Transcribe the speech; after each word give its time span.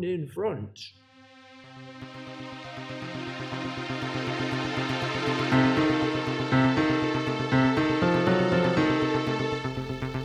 one 0.00 0.08
in 0.08 0.26
front. 0.26 0.92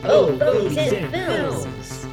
Oh, 0.08 0.36
Fogies 0.38 0.92
and 0.92 1.10
Films. 1.12 2.06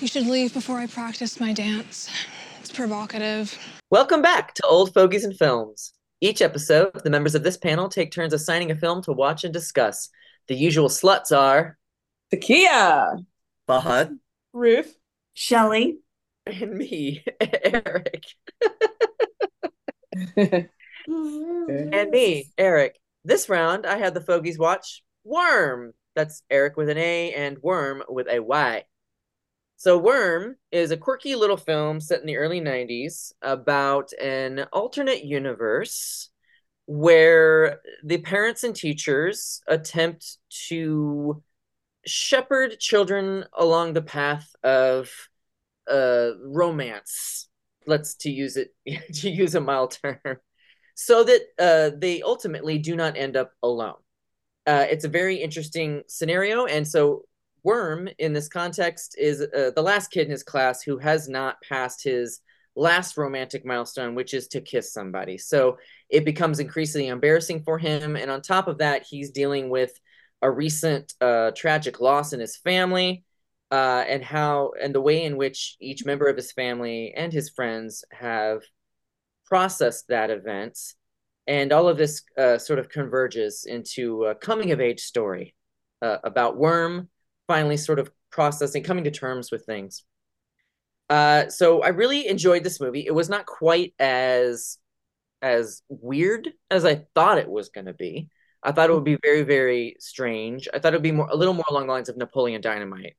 You 0.00 0.08
should 0.08 0.26
leave 0.26 0.54
before 0.54 0.78
I 0.78 0.86
practice 0.86 1.40
my 1.40 1.52
dance. 1.52 2.08
It's 2.60 2.70
provocative. 2.70 3.58
Welcome 3.90 4.22
back 4.22 4.54
to 4.54 4.62
Old 4.66 4.94
Fogies 4.94 5.24
and 5.24 5.36
Films. 5.36 5.92
Each 6.20 6.40
episode, 6.40 6.92
the 7.04 7.10
members 7.10 7.34
of 7.34 7.42
this 7.42 7.56
panel 7.58 7.88
take 7.88 8.10
turns 8.10 8.32
assigning 8.32 8.70
a 8.70 8.76
film 8.76 9.02
to 9.02 9.12
watch 9.12 9.44
and 9.44 9.52
discuss. 9.52 10.08
The 10.48 10.54
usual 10.54 10.88
sluts 10.88 11.36
are 11.36 11.76
Takia, 12.32 13.24
Fahad 13.68 14.18
Ruth, 14.52 14.96
Shelley. 15.34 15.98
and 16.46 16.72
me, 16.74 17.22
Aric. 17.40 18.24
and 21.06 22.10
me, 22.10 22.50
Aric. 22.58 22.92
This 23.24 23.48
round, 23.48 23.86
I 23.86 23.98
had 23.98 24.14
the 24.14 24.20
Fogies 24.20 24.58
watch 24.58 25.02
Wyrm. 25.26 25.90
That's 26.14 26.42
Aric 26.50 26.76
with 26.76 26.88
an 26.88 26.98
A 26.98 27.34
and 27.34 27.58
Wyrm 27.60 28.00
with 28.08 28.28
a 28.30 28.40
Y. 28.40 28.84
So, 29.78 30.00
Wyrm 30.00 30.54
is 30.72 30.90
a 30.90 30.96
quirky 30.96 31.34
little 31.34 31.58
film 31.58 32.00
set 32.00 32.20
in 32.20 32.26
the 32.26 32.38
early 32.38 32.60
90s 32.60 33.32
about 33.42 34.12
an 34.14 34.60
alternate 34.72 35.24
universe 35.24 36.30
where 36.86 37.80
the 38.02 38.18
parents 38.18 38.64
and 38.64 38.74
teachers 38.74 39.60
attempt 39.68 40.38
to 40.68 41.42
shepherd 42.06 42.78
children 42.78 43.44
along 43.52 43.92
the 43.92 44.02
path 44.02 44.48
of 44.62 45.10
uh, 45.90 46.30
romance. 46.42 47.48
Let's 47.86 48.14
to 48.16 48.30
use 48.30 48.56
it 48.56 48.74
to 49.14 49.30
use 49.30 49.54
a 49.54 49.60
mild 49.60 49.98
term, 50.02 50.38
so 50.94 51.22
that 51.22 51.42
uh, 51.58 51.96
they 51.98 52.22
ultimately 52.22 52.78
do 52.78 52.96
not 52.96 53.18
end 53.18 53.36
up 53.36 53.52
alone. 53.62 53.96
Uh, 54.66 54.86
it's 54.88 55.04
a 55.04 55.08
very 55.08 55.36
interesting 55.36 56.02
scenario, 56.08 56.64
and 56.64 56.88
so 56.88 57.24
Wyrm 57.66 58.12
in 58.18 58.32
this 58.32 58.48
context 58.48 59.16
is 59.18 59.40
uh, 59.40 59.70
the 59.74 59.82
last 59.82 60.10
kid 60.10 60.26
in 60.26 60.30
his 60.30 60.42
class 60.42 60.82
who 60.82 60.98
has 60.98 61.28
not 61.28 61.60
passed 61.62 62.04
his 62.04 62.40
last 62.76 63.16
romantic 63.16 63.64
milestone, 63.66 64.14
which 64.14 64.34
is 64.34 64.48
to 64.48 64.60
kiss 64.60 64.92
somebody. 64.92 65.36
So 65.38 65.78
it 66.08 66.24
becomes 66.24 66.60
increasingly 66.60 67.08
embarrassing 67.08 67.64
for 67.64 67.78
him. 67.78 68.14
And 68.16 68.30
on 68.30 68.42
top 68.42 68.68
of 68.68 68.78
that, 68.78 69.06
he's 69.08 69.30
dealing 69.30 69.70
with 69.70 69.98
a 70.42 70.50
recent 70.50 71.14
uh, 71.20 71.50
tragic 71.56 72.00
loss 72.00 72.32
in 72.32 72.40
his 72.40 72.56
family. 72.56 73.24
Uh, 73.72 74.04
and 74.06 74.22
how 74.22 74.70
and 74.80 74.94
the 74.94 75.00
way 75.00 75.24
in 75.24 75.36
which 75.36 75.76
each 75.80 76.04
member 76.04 76.28
of 76.28 76.36
his 76.36 76.52
family 76.52 77.12
and 77.16 77.32
his 77.32 77.50
friends 77.50 78.04
have 78.12 78.62
processed 79.44 80.06
that 80.06 80.30
event 80.30 80.78
and 81.48 81.72
all 81.72 81.88
of 81.88 81.98
this 81.98 82.22
uh, 82.38 82.58
sort 82.58 82.78
of 82.78 82.88
converges 82.88 83.64
into 83.64 84.24
a 84.24 84.36
coming 84.36 84.70
of 84.70 84.80
age 84.80 85.00
story 85.00 85.56
uh, 86.00 86.18
about 86.22 86.56
Wyrm 86.56 87.08
finally 87.46 87.76
sort 87.76 87.98
of 87.98 88.10
processing 88.30 88.82
coming 88.82 89.04
to 89.04 89.10
terms 89.10 89.50
with 89.50 89.64
things. 89.64 90.04
Uh, 91.08 91.48
so 91.48 91.82
i 91.82 91.88
really 91.88 92.26
enjoyed 92.26 92.64
this 92.64 92.80
movie. 92.80 93.06
It 93.06 93.14
was 93.14 93.28
not 93.28 93.46
quite 93.46 93.94
as 93.98 94.78
as 95.42 95.82
weird 95.90 96.50
as 96.70 96.86
i 96.86 97.04
thought 97.14 97.38
it 97.38 97.48
was 97.48 97.68
going 97.68 97.86
to 97.86 97.92
be. 97.92 98.28
I 98.62 98.72
thought 98.72 98.90
it 98.90 98.94
would 98.94 99.04
be 99.04 99.18
very 99.22 99.42
very 99.42 99.96
strange. 100.00 100.68
I 100.72 100.78
thought 100.78 100.94
it 100.94 100.96
would 100.96 101.02
be 101.02 101.12
more 101.12 101.28
a 101.30 101.36
little 101.36 101.54
more 101.54 101.64
along 101.70 101.86
the 101.86 101.92
lines 101.92 102.08
of 102.08 102.16
napoleon 102.16 102.60
dynamite. 102.60 103.16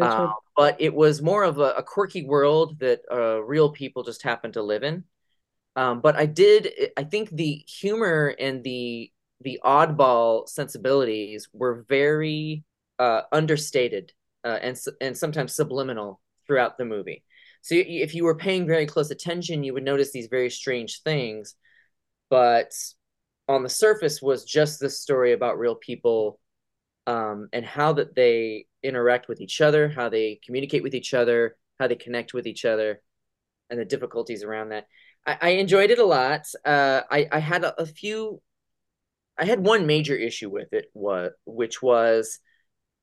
Uh, 0.00 0.32
but 0.56 0.76
it 0.80 0.94
was 0.94 1.22
more 1.22 1.44
of 1.44 1.58
a, 1.58 1.72
a 1.72 1.82
quirky 1.82 2.24
world 2.24 2.78
that 2.78 3.00
uh, 3.10 3.42
real 3.42 3.70
people 3.70 4.02
just 4.02 4.22
happen 4.22 4.52
to 4.52 4.62
live 4.62 4.82
in. 4.82 5.02
Um, 5.76 6.00
but 6.00 6.16
I 6.16 6.26
did. 6.26 6.70
I 6.96 7.04
think 7.04 7.30
the 7.30 7.64
humor 7.66 8.34
and 8.38 8.62
the 8.62 9.10
the 9.40 9.60
oddball 9.64 10.48
sensibilities 10.48 11.48
were 11.52 11.84
very 11.88 12.64
uh, 12.98 13.22
understated 13.32 14.12
uh, 14.44 14.58
and 14.62 14.78
and 15.00 15.16
sometimes 15.16 15.54
subliminal 15.54 16.20
throughout 16.46 16.78
the 16.78 16.84
movie. 16.84 17.24
So 17.62 17.74
if 17.76 18.14
you 18.14 18.24
were 18.24 18.36
paying 18.36 18.66
very 18.66 18.86
close 18.86 19.10
attention, 19.10 19.64
you 19.64 19.74
would 19.74 19.84
notice 19.84 20.12
these 20.12 20.28
very 20.28 20.50
strange 20.50 21.02
things. 21.02 21.54
But 22.30 22.72
on 23.48 23.62
the 23.62 23.68
surface 23.68 24.22
was 24.22 24.44
just 24.44 24.80
this 24.80 25.00
story 25.00 25.32
about 25.32 25.58
real 25.58 25.74
people 25.74 26.38
um, 27.06 27.48
and 27.52 27.64
how 27.64 27.94
that 27.94 28.14
they 28.14 28.66
interact 28.82 29.28
with 29.28 29.40
each 29.40 29.60
other, 29.60 29.88
how 29.88 30.08
they 30.08 30.40
communicate 30.44 30.82
with 30.82 30.94
each 30.94 31.14
other, 31.14 31.56
how 31.80 31.88
they 31.88 31.96
connect 31.96 32.34
with 32.34 32.46
each 32.46 32.64
other, 32.64 33.00
and 33.70 33.80
the 33.80 33.84
difficulties 33.84 34.44
around 34.44 34.70
that. 34.70 34.86
I, 35.26 35.38
I 35.40 35.48
enjoyed 35.50 35.90
it 35.90 35.98
a 35.98 36.04
lot. 36.04 36.42
Uh, 36.64 37.02
I 37.10 37.28
I 37.32 37.38
had 37.38 37.64
a, 37.64 37.80
a, 37.80 37.86
few. 37.86 38.40
I 39.38 39.46
had 39.46 39.64
one 39.64 39.86
major 39.86 40.14
issue 40.14 40.50
with 40.50 40.72
it, 40.72 40.86
what 40.92 41.32
which 41.46 41.82
was 41.82 42.38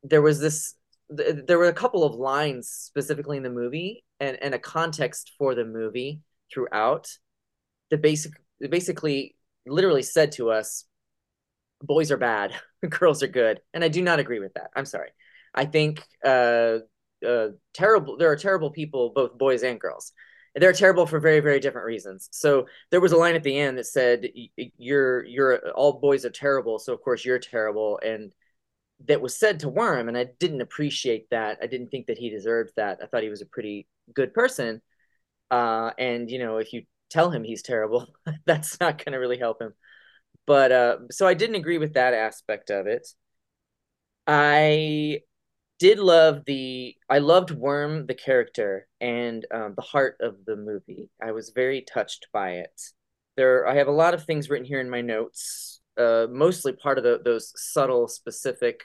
there 0.09 0.21
was 0.21 0.39
this. 0.39 0.75
Th- 1.15 1.45
there 1.45 1.57
were 1.57 1.67
a 1.67 1.73
couple 1.73 2.03
of 2.03 2.15
lines 2.15 2.69
specifically 2.69 3.37
in 3.37 3.43
the 3.43 3.49
movie 3.49 4.03
and 4.19 4.37
and 4.41 4.53
a 4.53 4.59
context 4.59 5.33
for 5.37 5.55
the 5.55 5.65
movie 5.65 6.21
throughout. 6.53 7.07
The 7.89 7.97
basic 7.97 8.33
basically 8.59 9.35
literally 9.65 10.03
said 10.03 10.33
to 10.33 10.51
us, 10.51 10.85
"Boys 11.81 12.11
are 12.11 12.17
bad, 12.17 12.53
girls 12.89 13.23
are 13.23 13.27
good," 13.27 13.61
and 13.73 13.83
I 13.83 13.87
do 13.87 14.01
not 14.01 14.19
agree 14.19 14.39
with 14.39 14.53
that. 14.55 14.71
I'm 14.75 14.85
sorry. 14.85 15.09
I 15.53 15.65
think 15.65 16.03
uh, 16.23 16.79
uh, 17.25 17.47
terrible. 17.73 18.17
There 18.17 18.31
are 18.31 18.35
terrible 18.35 18.71
people, 18.71 19.11
both 19.11 19.37
boys 19.37 19.63
and 19.63 19.79
girls 19.79 20.11
they're 20.55 20.73
terrible 20.73 21.05
for 21.05 21.19
very 21.19 21.41
very 21.41 21.59
different 21.59 21.85
reasons 21.85 22.29
so 22.31 22.65
there 22.89 23.01
was 23.01 23.11
a 23.11 23.17
line 23.17 23.35
at 23.35 23.43
the 23.43 23.57
end 23.57 23.77
that 23.77 23.85
said 23.85 24.25
you're 24.77 25.25
you're 25.25 25.69
all 25.71 25.99
boys 25.99 26.25
are 26.25 26.29
terrible 26.29 26.79
so 26.79 26.93
of 26.93 27.01
course 27.01 27.25
you're 27.25 27.39
terrible 27.39 27.99
and 28.03 28.33
that 29.05 29.21
was 29.21 29.37
said 29.37 29.59
to 29.59 29.69
Wyrm 29.69 30.07
and 30.07 30.17
i 30.17 30.25
didn't 30.39 30.61
appreciate 30.61 31.29
that 31.29 31.57
i 31.61 31.67
didn't 31.67 31.89
think 31.89 32.07
that 32.07 32.17
he 32.17 32.29
deserved 32.29 32.71
that 32.77 32.99
i 33.03 33.05
thought 33.05 33.23
he 33.23 33.29
was 33.29 33.41
a 33.41 33.47
pretty 33.47 33.87
good 34.13 34.33
person 34.33 34.81
uh, 35.51 35.91
and 35.97 36.29
you 36.29 36.39
know 36.39 36.57
if 36.57 36.73
you 36.73 36.83
tell 37.09 37.29
him 37.29 37.43
he's 37.43 37.61
terrible 37.61 38.07
that's 38.45 38.79
not 38.79 39.03
going 39.03 39.13
to 39.13 39.19
really 39.19 39.37
help 39.37 39.61
him 39.61 39.73
but 40.47 40.71
uh, 40.71 40.97
so 41.11 41.27
i 41.27 41.33
didn't 41.33 41.55
agree 41.55 41.77
with 41.77 41.93
that 41.93 42.13
aspect 42.13 42.69
of 42.69 42.87
it 42.87 43.07
i 44.27 45.19
did 45.79 45.99
love 45.99 46.43
the 46.45 46.95
I 47.09 47.19
loved 47.19 47.49
Wyrm 47.49 48.07
the 48.07 48.13
character 48.13 48.87
and 49.01 49.45
um, 49.51 49.73
the 49.75 49.81
heart 49.81 50.17
of 50.21 50.37
the 50.45 50.55
movie. 50.55 51.09
I 51.21 51.31
was 51.31 51.49
very 51.49 51.81
touched 51.81 52.27
by 52.31 52.51
it. 52.51 52.81
There, 53.35 53.67
I 53.67 53.75
have 53.75 53.87
a 53.87 53.91
lot 53.91 54.13
of 54.13 54.23
things 54.23 54.49
written 54.49 54.65
here 54.65 54.79
in 54.79 54.89
my 54.89 55.01
notes. 55.01 55.81
Uh, 55.97 56.27
mostly 56.29 56.73
part 56.73 56.97
of 56.97 57.03
the, 57.03 57.19
those 57.23 57.53
subtle, 57.55 58.07
specific 58.07 58.81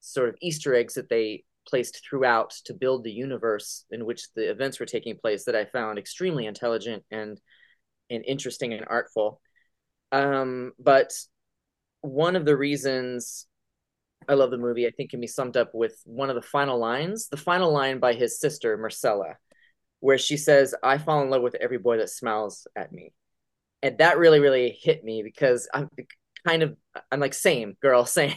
sort 0.00 0.28
of 0.28 0.36
Easter 0.40 0.74
eggs 0.74 0.94
that 0.94 1.08
they 1.08 1.44
placed 1.68 2.04
throughout 2.04 2.50
to 2.64 2.74
build 2.74 3.04
the 3.04 3.12
universe 3.12 3.84
in 3.90 4.04
which 4.04 4.32
the 4.34 4.50
events 4.50 4.80
were 4.80 4.86
taking 4.86 5.16
place 5.16 5.44
that 5.44 5.54
I 5.54 5.64
found 5.64 5.98
extremely 5.98 6.46
intelligent 6.46 7.04
and 7.10 7.40
and 8.10 8.24
interesting 8.26 8.72
and 8.74 8.84
artful. 8.88 9.40
Um, 10.10 10.72
but 10.78 11.12
one 12.00 12.36
of 12.36 12.44
the 12.44 12.56
reasons 12.56 13.46
I 14.28 14.34
love 14.34 14.50
the 14.50 14.58
movie. 14.58 14.86
I 14.86 14.90
think 14.90 15.10
can 15.10 15.20
be 15.20 15.26
summed 15.26 15.56
up 15.56 15.74
with 15.74 16.00
one 16.04 16.30
of 16.30 16.36
the 16.36 16.42
final 16.42 16.78
lines, 16.78 17.28
the 17.28 17.36
final 17.36 17.72
line 17.72 17.98
by 17.98 18.14
his 18.14 18.38
sister 18.38 18.76
Marcella, 18.76 19.36
where 20.00 20.18
she 20.18 20.36
says, 20.36 20.74
"I 20.82 20.98
fall 20.98 21.22
in 21.22 21.30
love 21.30 21.42
with 21.42 21.54
every 21.56 21.78
boy 21.78 21.98
that 21.98 22.10
smiles 22.10 22.66
at 22.76 22.92
me," 22.92 23.12
and 23.82 23.98
that 23.98 24.18
really, 24.18 24.40
really 24.40 24.70
hit 24.70 25.04
me 25.04 25.22
because 25.22 25.68
I'm 25.74 25.88
kind 26.46 26.62
of 26.62 26.76
I'm 27.10 27.20
like 27.20 27.34
same 27.34 27.76
girl, 27.80 28.04
same. 28.06 28.36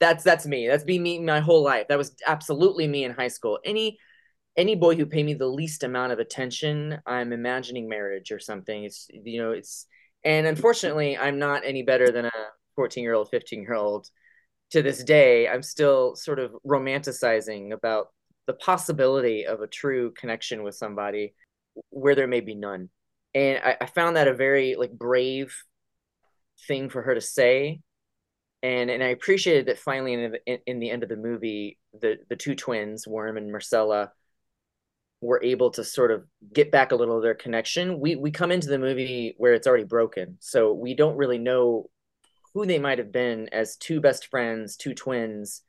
that's 0.00 0.24
that's 0.24 0.46
me. 0.46 0.68
That's 0.68 0.84
been 0.84 1.02
me 1.02 1.18
my 1.20 1.40
whole 1.40 1.62
life. 1.62 1.88
That 1.88 1.98
was 1.98 2.14
absolutely 2.26 2.88
me 2.88 3.04
in 3.04 3.12
high 3.12 3.28
school. 3.28 3.58
Any 3.64 3.98
any 4.56 4.74
boy 4.74 4.96
who 4.96 5.06
paid 5.06 5.26
me 5.26 5.34
the 5.34 5.46
least 5.46 5.84
amount 5.84 6.12
of 6.12 6.18
attention, 6.18 6.98
I'm 7.06 7.32
imagining 7.32 7.88
marriage 7.88 8.32
or 8.32 8.40
something. 8.40 8.84
It's 8.84 9.08
you 9.10 9.42
know 9.42 9.52
it's 9.52 9.86
and 10.24 10.46
unfortunately, 10.46 11.16
I'm 11.16 11.38
not 11.38 11.62
any 11.64 11.82
better 11.82 12.10
than 12.10 12.26
a 12.26 12.30
14 12.76 13.02
year 13.02 13.14
old, 13.14 13.30
15 13.30 13.62
year 13.62 13.74
old 13.74 14.08
to 14.70 14.82
this 14.82 15.02
day, 15.02 15.48
I'm 15.48 15.62
still 15.62 16.14
sort 16.14 16.38
of 16.38 16.52
romanticizing 16.66 17.72
about 17.72 18.08
the 18.46 18.52
possibility 18.54 19.46
of 19.46 19.60
a 19.60 19.66
true 19.66 20.12
connection 20.12 20.62
with 20.62 20.74
somebody 20.74 21.34
where 21.90 22.14
there 22.14 22.26
may 22.26 22.40
be 22.40 22.54
none. 22.54 22.88
And 23.34 23.60
I, 23.64 23.76
I 23.80 23.86
found 23.86 24.16
that 24.16 24.28
a 24.28 24.34
very 24.34 24.76
like 24.76 24.92
brave 24.92 25.54
thing 26.66 26.88
for 26.88 27.02
her 27.02 27.14
to 27.14 27.20
say. 27.20 27.80
And 28.62 28.90
and 28.90 29.02
I 29.02 29.08
appreciated 29.08 29.66
that 29.66 29.78
finally 29.78 30.12
in 30.12 30.32
the, 30.32 30.60
in, 30.66 30.80
the 30.80 30.90
end 30.90 31.02
of 31.02 31.08
the 31.08 31.16
movie, 31.16 31.78
the 31.98 32.18
the 32.28 32.36
two 32.36 32.54
twins, 32.54 33.06
Wyrm 33.06 33.38
and 33.38 33.50
Marcella, 33.50 34.12
were 35.22 35.42
able 35.42 35.70
to 35.72 35.84
sort 35.84 36.10
of 36.10 36.24
get 36.52 36.70
back 36.70 36.92
a 36.92 36.96
little 36.96 37.16
of 37.16 37.22
their 37.22 37.34
connection. 37.34 38.00
We 38.00 38.16
we 38.16 38.30
come 38.30 38.50
into 38.50 38.68
the 38.68 38.78
movie 38.78 39.34
where 39.38 39.54
it's 39.54 39.66
already 39.66 39.84
broken, 39.84 40.36
so 40.40 40.74
we 40.74 40.94
don't 40.94 41.16
really 41.16 41.38
know 41.38 41.88
who 42.52 42.66
they 42.66 42.78
might 42.78 42.98
have 42.98 43.12
been 43.12 43.48
as 43.52 43.76
two 43.76 44.00
best 44.00 44.26
friends, 44.26 44.76
two 44.76 44.94
twins 44.94 45.62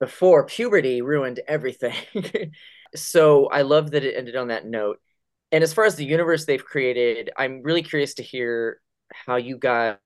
before 0.00 0.44
puberty 0.46 1.02
ruined 1.02 1.40
everything. 1.46 1.94
so 2.94 3.46
I 3.46 3.62
love 3.62 3.92
that 3.92 4.04
it 4.04 4.16
ended 4.16 4.36
on 4.36 4.48
that 4.48 4.66
note. 4.66 5.00
And 5.50 5.62
as 5.62 5.72
far 5.72 5.84
as 5.84 5.96
the 5.96 6.04
universe 6.04 6.44
they've 6.44 6.64
created, 6.64 7.30
I'm 7.36 7.62
really 7.62 7.82
curious 7.82 8.14
to 8.14 8.22
hear 8.22 8.80
how 9.12 9.36
you 9.36 9.58
guys 9.58 9.96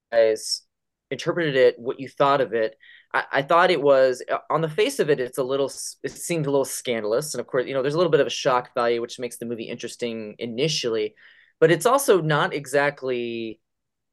interpreted 1.10 1.56
it, 1.56 1.78
what 1.78 2.00
you 2.00 2.08
thought 2.08 2.40
of 2.40 2.52
it. 2.52 2.76
I, 3.14 3.24
I 3.32 3.42
thought 3.42 3.70
it 3.70 3.80
was 3.80 4.22
on 4.50 4.60
the 4.60 4.68
face 4.68 4.98
of 4.98 5.10
it, 5.10 5.20
it's 5.20 5.38
a 5.38 5.44
little, 5.44 5.70
it 6.02 6.10
seemed 6.10 6.46
a 6.46 6.50
little 6.50 6.64
scandalous. 6.64 7.34
And 7.34 7.40
of 7.40 7.46
course, 7.46 7.66
you 7.66 7.74
know, 7.74 7.82
there's 7.82 7.94
a 7.94 7.98
little 7.98 8.10
bit 8.10 8.20
of 8.20 8.26
a 8.26 8.30
shock 8.30 8.74
value, 8.74 9.00
which 9.00 9.18
makes 9.18 9.36
the 9.38 9.46
movie 9.46 9.64
interesting 9.64 10.34
initially, 10.38 11.14
but 11.60 11.70
it's 11.70 11.86
also 11.86 12.20
not 12.20 12.54
exactly 12.54 13.60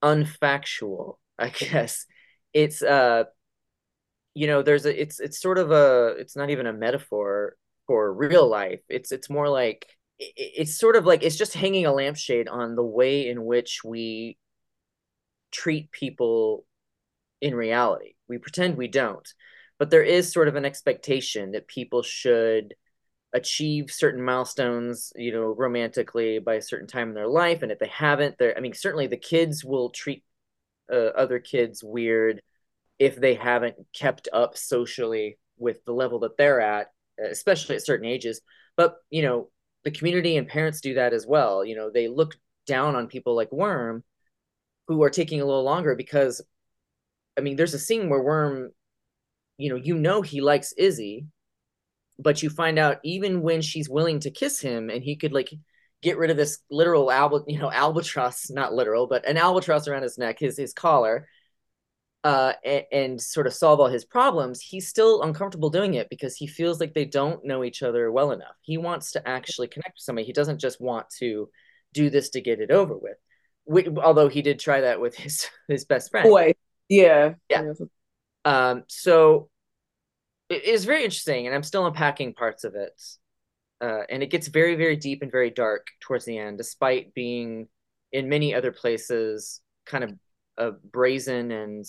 unfactual, 0.03 1.17
I 1.39 1.49
guess. 1.49 2.05
It's, 2.53 2.81
uh, 2.81 3.25
you 4.33 4.47
know, 4.47 4.61
there's 4.61 4.85
a, 4.85 5.01
it's, 5.01 5.19
it's 5.19 5.39
sort 5.39 5.57
of 5.57 5.71
a, 5.71 6.15
it's 6.17 6.35
not 6.35 6.49
even 6.49 6.65
a 6.65 6.73
metaphor 6.73 7.55
for 7.87 8.11
real 8.13 8.47
life. 8.47 8.81
It's, 8.89 9.11
it's 9.11 9.29
more 9.29 9.49
like, 9.49 9.85
it's 10.19 10.77
sort 10.77 10.95
of 10.95 11.05
like 11.05 11.23
it's 11.23 11.35
just 11.35 11.53
hanging 11.53 11.85
a 11.85 11.91
lampshade 11.91 12.47
on 12.47 12.75
the 12.75 12.83
way 12.83 13.27
in 13.27 13.43
which 13.43 13.81
we 13.83 14.37
treat 15.53 15.91
people 15.91 16.65
in 17.39 17.55
reality. 17.55 18.15
We 18.27 18.37
pretend 18.37 18.75
we 18.75 18.87
don't, 18.87 19.27
but 19.79 19.89
there 19.89 20.03
is 20.03 20.33
sort 20.33 20.47
of 20.47 20.55
an 20.55 20.65
expectation 20.65 21.51
that 21.51 21.67
people 21.67 22.03
should 22.03 22.73
achieve 23.33 23.89
certain 23.89 24.23
milestones, 24.23 25.11
you 25.15 25.31
know, 25.31 25.55
romantically 25.57 26.39
by 26.39 26.55
a 26.55 26.61
certain 26.61 26.87
time 26.87 27.09
in 27.09 27.15
their 27.15 27.27
life. 27.27 27.63
And 27.63 27.71
if 27.71 27.79
they 27.79 27.87
haven't, 27.87 28.37
they're, 28.37 28.55
I 28.57 28.61
mean, 28.61 28.73
certainly 28.73 29.07
the 29.07 29.17
kids 29.17 29.63
will 29.65 29.89
treat 29.89 30.23
uh, 30.91 31.11
other 31.17 31.39
kids 31.39 31.83
weird 31.83 32.41
if 32.99 33.15
they 33.15 33.33
haven't 33.33 33.75
kept 33.93 34.29
up 34.31 34.55
socially 34.57 35.39
with 35.57 35.83
the 35.85 35.93
level 35.93 36.19
that 36.19 36.37
they're 36.37 36.61
at, 36.61 36.87
especially 37.19 37.75
at 37.75 37.85
certain 37.85 38.05
ages. 38.05 38.41
But, 38.77 38.95
you 39.09 39.23
know, 39.23 39.49
the 39.83 39.91
community 39.91 40.37
and 40.37 40.47
parents 40.47 40.81
do 40.81 40.93
that 40.95 41.13
as 41.13 41.25
well. 41.25 41.65
You 41.65 41.75
know, 41.75 41.89
they 41.91 42.07
look 42.07 42.35
down 42.67 42.95
on 42.95 43.07
people 43.07 43.35
like 43.35 43.49
Wyrm 43.49 44.03
who 44.87 45.03
are 45.03 45.09
taking 45.09 45.41
a 45.41 45.45
little 45.45 45.63
longer 45.63 45.95
because 45.95 46.41
I 47.37 47.41
mean, 47.41 47.55
there's 47.55 47.73
a 47.73 47.79
scene 47.79 48.09
where 48.09 48.23
Wyrm, 48.23 48.69
you 49.57 49.69
know, 49.69 49.75
you 49.75 49.95
know 49.95 50.21
he 50.21 50.41
likes 50.41 50.73
Izzy, 50.73 51.27
but 52.19 52.43
you 52.43 52.49
find 52.49 52.77
out 52.77 52.99
even 53.03 53.41
when 53.41 53.61
she's 53.61 53.89
willing 53.89 54.19
to 54.21 54.31
kiss 54.31 54.59
him 54.59 54.89
and 54.89 55.03
he 55.03 55.15
could 55.15 55.33
like 55.33 55.51
get 56.01 56.17
rid 56.17 56.29
of 56.29 56.37
this 56.37 56.59
literal 56.69 57.11
alba, 57.11 57.41
you 57.47 57.59
know, 57.59 57.71
albatross, 57.71 58.49
not 58.51 58.73
literal, 58.73 59.07
but 59.07 59.25
an 59.27 59.37
albatross 59.37 59.87
around 59.87 60.03
his 60.03 60.17
neck, 60.17 60.39
his 60.39 60.57
his 60.57 60.73
collar, 60.73 61.27
uh, 62.23 62.53
and, 62.63 62.83
and 62.91 63.21
sort 63.21 63.47
of 63.47 63.53
solve 63.53 63.79
all 63.79 63.87
his 63.87 64.05
problems, 64.05 64.61
he's 64.61 64.87
still 64.87 65.21
uncomfortable 65.23 65.69
doing 65.69 65.95
it 65.95 66.09
because 66.09 66.35
he 66.35 66.47
feels 66.47 66.79
like 66.79 66.93
they 66.93 67.05
don't 67.05 67.43
know 67.45 67.63
each 67.63 67.83
other 67.83 68.11
well 68.11 68.31
enough. 68.31 68.55
He 68.61 68.77
wants 68.77 69.11
to 69.13 69.27
actually 69.27 69.67
connect 69.67 69.95
with 69.95 70.03
somebody. 70.03 70.25
He 70.25 70.33
doesn't 70.33 70.59
just 70.59 70.79
want 70.79 71.09
to 71.19 71.49
do 71.93 72.09
this 72.09 72.29
to 72.31 72.41
get 72.41 72.61
it 72.61 72.71
over 72.71 72.97
with. 72.97 73.17
We, 73.65 73.87
although 73.87 74.27
he 74.27 74.41
did 74.41 74.59
try 74.59 74.81
that 74.81 74.99
with 74.99 75.15
his 75.15 75.47
his 75.67 75.85
best 75.85 76.11
friend. 76.11 76.29
Boy, 76.29 76.53
yeah, 76.89 77.35
yeah. 77.49 77.73
Um, 78.45 78.83
so 78.87 79.49
it 80.49 80.63
is 80.63 80.85
very 80.85 81.03
interesting, 81.03 81.47
and 81.47 81.55
I'm 81.55 81.63
still 81.63 81.85
unpacking 81.85 82.33
parts 82.33 82.63
of 82.63 82.75
it. 82.75 83.01
Uh, 83.81 84.03
and 84.09 84.23
it 84.23 84.29
gets 84.29 84.47
very, 84.47 84.75
very 84.75 84.95
deep 84.95 85.21
and 85.21 85.31
very 85.31 85.49
dark 85.49 85.87
towards 85.99 86.23
the 86.25 86.37
end, 86.37 86.57
despite 86.57 87.13
being 87.13 87.67
in 88.11 88.29
many 88.29 88.53
other 88.53 88.71
places 88.71 89.61
kind 89.85 90.03
of 90.05 90.13
uh, 90.57 90.71
brazen 90.91 91.51
and 91.51 91.85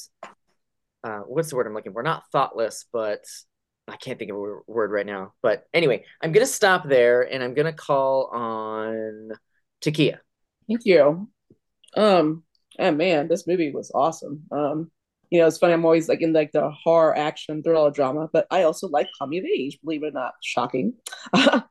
uh, 1.05 1.21
what's 1.21 1.51
the 1.51 1.57
word 1.57 1.67
I'm 1.67 1.75
looking 1.75 1.93
for? 1.93 2.03
Not 2.03 2.25
thoughtless, 2.33 2.87
but 2.93 3.25
I 3.87 3.97
can't 3.97 4.19
think 4.19 4.31
of 4.31 4.39
a 4.39 4.57
word 4.67 4.91
right 4.91 5.07
now. 5.07 5.35
But 5.43 5.65
anyway, 5.75 6.05
I'm 6.23 6.33
gonna 6.33 6.47
stop 6.47 6.89
there, 6.89 7.23
and 7.23 7.45
I'm 7.45 7.55
gonna 7.55 7.75
call 7.75 8.31
on 8.33 9.33
Takia. 9.83 10.19
Thank 10.67 10.87
you. 10.87 11.29
Um, 11.97 12.45
oh 12.79 12.91
man, 12.91 13.29
this 13.29 13.47
movie 13.47 13.71
was 13.71 13.91
awesome. 13.95 14.45
Um, 14.51 14.91
you 15.31 15.41
know, 15.41 15.47
it's 15.47 15.59
funny. 15.59 15.73
I'm 15.73 15.85
always 15.85 16.09
like 16.09 16.21
in 16.21 16.33
like 16.33 16.53
the 16.53 16.71
horror, 16.71 17.17
action, 17.17 17.63
thriller, 17.63 17.91
drama, 17.91 18.29
but 18.33 18.47
I 18.51 18.63
also 18.63 18.89
like 18.89 19.09
coming 19.19 19.41
of 19.41 19.45
age. 19.47 19.79
Believe 19.83 20.03
it 20.03 20.09
or 20.09 20.11
not, 20.13 20.35
shocking. 20.43 20.95
I 21.35 21.63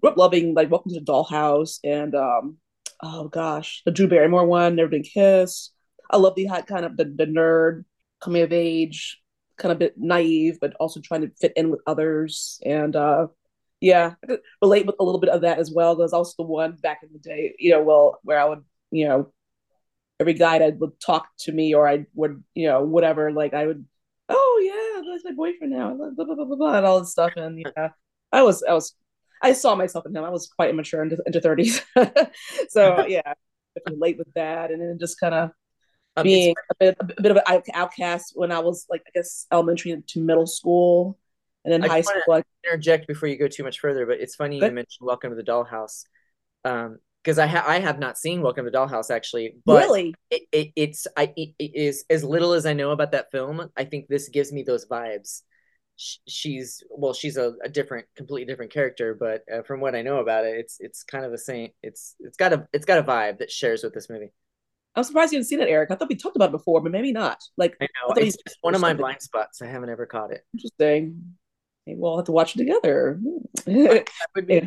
grew 0.00 0.10
up 0.10 0.16
loving 0.16 0.54
like 0.54 0.70
Welcome 0.70 0.92
to 0.92 1.00
the 1.00 1.04
Dollhouse 1.04 1.78
and 1.84 2.14
um, 2.14 2.56
oh 3.02 3.28
gosh, 3.28 3.82
the 3.84 3.92
Drew 3.92 4.08
Barrymore 4.08 4.46
one, 4.46 4.76
Never 4.76 4.88
Been 4.88 5.02
Kissed. 5.02 5.72
I 6.10 6.16
love 6.16 6.34
the 6.34 6.46
hot 6.46 6.66
kind 6.66 6.84
of 6.84 6.96
the, 6.96 7.04
the 7.04 7.26
nerd 7.26 7.84
coming 8.20 8.42
of 8.42 8.52
age, 8.52 9.20
kind 9.58 9.72
of 9.72 9.78
bit 9.78 9.94
naive, 9.96 10.58
but 10.60 10.74
also 10.80 11.00
trying 11.00 11.22
to 11.22 11.30
fit 11.40 11.52
in 11.56 11.70
with 11.70 11.80
others. 11.86 12.60
And 12.64 12.96
uh, 12.96 13.28
yeah, 13.80 14.14
I 14.22 14.26
could 14.26 14.40
relate 14.62 14.86
with 14.86 14.96
a 14.98 15.04
little 15.04 15.20
bit 15.20 15.30
of 15.30 15.42
that 15.42 15.58
as 15.58 15.70
well. 15.72 15.96
There's 15.96 16.12
also 16.12 16.34
the 16.38 16.48
one 16.48 16.76
back 16.82 17.00
in 17.02 17.10
the 17.12 17.18
day, 17.18 17.54
you 17.58 17.70
know, 17.70 17.82
well, 17.82 18.18
where 18.22 18.40
I 18.40 18.46
would, 18.46 18.64
you 18.94 19.08
know, 19.08 19.32
every 20.20 20.34
guy 20.34 20.60
that 20.60 20.78
would 20.78 20.98
talk 21.00 21.28
to 21.40 21.52
me 21.52 21.74
or 21.74 21.88
I 21.88 22.06
would, 22.14 22.42
you 22.54 22.68
know, 22.68 22.82
whatever, 22.82 23.32
like 23.32 23.54
I 23.54 23.66
would, 23.66 23.84
oh 24.28 24.60
yeah, 24.62 25.10
that's 25.10 25.24
my 25.24 25.32
boyfriend 25.32 25.72
now, 25.72 25.94
blah, 25.94 26.10
blah, 26.10 26.34
blah, 26.34 26.44
blah, 26.44 26.56
blah, 26.56 26.76
and 26.76 26.86
all 26.86 27.00
this 27.00 27.10
stuff. 27.10 27.32
And 27.36 27.58
yeah, 27.76 27.90
I 28.32 28.42
was, 28.42 28.62
I 28.62 28.72
was, 28.72 28.94
I 29.42 29.52
saw 29.52 29.74
myself 29.74 30.06
in 30.06 30.16
him. 30.16 30.24
I 30.24 30.30
was 30.30 30.46
quite 30.46 30.70
immature 30.70 31.02
into, 31.02 31.18
into 31.26 31.40
30s. 31.40 31.82
so 32.68 33.04
yeah, 33.08 33.22
I 33.26 33.90
relate 33.90 34.16
with 34.16 34.32
that. 34.34 34.70
And 34.70 34.80
then 34.80 34.98
just 34.98 35.18
kind 35.18 35.34
of 35.34 35.50
being 36.22 36.54
a 36.70 36.74
bit, 36.78 36.96
a 37.00 37.04
bit 37.04 37.32
of 37.32 37.36
an 37.36 37.62
outcast 37.74 38.32
when 38.36 38.52
I 38.52 38.60
was 38.60 38.86
like, 38.88 39.02
I 39.06 39.10
guess, 39.12 39.46
elementary 39.52 40.00
to 40.06 40.20
middle 40.20 40.46
school. 40.46 41.18
And 41.64 41.72
then 41.72 41.84
I 41.84 41.88
high 41.88 42.00
school. 42.02 42.34
I 42.34 42.42
interject 42.64 43.08
before 43.08 43.28
you 43.28 43.36
go 43.36 43.48
too 43.48 43.64
much 43.64 43.80
further, 43.80 44.06
but 44.06 44.20
it's 44.20 44.36
funny 44.36 44.56
you 44.56 44.70
mentioned 44.70 45.00
Welcome 45.00 45.30
to 45.30 45.36
the 45.36 45.42
Dollhouse. 45.42 46.04
Um, 46.64 46.98
because 47.24 47.38
I, 47.38 47.46
ha- 47.46 47.64
I 47.66 47.80
have 47.80 47.98
not 47.98 48.18
seen 48.18 48.42
Welcome 48.42 48.66
to 48.66 48.70
Dollhouse 48.70 49.10
actually, 49.10 49.56
but 49.64 49.84
really, 49.84 50.14
it, 50.30 50.42
it, 50.52 50.72
it's 50.76 51.06
I 51.16 51.32
it, 51.36 51.54
it 51.58 51.72
is 51.74 52.04
as 52.10 52.22
little 52.22 52.52
as 52.52 52.66
I 52.66 52.74
know 52.74 52.90
about 52.90 53.12
that 53.12 53.30
film. 53.32 53.70
I 53.76 53.84
think 53.84 54.08
this 54.08 54.28
gives 54.28 54.52
me 54.52 54.62
those 54.62 54.86
vibes. 54.86 55.40
she's 55.96 56.82
well, 56.90 57.14
she's 57.14 57.38
a, 57.38 57.54
a, 57.64 57.68
different, 57.70 58.06
completely 58.14 58.44
different 58.44 58.72
character, 58.72 59.16
but 59.18 59.42
uh, 59.52 59.62
from 59.62 59.80
what 59.80 59.94
I 59.94 60.02
know 60.02 60.18
about 60.18 60.44
it, 60.44 60.56
it's 60.58 60.76
it's 60.80 61.02
kind 61.02 61.24
of 61.24 61.32
the 61.32 61.38
same. 61.38 61.70
It's 61.82 62.14
it's 62.20 62.36
got 62.36 62.52
a 62.52 62.68
it's 62.74 62.84
got 62.84 62.98
a 62.98 63.02
vibe 63.02 63.38
that 63.38 63.50
shares 63.50 63.82
with 63.82 63.94
this 63.94 64.10
movie. 64.10 64.32
I'm 64.94 65.02
surprised 65.02 65.32
you 65.32 65.38
didn't 65.38 65.48
see 65.48 65.56
that, 65.56 65.68
Aric. 65.68 65.86
I 65.90 65.96
thought 65.96 66.10
we 66.10 66.16
talked 66.16 66.36
about 66.36 66.50
it 66.50 66.52
before, 66.52 66.80
but 66.82 66.92
maybe 66.92 67.10
not. 67.10 67.42
Like 67.56 67.74
I 67.80 67.84
know 67.84 68.14
I 68.14 68.20
it's 68.20 68.36
just 68.46 68.58
one 68.60 68.74
of 68.74 68.82
my 68.82 68.92
blind 68.92 69.22
spots. 69.22 69.62
I 69.62 69.66
haven't 69.66 69.88
ever 69.88 70.04
caught 70.04 70.30
it. 70.30 70.44
Interesting. 70.52 71.36
Maybe 71.86 71.98
we'll 71.98 72.16
have 72.16 72.26
to 72.26 72.32
watch 72.32 72.54
it 72.54 72.58
together. 72.58 73.18
that 73.66 74.08
would 74.36 74.46
be 74.46 74.54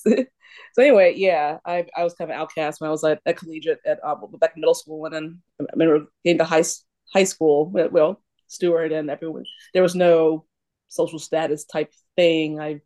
so 0.72 0.82
anyway, 0.82 1.14
yeah, 1.16 1.58
I 1.64 1.86
I 1.96 2.04
was 2.04 2.14
kind 2.14 2.30
of 2.30 2.36
outcast 2.36 2.80
when 2.80 2.88
I 2.88 2.90
was 2.90 3.04
at, 3.04 3.20
at 3.26 3.36
collegiate 3.36 3.80
at 3.86 3.98
um, 4.04 4.24
back 4.40 4.52
in 4.56 4.60
middle 4.60 4.74
school, 4.74 5.04
and 5.06 5.14
then 5.14 5.42
I 5.60 5.64
remember 5.72 6.06
getting 6.24 6.38
to 6.38 6.44
high 6.44 6.64
high 7.12 7.24
school. 7.24 7.70
Well, 7.70 8.22
Stewart 8.48 8.92
and 8.92 9.10
everyone. 9.10 9.44
There 9.74 9.82
was 9.82 9.94
no 9.94 10.46
social 10.88 11.18
status 11.18 11.64
type 11.64 11.92
thing. 12.16 12.60
I 12.60 12.80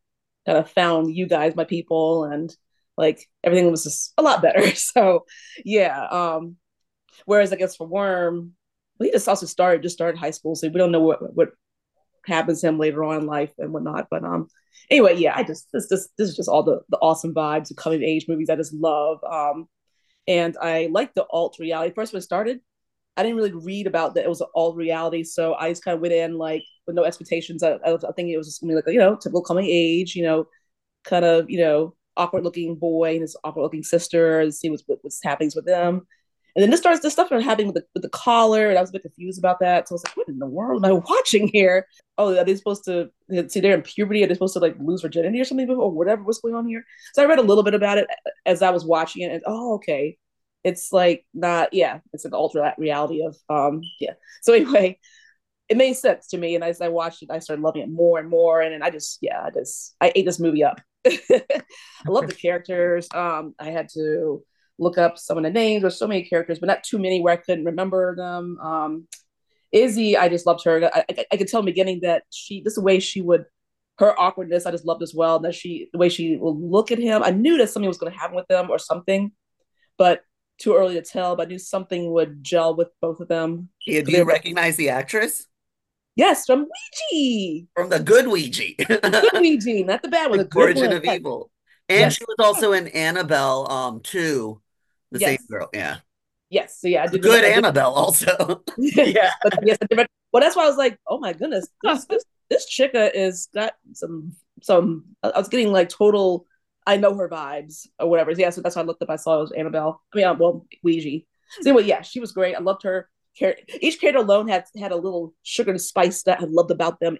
kind 0.46 0.58
of 0.58 0.70
found 0.70 1.14
you 1.14 1.26
guys, 1.26 1.56
my 1.56 1.64
people, 1.64 2.24
and 2.24 2.54
like 2.96 3.26
everything 3.44 3.70
was 3.70 3.84
just 3.84 4.12
a 4.18 4.22
lot 4.22 4.42
better. 4.42 4.62
So 4.76 5.24
yeah. 5.64 6.06
Um, 6.06 6.56
whereas 7.24 7.52
I 7.52 7.56
guess 7.56 7.76
for 7.76 7.88
Wyrm, 7.88 8.50
well, 8.98 9.06
he 9.06 9.12
just 9.12 9.28
also 9.28 9.46
started 9.46 9.82
just 9.82 9.96
started 9.96 10.18
high 10.18 10.30
school, 10.30 10.54
so 10.54 10.68
we 10.68 10.78
don't 10.78 10.92
know 10.92 11.00
what 11.00 11.34
what 11.34 11.50
happens 12.26 12.60
to 12.60 12.68
him 12.68 12.78
later 12.78 13.04
on 13.04 13.20
in 13.22 13.26
life 13.26 13.52
and 13.58 13.72
whatnot. 13.72 14.08
But 14.10 14.24
um, 14.24 14.48
anyway, 14.90 15.16
yeah, 15.16 15.34
I 15.36 15.42
just 15.42 15.68
this 15.72 15.88
this 15.88 16.08
this 16.18 16.28
is 16.28 16.36
just 16.36 16.48
all 16.48 16.62
the 16.62 16.80
the 16.88 16.98
awesome 16.98 17.34
vibes 17.34 17.70
of 17.70 17.76
coming 17.76 18.02
age 18.02 18.26
movies 18.28 18.50
I 18.50 18.56
just 18.56 18.74
love. 18.74 19.18
Um, 19.24 19.68
and 20.28 20.56
I 20.60 20.88
like 20.90 21.14
the 21.14 21.26
alt 21.30 21.56
reality. 21.60 21.94
First 21.94 22.12
when 22.12 22.18
it 22.18 22.22
started, 22.22 22.60
I 23.16 23.22
didn't 23.22 23.36
really 23.36 23.52
read 23.52 23.86
about 23.86 24.14
that 24.14 24.24
it 24.24 24.28
was 24.28 24.42
alt 24.54 24.76
reality, 24.76 25.24
so 25.24 25.54
I 25.54 25.70
just 25.70 25.84
kind 25.84 25.94
of 25.94 26.00
went 26.00 26.14
in 26.14 26.38
like 26.38 26.64
with 26.86 26.96
no 26.96 27.04
expectations. 27.04 27.62
I, 27.62 27.72
I, 27.84 27.94
I 27.94 28.12
think 28.14 28.30
it 28.30 28.36
was 28.36 28.46
just 28.48 28.60
gonna 28.60 28.72
be 28.72 28.76
like 28.76 28.84
you 28.88 28.98
know 28.98 29.16
typical 29.16 29.42
coming 29.42 29.66
age, 29.68 30.14
you 30.14 30.22
know, 30.24 30.46
kind 31.04 31.24
of 31.24 31.48
you 31.50 31.58
know 31.60 31.94
awkward 32.16 32.44
looking 32.44 32.76
boy 32.76 33.12
and 33.12 33.22
his 33.22 33.36
awkward 33.44 33.62
looking 33.62 33.82
sister 33.82 34.40
and 34.40 34.54
see 34.54 34.70
what's 34.70 34.82
what's 34.86 35.20
happening 35.22 35.50
with 35.54 35.66
them. 35.66 36.06
And 36.56 36.62
then 36.62 36.70
this 36.70 36.80
starts 36.80 37.00
this 37.00 37.12
stuff 37.12 37.26
started 37.26 37.44
happening 37.44 37.66
with 37.66 37.76
the 37.76 37.84
with 37.94 38.02
the 38.02 38.08
collar, 38.08 38.70
and 38.70 38.78
I 38.78 38.80
was 38.80 38.90
a 38.90 38.94
bit 38.94 39.02
confused 39.02 39.38
about 39.38 39.60
that. 39.60 39.86
So 39.86 39.92
I 39.92 39.96
was 39.96 40.04
like, 40.04 40.16
what 40.16 40.28
in 40.28 40.38
the 40.38 40.46
world 40.46 40.82
am 40.82 40.90
I 40.90 40.94
watching 41.08 41.48
here? 41.48 41.86
Oh, 42.16 42.34
are 42.34 42.44
they 42.44 42.56
supposed 42.56 42.86
to 42.86 43.10
see 43.48 43.60
they're 43.60 43.74
in 43.74 43.82
puberty? 43.82 44.24
Are 44.24 44.26
they 44.26 44.34
supposed 44.34 44.54
to 44.54 44.60
like 44.60 44.76
lose 44.80 45.02
virginity 45.02 45.38
or 45.38 45.44
something 45.44 45.68
or 45.70 45.92
whatever 45.92 46.22
was 46.22 46.40
going 46.40 46.54
on 46.54 46.66
here? 46.66 46.84
So 47.12 47.22
I 47.22 47.26
read 47.26 47.38
a 47.38 47.42
little 47.42 47.62
bit 47.62 47.74
about 47.74 47.98
it 47.98 48.08
as 48.46 48.62
I 48.62 48.70
was 48.70 48.86
watching 48.86 49.22
it, 49.22 49.32
and 49.32 49.42
oh, 49.46 49.74
okay. 49.74 50.16
It's 50.64 50.92
like 50.92 51.24
not 51.32 51.72
yeah, 51.74 52.00
it's 52.12 52.24
an 52.24 52.34
alternate 52.34 52.74
reality 52.78 53.22
of 53.24 53.36
um 53.48 53.82
yeah. 54.00 54.14
So 54.42 54.52
anyway, 54.52 54.98
it 55.68 55.76
made 55.76 55.94
sense 55.94 56.28
to 56.28 56.38
me. 56.38 56.54
And 56.54 56.64
as 56.64 56.80
I 56.80 56.88
watched 56.88 57.22
it, 57.22 57.30
I 57.30 57.40
started 57.40 57.62
loving 57.62 57.82
it 57.82 57.90
more 57.90 58.18
and 58.18 58.28
more. 58.28 58.60
And, 58.60 58.74
and 58.74 58.84
I 58.84 58.90
just, 58.90 59.18
yeah, 59.20 59.42
I 59.42 59.50
just, 59.50 59.96
I 60.00 60.12
ate 60.14 60.24
this 60.24 60.40
movie 60.40 60.64
up. 60.64 60.80
I 61.06 61.42
love 62.06 62.28
the 62.28 62.34
characters. 62.34 63.08
Um, 63.12 63.54
I 63.58 63.70
had 63.70 63.88
to 63.94 64.44
look 64.78 64.98
up 64.98 65.18
some 65.18 65.38
of 65.38 65.44
the 65.44 65.50
names. 65.50 65.82
There's 65.82 65.98
so 65.98 66.06
many 66.06 66.24
characters, 66.24 66.58
but 66.58 66.66
not 66.66 66.84
too 66.84 66.98
many 66.98 67.20
where 67.20 67.34
I 67.34 67.36
couldn't 67.36 67.64
remember 67.64 68.14
them. 68.16 68.58
Um, 68.60 69.08
Izzy, 69.72 70.16
I 70.16 70.28
just 70.28 70.46
loved 70.46 70.64
her. 70.64 70.90
I, 70.94 71.04
I, 71.08 71.24
I 71.32 71.36
could 71.36 71.48
tell 71.48 71.60
in 71.60 71.66
the 71.66 71.72
beginning 71.72 72.00
that 72.02 72.24
she, 72.30 72.60
this 72.62 72.72
is 72.72 72.76
the 72.76 72.82
way 72.82 73.00
she 73.00 73.20
would, 73.20 73.46
her 73.98 74.18
awkwardness, 74.18 74.66
I 74.66 74.70
just 74.70 74.84
loved 74.84 75.02
as 75.02 75.14
well. 75.14 75.38
That 75.40 75.54
she, 75.54 75.88
the 75.92 75.98
way 75.98 76.08
she 76.08 76.36
will 76.36 76.58
look 76.58 76.92
at 76.92 76.98
him, 76.98 77.22
I 77.22 77.30
knew 77.30 77.56
that 77.58 77.70
something 77.70 77.88
was 77.88 77.98
going 77.98 78.12
to 78.12 78.18
happen 78.18 78.36
with 78.36 78.48
them 78.48 78.70
or 78.70 78.78
something, 78.78 79.32
but 79.98 80.20
too 80.58 80.74
early 80.74 80.94
to 80.94 81.02
tell. 81.02 81.36
But 81.36 81.46
I 81.46 81.50
knew 81.50 81.58
something 81.58 82.12
would 82.12 82.42
gel 82.42 82.76
with 82.76 82.88
both 83.00 83.20
of 83.20 83.28
them. 83.28 83.70
Yeah, 83.86 84.02
do 84.02 84.12
you 84.12 84.24
recognize 84.24 84.76
the 84.76 84.90
actress? 84.90 85.46
Yes, 86.14 86.46
from 86.46 86.66
Ouija. 87.12 87.66
From 87.74 87.90
the 87.90 88.00
good 88.00 88.26
Ouija. 88.26 88.74
good 88.78 89.32
Ouija, 89.34 89.84
not 89.84 90.02
the 90.02 90.08
bad 90.08 90.30
one. 90.30 90.38
The, 90.38 90.44
the 90.50 90.58
Origin 90.58 90.92
of 90.92 91.04
Evil. 91.04 91.50
And 91.88 92.00
yes. 92.00 92.14
she 92.14 92.24
was 92.24 92.36
also 92.40 92.72
in 92.72 92.88
Annabelle, 92.88 93.70
um, 93.70 94.00
too. 94.00 94.60
The 95.18 95.20
yes. 95.20 95.40
same 95.40 95.46
girl, 95.50 95.68
yeah. 95.72 95.96
Yes, 96.48 96.80
so 96.80 96.88
yeah, 96.88 97.02
I 97.02 97.06
did 97.08 97.22
good 97.22 97.44
I 97.44 97.48
did, 97.48 97.56
Annabelle 97.56 97.92
also. 97.92 98.62
yeah, 98.78 99.30
yes, 99.64 99.78
well, 100.32 100.40
that's 100.40 100.54
why 100.54 100.64
I 100.64 100.68
was 100.68 100.76
like, 100.76 100.98
oh 101.08 101.18
my 101.18 101.32
goodness, 101.32 101.66
this 101.82 102.04
this, 102.06 102.24
this 102.50 102.66
chica 102.66 103.16
is 103.18 103.48
got 103.52 103.72
some 103.94 104.32
some. 104.62 105.04
I 105.22 105.38
was 105.38 105.48
getting 105.48 105.72
like 105.72 105.88
total. 105.88 106.46
I 106.86 106.98
know 106.98 107.14
her 107.16 107.28
vibes 107.28 107.88
or 107.98 108.08
whatever. 108.08 108.30
Yeah, 108.30 108.50
so 108.50 108.60
that's 108.60 108.76
why 108.76 108.82
I 108.82 108.84
looked 108.84 109.02
up. 109.02 109.10
I 109.10 109.16
saw 109.16 109.38
it 109.38 109.40
was 109.40 109.52
Annabelle. 109.52 110.02
I 110.12 110.16
mean, 110.16 110.26
uh, 110.26 110.34
well, 110.34 110.66
Ouija. 110.84 111.24
So 111.62 111.70
anyway, 111.70 111.84
yeah, 111.84 112.02
she 112.02 112.20
was 112.20 112.30
great. 112.30 112.54
I 112.54 112.60
loved 112.60 112.84
her. 112.84 113.08
Each 113.80 114.00
character 114.00 114.20
alone 114.20 114.48
had 114.48 114.64
had 114.78 114.92
a 114.92 114.96
little 114.96 115.34
sugar 115.42 115.72
and 115.72 115.80
spice 115.80 116.22
that 116.22 116.40
I 116.40 116.44
loved 116.44 116.70
about 116.70 117.00
them, 117.00 117.18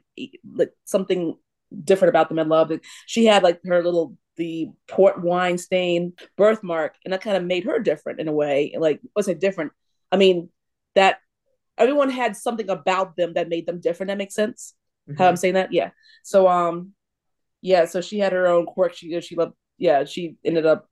like 0.54 0.70
something 0.84 1.36
different 1.84 2.10
about 2.10 2.28
them. 2.28 2.38
I 2.38 2.42
loved 2.42 2.72
it. 2.72 2.82
She 3.06 3.26
had 3.26 3.42
like 3.42 3.60
her 3.64 3.82
little 3.82 4.16
the 4.36 4.68
port 4.86 5.22
wine 5.22 5.58
stain 5.58 6.12
birthmark, 6.36 6.94
and 7.04 7.12
that 7.12 7.22
kind 7.22 7.36
of 7.36 7.44
made 7.44 7.64
her 7.64 7.78
different 7.78 8.20
in 8.20 8.28
a 8.28 8.32
way. 8.32 8.74
Like, 8.78 9.00
was 9.14 9.28
it 9.28 9.40
different? 9.40 9.72
I 10.12 10.16
mean, 10.16 10.50
that 10.94 11.18
everyone 11.78 12.10
had 12.10 12.36
something 12.36 12.68
about 12.68 13.16
them 13.16 13.34
that 13.34 13.48
made 13.48 13.66
them 13.66 13.80
different. 13.80 14.08
That 14.08 14.18
makes 14.18 14.34
sense. 14.34 14.74
Mm-hmm. 15.08 15.22
How 15.22 15.28
I'm 15.28 15.36
saying 15.36 15.54
that? 15.54 15.72
Yeah. 15.72 15.90
So, 16.22 16.48
um, 16.48 16.92
yeah. 17.62 17.86
So 17.86 18.00
she 18.00 18.18
had 18.18 18.32
her 18.32 18.46
own 18.46 18.66
quirk. 18.66 18.94
She 18.94 19.20
she 19.20 19.36
loved. 19.36 19.54
Yeah, 19.78 20.04
she 20.04 20.36
ended 20.44 20.66
up 20.66 20.88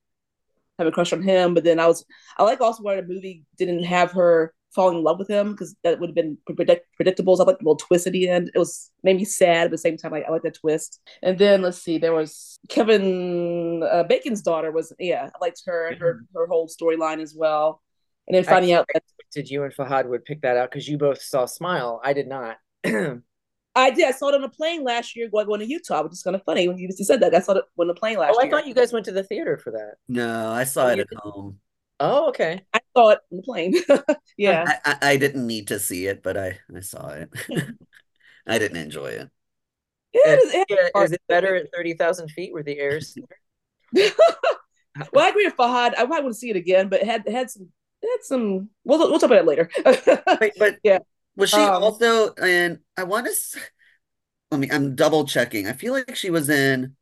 having 0.78 0.92
a 0.92 0.94
crush 0.94 1.12
on 1.12 1.22
him. 1.22 1.54
But 1.54 1.64
then 1.64 1.78
I 1.78 1.86
was 1.86 2.04
I 2.36 2.42
like 2.42 2.60
also 2.60 2.82
why 2.82 2.96
the 2.96 3.02
movie 3.02 3.44
didn't 3.56 3.84
have 3.84 4.12
her 4.12 4.52
falling 4.74 4.98
in 4.98 5.04
love 5.04 5.18
with 5.18 5.28
him 5.28 5.52
because 5.52 5.74
that 5.84 6.00
would 6.00 6.10
have 6.10 6.14
been 6.14 6.38
predict- 6.46 6.86
predictable. 6.96 7.36
So 7.36 7.44
I 7.44 7.46
like 7.46 7.58
the 7.58 7.64
little 7.64 7.76
twist 7.76 8.06
at 8.06 8.12
the 8.12 8.28
end. 8.28 8.50
It 8.54 8.58
was 8.58 8.90
made 9.02 9.16
me 9.16 9.24
sad, 9.24 9.66
at 9.66 9.70
the 9.70 9.78
same 9.78 9.96
time, 9.96 10.12
like 10.12 10.24
I 10.26 10.30
like 10.30 10.42
that 10.42 10.58
twist. 10.58 11.00
And 11.22 11.38
then 11.38 11.62
let's 11.62 11.80
see, 11.80 11.98
there 11.98 12.12
was 12.12 12.58
Kevin 12.68 13.82
uh, 13.82 14.04
Bacon's 14.04 14.42
daughter 14.42 14.70
was 14.72 14.92
yeah, 14.98 15.30
I 15.34 15.38
liked 15.40 15.62
her 15.66 15.88
and 15.88 16.00
her 16.00 16.24
her 16.34 16.46
whole 16.46 16.68
storyline 16.68 17.20
as 17.20 17.34
well. 17.36 17.82
And 18.26 18.34
then 18.34 18.44
finding 18.44 18.74
I 18.74 18.78
out 18.78 18.86
that 18.94 19.02
did 19.32 19.50
you 19.50 19.64
and 19.64 19.74
Fahad 19.74 20.06
would 20.06 20.24
pick 20.24 20.42
that 20.42 20.56
out 20.56 20.70
because 20.70 20.88
you 20.88 20.96
both 20.96 21.20
saw 21.20 21.44
Smile. 21.46 22.00
I 22.02 22.12
did 22.12 22.28
not. 22.28 22.56
I 23.76 23.90
did. 23.90 24.04
I 24.04 24.12
saw 24.12 24.28
it 24.28 24.36
on 24.36 24.44
a 24.44 24.48
plane 24.48 24.84
last 24.84 25.16
year 25.16 25.28
going, 25.28 25.46
going 25.46 25.60
to 25.60 25.66
Utah, 25.66 26.04
which 26.04 26.12
is 26.12 26.22
kind 26.22 26.36
of 26.36 26.44
funny 26.44 26.68
when 26.68 26.78
you 26.78 26.88
said 26.92 27.20
that. 27.20 27.34
I 27.34 27.40
saw 27.40 27.54
it 27.54 27.64
on 27.78 27.88
the 27.88 27.94
plane 27.94 28.18
last 28.18 28.36
oh, 28.36 28.42
year. 28.42 28.54
I 28.54 28.56
thought 28.56 28.68
you 28.68 28.74
guys 28.74 28.92
went 28.92 29.04
to 29.06 29.12
the 29.12 29.24
theater 29.24 29.58
for 29.58 29.72
that. 29.72 29.94
No, 30.08 30.50
I 30.52 30.62
saw 30.62 30.86
oh, 30.86 30.88
it 30.90 31.00
at 31.00 31.06
home. 31.16 31.58
Oh, 32.04 32.28
okay. 32.28 32.60
I 32.72 32.80
saw 32.94 33.10
it 33.10 33.20
on 33.32 33.36
the 33.38 33.42
plane. 33.42 33.74
yeah. 34.36 34.64
I, 34.66 34.78
I, 34.84 35.10
I, 35.12 35.16
didn't 35.16 35.46
need 35.46 35.68
to 35.68 35.78
see 35.78 36.06
it, 36.06 36.22
but 36.22 36.36
I, 36.36 36.58
I 36.74 36.80
saw 36.80 37.08
it. 37.08 37.30
I 38.46 38.58
didn't 38.58 38.76
enjoy 38.76 39.06
it. 39.06 39.30
It, 40.12 40.66
yeah 40.68 41.02
is 41.02 41.12
it 41.12 41.22
better 41.28 41.56
at 41.56 41.72
30,000 41.74 42.30
feet 42.30 42.52
where 42.52 42.62
the 42.62 42.78
air 42.78 42.98
is? 42.98 43.16
well, 43.94 44.04
I 45.16 45.28
agree 45.28 45.46
with 45.46 45.56
Fahad. 45.56 45.94
I 45.96 46.04
might 46.04 46.22
want 46.22 46.34
to 46.34 46.38
see 46.38 46.50
it 46.50 46.56
again, 46.56 46.88
but 46.88 47.00
it 47.00 47.06
had, 47.06 47.26
had 47.26 47.50
some, 47.50 47.68
had 48.02 48.22
some, 48.22 48.68
we'll, 48.84 48.98
we'll 48.98 49.18
talk 49.18 49.30
about 49.30 49.38
it 49.38 49.46
later. 49.46 49.70
Wait, 50.40 50.52
but 50.58 50.78
yeah. 50.84 50.98
Was 51.36 51.50
she 51.50 51.56
um, 51.56 51.82
also, 51.82 52.32
and 52.34 52.78
I 52.96 53.04
want 53.04 53.26
to, 53.26 53.60
let 54.50 54.60
me, 54.60 54.70
I'm 54.70 54.94
double 54.94 55.24
checking. 55.24 55.66
I 55.66 55.72
feel 55.72 55.94
like 55.94 56.14
she 56.14 56.30
was 56.30 56.48
in 56.48 56.94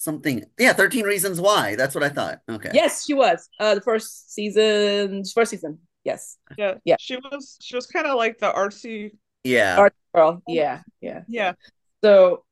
something. 0.00 0.44
Yeah, 0.58 0.72
13 0.72 1.04
Reasons 1.04 1.40
Why. 1.40 1.76
That's 1.76 1.94
what 1.94 2.02
I 2.02 2.08
thought. 2.08 2.40
Okay. 2.48 2.70
Yes, 2.72 3.04
she 3.04 3.14
was. 3.14 3.48
Uh 3.60 3.74
the 3.76 3.80
first 3.82 4.32
season, 4.32 5.22
first 5.34 5.50
season. 5.50 5.78
Yes. 6.04 6.38
Yeah. 6.56 6.74
Yeah. 6.84 6.96
She 6.98 7.16
was 7.16 7.58
she 7.60 7.76
was 7.76 7.86
kind 7.86 8.06
of 8.06 8.16
like 8.16 8.38
the 8.38 8.50
artsy 8.50 9.12
Yeah. 9.44 9.76
Art 9.78 9.94
girl. 10.14 10.42
Yeah. 10.48 10.80
Yeah. 11.00 11.22
Yeah. 11.28 11.52
So 12.02 12.44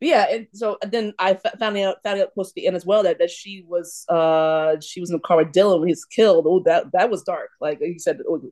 yeah, 0.00 0.26
and 0.30 0.46
so 0.52 0.78
then 0.82 1.12
I 1.18 1.34
found 1.34 1.76
out 1.78 1.96
found 2.02 2.20
out 2.20 2.34
close 2.34 2.48
to 2.48 2.54
the 2.56 2.66
end 2.66 2.74
as 2.74 2.84
well 2.84 3.04
that, 3.04 3.18
that 3.18 3.30
she 3.30 3.64
was 3.66 4.04
uh 4.08 4.76
she 4.80 5.00
was 5.00 5.10
in 5.10 5.16
the 5.16 5.20
car 5.20 5.36
with 5.36 5.52
Dylan 5.52 5.78
when 5.78 5.88
he's 5.88 6.04
killed. 6.04 6.44
Oh, 6.48 6.60
that 6.66 6.86
that 6.92 7.10
was 7.10 7.22
dark. 7.22 7.50
Like 7.60 7.78
you 7.80 7.98
said, 7.98 8.18
oh, 8.28 8.42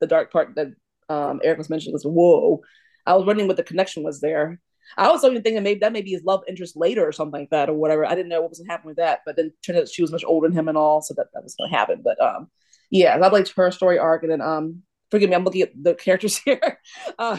the 0.00 0.06
dark 0.06 0.30
part 0.32 0.54
that 0.56 0.68
um 1.08 1.40
Aric 1.44 1.58
was 1.58 1.70
mentioning 1.70 1.94
was 1.94 2.04
whoa. 2.04 2.60
I 3.06 3.14
was 3.14 3.24
wondering 3.26 3.48
what 3.48 3.56
the 3.56 3.62
connection 3.62 4.02
was 4.02 4.20
there. 4.20 4.60
I 4.96 5.10
was 5.10 5.24
even 5.24 5.42
thinking 5.42 5.62
maybe 5.62 5.80
that 5.80 5.92
may 5.92 6.02
be 6.02 6.10
his 6.12 6.24
love 6.24 6.42
interest 6.48 6.76
later 6.76 7.06
or 7.06 7.12
something 7.12 7.40
like 7.40 7.50
that 7.50 7.68
or 7.68 7.74
whatever. 7.74 8.04
I 8.04 8.14
didn't 8.14 8.28
know 8.28 8.40
what 8.40 8.50
was 8.50 8.62
happening 8.68 8.90
with 8.90 8.96
that, 8.96 9.20
but 9.24 9.36
then 9.36 9.46
it 9.46 9.52
turned 9.64 9.78
out 9.78 9.88
she 9.88 10.02
was 10.02 10.12
much 10.12 10.24
older 10.24 10.48
than 10.48 10.56
him 10.56 10.68
and 10.68 10.78
all, 10.78 11.02
so 11.02 11.14
that 11.14 11.26
that 11.34 11.42
was 11.42 11.54
going 11.54 11.70
to 11.70 11.76
happen. 11.76 12.02
But 12.04 12.20
um, 12.20 12.48
yeah, 12.90 13.14
I 13.14 13.28
liked 13.28 13.52
her 13.56 13.70
story 13.70 13.98
arc, 13.98 14.22
and 14.22 14.32
then 14.32 14.40
um, 14.40 14.82
forgive 15.10 15.30
me, 15.30 15.36
I'm 15.36 15.44
looking 15.44 15.62
at 15.62 15.72
the 15.80 15.94
characters 16.04 16.38
here. 16.38 16.78
uh, 17.18 17.38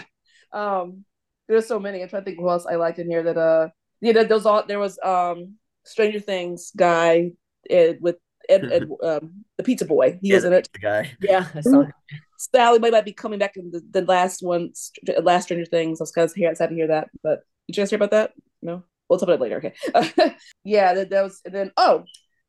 um, 0.51 1.05
there's 1.47 1.67
so 1.67 1.79
many. 1.79 2.01
I'm 2.01 2.09
trying 2.09 2.23
to 2.23 2.25
think 2.25 2.39
who 2.39 2.49
else 2.49 2.65
I 2.65 2.75
liked 2.75 2.99
in 2.99 3.09
here. 3.09 3.23
That 3.23 3.37
uh, 3.37 3.69
yeah, 3.99 4.23
those 4.23 4.45
all 4.45 4.65
there 4.65 4.79
was 4.79 4.97
um, 5.03 5.55
Stranger 5.83 6.19
Things 6.19 6.71
guy 6.75 7.31
Ed, 7.69 7.99
with 8.01 8.17
Ed, 8.49 8.65
Ed 8.71 8.89
um, 9.03 9.43
the 9.57 9.63
pizza 9.63 9.85
boy. 9.85 10.19
He 10.21 10.29
yeah, 10.29 10.35
was 10.35 10.45
in 10.45 10.53
it. 10.53 10.69
Guy. 10.81 11.11
Yeah, 11.21 11.47
I 11.53 11.61
saw. 11.61 11.85
Sally 12.53 12.79
might, 12.79 12.91
might 12.91 13.05
be 13.05 13.13
coming 13.13 13.39
back 13.39 13.55
in 13.55 13.71
the, 13.71 13.81
the 13.91 14.01
last 14.01 14.41
one, 14.41 14.71
last 15.21 15.43
Stranger 15.43 15.65
Things. 15.65 16.01
I 16.01 16.03
was 16.03 16.11
kind 16.11 16.25
of 16.25 16.57
sad 16.57 16.69
to 16.69 16.75
hear 16.75 16.87
that. 16.87 17.09
But 17.21 17.41
did 17.67 17.77
you 17.77 17.81
guys 17.81 17.89
hear 17.89 17.97
about 17.97 18.11
that? 18.11 18.33
No, 18.61 18.83
we'll 19.07 19.19
talk 19.19 19.29
about 19.29 19.35
it 19.35 19.41
later. 19.41 19.73
Okay. 19.95 20.35
yeah, 20.63 20.93
that, 20.93 21.09
that 21.09 21.23
was. 21.23 21.41
And 21.45 21.53
then 21.53 21.71
oh, 21.77 22.05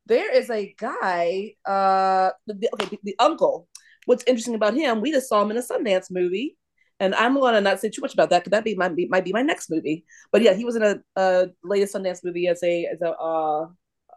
there 0.06 0.34
is 0.34 0.50
a 0.50 0.74
guy. 0.78 1.54
Uh, 1.66 2.30
the, 2.46 2.70
okay, 2.74 2.86
the, 2.86 2.98
the, 3.02 3.16
uncle. 3.18 3.68
What's 4.06 4.24
interesting 4.26 4.54
about 4.54 4.74
him? 4.74 5.00
We 5.00 5.12
just 5.12 5.28
saw 5.28 5.42
him 5.42 5.50
in 5.50 5.58
a 5.58 5.62
Sundance 5.62 6.10
movie, 6.10 6.56
and 6.98 7.14
I'm 7.14 7.38
gonna 7.38 7.60
not 7.60 7.80
say 7.80 7.88
too 7.88 8.00
much 8.00 8.14
about 8.14 8.30
that 8.30 8.40
because 8.40 8.50
that 8.50 8.64
be 8.64 8.74
my 8.74 8.88
might 9.08 9.24
be 9.24 9.32
my 9.32 9.42
next 9.42 9.70
movie. 9.70 10.04
But 10.32 10.42
yeah, 10.42 10.54
he 10.54 10.64
was 10.64 10.76
in 10.76 10.82
a, 10.82 10.96
a 11.16 11.48
latest 11.62 11.94
Sundance 11.94 12.24
movie 12.24 12.48
as 12.48 12.62
a 12.62 12.86
as 12.86 13.00
a 13.02 13.10
uh, 13.10 13.68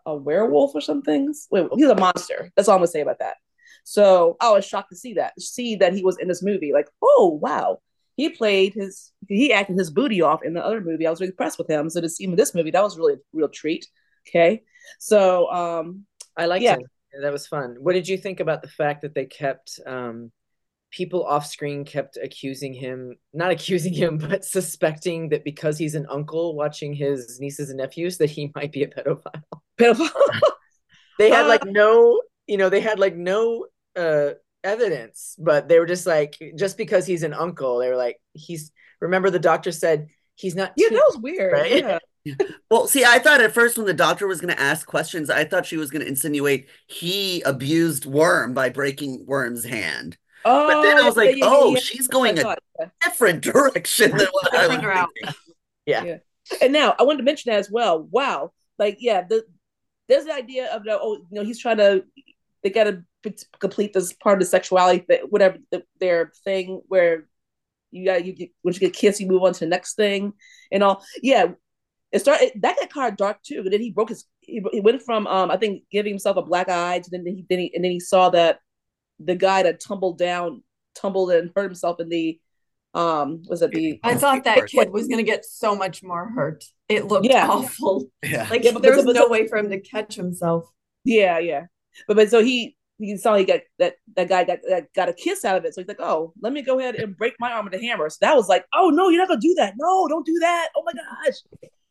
a 0.06 0.16
werewolf 0.16 0.74
or 0.74 0.82
something. 0.82 1.34
Wait, 1.52 1.68
he's 1.76 1.88
a 1.88 1.96
monster. 1.96 2.52
That's 2.56 2.68
all 2.68 2.76
I'm 2.76 2.80
gonna 2.80 2.88
say 2.88 3.02
about 3.02 3.20
that. 3.20 3.36
So 3.86 4.36
I 4.42 4.52
was 4.52 4.66
shocked 4.66 4.90
to 4.90 4.98
see 4.98 5.14
that, 5.14 5.40
see 5.40 5.76
that 5.78 5.94
he 5.94 6.04
was 6.04 6.18
in 6.18 6.28
this 6.28 6.44
movie. 6.44 6.74
Like, 6.74 6.88
oh 7.02 7.40
wow, 7.42 7.80
he 8.18 8.30
played 8.30 8.74
his, 8.74 9.12
he 9.30 9.54
acted 9.54 9.78
his 9.78 9.92
booty 9.92 10.22
off 10.22 10.44
in 10.44 10.56
the 10.56 10.66
other 10.66 10.82
movie. 10.82 11.06
I 11.06 11.12
was 11.12 11.22
really 11.22 11.30
impressed 11.30 11.60
with 11.60 11.70
him. 11.70 11.90
So 11.90 12.02
to 12.02 12.10
see 12.10 12.24
him 12.24 12.32
in 12.32 12.36
this 12.36 12.56
movie, 12.56 12.72
that 12.72 12.84
was 12.84 12.98
really 12.98 13.14
a 13.14 13.18
real 13.32 13.48
treat. 13.48 13.88
Okay, 14.28 14.64
so 15.00 15.52
um, 15.52 16.06
I 16.36 16.48
liked 16.48 16.64
yeah. 16.64 16.76
it. 16.76 17.22
That 17.22 17.32
was 17.32 17.48
fun. 17.48 17.78
What 17.80 17.94
did 17.94 18.08
you 18.08 18.18
think 18.18 18.40
about 18.40 18.64
the 18.64 18.68
fact 18.68 19.04
that 19.04 19.14
they 19.14 19.26
kept 19.26 19.80
um, 19.86 20.32
people 20.96 21.26
off 21.26 21.46
screen 21.46 21.86
kept 21.86 22.18
accusing 22.18 22.74
him, 22.74 23.16
not 23.34 23.52
accusing 23.58 23.94
him, 23.94 24.18
but 24.18 24.44
suspecting 24.44 25.30
that 25.30 25.44
because 25.44 25.78
he's 25.78 25.96
an 25.96 26.08
uncle 26.10 26.56
watching 26.56 26.94
his 26.94 27.40
nieces 27.40 27.70
and 27.70 27.78
nephews, 27.78 28.18
that 28.18 28.32
he 28.32 28.52
might 28.56 28.72
be 28.72 28.84
a 28.84 28.88
pedophile. 28.88 29.44
Pedophile. 29.78 30.42
they 31.20 31.30
had 31.30 31.48
like 31.48 31.66
no, 31.66 32.22
you 32.48 32.58
know, 32.58 32.70
they 32.70 32.82
had 32.82 32.98
like 32.98 33.16
no 33.16 33.68
uh 33.96 34.32
evidence, 34.64 35.36
but 35.38 35.68
they 35.68 35.80
were 35.80 35.86
just 35.86 36.06
like, 36.06 36.38
just 36.56 36.78
because 36.78 37.06
he's 37.06 37.24
an 37.24 37.34
uncle, 37.34 37.80
they 37.80 37.90
were 37.90 37.96
like, 37.96 38.20
he's. 38.34 38.72
Remember, 39.02 39.30
the 39.30 39.40
doctor 39.40 39.72
said 39.72 40.08
he's 40.36 40.56
not. 40.56 40.74
Yeah, 40.78 40.88
that 40.90 41.04
was 41.08 41.20
weird. 41.22 41.52
Right? 41.52 41.72
Yeah. 41.72 42.00
well, 42.72 42.88
see, 42.88 43.04
I 43.04 43.20
thought 43.20 43.42
at 43.42 43.54
first 43.54 43.78
when 43.78 43.86
the 43.86 43.94
doctor 43.94 44.26
was 44.26 44.42
going 44.42 44.54
to 44.56 44.60
ask 44.60 44.88
questions, 44.88 45.30
I 45.30 45.44
thought 45.44 45.66
she 45.66 45.78
was 45.78 45.92
going 45.92 46.02
to 46.02 46.08
insinuate 46.08 46.70
he 46.88 47.42
abused 47.42 48.06
Wyrm 48.06 48.54
by 48.54 48.70
breaking 48.70 49.26
Wyrm's 49.26 49.66
hand. 49.66 50.18
Oh, 50.44 50.68
but 50.68 50.82
then 50.84 50.98
I 50.98 51.04
was 51.04 51.18
like, 51.18 51.36
yeah, 51.36 51.46
oh, 51.48 51.74
yeah, 51.74 51.80
she's 51.80 52.08
going 52.08 52.38
a 52.40 52.56
different 53.02 53.42
direction 53.42 54.16
than 54.16 54.28
what 54.32 54.54
I 54.54 54.68
was 54.68 54.78
thinking. 54.78 55.34
Yeah. 55.86 56.04
yeah. 56.04 56.18
And 56.62 56.72
now 56.72 56.96
I 56.98 57.04
wanted 57.04 57.18
to 57.18 57.24
mention 57.24 57.52
that 57.52 57.60
as 57.60 57.70
well. 57.70 58.04
Wow. 58.04 58.52
Like, 58.78 58.98
yeah, 59.00 59.24
the, 59.28 59.44
there's 60.08 60.26
the 60.26 60.34
idea 60.34 60.74
of, 60.74 60.84
the, 60.84 61.00
oh, 61.00 61.16
you 61.16 61.26
know, 61.32 61.44
he's 61.44 61.60
trying 61.60 61.78
to, 61.78 62.04
they 62.66 62.72
got 62.72 62.86
to 62.86 63.04
complete 63.60 63.94
this 63.94 64.12
part 64.14 64.34
of 64.34 64.40
the 64.40 64.46
sexuality 64.46 65.06
that 65.08 65.32
whatever 65.32 65.58
the, 65.72 65.84
their 66.00 66.32
thing 66.44 66.82
where 66.88 67.28
you 67.92 68.06
got 68.06 68.26
you 68.26 68.34
get 68.34 68.50
once 68.64 68.76
you 68.76 68.88
get 68.88 68.96
kissed 68.96 69.20
you 69.20 69.28
move 69.28 69.44
on 69.44 69.54
to 69.54 69.60
the 69.60 69.66
next 69.68 69.96
thing 69.96 70.34
and 70.72 70.84
all. 70.84 71.06
Yeah 71.22 71.52
it 72.12 72.20
started 72.20 72.52
that 72.62 72.78
got 72.80 72.90
kind 72.90 73.12
of 73.12 73.18
dark 73.18 73.42
too 73.44 73.60
and 73.60 73.72
then 73.74 73.82
he 73.82 73.92
broke 73.92 74.10
his 74.10 74.26
he, 74.40 74.64
he 74.72 74.80
went 74.80 75.02
from 75.02 75.28
um 75.28 75.52
i 75.52 75.58
think 75.58 75.84
giving 75.92 76.12
himself 76.12 76.38
a 76.38 76.42
black 76.42 76.70
eye 76.70 77.00
to 77.00 77.10
then 77.10 77.26
he 77.26 77.46
then 77.50 77.60
he 77.60 77.72
and 77.76 77.84
then 77.84 77.92
he 77.92 78.00
saw 78.00 78.30
that 78.30 78.60
the 79.20 79.36
guy 79.36 79.64
that 79.64 79.80
tumbled 79.80 80.18
down 80.18 80.64
tumbled 80.94 81.32
and 81.32 81.52
hurt 81.56 81.64
himself 81.64 82.00
in 82.00 82.08
the 82.10 82.40
um 82.94 83.42
was 83.50 83.62
it 83.62 83.72
the 83.72 84.00
i 84.04 84.16
thought 84.16 84.44
that 84.44 84.66
kid 84.68 84.92
was 84.92 85.08
going 85.08 85.18
to 85.18 85.30
get 85.30 85.44
so 85.44 85.76
much 85.76 86.02
more 86.02 86.30
hurt. 86.30 86.64
It 86.88 87.08
looked 87.08 87.26
yeah. 87.26 87.50
awful. 87.50 88.06
Yeah. 88.24 88.48
Like 88.50 88.64
yeah, 88.64 88.72
there 88.72 88.96
was 88.96 89.06
but, 89.06 89.16
no 89.16 89.28
way 89.28 89.48
for 89.48 89.58
him 89.58 89.70
to 89.72 89.82
catch 89.82 90.16
himself. 90.16 90.70
Yeah 91.04 91.40
yeah 91.40 91.66
but 92.08 92.16
but 92.16 92.30
so 92.30 92.44
he 92.44 92.76
he 92.98 93.18
saw 93.18 93.36
he 93.36 93.44
got 93.44 93.62
that 93.80 93.96
that 94.16 94.30
guy 94.30 94.44
got 94.44 94.60
that 94.70 94.94
got 94.94 95.10
a 95.10 95.14
kiss 95.14 95.44
out 95.44 95.58
of 95.58 95.66
it. 95.66 95.74
So 95.74 95.82
he's 95.82 95.88
like, 95.88 96.00
oh, 96.00 96.34
let 96.42 96.54
me 96.54 96.62
go 96.62 96.80
ahead 96.80 96.96
and 96.96 97.18
break 97.18 97.34
my 97.40 97.52
arm 97.52 97.66
with 97.66 97.74
a 97.74 97.80
hammer. 97.80 98.10
So 98.10 98.18
that 98.22 98.36
was 98.36 98.48
like, 98.48 98.66
oh 98.74 98.90
no, 98.90 99.10
you're 99.10 99.22
not 99.22 99.28
gonna 99.28 99.42
do 99.42 99.54
that. 99.56 99.74
No, 99.78 100.08
don't 100.08 100.26
do 100.26 100.40
that. 100.40 100.70
Oh 100.76 100.84
my 100.86 100.94
gosh. 100.94 101.36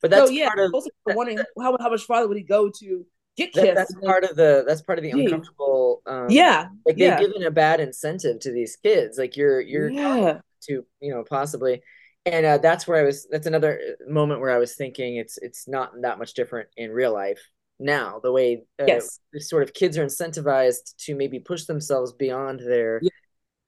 But 0.00 0.10
that's 0.10 0.28
so, 0.28 0.32
yeah, 0.32 0.48
part 0.48 0.58
of 0.60 0.74
wondering 1.06 1.38
how, 1.58 1.76
how 1.78 1.90
much 1.90 2.02
farther 2.02 2.28
would 2.28 2.36
he 2.36 2.42
go 2.42 2.70
to 2.80 3.06
get 3.36 3.52
kissed? 3.52 3.64
That, 3.64 3.74
that's 3.74 3.94
part 3.94 4.24
of 4.24 4.36
the 4.36 4.64
that's 4.66 4.82
part 4.82 4.98
of 4.98 5.02
the 5.02 5.10
uncomfortable. 5.10 6.02
Um, 6.06 6.26
yeah, 6.30 6.68
like 6.86 6.96
they've 6.96 7.06
yeah. 7.06 7.18
given 7.18 7.42
a 7.42 7.50
bad 7.50 7.80
incentive 7.80 8.40
to 8.40 8.52
these 8.52 8.76
kids. 8.76 9.18
Like 9.18 9.36
you're 9.36 9.60
you're 9.60 9.90
yeah. 9.90 10.40
to 10.68 10.84
you 11.00 11.14
know 11.14 11.24
possibly, 11.24 11.82
and 12.26 12.46
uh, 12.46 12.58
that's 12.58 12.86
where 12.86 12.98
I 12.98 13.04
was. 13.04 13.26
That's 13.30 13.46
another 13.46 13.96
moment 14.08 14.40
where 14.40 14.50
I 14.50 14.58
was 14.58 14.74
thinking 14.74 15.16
it's 15.16 15.38
it's 15.38 15.68
not 15.68 15.92
that 16.02 16.18
much 16.18 16.34
different 16.34 16.68
in 16.76 16.90
real 16.90 17.12
life 17.12 17.40
now. 17.78 18.20
The 18.22 18.32
way 18.32 18.64
uh, 18.80 18.84
yes. 18.86 19.20
sort 19.38 19.62
of 19.62 19.74
kids 19.74 19.96
are 19.98 20.04
incentivized 20.04 20.96
to 21.04 21.14
maybe 21.14 21.38
push 21.38 21.64
themselves 21.64 22.12
beyond 22.12 22.60
their 22.60 23.00
yeah. 23.02 23.10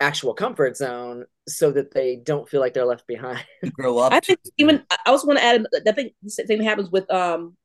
actual 0.00 0.34
comfort 0.34 0.76
zone 0.76 1.24
so 1.48 1.70
that 1.72 1.92
they 1.92 2.16
don't 2.16 2.48
feel 2.48 2.60
like 2.60 2.74
they're 2.74 2.86
left 2.86 3.06
behind. 3.06 3.44
grow 3.72 3.98
up. 3.98 4.12
I 4.12 4.20
think 4.20 4.40
even 4.58 4.84
I 4.90 4.98
also 5.06 5.26
want 5.26 5.38
to 5.38 5.44
add 5.44 5.66
that 5.84 5.96
thing. 5.96 6.10
The 6.22 6.30
same 6.30 6.46
thing 6.46 6.62
happens 6.62 6.90
with 6.90 7.10
um 7.12 7.56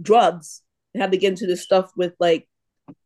drugs. 0.00 0.62
They 0.94 1.00
have 1.00 1.10
to 1.10 1.18
get 1.18 1.30
into 1.30 1.46
this 1.46 1.62
stuff 1.62 1.90
with 1.96 2.14
like 2.20 2.48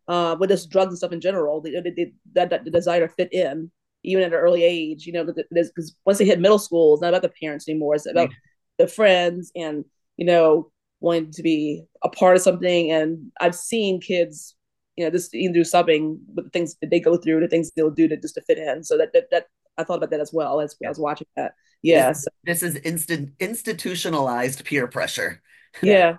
uh 0.08 0.36
with 0.38 0.50
this 0.50 0.66
drugs 0.66 0.90
and 0.90 0.98
stuff 0.98 1.12
in 1.12 1.20
general. 1.20 1.60
They, 1.60 1.72
they, 1.80 1.90
they 1.90 2.12
that, 2.34 2.50
that 2.50 2.64
the 2.64 2.70
desire 2.70 3.06
to 3.06 3.12
fit 3.12 3.32
in 3.32 3.70
even 4.02 4.22
at 4.22 4.32
an 4.32 4.38
early 4.38 4.62
age. 4.62 5.06
You 5.06 5.12
know, 5.12 5.24
because 5.24 5.96
once 6.04 6.18
they 6.18 6.24
hit 6.24 6.40
middle 6.40 6.58
school, 6.58 6.94
it's 6.94 7.02
not 7.02 7.08
about 7.08 7.22
the 7.22 7.32
parents 7.40 7.68
anymore. 7.68 7.94
It's 7.94 8.06
about 8.06 8.30
the 8.78 8.86
friends 8.86 9.50
and 9.56 9.84
you 10.16 10.26
know 10.26 10.70
wanting 11.00 11.30
to 11.32 11.42
be 11.42 11.84
a 12.02 12.08
part 12.08 12.36
of 12.36 12.42
something. 12.42 12.90
And 12.90 13.30
I've 13.40 13.54
seen 13.54 14.00
kids, 14.00 14.54
you 14.96 15.04
know, 15.04 15.10
just 15.10 15.34
even 15.34 15.52
do 15.52 15.60
subbing 15.60 16.18
with 16.34 16.46
the 16.46 16.50
things 16.50 16.76
that 16.80 16.90
they 16.90 17.00
go 17.00 17.16
through, 17.16 17.40
the 17.40 17.48
things 17.48 17.70
they'll 17.70 17.90
do 17.90 18.08
to 18.08 18.16
just 18.16 18.34
to 18.34 18.42
fit 18.42 18.58
in. 18.58 18.82
So 18.82 18.96
that 18.98 19.12
that, 19.12 19.30
that 19.30 19.46
I 19.78 19.84
thought 19.84 19.98
about 19.98 20.10
that 20.10 20.20
as 20.20 20.32
well 20.32 20.60
as 20.60 20.76
I 20.84 20.88
was 20.88 20.98
watching 20.98 21.26
that. 21.36 21.54
Yeah. 21.82 22.08
This, 22.08 22.26
this 22.44 22.62
is 22.62 22.76
instant 22.76 23.32
institutionalized 23.40 24.64
peer 24.64 24.86
pressure. 24.86 25.42
Yeah. 25.82 26.16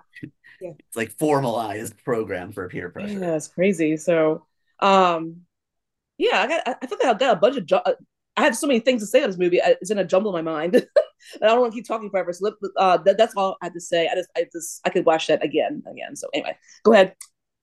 yeah. 0.60 0.70
it's 0.78 0.96
like 0.96 1.10
formalized 1.18 2.04
program 2.04 2.52
for 2.52 2.68
peer 2.68 2.90
pressure. 2.90 3.18
Yeah, 3.18 3.34
it's 3.34 3.48
crazy. 3.48 3.96
So 3.96 4.46
um 4.78 5.40
yeah, 6.16 6.42
I 6.42 6.46
got 6.46 6.78
I 6.80 6.86
thought 6.86 7.04
I 7.04 7.14
got 7.14 7.36
a 7.36 7.40
bunch 7.40 7.56
of 7.56 7.66
ju- 7.66 7.80
I 8.38 8.42
have 8.42 8.56
so 8.56 8.68
many 8.68 8.78
things 8.78 9.02
to 9.02 9.06
say 9.06 9.22
on 9.22 9.28
this 9.28 9.38
movie. 9.38 9.60
It's 9.62 9.90
in 9.90 9.98
a 9.98 10.04
jumble 10.04 10.34
in 10.36 10.44
my 10.44 10.52
mind. 10.52 10.74
and 10.76 10.86
I 11.42 11.48
don't 11.48 11.60
want 11.60 11.72
to 11.72 11.76
keep 11.76 11.86
talking 11.86 12.08
forever. 12.08 12.32
So 12.32 12.52
uh, 12.76 12.98
that, 12.98 13.18
that's 13.18 13.34
all 13.34 13.56
I 13.60 13.66
had 13.66 13.74
to 13.74 13.80
say. 13.80 14.08
I 14.08 14.14
just, 14.14 14.28
I 14.36 14.46
just, 14.52 14.80
I 14.84 14.90
could 14.90 15.04
watch 15.04 15.26
that 15.26 15.44
again, 15.44 15.82
again. 15.90 16.14
So 16.14 16.28
anyway, 16.32 16.56
go 16.84 16.92
ahead. 16.92 17.14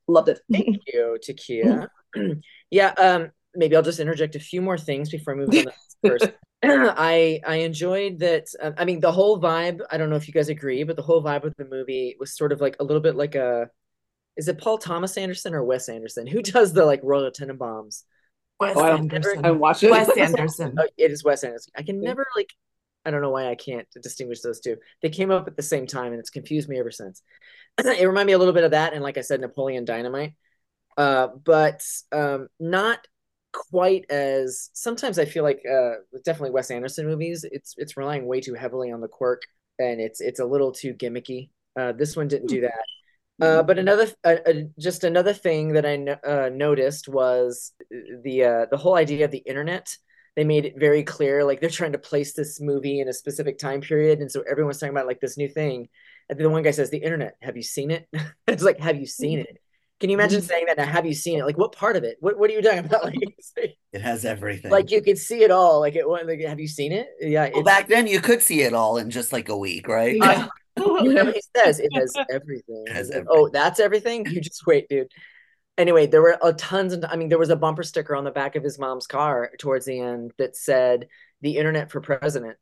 Loved 0.08 0.29
it. 0.29 0.39
Thank 0.51 0.82
you, 0.86 1.17
Takia. 1.25 1.88
yeah. 2.72 2.94
Um. 2.98 3.32
Maybe 3.58 3.77
I'll 3.77 3.82
just 3.82 4.01
interject 4.01 4.36
a 4.36 4.39
few 4.39 4.62
more 4.62 4.77
things 4.77 5.10
before 5.10 5.34
I 5.34 5.38
move 5.38 5.50
on. 5.50 5.65
first, 6.05 6.29
I 6.63 7.39
I 7.48 7.55
enjoyed 7.58 8.20
that. 8.20 8.48
Uh, 8.62 8.72
I 8.77 8.86
mean, 8.86 9.00
the 9.00 9.12
whole 9.12 9.41
vibe. 9.41 9.79
I 9.89 9.98
don't 9.98 10.10
know 10.10 10.17
if 10.17 10.27
you 10.27 10.34
guys 10.34 10.50
agree, 10.50 10.84
but 10.84 10.98
the 10.98 11.01
whole 11.01 11.24
vibe 11.24 11.46
of 11.46 11.55
the 11.58 11.65
movie 11.65 12.17
was 12.20 12.36
sort 12.36 12.51
of 12.51 12.60
like 12.60 12.75
a 12.79 12.84
little 12.84 13.01
bit 13.01 13.15
like 13.15 13.36
a. 13.36 13.70
Is 14.38 14.50
it 14.50 14.58
Paul 14.58 14.77
Thomas 14.77 15.17
Anderson 15.17 15.55
or 15.55 15.63
Wes 15.63 15.88
Anderson? 15.88 16.27
Who 16.34 16.41
does 16.41 16.74
the 16.74 16.86
like 16.86 17.00
Royal 17.01 17.32
Tenenbaums? 17.32 18.03
Wes 18.60 18.76
Oh, 18.78 18.84
I 18.84 18.96
Anderson. 18.98 19.46
I 19.46 19.52
watch 19.52 19.84
it. 19.84 19.92
Wes 19.92 20.10
Anderson. 20.18 20.76
Oh, 20.80 20.88
it 20.98 21.12
is 21.12 21.24
Wes 21.24 21.44
Anderson. 21.44 21.74
I 21.78 21.84
can 21.84 22.02
never 22.02 22.26
like. 22.36 22.50
I 23.08 23.12
don't 23.12 23.22
know 23.22 23.30
why 23.30 23.48
I 23.50 23.56
can't 23.56 23.88
distinguish 24.02 24.42
those 24.42 24.60
two. 24.60 24.78
They 25.04 25.10
came 25.10 25.30
up 25.30 25.48
at 25.48 25.56
the 25.56 25.62
same 25.62 25.86
time, 25.86 26.12
and 26.12 26.20
it's 26.20 26.32
confused 26.32 26.68
me 26.68 26.80
ever 26.80 26.90
since. 26.92 27.22
it 27.78 28.08
reminded 28.08 28.26
me 28.28 28.34
a 28.34 28.38
little 28.38 28.54
bit 28.54 28.64
of 28.64 28.72
that, 28.72 28.94
and 28.94 29.04
like 29.04 29.18
I 29.18 29.22
said, 29.22 29.42
Napoleon 29.42 29.86
Dynamite, 29.86 30.34
uh, 30.98 31.28
but 31.44 31.84
um, 32.12 32.48
not 32.60 33.06
quite 33.54 34.06
as. 34.10 34.70
Sometimes 34.74 35.20
I 35.20 35.26
feel 35.26 35.44
like 35.44 35.62
uh, 35.70 35.96
definitely 36.24 36.52
Wes 36.52 36.72
Anderson 36.72 37.06
movies, 37.06 37.46
it's 37.50 37.76
it's 37.78 37.98
relying 37.98 38.26
way 38.26 38.42
too 38.42 38.54
heavily 38.56 38.92
on 38.92 39.02
the 39.02 39.08
quirk, 39.08 39.44
and 39.78 40.02
it's 40.02 40.22
it's 40.22 40.40
a 40.40 40.46
little 40.46 40.72
too 40.72 40.94
gimmicky. 40.94 41.50
Uh, 41.80 41.92
this 41.92 42.16
one 42.16 42.28
didn't 42.28 42.48
do 42.48 42.62
that. 42.62 42.74
Uh, 43.41 43.63
but 43.63 43.78
another, 43.78 44.08
uh, 44.24 44.36
uh, 44.48 44.54
just 44.80 45.04
another 45.04 45.34
thing 45.34 45.74
that 45.74 45.86
I 45.86 45.98
no- 45.98 46.17
uh, 46.26 46.50
noticed 46.54 47.10
was 47.10 47.74
the 48.24 48.43
uh, 48.43 48.65
the 48.71 48.78
whole 48.78 48.95
idea 48.95 49.26
of 49.26 49.32
the 49.32 49.39
internet. 49.39 49.95
They 50.36 50.43
made 50.43 50.65
it 50.65 50.76
very 50.78 51.04
clear, 51.04 51.43
like 51.45 51.62
they're 51.62 51.69
trying 51.69 51.93
to 51.93 51.98
place 51.98 52.34
this 52.34 52.60
movie 52.62 53.00
in 53.00 53.08
a 53.08 53.13
specific 53.13 53.58
time 53.58 53.82
period, 53.82 54.19
and 54.19 54.32
so 54.32 54.43
everyone's 54.50 54.80
talking 54.80 54.93
about 54.93 55.08
like 55.08 55.19
this 55.21 55.38
new 55.38 55.48
thing. 55.50 55.88
And 56.30 56.38
then 56.39 56.43
the 56.43 56.50
one 56.50 56.63
guy 56.63 56.71
says, 56.71 56.89
"The 56.89 56.98
internet. 56.98 57.36
Have 57.41 57.56
you 57.58 57.63
seen 57.63 57.91
it?" 57.91 58.08
it's 58.48 58.63
like, 58.63 58.80
"Have 58.80 58.98
you 58.98 59.06
seen 59.06 59.39
it?" 59.39 59.58
Can 60.02 60.10
you 60.10 60.17
imagine 60.17 60.41
saying 60.41 60.65
that? 60.67 60.78
Now, 60.78 60.86
have 60.86 61.06
you 61.06 61.13
seen 61.13 61.39
it? 61.39 61.45
Like, 61.45 61.58
what 61.58 61.71
part 61.71 61.95
of 61.95 62.04
it? 62.04 62.17
What 62.19 62.38
What 62.38 62.50
are 62.50 62.54
you 62.54 62.62
talking 62.62 62.80
about? 62.80 63.06
Like, 63.56 63.78
It 63.93 64.02
has 64.02 64.26
everything. 64.26 64.71
like 64.71 64.91
you 64.91 65.02
could 65.02 65.17
see 65.17 65.41
it 65.43 65.52
all. 65.52 65.80
Like, 65.80 65.95
it. 65.95 66.06
Like, 66.06 66.41
have 66.41 66.60
you 66.60 66.67
seen 66.67 66.91
it? 66.91 67.08
Yeah. 67.21 67.50
well, 67.54 67.63
back 67.63 67.88
then 67.88 68.06
you 68.06 68.19
could 68.19 68.41
see 68.41 68.62
it 68.63 68.74
all 68.74 68.98
in 68.98 69.10
just 69.10 69.32
like 69.32 69.48
a 69.48 69.58
week, 69.58 69.88
right? 69.88 70.17
I- 70.21 70.50
you 70.78 71.14
know 71.14 71.32
he 71.32 71.42
says? 71.56 71.80
It 71.80 71.92
has 71.96 72.14
everything. 72.32 72.84
It 72.88 72.94
has 72.94 73.10
oh, 73.10 73.14
everything. 73.14 73.28
Oh, 73.30 73.50
that's 73.52 73.80
everything? 73.80 74.26
You 74.26 74.42
just 74.42 74.66
wait, 74.66 74.88
dude. 74.90 75.12
Anyway, 75.78 76.08
there 76.08 76.22
were 76.22 76.38
a 76.42 76.54
tons 76.54 76.94
of 76.94 77.04
I 77.10 77.16
mean, 77.16 77.30
there 77.30 77.40
was 77.40 77.50
a 77.50 77.56
bumper 77.56 77.84
sticker 77.84 78.16
on 78.16 78.24
the 78.24 78.32
back 78.32 78.56
of 78.56 78.64
his 78.64 78.80
mom's 78.80 79.08
car 79.08 79.52
towards 79.60 79.86
the 79.86 80.00
end 80.00 80.32
that 80.38 80.56
said 80.56 81.08
the 81.42 81.58
internet 81.58 81.92
for 81.92 82.02
president. 82.02 82.58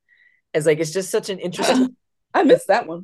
It's 0.54 0.66
like 0.66 0.80
it's 0.80 0.92
just 0.92 1.12
such 1.12 1.30
an 1.30 1.40
interesting 1.40 1.96
I 2.34 2.44
missed 2.44 2.68
that 2.68 2.88
one. 2.88 3.04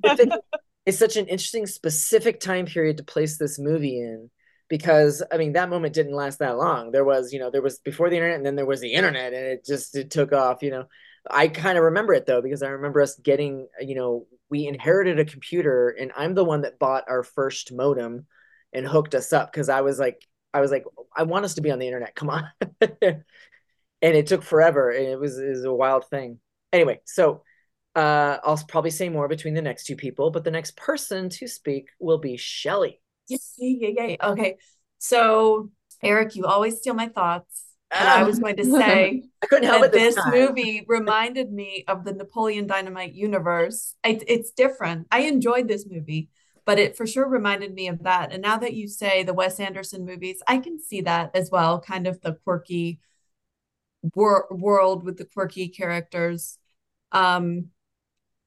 it's 0.86 0.98
such 0.98 1.18
an 1.18 1.28
interesting 1.28 1.68
specific 1.68 2.40
time 2.40 2.66
period 2.66 2.98
to 2.98 3.04
place 3.04 3.38
this 3.38 3.60
movie 3.60 4.00
in 4.00 4.30
because 4.70 5.24
I 5.32 5.38
mean 5.38 5.54
that 5.54 5.70
moment 5.70 5.94
didn't 5.94 6.14
last 6.14 6.40
that 6.40 6.58
long. 6.58 6.92
There 6.92 7.04
was, 7.04 7.32
you 7.34 7.40
know, 7.40 7.52
there 7.52 7.62
was 7.62 7.80
before 7.80 8.10
the 8.10 8.16
internet 8.16 8.38
and 8.38 8.46
then 8.46 8.56
there 8.56 8.66
was 8.66 8.82
the 8.82 8.94
internet 8.94 9.34
and 9.34 9.46
it 9.46 9.66
just 9.66 9.96
it 9.96 10.12
took 10.12 10.34
off, 10.34 10.64
you 10.64 10.72
know. 10.72 10.86
I 11.30 11.48
kind 11.48 11.78
of 11.78 11.84
remember 11.86 12.14
it 12.14 12.26
though 12.26 12.42
because 12.42 12.64
I 12.64 12.70
remember 12.70 13.02
us 13.02 13.16
getting, 13.16 13.68
you 13.80 13.96
know, 13.96 14.26
we 14.50 14.68
inherited 14.68 15.20
a 15.20 15.26
computer 15.26 15.90
and 15.90 16.12
I'm 16.16 16.34
the 16.34 16.44
one 16.44 16.62
that 16.62 16.80
bought 16.80 17.06
our 17.08 17.24
first 17.24 17.72
modem 17.72 18.26
and 18.74 18.86
hooked 18.86 19.16
us 19.16 19.34
up 19.34 19.52
because 19.52 19.70
I 19.70 19.82
was 19.82 20.00
like 20.00 20.26
I 20.54 20.62
was 20.62 20.72
like 20.72 20.86
I 21.16 21.24
want 21.24 21.46
us 21.46 21.56
to 21.56 21.62
be 21.62 21.72
on 21.72 21.80
the 21.80 21.88
internet. 21.88 22.16
Come 22.16 22.30
on. 22.30 22.48
and 23.02 23.24
it 24.02 24.28
took 24.28 24.44
forever 24.44 24.90
and 24.90 25.08
it 25.08 25.20
was, 25.20 25.38
it 25.38 25.50
was 25.50 25.66
a 25.66 25.74
wild 25.74 26.06
thing. 26.10 26.40
Anyway, 26.72 27.02
so 27.06 27.44
uh, 27.96 28.38
I'll 28.44 28.64
probably 28.68 28.92
say 28.92 29.10
more 29.10 29.28
between 29.28 29.54
the 29.54 29.62
next 29.62 29.86
two 29.86 29.96
people, 29.96 30.32
but 30.32 30.44
the 30.44 30.52
next 30.52 30.78
person 30.78 31.30
to 31.30 31.48
speak 31.48 31.90
will 32.00 32.20
be 32.20 32.38
Shelly. 32.38 33.02
Yay, 33.28 33.40
yay, 33.58 33.96
yay. 33.98 34.18
Okay. 34.22 34.58
So, 35.00 35.70
Aric, 36.04 36.36
you 36.36 36.46
always 36.46 36.78
steal 36.78 36.94
my 36.94 37.08
thoughts. 37.08 37.66
And 37.92 38.08
I 38.08 38.24
was 38.24 38.40
going 38.40 38.56
to 38.58 38.66
say 38.66 39.24
I 39.42 39.46
couldn't 39.48 39.68
help 39.68 39.82
that 39.82 39.96
it 39.96 40.16
this, 40.16 40.18
movie 40.28 40.86
reminded 40.88 41.52
me 41.52 41.84
of 41.88 42.04
the 42.04 42.14
Napoleon 42.14 42.68
Dynamite 42.68 43.14
universe. 43.14 43.96
It, 44.04 44.24
it's 44.28 44.52
different. 44.52 45.08
I 45.12 45.22
enjoyed 45.22 45.68
this 45.68 45.86
movie, 45.90 46.30
but 46.66 46.78
it 46.78 46.96
for 46.96 47.08
sure 47.08 47.28
reminded 47.28 47.74
me 47.74 47.88
of 47.88 48.04
that. 48.04 48.32
And 48.32 48.44
now 48.44 48.58
that 48.58 48.74
you 48.74 48.88
say 48.88 49.24
the 49.24 49.34
Wes 49.34 49.60
Anderson 49.60 50.06
movies, 50.06 50.42
I 50.48 50.60
can 50.60 50.80
see 50.80 51.02
that 51.02 51.32
as 51.34 51.50
well. 51.52 51.82
Kind 51.82 52.06
of 52.06 52.22
the 52.22 52.34
quirky 52.44 53.00
wor- 54.16 54.48
world 54.52 55.04
with 55.04 55.18
the 55.18 55.26
quirky 55.26 55.68
characters. 55.68 56.58
Um, 57.12 57.70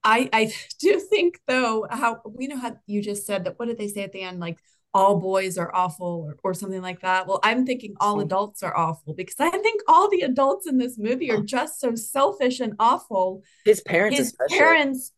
I 0.05 0.29
I 0.33 0.53
do 0.79 1.01
think 1.01 1.41
though 1.47 1.87
how 1.91 2.21
we 2.25 2.47
know 2.47 2.59
how 2.59 2.77
you 2.87 3.03
just 3.03 3.27
said 3.27 3.45
that. 3.45 3.59
What 3.59 3.67
did 3.67 3.79
they 3.79 3.89
say 3.89 4.03
at 4.03 4.13
the 4.13 4.23
end? 4.23 4.41
Like 4.41 4.59
all 4.95 5.19
boys 5.19 5.57
are 5.57 5.75
awful 5.75 6.27
or, 6.29 6.37
or 6.51 6.55
something 6.55 6.83
like 6.83 7.01
that. 7.01 7.27
Well, 7.27 7.41
I'm 7.43 7.65
thinking 7.65 7.95
all 8.01 8.21
adults 8.21 8.63
are 8.63 8.77
awful 8.77 9.15
because 9.15 9.37
I 9.41 9.51
think 9.51 9.81
all 9.89 10.11
the 10.11 10.21
adults 10.23 10.67
in 10.67 10.77
this 10.79 10.99
movie 10.99 11.31
are 11.31 11.41
just 11.41 11.81
so 11.81 11.95
selfish 11.95 12.61
and 12.61 12.75
awful. 12.79 13.43
His 13.65 13.81
parents, 13.81 14.19
His 14.19 14.27
especially. 14.29 14.59
parents 14.59 15.13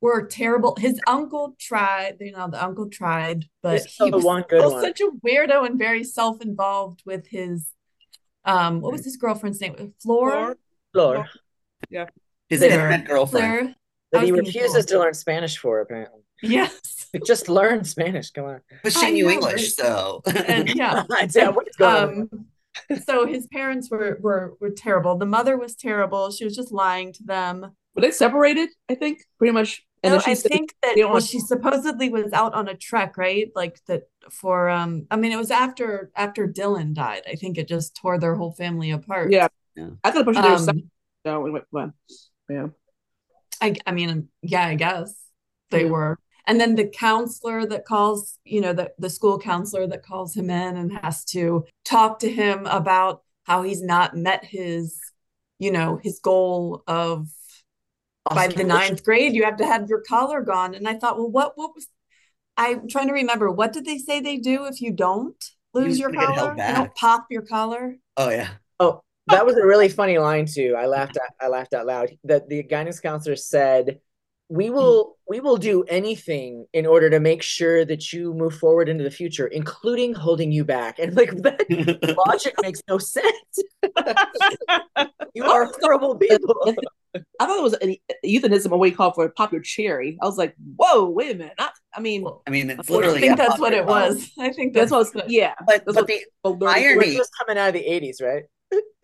were 0.00 0.26
terrible. 0.26 0.76
His 0.80 0.98
uncle 1.06 1.54
tried, 1.60 2.16
you 2.20 2.32
know, 2.32 2.48
the 2.48 2.62
uncle 2.62 2.88
tried, 2.88 3.44
but 3.62 3.82
he 3.84 4.10
was 4.10 4.24
one 4.24 4.44
good 4.48 4.60
still 4.60 4.72
one. 4.72 4.82
such 4.82 5.00
a 5.00 5.10
weirdo 5.24 5.64
and 5.66 5.78
very 5.78 6.02
self-involved 6.02 7.02
with 7.06 7.26
his 7.28 7.70
um 8.46 8.80
what 8.80 8.90
was 8.92 9.04
his 9.04 9.16
girlfriend's 9.16 9.60
name? 9.60 9.92
Flora? 10.02 10.56
Floor. 10.94 11.26
Yeah, 11.90 12.06
his 12.48 12.60
Claire. 12.60 12.72
internet 12.72 13.06
girlfriend. 13.06 13.46
Claire? 13.46 13.74
That 14.12 14.24
he 14.24 14.32
refuses 14.32 14.86
to 14.86 14.98
learn 14.98 15.14
Spanish 15.14 15.56
for, 15.58 15.80
apparently. 15.80 16.19
Yes. 16.42 17.08
Like, 17.12 17.24
Just 17.24 17.48
learn 17.48 17.84
Spanish. 17.84 18.30
Come 18.30 18.44
on. 18.46 18.60
But 18.82 18.96
I 18.96 19.00
she 19.06 19.10
knew 19.12 19.28
English, 19.28 19.74
so 19.74 20.22
And 20.26 20.68
yeah. 20.74 21.04
yeah, 21.34 21.48
what's 21.48 21.76
going 21.76 22.04
on? 22.04 22.28
um 22.32 22.46
so 23.04 23.26
his 23.26 23.46
parents 23.48 23.90
were 23.90 24.16
were 24.20 24.54
were 24.60 24.70
terrible 24.70 25.16
the 25.18 25.26
mother 25.26 25.58
was 25.58 25.74
terrible 25.74 26.30
she 26.30 26.44
was 26.44 26.54
just 26.54 26.70
lying 26.70 27.12
to 27.12 27.22
them 27.24 27.72
Were 27.96 28.02
they 28.02 28.12
separated? 28.12 28.68
I 28.88 28.94
think 28.94 29.24
pretty 29.38 29.52
much. 29.52 29.84
And 30.04 30.12
no, 30.12 30.16
then 30.18 30.24
she 30.24 30.30
i 30.30 30.34
said 30.34 30.52
think 30.52 30.74
that 30.82 30.94
well 30.96 31.10
want- 31.14 31.24
she 31.24 31.40
supposedly 31.40 32.08
was 32.10 32.32
out 32.32 32.54
on 32.54 32.68
a 32.68 32.74
trek 32.76 33.18
right 33.18 33.50
like 33.56 33.80
that 33.88 34.04
for 34.30 34.68
um 34.70 35.06
i 35.10 35.16
mean 35.16 35.32
it 35.32 35.36
was 35.36 35.50
after 35.50 36.10
after 36.16 36.46
dylan 36.48 36.94
died 36.94 37.22
i 37.28 37.34
think 37.34 37.58
it 37.58 37.66
just 37.68 37.96
tore 37.96 38.18
their 38.18 38.34
whole 38.36 38.52
family 38.52 38.92
apart 38.92 39.30
Yeah. 39.32 39.48
yeah. 39.74 39.90
I 40.04 40.10
could 40.12 40.24
have 40.24 40.26
pushed 40.26 40.38
it 40.38 40.42
there. 40.66 40.74
um, 40.74 40.90
No, 41.24 41.40
we 41.40 41.50
went, 41.72 41.92
yeah. 42.48 42.68
I, 43.60 43.74
I 43.84 43.92
mean 43.92 44.28
yeah 44.42 44.64
i 44.66 44.74
guess 44.76 45.12
they 45.70 45.84
Yeah. 45.84 45.90
were 45.90 46.18
and 46.46 46.60
then 46.60 46.74
the 46.74 46.86
counselor 46.86 47.66
that 47.66 47.84
calls 47.84 48.38
you 48.44 48.60
know 48.60 48.72
the, 48.72 48.90
the 48.98 49.10
school 49.10 49.38
counselor 49.38 49.86
that 49.86 50.02
calls 50.02 50.34
him 50.34 50.50
in 50.50 50.76
and 50.76 50.92
has 50.92 51.24
to 51.24 51.64
talk 51.84 52.18
to 52.20 52.30
him 52.30 52.66
about 52.66 53.22
how 53.44 53.62
he's 53.62 53.82
not 53.82 54.16
met 54.16 54.44
his 54.44 54.98
you 55.58 55.70
know 55.70 55.98
his 56.02 56.20
goal 56.20 56.82
of 56.86 57.28
by 58.24 58.46
the 58.46 58.64
ninth 58.64 59.02
grade 59.04 59.34
you 59.34 59.44
have 59.44 59.56
to 59.56 59.66
have 59.66 59.88
your 59.88 60.02
collar 60.02 60.40
gone. 60.42 60.74
And 60.74 60.86
i 60.88 60.94
thought 60.94 61.18
well 61.18 61.30
what 61.30 61.52
what 61.56 61.74
was 61.74 61.88
i'm 62.56 62.88
trying 62.88 63.08
to 63.08 63.14
remember 63.14 63.50
what 63.50 63.72
did 63.72 63.84
they 63.84 63.98
say 63.98 64.20
they 64.20 64.36
do 64.36 64.66
if 64.66 64.80
you 64.80 64.92
don't 64.92 65.42
lose 65.72 65.98
your 65.98 66.12
collar? 66.12 66.54
You 66.56 66.74
don't 66.74 66.94
pop 66.94 67.26
your 67.30 67.42
collar? 67.42 67.96
Oh 68.16 68.30
yeah. 68.30 68.48
Oh 68.78 69.02
that 69.26 69.46
was 69.46 69.56
a 69.56 69.64
really 69.64 69.88
funny 69.88 70.18
line 70.18 70.46
too. 70.46 70.74
I 70.76 70.86
laughed 70.86 71.16
at, 71.16 71.34
i 71.40 71.48
laughed 71.48 71.74
out 71.74 71.86
loud. 71.86 72.10
That 72.24 72.48
the 72.48 72.62
guidance 72.62 73.00
counselor 73.00 73.36
said 73.36 74.00
we 74.50 74.66
hmm. 74.66 74.74
will 74.74 75.16
we 75.28 75.38
will 75.38 75.56
do 75.56 75.84
anything 75.84 76.66
in 76.72 76.84
order 76.84 77.08
to 77.08 77.20
make 77.20 77.40
sure 77.40 77.84
that 77.84 78.12
you 78.12 78.34
move 78.34 78.52
forward 78.54 78.88
into 78.88 79.04
the 79.04 79.10
future 79.10 79.46
including 79.46 80.12
holding 80.12 80.50
you 80.52 80.64
back. 80.64 80.98
And 80.98 81.16
like 81.16 81.30
that 81.42 82.16
logic 82.26 82.54
makes 82.60 82.82
no 82.88 82.98
sense. 82.98 83.58
You 85.32 85.44
are 85.44 85.70
horrible 85.80 86.16
people. 86.16 86.74
I 87.14 87.46
thought 87.46 87.58
it 87.58 87.62
was 87.62 87.76
a, 87.80 88.00
euphemism 88.24 88.72
a 88.72 88.76
way 88.76 88.90
called 88.90 89.14
for 89.14 89.28
pop 89.28 89.52
your 89.52 89.60
cherry. 89.60 90.18
I 90.20 90.26
was 90.26 90.36
like 90.36 90.56
whoa 90.76 91.08
wait 91.08 91.36
a 91.36 91.38
minute. 91.38 91.54
Not, 91.56 91.72
i 91.94 92.00
mean 92.00 92.26
i 92.48 92.50
mean 92.50 92.68
it's 92.68 92.90
literally 92.90 93.18
i 93.18 93.20
think 93.20 93.36
that's 93.36 93.60
what 93.60 93.72
it 93.72 93.86
was. 93.86 94.28
i 94.40 94.52
think 94.52 94.74
that's, 94.74 94.90
that's 94.90 95.14
what 95.14 95.24
was, 95.24 95.32
yeah. 95.32 95.54
But, 95.66 95.84
but 95.86 96.06
the, 96.06 96.20
the 96.42 96.66
irony 96.66 97.16
was 97.16 97.30
coming 97.38 97.60
out 97.60 97.68
of 97.68 97.74
the 97.74 97.84
80s 97.84 98.20
right? 98.20 98.42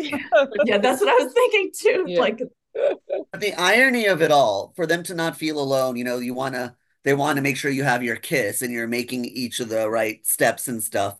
Yeah 0.01 0.79
that's 0.79 1.01
what 1.01 1.09
i 1.09 1.25
was 1.25 1.33
thinking 1.33 1.71
too. 1.79 2.05
Yeah. 2.09 2.21
like 2.21 2.43
the 3.39 3.55
irony 3.55 4.07
of 4.07 4.23
it 4.23 4.31
all, 4.31 4.73
for 4.77 4.87
them 4.87 5.03
to 5.05 5.15
not 5.15 5.37
feel 5.37 5.59
alone, 5.59 5.97
you 5.97 6.05
know, 6.05 6.19
you 6.19 6.35
want 6.35 6.55
to, 6.55 6.75
they 7.05 7.15
want 7.15 7.37
to 7.37 7.43
make 7.43 7.57
sure 7.57 7.71
you 7.71 7.85
have 7.85 8.03
your 8.03 8.17
kiss 8.17 8.63
and 8.63 8.73
you're 8.73 8.89
making 8.89 9.25
each 9.25 9.61
of 9.61 9.69
the 9.69 9.89
right 9.89 10.25
steps 10.27 10.69
and 10.69 10.83
stuff. 10.83 11.19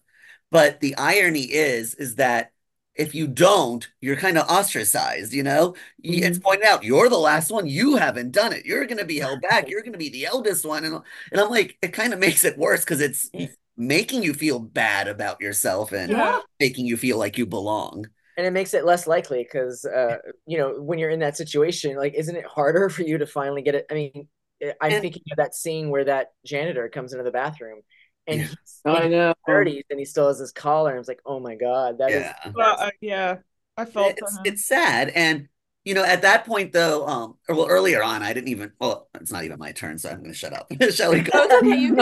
But 0.51 0.81
the 0.81 0.97
irony 0.97 1.43
is, 1.43 1.95
is 1.95 2.17
that 2.17 2.53
if 2.95 3.15
you 3.15 3.27
don't, 3.27 3.87
you're 4.01 4.17
kind 4.17 4.39
of 4.39 4.49
ostracized, 4.49 5.33
you 5.33 5.43
know? 5.43 5.75
Mm-hmm. 6.05 6.23
It's 6.25 6.39
pointed 6.39 6.67
out, 6.67 6.83
you're 6.83 7.09
the 7.09 7.19
last 7.19 7.51
one. 7.51 7.67
You 7.67 7.97
haven't 7.97 8.33
done 8.33 8.53
it. 8.53 8.65
You're 8.65 8.87
going 8.87 8.99
to 8.99 9.05
be 9.05 9.19
held 9.19 9.43
back. 9.43 9.69
You're 9.69 9.83
going 9.83 9.93
to 9.93 9.99
be 9.99 10.09
the 10.09 10.27
eldest 10.27 10.65
one. 10.65 10.85
And, 10.85 11.03
and 11.31 11.41
I'm 11.41 11.51
like, 11.51 11.77
it 11.83 11.93
kind 11.93 12.15
of 12.15 12.19
makes 12.19 12.45
it 12.45 12.57
worse 12.57 12.81
because 12.81 13.01
it's 13.01 13.31
making 13.77 14.23
you 14.23 14.33
feel 14.33 14.59
bad 14.59 15.09
about 15.09 15.41
yourself 15.41 15.93
and 15.93 16.11
yeah. 16.11 16.41
making 16.59 16.87
you 16.87 16.97
feel 16.97 17.19
like 17.19 17.37
you 17.37 17.45
belong 17.45 18.07
and 18.37 18.47
it 18.47 18.53
makes 18.53 18.75
it 18.75 18.85
less 18.85 19.07
likely 19.07 19.43
because 19.43 19.85
uh, 19.85 20.19
you 20.47 20.59
know 20.59 20.81
when 20.81 20.99
you're 20.99 21.11
in 21.11 21.21
that 21.21 21.37
situation 21.37 21.97
like 21.97 22.15
isn't 22.15 22.37
it 22.37 22.47
harder 22.47 22.89
for 22.91 23.03
you 23.03 23.19
to 23.19 23.27
finally 23.27 23.63
get 23.63 23.75
it? 23.75 23.87
I 23.91 23.95
mean 23.95 24.29
eh, 24.63 24.73
i'm 24.81 24.93
and, 24.93 25.03
thinking 25.03 25.23
of 25.31 25.37
that 25.37 25.55
scene 25.55 25.91
where 25.91 26.05
that 26.05 26.33
janitor 26.45 26.89
comes 26.89 27.13
into 27.13 27.25
the 27.25 27.31
bathroom 27.31 27.81
and 28.27 28.41
yeah. 28.41 28.47
he's 28.47 28.81
oh, 28.85 28.95
I 28.95 29.09
know. 29.09 29.35
30s 29.49 29.85
and 29.91 29.99
he 29.99 30.05
still 30.05 30.29
has 30.29 30.39
his 30.39 30.53
collar 30.53 30.91
and 30.91 30.99
it's 30.99 31.09
like 31.09 31.21
oh 31.25 31.41
my 31.41 31.55
god 31.55 31.99
that 31.99 32.11
yeah. 32.11 32.35
is 32.45 32.55
well, 32.55 32.77
uh, 32.79 32.91
yeah 33.01 33.37
i 33.77 33.85
felt 33.85 34.15
it's, 34.17 34.39
it's 34.45 34.65
sad 34.65 35.11
and 35.11 35.49
you 35.85 35.95
know 35.95 36.05
at 36.05 36.23
that 36.23 36.45
point 36.45 36.73
though 36.73 37.07
um 37.07 37.37
or 37.49 37.55
well 37.55 37.69
earlier 37.69 38.03
on 38.03 38.23
i 38.23 38.33
didn't 38.33 38.49
even 38.49 38.73
well 38.81 39.09
it's 39.15 39.31
not 39.31 39.45
even 39.45 39.59
my 39.59 39.73
turn 39.73 39.99
so 39.99 40.11
i'm 40.11 40.21
gonna 40.21 40.35
shut 40.35 40.53
up. 40.53 40.71
Shall 40.91 41.13
we 41.13 41.21
go? 41.21 41.31
Oh, 41.33 41.59
okay 41.59 41.77
you 41.77 41.97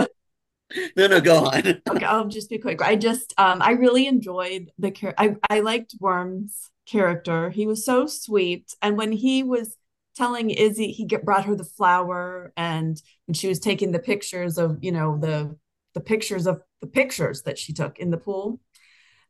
no, 0.97 1.07
no, 1.07 1.21
go 1.21 1.45
on. 1.45 1.81
okay, 1.91 2.05
I'll 2.05 2.29
just 2.29 2.51
be 2.51 2.59
quick. 2.59 2.83
I 2.83 2.97
just 2.97 3.35
um 3.39 3.61
I 3.63 3.73
really 3.73 4.07
enjoyed 4.07 4.71
the 4.79 4.91
char- 4.91 5.15
I 5.19 5.37
I 5.51 5.61
liked 5.61 5.99
Wyrm's 6.01 6.71
character. 6.87 7.51
He 7.51 7.67
was 7.67 7.85
so 7.85 8.07
sweet, 8.07 8.75
and 8.83 8.97
when 8.97 9.13
he 9.13 9.43
was 9.43 9.77
telling 10.17 10.51
Izzy, 10.51 10.93
he 10.93 11.05
get 11.05 11.25
brought 11.25 11.45
her 11.47 11.57
the 11.57 11.65
flower, 11.65 12.53
and 12.57 13.01
when 13.27 13.35
she 13.35 13.49
was 13.49 13.59
taking 13.61 13.93
the 13.93 13.99
pictures 13.99 14.59
of 14.59 14.79
you 14.83 14.93
know 14.93 15.19
the 15.19 15.57
the 15.95 16.01
pictures 16.01 16.47
of 16.47 16.63
the 16.81 16.87
pictures 16.87 17.43
that 17.43 17.59
she 17.59 17.73
took 17.73 17.99
in 17.99 18.11
the 18.11 18.17
pool, 18.19 18.61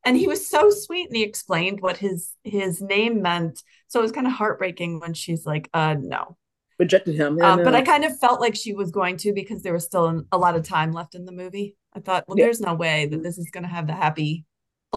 and 0.04 0.16
he 0.16 0.26
was 0.26 0.48
so 0.48 0.70
sweet, 0.70 1.08
and 1.08 1.16
he 1.16 1.22
explained 1.24 1.80
what 1.80 1.96
his 1.98 2.34
his 2.44 2.80
name 2.80 3.22
meant. 3.22 3.62
So 3.88 4.00
it 4.00 4.02
was 4.02 4.12
kind 4.12 4.26
of 4.26 4.32
heartbreaking 4.34 5.00
when 5.00 5.14
she's 5.14 5.46
like, 5.46 5.68
"Uh, 5.74 5.96
no." 5.98 6.36
Rejected 6.78 7.14
him. 7.14 7.40
Um, 7.40 7.62
but 7.62 7.74
I 7.74 7.82
kind 7.82 8.04
of 8.04 8.18
felt 8.18 8.40
like 8.40 8.54
she 8.54 8.72
was 8.72 8.90
going 8.90 9.16
to 9.18 9.32
because 9.32 9.62
there 9.62 9.72
was 9.72 9.84
still 9.84 10.24
a 10.32 10.38
lot 10.38 10.56
of 10.56 10.66
time 10.66 10.92
left 10.92 11.14
in 11.14 11.24
the 11.24 11.32
movie. 11.32 11.76
I 11.92 12.00
thought, 12.00 12.24
well, 12.26 12.38
yeah. 12.38 12.46
there's 12.46 12.60
no 12.60 12.74
way 12.74 13.06
that 13.06 13.22
this 13.22 13.38
is 13.38 13.50
going 13.50 13.62
to 13.62 13.68
have 13.68 13.86
the 13.86 13.94
happy, 13.94 14.44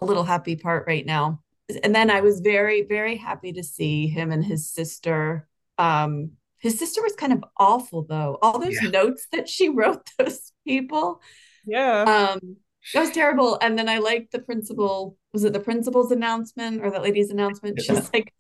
a 0.01 0.05
little 0.05 0.23
happy 0.23 0.55
part 0.55 0.85
right 0.87 1.05
now. 1.05 1.41
And 1.83 1.93
then 1.93 2.09
I 2.09 2.21
was 2.21 2.39
very, 2.39 2.83
very 2.83 3.17
happy 3.17 3.53
to 3.53 3.63
see 3.63 4.07
him 4.07 4.31
and 4.31 4.43
his 4.43 4.69
sister. 4.69 5.47
Um, 5.77 6.31
his 6.59 6.79
sister 6.79 7.01
was 7.03 7.13
kind 7.13 7.33
of 7.33 7.43
awful 7.57 8.03
though. 8.03 8.37
All 8.41 8.57
those 8.57 8.81
yeah. 8.81 8.89
notes 8.89 9.27
that 9.31 9.47
she 9.47 9.69
wrote 9.69 10.09
those 10.17 10.51
people. 10.65 11.21
Yeah. 11.65 12.01
Um, 12.03 12.57
that 12.93 13.01
was 13.01 13.11
terrible. 13.11 13.57
And 13.61 13.77
then 13.77 13.89
I 13.89 13.99
liked 13.99 14.31
the 14.31 14.39
principal. 14.39 15.17
Was 15.33 15.43
it 15.43 15.53
the 15.53 15.59
principal's 15.59 16.11
announcement 16.11 16.83
or 16.83 16.89
that 16.89 17.03
lady's 17.03 17.29
announcement? 17.29 17.81
She's 17.81 18.11
like, 18.13 18.33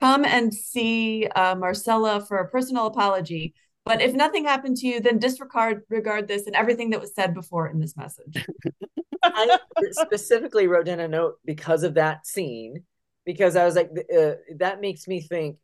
come 0.00 0.24
and 0.24 0.52
see 0.52 1.26
uh, 1.26 1.54
Marcella 1.54 2.24
for 2.24 2.38
a 2.38 2.48
personal 2.48 2.86
apology. 2.86 3.54
But 3.84 4.02
if 4.02 4.12
nothing 4.12 4.44
happened 4.44 4.76
to 4.78 4.86
you, 4.86 5.00
then 5.00 5.18
disregard 5.18 5.82
regard 5.88 6.28
this 6.28 6.46
and 6.46 6.54
everything 6.54 6.90
that 6.90 7.00
was 7.00 7.14
said 7.14 7.34
before 7.34 7.68
in 7.68 7.80
this 7.80 7.96
message. 7.96 8.46
I 9.22 9.58
specifically 9.92 10.66
wrote 10.66 10.86
down 10.86 11.00
a 11.00 11.08
note 11.08 11.36
because 11.44 11.82
of 11.82 11.94
that 11.94 12.26
scene, 12.26 12.84
because 13.24 13.56
I 13.56 13.64
was 13.64 13.76
like, 13.76 13.90
uh, 14.16 14.32
that 14.58 14.80
makes 14.80 15.08
me 15.08 15.22
think. 15.22 15.56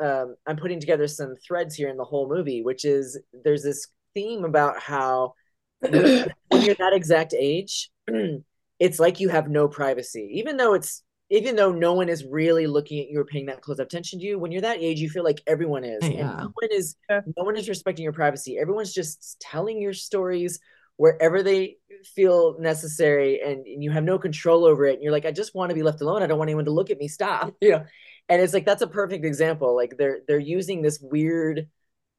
Um, 0.00 0.36
I'm 0.46 0.56
putting 0.56 0.78
together 0.78 1.08
some 1.08 1.34
threads 1.44 1.74
here 1.74 1.88
in 1.88 1.96
the 1.96 2.04
whole 2.04 2.28
movie, 2.28 2.62
which 2.62 2.84
is 2.84 3.20
there's 3.44 3.64
this 3.64 3.88
theme 4.14 4.44
about 4.44 4.80
how 4.80 5.34
when 5.80 6.30
you're 6.52 6.74
that 6.76 6.92
exact 6.92 7.34
age, 7.34 7.90
it's 8.78 8.98
like 8.98 9.20
you 9.20 9.28
have 9.28 9.48
no 9.48 9.68
privacy, 9.68 10.30
even 10.34 10.56
though 10.56 10.74
it's 10.74 11.02
even 11.30 11.56
though 11.56 11.72
no 11.72 11.92
one 11.92 12.08
is 12.08 12.24
really 12.24 12.66
looking 12.66 13.00
at 13.00 13.10
you 13.10 13.20
or 13.20 13.24
paying 13.24 13.46
that 13.46 13.60
close 13.60 13.78
attention 13.78 14.18
to 14.18 14.24
you, 14.24 14.38
when 14.38 14.50
you're 14.50 14.62
that 14.62 14.78
age, 14.80 15.00
you 15.00 15.10
feel 15.10 15.24
like 15.24 15.42
everyone 15.46 15.84
is. 15.84 15.98
Yeah. 16.02 16.30
And 16.30 16.38
no 16.38 16.52
one 16.54 16.70
is 16.70 16.96
no 17.08 17.44
one 17.44 17.56
is 17.56 17.68
respecting 17.68 18.04
your 18.04 18.12
privacy. 18.12 18.58
Everyone's 18.58 18.94
just 18.94 19.38
telling 19.40 19.80
your 19.80 19.92
stories 19.92 20.58
wherever 20.96 21.42
they 21.42 21.76
feel 22.14 22.56
necessary 22.58 23.40
and, 23.40 23.64
and 23.66 23.84
you 23.84 23.90
have 23.90 24.04
no 24.04 24.18
control 24.18 24.64
over 24.64 24.84
it. 24.86 24.94
And 24.94 25.02
you're 25.02 25.12
like, 25.12 25.26
I 25.26 25.30
just 25.30 25.54
want 25.54 25.68
to 25.70 25.74
be 25.74 25.82
left 25.82 26.00
alone. 26.00 26.22
I 26.22 26.26
don't 26.26 26.38
want 26.38 26.48
anyone 26.48 26.64
to 26.64 26.72
look 26.72 26.90
at 26.90 26.98
me. 26.98 27.08
Stop. 27.08 27.54
You 27.60 27.70
know. 27.70 27.84
And 28.30 28.42
it's 28.42 28.52
like 28.52 28.66
that's 28.66 28.82
a 28.82 28.86
perfect 28.86 29.24
example. 29.24 29.74
Like 29.74 29.96
they're 29.96 30.20
they're 30.26 30.38
using 30.38 30.82
this 30.82 30.98
weird 31.00 31.68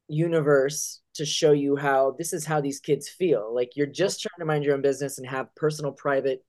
universe 0.07 1.01
to 1.15 1.25
show 1.25 1.51
you 1.51 1.75
how 1.75 2.15
this 2.17 2.33
is 2.33 2.45
how 2.45 2.61
these 2.61 2.79
kids 2.79 3.07
feel. 3.07 3.53
Like 3.53 3.75
you're 3.75 3.85
just 3.85 4.21
trying 4.21 4.39
to 4.39 4.45
mind 4.45 4.63
your 4.63 4.73
own 4.73 4.81
business 4.81 5.17
and 5.17 5.27
have 5.27 5.53
personal 5.55 5.91
private 5.91 6.43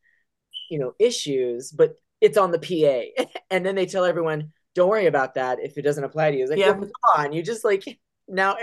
you 0.71 0.79
know 0.79 0.95
issues 0.99 1.71
but 1.73 1.97
it's 2.21 2.39
on 2.39 2.51
the 2.51 2.59
PA. 2.59 3.25
and 3.51 3.65
then 3.65 3.75
they 3.75 3.87
tell 3.87 4.05
everyone, 4.05 4.53
don't 4.75 4.89
worry 4.89 5.07
about 5.07 5.35
that 5.35 5.59
if 5.61 5.77
it 5.77 5.83
doesn't 5.83 6.05
apply 6.05 6.31
to 6.31 6.37
you. 6.37 6.43
It's 6.45 6.51
like, 6.51 6.61
yeah. 6.61 6.71
Well, 6.71 6.81
come 6.81 7.25
on, 7.25 7.33
you 7.33 7.43
just 7.43 7.65
like 7.65 7.85
now 8.29 8.57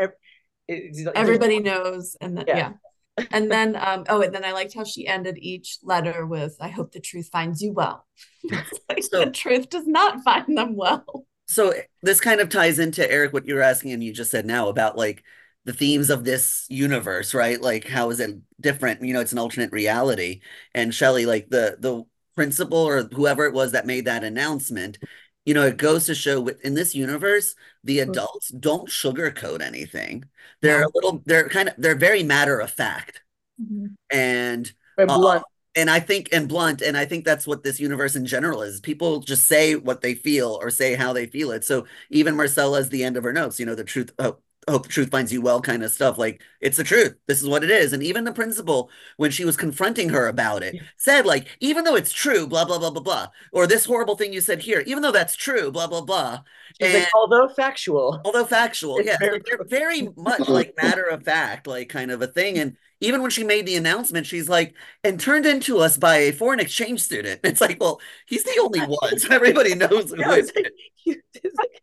everybody 0.69 1.59
knows. 1.59 2.15
And 2.21 2.37
then, 2.37 2.45
yeah. 2.47 2.71
yeah. 3.19 3.25
and 3.31 3.51
then 3.51 3.75
um 3.75 4.05
oh 4.09 4.21
and 4.21 4.33
then 4.33 4.45
I 4.45 4.51
liked 4.51 4.73
how 4.73 4.83
she 4.83 5.07
ended 5.07 5.37
each 5.39 5.79
letter 5.83 6.25
with 6.25 6.55
I 6.61 6.69
hope 6.69 6.91
the 6.91 6.99
truth 6.99 7.29
finds 7.31 7.61
you 7.61 7.73
well. 7.73 8.05
like 8.89 9.03
so, 9.03 9.25
the 9.25 9.31
truth 9.31 9.69
does 9.69 9.87
not 9.87 10.23
find 10.23 10.57
them 10.57 10.75
well. 10.75 11.25
So 11.47 11.73
this 12.03 12.21
kind 12.21 12.41
of 12.41 12.49
ties 12.49 12.79
into 12.79 13.01
Aric 13.01 13.33
what 13.33 13.47
you 13.47 13.55
were 13.55 13.61
asking 13.61 13.91
and 13.91 14.03
you 14.03 14.13
just 14.13 14.31
said 14.31 14.45
now 14.45 14.69
about 14.69 14.97
like 14.97 15.23
the 15.65 15.73
themes 15.73 16.09
of 16.09 16.23
this 16.23 16.65
universe, 16.69 17.33
right? 17.33 17.59
Like 17.59 17.85
how 17.85 18.09
is 18.11 18.21
it 18.21 18.37
different? 18.61 19.03
You 19.03 19.13
know, 19.13 19.19
it's 19.19 19.33
an 19.33 19.39
alternate 19.39 19.73
reality. 19.73 20.41
And 20.73 20.93
Shelly, 20.93 21.25
like 21.25 21.49
the 21.49 21.75
the 21.79 22.05
principal 22.37 22.77
or 22.77 23.03
whoever 23.03 23.45
it 23.45 23.53
was 23.53 23.73
that 23.73 23.85
made 23.85 24.05
that 24.05 24.23
announcement 24.23 24.97
you 25.47 25.53
know 25.53 25.65
it 25.65 25.77
goes 25.77 26.05
to 26.05 26.13
show 26.13 26.49
in 26.61 26.73
this 26.73 26.93
universe 26.93 27.55
the 27.83 27.99
mm-hmm. 27.99 28.11
adults 28.11 28.49
don't 28.49 28.89
sugarcoat 28.89 29.61
anything. 29.61 30.25
They're 30.61 30.83
a 30.83 30.89
little 30.93 31.23
they're 31.25 31.47
kind 31.47 31.69
of 31.69 31.75
they're 31.77 31.95
very 31.95 32.21
matter 32.21 32.59
of 32.59 32.69
fact. 32.69 33.23
Mm-hmm. 33.59 33.87
and 34.11 34.71
uh, 34.99 35.39
and 35.75 35.89
i 35.89 35.99
think 35.99 36.29
and 36.31 36.47
blunt 36.47 36.83
and 36.83 36.95
i 36.95 37.05
think 37.05 37.25
that's 37.25 37.47
what 37.47 37.63
this 37.63 37.79
universe 37.79 38.15
in 38.15 38.25
general 38.25 38.61
is. 38.61 38.81
People 38.81 39.21
just 39.21 39.47
say 39.47 39.75
what 39.75 40.01
they 40.01 40.13
feel 40.13 40.59
or 40.61 40.69
say 40.69 40.93
how 40.95 41.13
they 41.13 41.25
feel 41.25 41.51
it. 41.51 41.63
So 41.63 41.87
even 42.11 42.35
marcella's 42.35 42.89
the 42.89 43.03
end 43.03 43.17
of 43.17 43.23
her 43.23 43.33
notes 43.33 43.59
you 43.59 43.65
know 43.65 43.73
the 43.73 43.83
truth 43.83 44.11
oh, 44.19 44.37
hope 44.67 44.83
the 44.83 44.89
truth 44.89 45.09
finds 45.09 45.31
you 45.31 45.41
well 45.41 45.61
kind 45.61 45.83
of 45.83 45.91
stuff 45.91 46.17
like 46.17 46.41
it's 46.59 46.77
the 46.77 46.83
truth. 46.83 47.15
This 47.27 47.41
is 47.41 47.47
what 47.47 47.63
it 47.63 47.69
is. 47.71 47.93
And 47.93 48.03
even 48.03 48.23
the 48.23 48.33
principal 48.33 48.89
when 49.17 49.31
she 49.31 49.45
was 49.45 49.55
confronting 49.55 50.09
her 50.09 50.27
about 50.27 50.63
it 50.63 50.75
said 50.97 51.25
like 51.25 51.47
even 51.59 51.83
though 51.83 51.95
it's 51.95 52.11
true 52.11 52.47
blah 52.47 52.65
blah 52.65 52.77
blah 52.77 52.89
blah 52.89 53.01
blah 53.01 53.27
or 53.53 53.67
this 53.67 53.85
horrible 53.85 54.15
thing 54.15 54.33
you 54.33 54.41
said 54.41 54.61
here 54.61 54.83
even 54.85 55.01
though 55.01 55.11
that's 55.11 55.35
true 55.35 55.71
blah 55.71 55.87
blah 55.87 56.01
blah 56.01 56.41
and, 56.79 56.93
like, 56.93 57.09
although 57.15 57.47
factual. 57.47 58.21
Although 58.25 58.45
factual 58.45 59.01
yeah 59.01 59.17
very 59.19 59.41
they're 59.45 59.63
very 59.63 60.09
much 60.17 60.39
like 60.49 60.75
matter 60.81 61.03
of 61.03 61.23
fact 61.23 61.67
like 61.67 61.89
kind 61.89 62.11
of 62.11 62.21
a 62.21 62.27
thing 62.27 62.57
and 62.57 62.75
even 62.99 63.21
when 63.21 63.31
she 63.31 63.43
made 63.43 63.65
the 63.65 63.75
announcement 63.75 64.25
she's 64.25 64.49
like 64.49 64.73
and 65.03 65.19
turned 65.19 65.45
into 65.45 65.77
us 65.79 65.97
by 65.97 66.17
a 66.17 66.31
foreign 66.31 66.59
exchange 66.59 67.01
student. 67.01 67.41
It's 67.47 67.61
like 67.61 67.77
well 67.79 68.01
he's 68.25 68.43
the 68.43 68.59
only 68.61 68.81
one 68.81 69.17
so 69.19 69.33
everybody 69.33 69.75
knows 69.75 70.11
who 70.11 70.17
yeah, 71.05 71.15
like, 71.57 71.81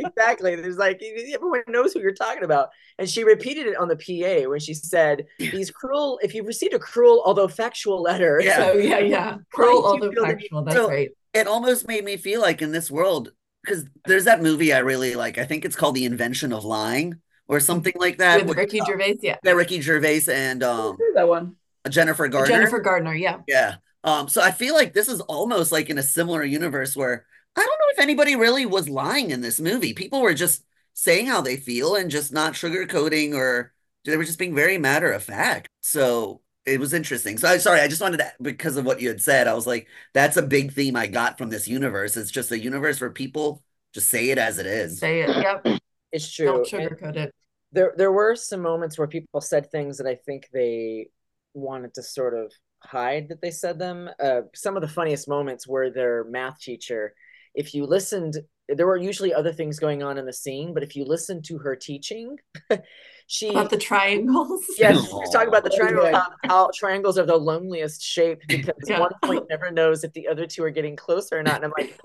exactly. 0.00 0.56
There's 0.56 0.76
like 0.76 1.02
everyone 1.02 1.62
knows 1.68 1.92
who 1.92 2.00
you're 2.00 2.14
talking 2.14 2.44
about. 2.44 2.70
And 2.98 3.08
she 3.08 3.24
repeated 3.24 3.66
it 3.66 3.76
on 3.76 3.88
the 3.88 3.96
PA 3.96 4.48
when 4.48 4.60
she 4.60 4.74
said, 4.74 5.26
These 5.38 5.70
cruel, 5.70 6.18
if 6.22 6.34
you've 6.34 6.46
received 6.46 6.74
a 6.74 6.78
cruel, 6.78 7.22
although 7.24 7.48
factual 7.48 8.02
letter. 8.02 8.40
Yeah. 8.42 8.56
So 8.56 8.72
yeah, 8.74 8.98
yeah. 8.98 9.36
Cruel 9.52 9.84
although 9.86 10.12
factual. 10.12 10.62
That's 10.64 10.76
so 10.76 10.88
great. 10.88 11.12
It 11.32 11.46
almost 11.46 11.88
made 11.88 12.04
me 12.04 12.16
feel 12.16 12.40
like 12.40 12.62
in 12.62 12.70
this 12.70 12.90
world, 12.90 13.32
because 13.64 13.84
there's 14.06 14.24
that 14.24 14.42
movie 14.42 14.72
I 14.72 14.78
really 14.78 15.16
like. 15.16 15.38
I 15.38 15.44
think 15.44 15.64
it's 15.64 15.74
called 15.74 15.96
The 15.96 16.04
Invention 16.04 16.52
of 16.52 16.64
Lying 16.64 17.20
or 17.48 17.60
something 17.60 17.94
like 17.96 18.18
that. 18.18 18.40
With, 18.40 18.48
with 18.48 18.58
Ricky 18.58 18.80
uh, 18.80 18.84
Gervais, 18.84 19.18
yeah. 19.22 19.36
Yeah, 19.44 19.52
Ricky 19.52 19.80
Gervais 19.80 20.22
and 20.28 20.62
um 20.62 20.96
that 21.14 21.28
one. 21.28 21.56
Jennifer 21.88 22.28
Gardner. 22.28 22.54
Jennifer 22.54 22.80
Gardner, 22.80 23.14
yeah. 23.14 23.38
Yeah. 23.46 23.76
Um, 24.04 24.28
so 24.28 24.42
I 24.42 24.50
feel 24.50 24.74
like 24.74 24.92
this 24.92 25.08
is 25.08 25.20
almost 25.22 25.72
like 25.72 25.90
in 25.90 25.98
a 25.98 26.02
similar 26.02 26.44
universe 26.44 26.94
where 26.94 27.26
I 27.56 27.60
don't 27.60 27.68
know 27.68 27.92
if 27.92 28.00
anybody 28.00 28.36
really 28.36 28.66
was 28.66 28.88
lying 28.88 29.30
in 29.30 29.40
this 29.40 29.60
movie. 29.60 29.94
People 29.94 30.20
were 30.20 30.34
just 30.34 30.64
saying 30.94 31.26
how 31.26 31.40
they 31.40 31.56
feel 31.56 31.94
and 31.94 32.10
just 32.10 32.32
not 32.32 32.54
sugarcoating 32.54 33.34
or 33.34 33.72
they 34.04 34.16
were 34.16 34.24
just 34.24 34.38
being 34.38 34.54
very 34.54 34.78
matter 34.78 35.10
of 35.10 35.22
fact. 35.22 35.68
So 35.82 36.40
it 36.66 36.80
was 36.80 36.92
interesting. 36.92 37.38
So 37.38 37.48
I 37.48 37.58
sorry, 37.58 37.80
I 37.80 37.88
just 37.88 38.00
wanted 38.00 38.18
to 38.18 38.32
because 38.40 38.76
of 38.76 38.84
what 38.84 39.00
you 39.00 39.08
had 39.08 39.20
said, 39.20 39.46
I 39.46 39.54
was 39.54 39.66
like, 39.66 39.86
that's 40.12 40.36
a 40.36 40.42
big 40.42 40.72
theme 40.72 40.96
I 40.96 41.06
got 41.06 41.38
from 41.38 41.50
this 41.50 41.68
universe. 41.68 42.16
It's 42.16 42.30
just 42.30 42.52
a 42.52 42.58
universe 42.58 43.00
where 43.00 43.10
people 43.10 43.62
just 43.92 44.08
say 44.08 44.30
it 44.30 44.38
as 44.38 44.58
it 44.58 44.66
is. 44.66 44.98
Say 44.98 45.20
it. 45.22 45.28
Yep. 45.28 45.80
It's 46.12 46.32
true. 46.32 46.46
Don't 46.46 46.64
sugarcoat 46.68 47.16
it. 47.16 47.34
There 47.72 47.92
there 47.96 48.12
were 48.12 48.36
some 48.36 48.60
moments 48.62 48.96
where 48.96 49.08
people 49.08 49.40
said 49.40 49.68
things 49.72 49.98
that 49.98 50.06
I 50.06 50.14
think 50.14 50.48
they 50.52 51.08
wanted 51.54 51.92
to 51.94 52.04
sort 52.04 52.34
of 52.34 52.52
hide 52.84 53.30
that 53.30 53.42
they 53.42 53.50
said 53.50 53.80
them. 53.80 54.08
Uh, 54.22 54.42
some 54.54 54.76
of 54.76 54.82
the 54.82 54.88
funniest 54.88 55.26
moments 55.26 55.66
were 55.66 55.90
their 55.90 56.22
math 56.22 56.60
teacher. 56.60 57.14
If 57.54 57.74
you 57.74 57.86
listened, 57.86 58.38
there 58.68 58.86
were 58.86 58.96
usually 58.96 59.32
other 59.32 59.52
things 59.52 59.78
going 59.78 60.02
on 60.02 60.18
in 60.18 60.26
the 60.26 60.32
scene, 60.32 60.74
but 60.74 60.82
if 60.82 60.96
you 60.96 61.04
listened 61.04 61.44
to 61.46 61.58
her 61.58 61.76
teaching, 61.76 62.36
she 63.26 63.48
about 63.48 63.70
the 63.70 63.78
triangles. 63.78 64.64
Yeah, 64.78 64.92
she 64.92 64.98
was 64.98 65.30
talking 65.30 65.48
about 65.48 65.64
the 65.64 65.70
triangle, 65.70 66.10
how, 66.12 66.28
how, 66.44 66.70
triangles 66.74 67.18
are 67.18 67.26
the 67.26 67.36
loneliest 67.36 68.02
shape 68.02 68.40
because 68.48 68.74
yeah. 68.88 69.00
one 69.00 69.12
point 69.22 69.44
never 69.48 69.70
knows 69.70 70.04
if 70.04 70.12
the 70.12 70.28
other 70.28 70.46
two 70.46 70.64
are 70.64 70.70
getting 70.70 70.96
closer 70.96 71.38
or 71.38 71.42
not. 71.42 71.56
And 71.56 71.66
I'm 71.66 71.72
like, 71.78 71.98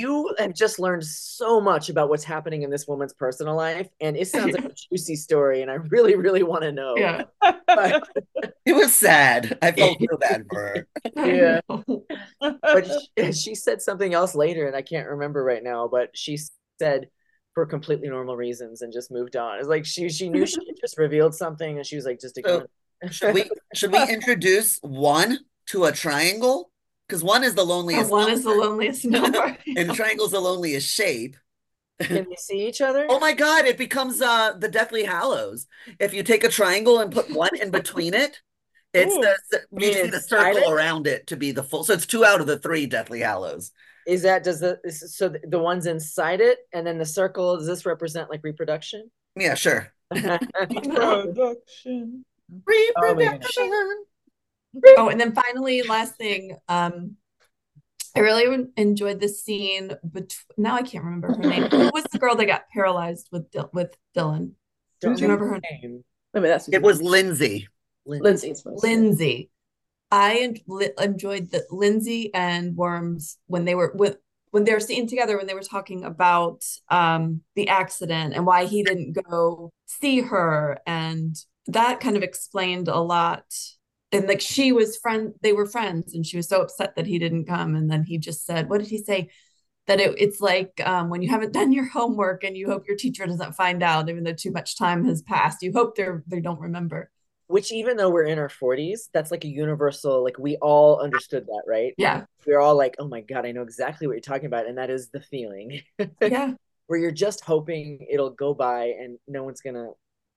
you 0.00 0.34
have 0.38 0.54
just 0.54 0.78
learned 0.78 1.04
so 1.04 1.60
much 1.60 1.88
about 1.90 2.08
what's 2.08 2.24
happening 2.24 2.62
in 2.62 2.70
this 2.70 2.88
woman's 2.88 3.12
personal 3.12 3.54
life 3.54 3.88
and 4.00 4.16
it 4.16 4.26
sounds 4.26 4.54
like 4.54 4.64
a 4.64 4.72
juicy 4.90 5.14
story 5.14 5.62
and 5.62 5.70
i 5.70 5.74
really 5.74 6.16
really 6.16 6.42
want 6.42 6.62
to 6.62 6.72
know. 6.72 6.94
Yeah. 6.96 7.24
But, 7.40 8.08
it 8.66 8.74
was 8.74 8.94
sad. 8.94 9.58
I 9.62 9.72
felt 9.72 9.98
real 10.00 10.18
bad 10.18 10.46
for 10.50 10.60
her. 10.60 10.86
Yeah. 11.16 11.60
but 12.40 12.90
she, 13.16 13.32
she, 13.32 13.54
said 13.54 13.82
something 13.82 14.14
else 14.14 14.34
later 14.34 14.66
and 14.66 14.74
i 14.74 14.82
can't 14.82 15.08
remember 15.08 15.44
right 15.44 15.62
now 15.62 15.86
but 15.86 16.10
she 16.14 16.38
said 16.78 17.08
for 17.54 17.66
completely 17.66 18.08
normal 18.08 18.36
reasons 18.36 18.82
and 18.82 18.92
just 18.92 19.10
moved 19.10 19.36
on. 19.36 19.58
It's 19.58 19.68
like 19.68 19.84
she 19.84 20.08
she 20.08 20.28
knew 20.28 20.46
she 20.46 20.58
just 20.80 20.98
revealed 20.98 21.34
something 21.34 21.76
and 21.76 21.86
she 21.86 21.96
was 21.96 22.04
like 22.04 22.20
just 22.20 22.38
so, 22.44 22.66
should 23.10 23.34
we 23.34 23.50
should 23.74 23.92
we 23.92 24.02
introduce 24.08 24.78
one 24.82 25.38
to 25.66 25.84
a 25.84 25.92
triangle 25.92 26.70
because 27.10 27.24
one 27.24 27.42
is 27.42 27.56
the 27.56 27.64
loneliest. 27.64 28.10
one 28.10 28.22
number. 28.22 28.34
is 28.34 28.44
the 28.44 28.50
loneliest 28.50 29.04
number, 29.04 29.58
and 29.76 29.92
triangle's 29.92 30.30
the 30.30 30.40
loneliest 30.40 30.88
shape. 30.88 31.36
Can 31.98 32.28
they 32.30 32.36
see 32.36 32.68
each 32.68 32.80
other? 32.80 33.06
Oh 33.10 33.18
my 33.18 33.32
god! 33.32 33.66
It 33.66 33.76
becomes 33.76 34.22
uh 34.22 34.52
the 34.52 34.68
Deathly 34.68 35.02
Hallows. 35.02 35.66
If 35.98 36.14
you 36.14 36.22
take 36.22 36.44
a 36.44 36.48
triangle 36.48 37.00
and 37.00 37.12
put 37.12 37.30
one 37.30 37.56
in 37.60 37.70
between 37.70 38.14
it, 38.14 38.40
it's 38.94 39.14
Ooh. 39.14 39.20
the 39.20 39.36
you 39.72 39.92
see 39.92 40.08
the 40.08 40.20
circle 40.20 40.70
around 40.70 41.06
it 41.06 41.26
to 41.26 41.36
be 41.36 41.52
the 41.52 41.64
full. 41.64 41.84
So 41.84 41.92
it's 41.94 42.06
two 42.06 42.24
out 42.24 42.40
of 42.40 42.46
the 42.46 42.58
three 42.58 42.86
Deathly 42.86 43.20
Hallows. 43.20 43.72
Is 44.06 44.22
that 44.22 44.44
does 44.44 44.60
the 44.60 44.78
so 44.90 45.28
the 45.28 45.58
ones 45.58 45.84
inside 45.86 46.40
it 46.40 46.58
and 46.72 46.86
then 46.86 46.98
the 46.98 47.04
circle? 47.04 47.58
Does 47.58 47.66
this 47.66 47.84
represent 47.84 48.30
like 48.30 48.40
reproduction? 48.44 49.10
Yeah, 49.36 49.54
sure. 49.54 49.92
reproduction. 50.14 52.24
Reproduction. 52.66 53.42
Oh, 53.58 54.04
oh, 54.96 55.08
and 55.08 55.20
then 55.20 55.32
finally, 55.32 55.82
last 55.82 56.16
thing, 56.16 56.56
um, 56.68 57.16
I 58.16 58.20
really 58.20 58.66
enjoyed 58.76 59.20
the 59.20 59.28
scene. 59.28 59.92
But 60.02 60.34
now 60.56 60.74
I 60.74 60.82
can't 60.82 61.04
remember 61.04 61.28
her 61.28 61.42
name. 61.42 61.64
Who 61.70 61.90
was 61.92 62.04
the 62.12 62.18
girl 62.18 62.34
that 62.36 62.46
got 62.46 62.68
paralyzed 62.72 63.28
with 63.30 63.50
Dil- 63.50 63.70
with 63.72 63.96
Dylan? 64.16 64.52
Do 65.00 65.10
you 65.10 65.16
remember 65.16 65.46
her 65.48 65.60
name? 65.60 66.04
I 66.34 66.40
mean, 66.40 66.50
that's 66.50 66.68
it 66.68 66.82
was 66.82 67.00
Lindsay. 67.00 67.68
Lindsay. 68.04 68.54
Lindsay. 68.64 69.50
I 70.10 70.54
enjoyed 70.98 71.50
that 71.52 71.70
Lindsay 71.70 72.34
and 72.34 72.76
Wyrms 72.76 73.36
when 73.46 73.64
they 73.64 73.74
were 73.74 73.92
with 73.94 74.16
when 74.50 74.64
they 74.64 74.72
were 74.72 74.80
seen 74.80 75.06
together 75.06 75.36
when 75.36 75.46
they 75.46 75.54
were 75.54 75.60
talking 75.60 76.04
about 76.04 76.64
um 76.88 77.42
the 77.54 77.68
accident 77.68 78.34
and 78.34 78.44
why 78.44 78.64
he 78.64 78.82
didn't 78.82 79.12
go 79.12 79.70
see 79.86 80.20
her 80.20 80.78
and 80.86 81.36
that 81.66 82.00
kind 82.00 82.16
of 82.16 82.24
explained 82.24 82.88
a 82.88 82.98
lot 82.98 83.44
and 84.12 84.26
like 84.26 84.40
she 84.40 84.72
was 84.72 84.96
friend 84.96 85.34
they 85.42 85.52
were 85.52 85.66
friends 85.66 86.14
and 86.14 86.26
she 86.26 86.36
was 86.36 86.48
so 86.48 86.60
upset 86.60 86.96
that 86.96 87.06
he 87.06 87.18
didn't 87.18 87.46
come 87.46 87.76
and 87.76 87.90
then 87.90 88.02
he 88.02 88.18
just 88.18 88.44
said 88.44 88.68
what 88.68 88.78
did 88.80 88.88
he 88.88 88.98
say? 88.98 89.30
That 89.86 89.98
it, 89.98 90.14
it's 90.18 90.40
like 90.40 90.80
um, 90.84 91.08
when 91.08 91.22
you 91.22 91.30
haven't 91.30 91.52
done 91.60 91.72
your 91.72 91.86
homework 91.86 92.44
and 92.44 92.56
you 92.56 92.68
hope 92.68 92.86
your 92.86 92.96
teacher 92.96 93.26
doesn't 93.26 93.54
find 93.54 93.82
out 93.82 94.08
even 94.08 94.24
though 94.24 94.32
too 94.32 94.52
much 94.52 94.76
time 94.76 95.04
has 95.04 95.22
passed 95.22 95.62
you 95.62 95.72
hope 95.72 95.96
they're 95.96 96.22
they 96.26 96.40
don't 96.40 96.60
remember. 96.60 97.10
Which 97.46 97.72
even 97.72 97.96
though 97.96 98.10
we're 98.10 98.24
in 98.24 98.38
our 98.38 98.48
40s 98.48 99.08
that's 99.12 99.30
like 99.30 99.44
a 99.44 99.48
universal 99.48 100.22
like 100.22 100.38
we 100.38 100.56
all 100.56 101.00
understood 101.00 101.46
that 101.46 101.62
right? 101.66 101.94
Yeah. 101.96 102.24
We're 102.46 102.60
all 102.60 102.76
like 102.76 102.96
oh 102.98 103.08
my 103.08 103.20
god 103.20 103.46
i 103.46 103.52
know 103.52 103.62
exactly 103.62 104.06
what 104.06 104.14
you're 104.14 104.20
talking 104.20 104.46
about 104.46 104.66
and 104.66 104.78
that 104.78 104.90
is 104.90 105.10
the 105.10 105.20
feeling. 105.20 105.82
Yeah. 106.20 106.54
Where 106.86 106.98
you're 106.98 107.12
just 107.12 107.44
hoping 107.44 108.04
it'll 108.10 108.30
go 108.30 108.52
by 108.52 108.86
and 108.86 109.16
no 109.28 109.44
one's 109.44 109.60
gonna 109.60 109.90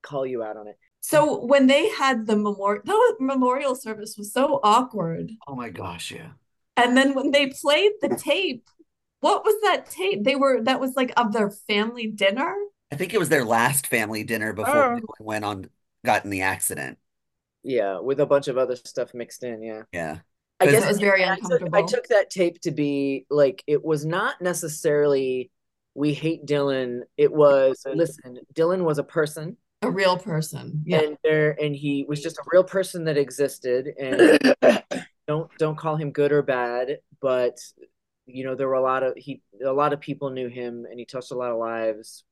call 0.04 0.24
you 0.24 0.44
out 0.44 0.56
on 0.56 0.68
it 0.68 0.78
so 1.04 1.44
when 1.44 1.68
they 1.68 1.90
had 1.90 2.28
the 2.28 2.38
memorial, 2.38 2.82
the 2.86 3.16
memorial 3.20 3.76
service 3.76 4.16
was 4.18 4.32
so 4.32 4.62
awkward. 4.64 5.32
Oh 5.46 5.54
my 5.54 5.70
gosh, 5.70 6.12
yeah. 6.12 6.30
And 6.78 6.96
then 6.96 7.14
when 7.14 7.32
they 7.32 7.48
played 7.48 7.92
the 8.02 8.16
tape, 8.16 8.70
what 9.20 9.44
was 9.44 9.54
that 9.64 9.90
tape? 9.90 10.24
They 10.24 10.38
were 10.38 10.64
that 10.64 10.80
was 10.80 10.96
like 10.96 11.12
of 11.18 11.34
their 11.34 11.52
family 11.52 12.08
dinner. 12.08 12.56
I 12.90 12.96
think 12.96 13.14
it 13.14 13.20
was 13.20 13.28
their 13.28 13.44
last 13.44 13.88
family 13.88 14.24
dinner 14.24 14.54
before 14.54 14.94
oh. 14.94 14.96
they 14.96 15.02
went 15.20 15.44
on 15.44 15.70
got 16.06 16.24
in 16.24 16.30
the 16.30 16.44
accident. 16.44 16.98
Yeah, 17.64 18.00
with 18.00 18.22
a 18.22 18.26
bunch 18.26 18.48
of 18.48 18.58
other 18.58 18.78
stuff 18.78 19.14
mixed 19.14 19.44
in. 19.44 19.62
Yeah. 19.62 19.84
Yeah. 19.92 20.20
I 20.62 20.68
guess 20.68 20.86
it 20.86 20.88
was 20.88 21.00
very 21.00 21.24
uncomfortable. 21.24 21.76
I 21.76 21.82
took, 21.82 21.90
I 21.90 21.96
took 21.96 22.08
that 22.08 22.30
tape 22.30 22.62
to 22.62 22.72
be 22.72 23.26
like 23.30 23.62
it 23.68 23.84
was 23.84 24.06
not 24.06 24.42
necessarily 24.42 25.52
we 25.96 26.14
hate 26.14 26.46
Dylan. 26.46 27.02
It 27.18 27.34
was 27.34 27.86
listen, 27.94 28.40
Dylan 28.54 28.84
was 28.86 29.00
a 29.00 29.04
person 29.04 29.58
a 29.84 29.92
real 29.92 30.18
person 30.18 30.82
yeah 30.86 31.00
and 31.00 31.18
there 31.24 31.52
and 31.62 31.76
he 31.76 32.06
was 32.08 32.22
just 32.22 32.38
a 32.38 32.44
real 32.52 32.64
person 32.64 33.04
that 33.06 33.18
existed 33.18 33.88
and 34.00 34.56
don't 35.28 35.50
don't 35.58 35.78
call 35.78 35.96
him 35.96 36.12
good 36.12 36.32
or 36.32 36.42
bad 36.42 36.98
but 37.22 37.58
you 38.26 38.44
know 38.44 38.56
there 38.56 38.68
were 38.68 38.74
a 38.74 38.82
lot 38.82 39.04
of 39.04 39.14
he 39.16 39.42
a 39.66 39.72
lot 39.72 39.94
of 39.94 40.00
people 40.00 40.30
knew 40.30 40.48
him 40.48 40.86
and 40.90 41.00
he 41.00 41.06
touched 41.06 41.32
a 41.32 41.38
lot 41.38 41.52
of 41.52 41.58
lives 41.58 42.24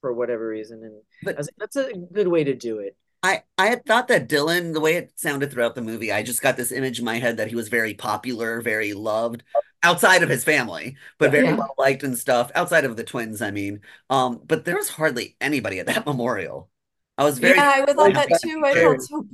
for 0.00 0.12
whatever 0.12 0.48
reason 0.48 0.82
and 0.82 1.00
but, 1.22 1.36
like, 1.36 1.46
that's 1.58 1.76
a 1.76 1.92
good 2.12 2.28
way 2.28 2.44
to 2.44 2.54
do 2.54 2.78
it 2.78 2.96
I, 3.24 3.44
I 3.56 3.68
had 3.68 3.86
thought 3.86 4.08
that 4.08 4.28
Dylan, 4.28 4.74
the 4.74 4.80
way 4.80 4.96
it 4.96 5.12
sounded 5.14 5.52
throughout 5.52 5.76
the 5.76 5.80
movie, 5.80 6.10
I 6.10 6.24
just 6.24 6.42
got 6.42 6.56
this 6.56 6.72
image 6.72 6.98
in 6.98 7.04
my 7.04 7.20
head 7.20 7.36
that 7.36 7.46
he 7.46 7.54
was 7.54 7.68
very 7.68 7.94
popular, 7.94 8.60
very 8.60 8.94
loved 8.94 9.44
outside 9.82 10.22
of 10.22 10.28
his 10.28 10.42
family, 10.42 10.96
but 11.18 11.30
very 11.30 11.46
yeah. 11.46 11.54
well 11.54 11.74
liked 11.78 12.02
and 12.02 12.18
stuff. 12.18 12.50
Outside 12.54 12.84
of 12.84 12.96
the 12.96 13.04
twins, 13.04 13.40
I 13.40 13.52
mean. 13.52 13.80
Um, 14.10 14.40
but 14.44 14.64
there 14.64 14.76
was 14.76 14.88
hardly 14.88 15.36
anybody 15.40 15.78
at 15.78 15.86
that 15.86 16.06
memorial. 16.06 16.68
I 17.18 17.24
was 17.24 17.38
very. 17.38 17.56
Yeah, 17.56 17.72
I 17.74 17.80
would 17.80 17.96
thought 17.96 18.14
that 18.14 18.40
too. 18.42 18.62
I 18.64 18.74
felt 18.74 19.02
so. 19.02 19.26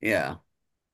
Yeah. 0.00 0.36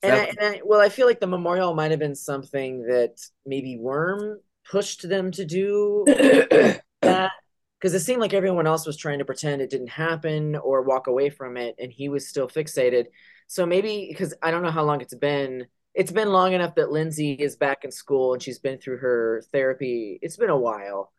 And, 0.03 0.12
I, 0.12 0.25
and 0.25 0.38
I, 0.40 0.61
well, 0.64 0.81
I 0.81 0.88
feel 0.88 1.07
like 1.07 1.20
the 1.20 1.27
memorial 1.27 1.75
might 1.75 1.92
have 1.92 2.01
been 2.01 2.16
something 2.16 2.83
that 2.87 3.20
maybe 3.46 3.79
Wyrm 3.81 4.37
pushed 4.68 5.09
them 5.09 5.31
to 5.33 5.44
do 5.44 6.05
that 7.03 7.31
because 7.83 7.94
it 7.94 8.01
seemed 8.01 8.20
like 8.20 8.33
everyone 8.33 8.66
else 8.66 8.87
was 8.87 8.96
trying 8.96 9.18
to 9.18 9.25
pretend 9.25 9.61
it 9.61 9.70
didn't 9.70 9.90
happen 9.90 10.57
or 10.57 10.83
walk 10.83 11.07
away 11.07 11.31
from 11.31 11.57
it, 11.57 11.77
and 11.79 11.92
he 11.92 12.09
was 12.09 12.29
still 12.29 12.48
fixated. 12.48 13.07
So 13.46 13.64
maybe 13.66 14.07
because 14.09 14.35
I 14.42 14.51
don't 14.51 14.62
know 14.62 14.70
how 14.70 14.85
long 14.85 15.01
it's 15.01 15.14
been. 15.14 15.66
It's 15.94 16.12
been 16.12 16.31
long 16.31 16.55
enough 16.55 16.77
that 16.77 16.90
Lindsay 16.90 17.33
is 17.33 17.57
back 17.57 17.85
in 17.85 17.90
school 17.90 18.33
and 18.33 18.42
she's 18.42 18.59
been 18.59 18.79
through 18.79 18.96
her 18.98 19.42
therapy. 19.53 20.18
It's 20.22 20.38
been 20.38 20.48
a 20.48 20.57
while, 20.57 21.12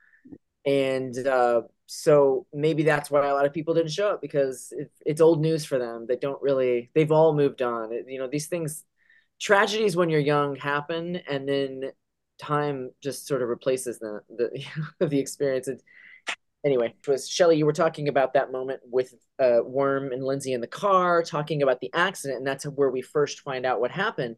and 0.66 1.16
uh, 1.28 1.62
so 1.96 2.48
maybe 2.52 2.84
that's 2.84 3.12
why 3.12 3.28
a 3.28 3.34
lot 3.34 3.46
of 3.46 3.54
people 3.54 3.74
didn't 3.74 3.92
show 3.92 4.10
up 4.10 4.22
because 4.22 4.74
it, 4.76 4.92
it's 5.06 5.22
old 5.22 5.42
news 5.42 5.64
for 5.64 5.78
them. 5.78 6.06
They 6.08 6.16
don't 6.16 6.42
really. 6.42 6.90
They've 6.96 7.12
all 7.12 7.36
moved 7.36 7.62
on. 7.62 7.94
It, 7.94 8.06
you 8.08 8.18
know, 8.18 8.28
these 8.28 8.48
things, 8.48 8.84
tragedies 9.40 9.96
when 9.96 10.10
you're 10.10 10.20
young 10.20 10.56
happen, 10.56 11.18
and 11.30 11.48
then 11.48 11.92
time 12.40 12.90
just 13.02 13.28
sort 13.28 13.44
of 13.44 13.50
replaces 13.50 14.00
the 14.00 14.22
the 15.00 15.08
the 15.08 15.20
experience. 15.20 15.68
It, 15.68 15.84
anyway, 16.66 16.96
it 16.98 17.08
was 17.08 17.30
Shelly. 17.30 17.58
You 17.58 17.68
were 17.68 17.74
talking 17.74 18.08
about 18.08 18.34
that 18.34 18.52
moment 18.52 18.82
with 18.90 19.14
uh, 19.40 19.62
Wyrm 19.64 20.12
and 20.12 20.24
Lindsay 20.24 20.54
in 20.54 20.62
the 20.62 20.68
car, 20.68 21.22
talking 21.22 21.62
about 21.62 21.80
the 21.80 21.94
accident, 21.94 22.40
and 22.40 22.48
that's 22.48 22.66
where 22.66 22.90
we 22.90 23.04
first 23.04 23.42
find 23.42 23.68
out 23.68 23.80
what 23.80 23.92
happened. 23.92 24.38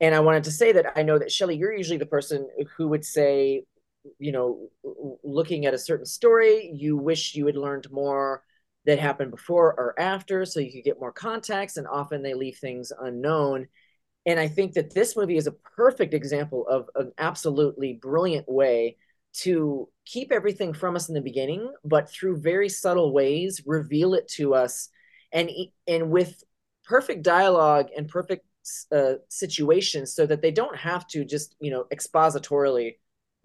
And 0.00 0.14
I 0.14 0.20
wanted 0.20 0.44
to 0.44 0.52
say 0.52 0.72
that 0.72 0.92
I 0.96 1.02
know 1.02 1.18
that 1.18 1.30
Shelly, 1.30 1.56
you're 1.56 1.76
usually 1.76 1.98
the 1.98 2.06
person 2.06 2.48
who 2.76 2.88
would 2.88 3.04
say 3.04 3.64
you 4.18 4.32
know 4.32 4.68
looking 5.22 5.66
at 5.66 5.74
a 5.74 5.78
certain 5.78 6.06
story 6.06 6.70
you 6.74 6.96
wish 6.96 7.34
you 7.34 7.46
had 7.46 7.56
learned 7.56 7.90
more 7.90 8.42
that 8.86 8.98
happened 8.98 9.30
before 9.30 9.74
or 9.74 9.98
after 9.98 10.44
so 10.44 10.60
you 10.60 10.72
could 10.72 10.84
get 10.84 11.00
more 11.00 11.12
context 11.12 11.76
and 11.76 11.86
often 11.86 12.22
they 12.22 12.34
leave 12.34 12.56
things 12.58 12.92
unknown. 13.00 13.66
And 14.26 14.38
i 14.38 14.48
think 14.48 14.74
that 14.74 14.94
this 14.94 15.16
movie 15.16 15.36
is 15.36 15.46
a 15.46 15.52
perfect 15.76 16.14
example 16.14 16.66
of 16.68 16.88
an 16.94 17.12
absolutely 17.18 17.94
brilliant 17.94 18.48
way 18.48 18.96
to 19.34 19.88
keep 20.04 20.32
everything 20.32 20.72
from 20.72 20.96
us 20.96 21.08
in 21.08 21.14
the 21.14 21.20
beginning 21.20 21.72
but 21.84 22.10
through 22.10 22.40
very 22.40 22.68
subtle 22.68 23.12
ways 23.12 23.62
reveal 23.66 24.14
it 24.14 24.28
to 24.28 24.54
us. 24.54 24.88
And 25.32 25.50
and 25.86 26.10
with 26.10 26.42
perfect 26.84 27.22
dialogue 27.22 27.88
and 27.96 28.08
perfect 28.08 28.46
uh, 28.90 29.14
situations 29.28 30.14
so 30.14 30.26
that 30.26 30.42
they 30.42 30.50
don't 30.50 30.76
have 30.76 31.06
to 31.08 31.24
just 31.24 31.54
you 31.60 31.70
know 31.70 31.84
expositorily 31.92 32.96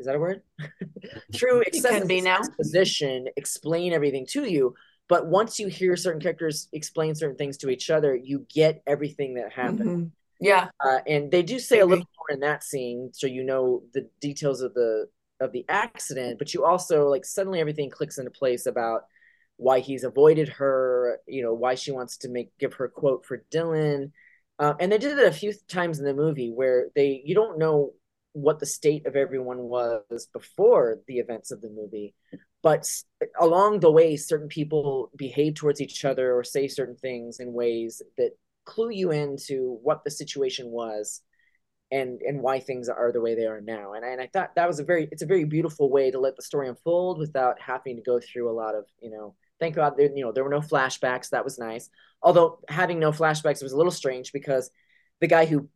is 0.03 0.07
that 0.07 0.15
a 0.15 0.19
word? 0.19 0.41
Through 1.33 1.61
excessive 1.61 2.11
exposition 2.11 3.27
explain 3.37 3.93
everything 3.93 4.25
to 4.31 4.43
you 4.43 4.75
but 5.07 5.27
once 5.27 5.59
you 5.59 5.67
hear 5.67 5.95
certain 5.95 6.21
characters 6.21 6.67
explain 6.73 7.15
certain 7.15 7.37
things 7.37 7.57
to 7.57 7.69
each 7.69 7.89
other 7.89 8.13
you 8.13 8.45
get 8.53 8.83
everything 8.85 9.35
that 9.35 9.53
happened. 9.53 9.79
Mm-hmm. 9.79 10.05
yeah. 10.45 10.67
Uh, 10.83 10.99
and 11.07 11.31
they 11.31 11.41
do 11.43 11.57
say 11.57 11.79
a 11.79 11.85
little 11.85 12.05
more 12.17 12.35
in 12.35 12.41
that 12.41 12.63
scene 12.63 13.11
so 13.13 13.27
you 13.27 13.43
know 13.43 13.83
the 13.93 14.09
details 14.19 14.61
of 14.61 14.73
the 14.73 15.07
of 15.39 15.53
the 15.53 15.65
accident 15.69 16.37
but 16.37 16.53
you 16.53 16.65
also 16.65 17.07
like 17.07 17.23
suddenly 17.23 17.61
everything 17.61 17.89
clicks 17.89 18.17
into 18.17 18.31
place 18.31 18.65
about 18.65 19.03
why 19.57 19.79
he's 19.79 20.03
avoided 20.03 20.49
her 20.49 21.19
you 21.27 21.41
know 21.41 21.53
why 21.53 21.75
she 21.75 21.91
wants 21.91 22.17
to 22.17 22.29
make 22.29 22.51
give 22.59 22.73
her 22.73 22.89
quote 22.89 23.25
for 23.25 23.45
dylan. 23.51 24.11
Uh, 24.59 24.73
and 24.79 24.91
they 24.91 24.97
did 24.97 25.17
it 25.17 25.27
a 25.27 25.31
few 25.31 25.53
times 25.67 25.99
in 25.99 26.05
the 26.05 26.13
movie 26.13 26.51
where 26.51 26.89
they 26.95 27.21
you 27.23 27.33
don't 27.33 27.57
know 27.57 27.93
what 28.34 28.60
the 28.60 28.65
state 28.65 29.06
of 29.06 29.15
everyone 29.15 29.60
was 29.60 30.28
before 30.34 31.00
the 31.08 31.19
events 31.19 31.52
of 31.52 31.62
the 31.62 31.69
movie 31.69 32.13
but 32.63 32.89
along 33.39 33.80
the 33.80 33.91
way 33.91 34.15
certain 34.15 34.48
people 34.48 35.12
behave 35.15 35.54
towards 35.56 35.82
each 35.82 36.06
other 36.06 36.34
or 36.34 36.43
say 36.43 36.67
certain 36.67 36.96
things 36.96 37.39
in 37.39 37.54
ways 37.54 38.02
that 38.17 38.32
clue 38.65 38.89
you 38.89 39.12
into 39.12 39.78
what 39.84 40.04
the 40.04 40.12
situation 40.12 40.67
was 40.72 41.22
and 41.91 42.22
and 42.22 42.41
why 42.41 42.60
things 42.60 42.89
are 42.89 43.12
the 43.12 43.22
way 43.22 43.36
they 43.36 43.46
are 43.46 43.62
now. 43.62 43.93
And 43.93 44.04
and 44.06 44.19
I 44.19 44.28
thought 44.28 44.56
that 44.56 44.67
was 44.67 44.80
a 44.80 44.84
very 44.84 45.08
it's 45.12 45.22
a 45.22 45.28
very 45.28 45.43
beautiful 45.43 45.91
way 45.91 46.10
to 46.10 46.19
let 46.19 46.36
the 46.36 46.41
story 46.41 46.69
unfold 46.69 47.19
without 47.19 47.62
having 47.62 47.98
to 47.98 48.02
go 48.02 48.19
through 48.19 48.50
a 48.50 48.56
lot 48.60 48.74
of 48.74 48.86
you 49.00 49.12
know 49.12 49.36
thank 49.60 49.76
god 49.76 49.96
there 49.98 50.10
you 50.15 50.24
know 50.24 50.32
there 50.32 50.43
were 50.43 50.50
no 50.50 50.62
flashbacks. 50.62 51.30
That 51.30 51.43
was 51.43 51.60
nice. 51.60 51.89
Although 52.22 52.60
having 52.69 53.00
no 53.00 53.12
flashbacks 53.12 53.62
was 53.62 53.74
a 53.74 53.78
little 53.78 53.91
strange 53.91 54.32
because 54.32 54.72
the 55.19 55.28
guy 55.28 55.46
who 55.46 55.69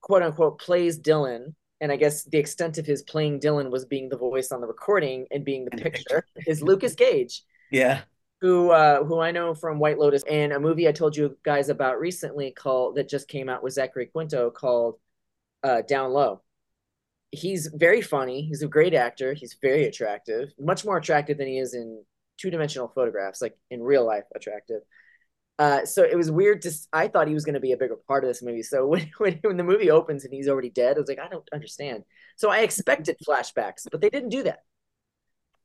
quote 0.00 0.22
unquote 0.22 0.58
plays 0.58 1.00
dylan 1.00 1.54
and 1.82 1.90
I 1.90 1.96
guess 1.96 2.22
the 2.22 2.38
extent 2.38 2.78
of 2.78 2.86
his 2.86 3.02
playing 3.02 3.40
Dylan 3.40 3.70
was 3.70 3.84
being 3.84 4.08
the 4.08 4.16
voice 4.16 4.52
on 4.52 4.60
the 4.60 4.68
recording 4.68 5.26
and 5.32 5.44
being 5.44 5.64
the 5.64 5.72
picture 5.76 6.24
is 6.46 6.62
Lucas 6.62 6.94
Gage. 6.94 7.42
Yeah. 7.72 8.02
Who 8.40 8.70
uh, 8.70 9.04
who 9.04 9.18
I 9.18 9.32
know 9.32 9.52
from 9.52 9.80
White 9.80 9.98
Lotus 9.98 10.22
and 10.30 10.52
a 10.52 10.60
movie 10.60 10.88
I 10.88 10.92
told 10.92 11.16
you 11.16 11.36
guys 11.44 11.68
about 11.68 12.00
recently 12.00 12.52
called 12.52 12.96
that 12.96 13.08
just 13.08 13.28
came 13.28 13.48
out 13.48 13.62
with 13.62 13.74
Zachary 13.74 14.06
Quinto 14.06 14.50
called 14.50 14.94
uh, 15.64 15.82
Down 15.82 16.12
Low. 16.12 16.42
He's 17.32 17.66
very 17.66 18.00
funny. 18.00 18.42
He's 18.42 18.62
a 18.62 18.68
great 18.68 18.94
actor. 18.94 19.32
He's 19.32 19.56
very 19.60 19.84
attractive, 19.86 20.52
much 20.58 20.84
more 20.84 20.98
attractive 20.98 21.38
than 21.38 21.48
he 21.48 21.58
is 21.58 21.74
in 21.74 22.04
two 22.38 22.50
dimensional 22.50 22.88
photographs, 22.94 23.42
like 23.42 23.56
in 23.70 23.82
real 23.82 24.06
life 24.06 24.24
attractive. 24.34 24.82
Uh, 25.58 25.84
so 25.84 26.02
it 26.02 26.16
was 26.16 26.30
weird 26.30 26.62
to. 26.62 26.72
I 26.92 27.08
thought 27.08 27.28
he 27.28 27.34
was 27.34 27.44
going 27.44 27.54
to 27.54 27.60
be 27.60 27.72
a 27.72 27.76
bigger 27.76 27.96
part 28.08 28.24
of 28.24 28.28
this 28.28 28.42
movie. 28.42 28.62
So 28.62 28.86
when, 28.88 29.10
when 29.18 29.38
when 29.42 29.56
the 29.56 29.64
movie 29.64 29.90
opens 29.90 30.24
and 30.24 30.32
he's 30.32 30.48
already 30.48 30.70
dead, 30.70 30.96
I 30.96 31.00
was 31.00 31.08
like, 31.08 31.20
I 31.20 31.28
don't 31.28 31.48
understand. 31.52 32.04
So 32.36 32.50
I 32.50 32.60
expected 32.60 33.16
flashbacks, 33.26 33.86
but 33.90 34.00
they 34.00 34.10
didn't 34.10 34.30
do 34.30 34.42
that, 34.44 34.60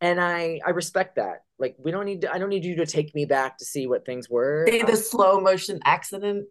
and 0.02 0.20
I 0.20 0.60
I 0.66 0.72
respect 0.72 1.16
that. 1.16 1.44
Like 1.58 1.76
we 1.80 1.92
don't 1.92 2.06
need 2.06 2.22
to. 2.22 2.34
I 2.34 2.38
don't 2.38 2.50
need 2.50 2.66
you 2.66 2.76
to 2.78 2.86
take 2.86 3.16
me 3.16 3.26
back 3.26 3.58
to 3.60 3.66
see 3.66 3.88
what 3.88 4.06
things 4.06 4.30
were. 4.30 4.66
the 4.70 4.82
um, 4.82 4.96
slow 4.96 5.40
motion 5.40 5.80
accident. 5.86 6.48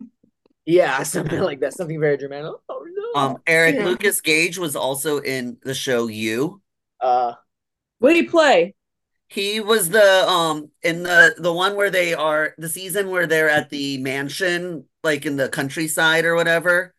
Yeah, 0.64 1.03
something 1.05 1.40
like 1.40 1.61
that. 1.61 1.75
Something 1.75 2.01
very 2.01 2.16
dramatic. 2.16 2.53
Oh 2.68 2.87
no. 2.88 3.20
Um, 3.20 3.37
Aric 3.46 3.75
yeah. 3.75 3.85
Lucas 3.85 4.20
Gage 4.20 4.59
was 4.59 4.75
also 4.75 5.18
in 5.18 5.59
the 5.62 5.75
show 5.75 6.09
You. 6.09 6.61
Uh, 7.01 7.35
what 7.99 8.14
did 8.14 8.25
he 8.25 8.31
play? 8.31 8.75
He 9.29 9.61
was 9.61 9.89
the 9.91 10.29
um 10.29 10.71
in 10.83 11.03
the 11.03 11.35
the 11.37 11.53
one 11.53 11.75
where 11.75 11.91
they 11.91 12.15
are 12.15 12.55
the 12.59 12.69
season 12.69 13.11
where 13.11 13.27
they're 13.27 13.51
at 13.51 13.71
the 13.71 13.99
mansion, 13.99 14.85
like 15.03 15.27
in 15.27 15.37
the 15.37 15.49
countryside 15.49 16.25
or 16.25 16.35
whatever. 16.35 16.95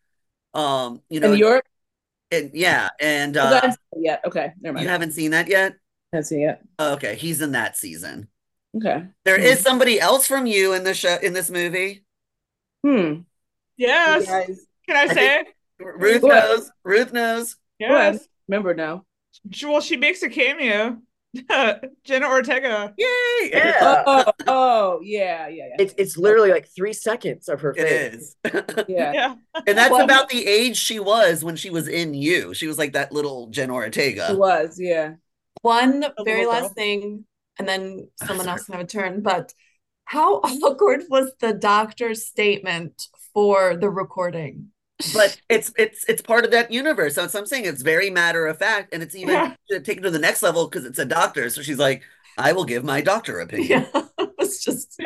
Um, 0.54 1.02
you 1.08 1.20
know, 1.20 1.32
in 1.32 1.38
Europe. 1.38 1.64
And 2.30 2.50
yeah, 2.52 2.90
and 3.00 3.36
uh, 3.36 3.72
yet. 3.96 4.22
Okay, 4.26 4.52
never 4.60 4.74
mind. 4.74 4.84
You 4.84 4.90
haven't 4.90 5.12
seen 5.12 5.30
that 5.30 5.48
yet. 5.48 5.76
Haven't 6.12 6.26
seen 6.26 6.48
it. 6.48 6.58
Okay, 6.78 7.14
he's 7.14 7.40
in 7.40 7.52
that 7.52 7.76
season. 7.76 8.28
Okay. 8.76 9.04
There 9.24 9.38
hmm. 9.38 9.44
is 9.44 9.60
somebody 9.60 10.00
else 10.00 10.26
from 10.26 10.46
you 10.46 10.74
in 10.74 10.84
the 10.84 10.94
show 10.94 11.16
in 11.22 11.32
this 11.32 11.50
movie. 11.50 12.04
Hmm. 12.86 13.20
Yes. 13.76 14.26
Can 14.26 14.96
I 14.96 15.12
say 15.12 15.36
I 15.36 15.40
it? 15.40 15.46
Ruth 15.78 16.22
knows. 16.22 16.70
Ruth 16.84 17.12
knows. 17.12 17.56
Yes. 17.78 18.26
Remember 18.48 18.74
now. 18.74 19.04
She, 19.52 19.66
well, 19.66 19.80
she 19.80 19.96
makes 19.96 20.22
a 20.22 20.28
cameo. 20.28 20.98
Jenna 22.04 22.28
Ortega. 22.28 22.94
Yay! 22.96 23.50
Yeah. 23.52 24.02
Oh, 24.06 24.32
oh, 24.46 25.00
yeah, 25.02 25.48
yeah, 25.48 25.68
yeah. 25.68 25.76
It's 25.78 25.94
it's 25.98 26.16
literally 26.16 26.50
like 26.50 26.68
three 26.74 26.92
seconds 26.92 27.48
of 27.48 27.60
her 27.60 27.74
face. 27.74 28.34
It 28.44 28.54
is. 28.54 28.84
yeah. 28.88 29.12
yeah. 29.12 29.34
And 29.66 29.76
that's 29.76 29.90
well, 29.90 30.04
about 30.04 30.30
the 30.30 30.46
age 30.46 30.76
she 30.76 30.98
was 30.98 31.44
when 31.44 31.56
she 31.56 31.70
was 31.70 31.86
in 31.86 32.14
you. 32.14 32.54
She 32.54 32.66
was 32.66 32.78
like 32.78 32.94
that 32.94 33.12
little 33.12 33.48
Jenna 33.48 33.74
Ortega. 33.74 34.28
She 34.28 34.36
was, 34.36 34.78
yeah. 34.80 35.14
One 35.62 36.04
very 36.24 36.46
last 36.46 36.74
thing, 36.74 37.24
and 37.58 37.68
then 37.68 38.08
oh, 38.22 38.26
someone 38.26 38.48
else 38.48 38.64
can 38.64 38.74
have 38.74 38.84
a 38.84 38.86
turn. 38.86 39.20
But 39.22 39.52
how 40.04 40.36
awkward 40.44 41.04
was 41.10 41.32
the 41.40 41.52
doctor's 41.52 42.24
statement 42.24 43.02
for 43.34 43.76
the 43.76 43.90
recording? 43.90 44.68
But 45.12 45.40
it's 45.48 45.72
it's 45.76 46.04
it's 46.08 46.22
part 46.22 46.44
of 46.44 46.50
that 46.50 46.70
universe. 46.70 47.14
So, 47.14 47.22
I'm 47.22 47.46
saying 47.46 47.64
it's 47.64 47.82
very 47.82 48.10
matter 48.10 48.46
of 48.46 48.58
fact, 48.58 48.92
and 48.92 49.02
it's 49.02 49.14
even 49.14 49.34
yeah. 49.34 49.78
taken 49.80 50.02
to 50.02 50.10
the 50.10 50.18
next 50.18 50.42
level 50.42 50.66
because 50.66 50.84
it's 50.84 50.98
a 50.98 51.04
doctor. 51.04 51.50
So 51.50 51.62
she's 51.62 51.78
like, 51.78 52.02
"I 52.36 52.52
will 52.52 52.64
give 52.64 52.84
my 52.84 53.00
doctor 53.00 53.40
opinion." 53.40 53.86
Yeah, 53.94 54.02
it's 54.38 54.64
just. 54.64 55.00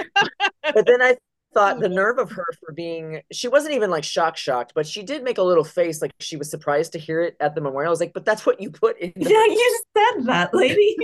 but 0.63 0.87
then 0.87 1.03
I 1.03 1.17
thought 1.55 1.81
the 1.81 1.91
oh, 1.91 1.95
nerve 1.95 2.19
of 2.19 2.31
her 2.31 2.47
for 2.65 2.73
being 2.73 3.21
she 3.31 3.47
wasn't 3.47 3.75
even 3.75 3.91
like 3.91 4.05
shock 4.05 4.37
shocked, 4.37 4.73
but 4.75 4.87
she 4.87 5.03
did 5.03 5.23
make 5.23 5.39
a 5.39 5.43
little 5.43 5.65
face 5.65 6.01
like 6.01 6.13
she 6.21 6.37
was 6.37 6.51
surprised 6.51 6.93
to 6.93 6.99
hear 6.99 7.21
it 7.21 7.37
at 7.41 7.55
the 7.55 7.61
memorial. 7.61 7.89
I 7.89 7.91
was 7.91 8.01
like, 8.01 8.15
"But 8.15 8.25
that's 8.25 8.47
what 8.47 8.61
you 8.61 8.71
put 8.71 8.99
in." 8.99 9.13
The- 9.17 9.31
yeah, 9.31 9.45
you 9.45 9.83
said 9.97 10.27
that, 10.27 10.55
lady. 10.55 10.97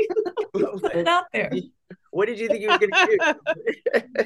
put 0.53 0.95
it 0.95 1.09
out 1.09 1.25
there. 1.33 1.53
What 2.11 2.27
did 2.27 2.39
you 2.39 2.49
think 2.49 2.63
you 2.63 2.71
were 2.71 2.79
going 2.79 2.91
to 2.91 3.37
do? 4.17 4.25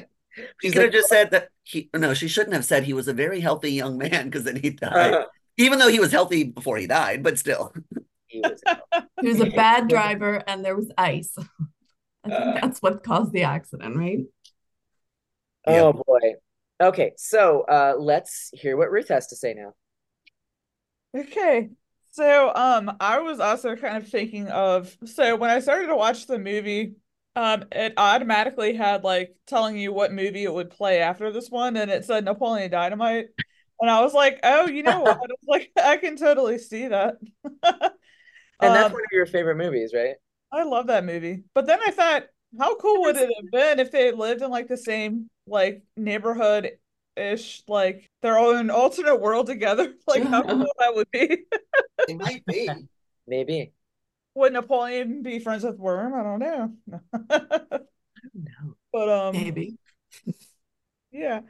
She 0.61 0.71
could 0.71 0.83
have 0.83 0.91
just 0.91 1.09
said 1.09 1.31
that 1.31 1.49
he 1.63 1.89
no, 1.95 2.13
she 2.13 2.27
shouldn't 2.27 2.53
have 2.53 2.65
said 2.65 2.83
he 2.83 2.93
was 2.93 3.07
a 3.07 3.13
very 3.13 3.39
healthy 3.39 3.71
young 3.71 3.97
man 3.97 4.25
because 4.25 4.43
then 4.43 4.55
he 4.55 4.71
died. 4.71 5.13
Uh, 5.13 5.25
Even 5.57 5.79
though 5.79 5.87
he 5.89 5.99
was 5.99 6.11
healthy 6.11 6.43
before 6.43 6.77
he 6.77 6.87
died, 6.87 7.21
but 7.21 7.37
still. 7.37 7.73
He 8.27 8.39
was, 8.39 8.61
he 9.21 9.27
was 9.27 9.39
a 9.39 9.45
bad 9.45 9.87
driver 9.89 10.43
and 10.47 10.65
there 10.65 10.75
was 10.75 10.91
ice. 10.97 11.35
I 12.25 12.29
think 12.29 12.41
uh, 12.41 12.61
that's 12.61 12.81
what 12.81 13.03
caused 13.03 13.33
the 13.33 13.43
accident, 13.43 13.95
right? 13.95 14.19
Oh 15.65 15.93
boy. 15.93 16.35
Okay, 16.81 17.13
so 17.17 17.61
uh 17.61 17.95
let's 17.97 18.49
hear 18.53 18.75
what 18.75 18.91
Ruth 18.91 19.09
has 19.09 19.27
to 19.27 19.35
say 19.35 19.53
now. 19.53 19.73
Okay. 21.15 21.69
So 22.11 22.51
um 22.53 22.95
I 22.99 23.19
was 23.19 23.39
also 23.39 23.75
kind 23.75 23.97
of 23.97 24.07
thinking 24.07 24.47
of 24.47 24.95
so 25.05 25.35
when 25.35 25.49
I 25.49 25.59
started 25.59 25.87
to 25.87 25.95
watch 25.95 26.27
the 26.27 26.39
movie, 26.39 26.95
um, 27.35 27.65
it 27.71 27.93
automatically 27.97 28.73
had 28.73 29.03
like 29.03 29.35
telling 29.47 29.77
you 29.77 29.91
what 29.91 30.13
movie 30.13 30.43
it 30.43 30.53
would 30.53 30.69
play 30.69 30.99
after 30.99 31.31
this 31.31 31.49
one, 31.49 31.77
and 31.77 31.89
it 31.89 32.05
said 32.05 32.25
Napoleon 32.25 32.69
Dynamite, 32.69 33.27
and 33.79 33.89
I 33.89 34.01
was 34.01 34.13
like, 34.13 34.39
oh, 34.43 34.67
you 34.67 34.83
know 34.83 35.01
what? 35.01 35.19
like 35.47 35.71
I 35.83 35.97
can 35.97 36.15
totally 36.15 36.57
see 36.57 36.87
that. 36.87 37.15
and 37.43 37.91
that's 38.59 38.85
um, 38.87 38.93
one 38.93 39.01
of 39.01 39.11
your 39.11 39.25
favorite 39.25 39.57
movies, 39.57 39.93
right? 39.93 40.15
I 40.51 40.63
love 40.63 40.87
that 40.87 41.05
movie. 41.05 41.43
But 41.53 41.65
then 41.65 41.79
I 41.85 41.91
thought, 41.91 42.23
how 42.59 42.75
cool 42.75 43.01
would 43.01 43.15
it 43.15 43.29
have 43.35 43.51
been 43.51 43.79
if 43.79 43.91
they 43.91 44.11
lived 44.11 44.43
in 44.43 44.51
like 44.51 44.67
the 44.67 44.77
same 44.77 45.29
like 45.47 45.81
neighborhood 45.97 46.71
ish, 47.17 47.63
like 47.67 48.09
their 48.21 48.37
own 48.37 48.69
alternate 48.69 49.19
world 49.19 49.47
together? 49.47 49.93
Like 50.05 50.23
how 50.23 50.43
cool 50.43 50.67
that 50.79 50.95
would 50.95 51.09
be. 51.11 51.45
it 52.07 52.17
might 52.17 52.45
be. 52.45 52.69
Maybe. 53.25 53.73
Would 54.35 54.53
Napoleon 54.53 55.21
be 55.21 55.39
friends 55.39 55.63
with 55.63 55.79
Wyrm? 55.79 56.13
I 56.13 56.23
don't 56.23 56.39
know. 56.39 56.99
no. 58.33 58.75
But 58.91 59.09
um 59.09 59.33
maybe. 59.33 59.77
yeah. 61.11 61.41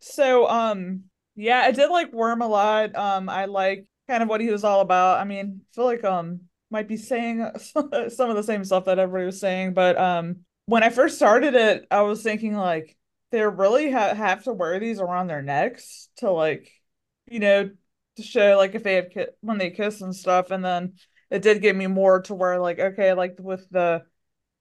So 0.00 0.48
um 0.48 1.04
yeah, 1.36 1.60
I 1.60 1.70
did 1.72 1.88
like 1.90 2.12
Wyrm 2.12 2.42
a 2.42 2.46
lot. 2.46 2.94
Um 2.96 3.28
I 3.28 3.46
like 3.46 3.86
kind 4.08 4.22
of 4.22 4.28
what 4.28 4.40
he 4.40 4.50
was 4.50 4.64
all 4.64 4.80
about. 4.80 5.20
I 5.20 5.24
mean, 5.24 5.60
I 5.62 5.74
feel 5.74 5.84
like 5.84 6.04
um 6.04 6.42
might 6.70 6.88
be 6.88 6.96
saying 6.96 7.46
some 7.58 8.30
of 8.30 8.36
the 8.36 8.42
same 8.42 8.64
stuff 8.64 8.86
that 8.86 8.98
everybody 8.98 9.26
was 9.26 9.40
saying, 9.40 9.74
but 9.74 9.98
um 9.98 10.40
when 10.66 10.82
I 10.82 10.90
first 10.90 11.16
started 11.16 11.54
it, 11.54 11.86
I 11.90 12.02
was 12.02 12.22
thinking 12.22 12.54
like 12.54 12.96
they 13.30 13.42
really 13.42 13.90
ha- 13.90 14.14
have 14.14 14.44
to 14.44 14.52
wear 14.52 14.78
these 14.78 15.00
around 15.00 15.26
their 15.26 15.42
necks 15.42 16.08
to 16.18 16.30
like, 16.30 16.70
you 17.28 17.40
know, 17.40 17.70
to 18.16 18.22
show 18.22 18.56
like 18.58 18.74
if 18.74 18.82
they 18.82 18.94
have 18.96 19.10
ki- 19.10 19.26
when 19.40 19.58
they 19.58 19.70
kiss 19.70 20.00
and 20.02 20.14
stuff, 20.14 20.50
and 20.50 20.64
then 20.64 20.94
it 21.32 21.40
did 21.40 21.62
get 21.62 21.74
me 21.74 21.86
more 21.86 22.20
to 22.20 22.34
where 22.34 22.60
like 22.60 22.78
okay, 22.78 23.14
like 23.14 23.36
with 23.40 23.66
the 23.70 24.02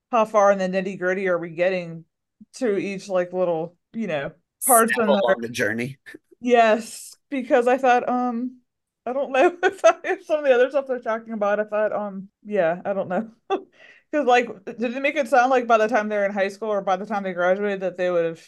how 0.09 0.23
far 0.23 0.53
in 0.53 0.57
the 0.57 0.69
nitty 0.69 0.97
gritty 0.97 1.27
are 1.27 1.37
we 1.37 1.49
getting 1.49 2.05
to 2.53 2.77
each 2.77 3.09
like 3.09 3.33
little 3.33 3.75
you 3.91 4.07
know 4.07 4.31
parts 4.65 4.93
Step 4.93 5.07
along 5.07 5.35
the 5.39 5.49
journey. 5.49 5.99
Yes, 6.39 7.17
because 7.29 7.67
I 7.67 7.77
thought 7.77 8.07
um 8.07 8.61
I 9.05 9.11
don't 9.11 9.33
know 9.33 9.57
if, 9.63 9.83
I, 9.83 9.95
if 10.05 10.25
some 10.25 10.39
of 10.39 10.45
the 10.45 10.55
other 10.55 10.69
stuff 10.69 10.87
they're 10.87 10.99
talking 10.99 11.33
about. 11.33 11.59
I 11.59 11.65
thought 11.65 11.91
um 11.91 12.29
yeah 12.45 12.81
I 12.85 12.93
don't 12.93 13.09
know 13.09 13.29
because 13.49 14.25
like 14.25 14.47
did 14.63 14.95
it 14.95 15.01
make 15.01 15.17
it 15.17 15.27
sound 15.27 15.51
like 15.51 15.67
by 15.67 15.77
the 15.77 15.89
time 15.89 16.07
they're 16.07 16.25
in 16.25 16.31
high 16.31 16.47
school 16.47 16.69
or 16.69 16.81
by 16.81 16.95
the 16.95 17.05
time 17.05 17.23
they 17.23 17.33
graduated 17.33 17.81
that 17.81 17.97
they 17.97 18.09
would 18.09 18.25
have 18.25 18.47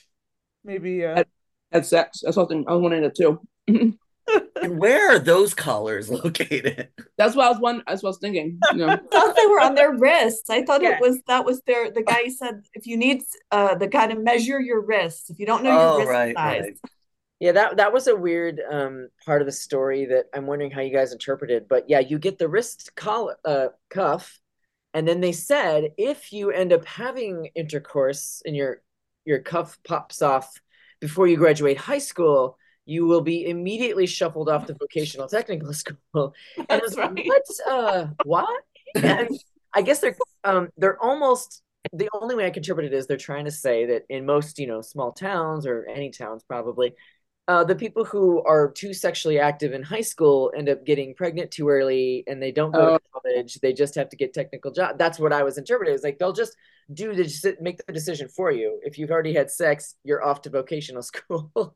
maybe 0.63 1.05
uh... 1.05 1.17
had, 1.17 1.27
had 1.73 1.85
sex? 1.85 2.21
That's 2.23 2.35
something 2.35 2.63
I 2.69 2.71
was 2.71 2.81
wondering 2.81 3.03
it 3.03 3.15
too. 3.17 3.41
and 4.61 4.79
where 4.79 5.15
are 5.15 5.19
those 5.19 5.53
collars 5.53 6.09
located? 6.09 6.89
That's 7.17 7.35
what 7.35 7.45
I 7.45 7.49
was 7.49 7.59
one. 7.59 7.83
That's 7.87 8.03
what 8.03 8.09
I 8.09 8.11
was 8.11 8.17
thinking. 8.19 8.59
You 8.71 8.77
know. 8.77 8.87
I 8.89 8.97
thought 8.97 9.35
they 9.35 9.47
were 9.47 9.59
on 9.59 9.75
their 9.75 9.95
wrists. 9.97 10.49
I 10.49 10.63
thought 10.63 10.81
yeah. 10.81 10.95
it 10.95 11.01
was 11.01 11.21
that 11.27 11.45
was 11.45 11.61
their. 11.61 11.91
The 11.91 12.03
guy 12.03 12.27
said 12.29 12.63
if 12.73 12.87
you 12.87 12.97
need 12.97 13.23
uh 13.51 13.75
the 13.75 13.87
guy 13.87 14.07
to 14.07 14.15
measure 14.15 14.59
your 14.59 14.81
wrists, 14.81 15.29
if 15.29 15.39
you 15.39 15.45
don't 15.45 15.63
know 15.63 15.71
your 15.71 15.79
oh, 15.79 15.97
wrist 15.99 16.09
right, 16.09 16.35
size. 16.35 16.61
Right. 16.61 16.77
Yeah, 17.39 17.51
that 17.51 17.77
that 17.77 17.91
was 17.91 18.07
a 18.07 18.15
weird 18.15 18.61
um, 18.71 19.09
part 19.25 19.41
of 19.41 19.45
the 19.45 19.51
story 19.51 20.05
that 20.05 20.27
I'm 20.33 20.47
wondering 20.47 20.71
how 20.71 20.79
you 20.79 20.93
guys 20.93 21.11
interpreted. 21.11 21.67
But 21.67 21.89
yeah, 21.89 21.99
you 21.99 22.17
get 22.17 22.37
the 22.37 22.47
wrist 22.47 22.95
collar 22.95 23.35
uh, 23.43 23.67
cuff, 23.89 24.39
and 24.93 25.05
then 25.05 25.19
they 25.19 25.33
said 25.33 25.91
if 25.97 26.31
you 26.31 26.51
end 26.51 26.71
up 26.71 26.85
having 26.85 27.49
intercourse 27.53 28.41
and 28.45 28.55
your 28.55 28.81
your 29.25 29.39
cuff 29.39 29.77
pops 29.85 30.21
off 30.21 30.53
before 31.01 31.27
you 31.27 31.35
graduate 31.35 31.77
high 31.77 31.97
school, 31.97 32.57
you 32.85 33.05
will 33.05 33.21
be 33.21 33.47
immediately 33.47 34.05
shuffled 34.05 34.49
off 34.49 34.65
to 34.65 34.73
vocational 34.73 35.27
technical 35.27 35.73
school. 35.73 36.33
And 36.57 36.67
I 36.69 36.77
was 36.77 36.97
like, 36.97 37.17
what? 37.25 37.43
Uh, 37.67 38.07
what? 38.25 38.63
And 38.95 39.29
I 39.73 39.81
guess 39.81 39.99
they're 39.99 40.15
um, 40.43 40.69
they're 40.77 41.01
almost 41.01 41.61
the 41.91 42.09
only 42.13 42.35
way 42.35 42.45
I 42.45 42.49
can 42.49 42.59
interpret 42.59 42.85
it 42.85 42.93
is 42.93 43.07
they're 43.07 43.17
trying 43.17 43.45
to 43.45 43.51
say 43.51 43.85
that 43.87 44.03
in 44.09 44.25
most 44.25 44.59
you 44.59 44.67
know 44.67 44.81
small 44.81 45.11
towns 45.11 45.65
or 45.65 45.85
any 45.85 46.11
towns 46.11 46.43
probably. 46.43 46.93
Uh, 47.45 47.61
the 47.61 47.75
people 47.75 48.05
who 48.05 48.41
are 48.43 48.71
too 48.71 48.93
sexually 48.93 49.37
active 49.37 49.73
in 49.73 49.83
high 49.83 49.99
school 49.99 50.49
end 50.55 50.69
up 50.69 50.85
getting 50.85 51.13
pregnant 51.13 51.51
too 51.51 51.67
early 51.67 52.23
and 52.25 52.41
they 52.41 52.53
don't 52.53 52.71
go 52.71 52.91
oh. 52.91 52.97
to 52.97 53.03
college. 53.11 53.55
They 53.55 53.73
just 53.73 53.95
have 53.95 54.07
to 54.09 54.15
get 54.15 54.33
technical 54.33 54.71
job. 54.71 54.97
That's 54.97 55.19
what 55.19 55.33
I 55.33 55.43
was 55.43 55.57
interpreting. 55.57 55.93
It's 55.93 56.05
like 56.05 56.17
they'll 56.17 56.31
just 56.31 56.55
do 56.93 57.13
the 57.13 57.57
make 57.59 57.85
the 57.85 57.91
decision 57.91 58.29
for 58.29 58.49
you. 58.49 58.79
If 58.81 58.97
you've 58.97 59.11
already 59.11 59.33
had 59.33 59.51
sex, 59.51 59.95
you're 60.05 60.23
off 60.23 60.41
to 60.43 60.49
vocational 60.49 61.01
school 61.01 61.75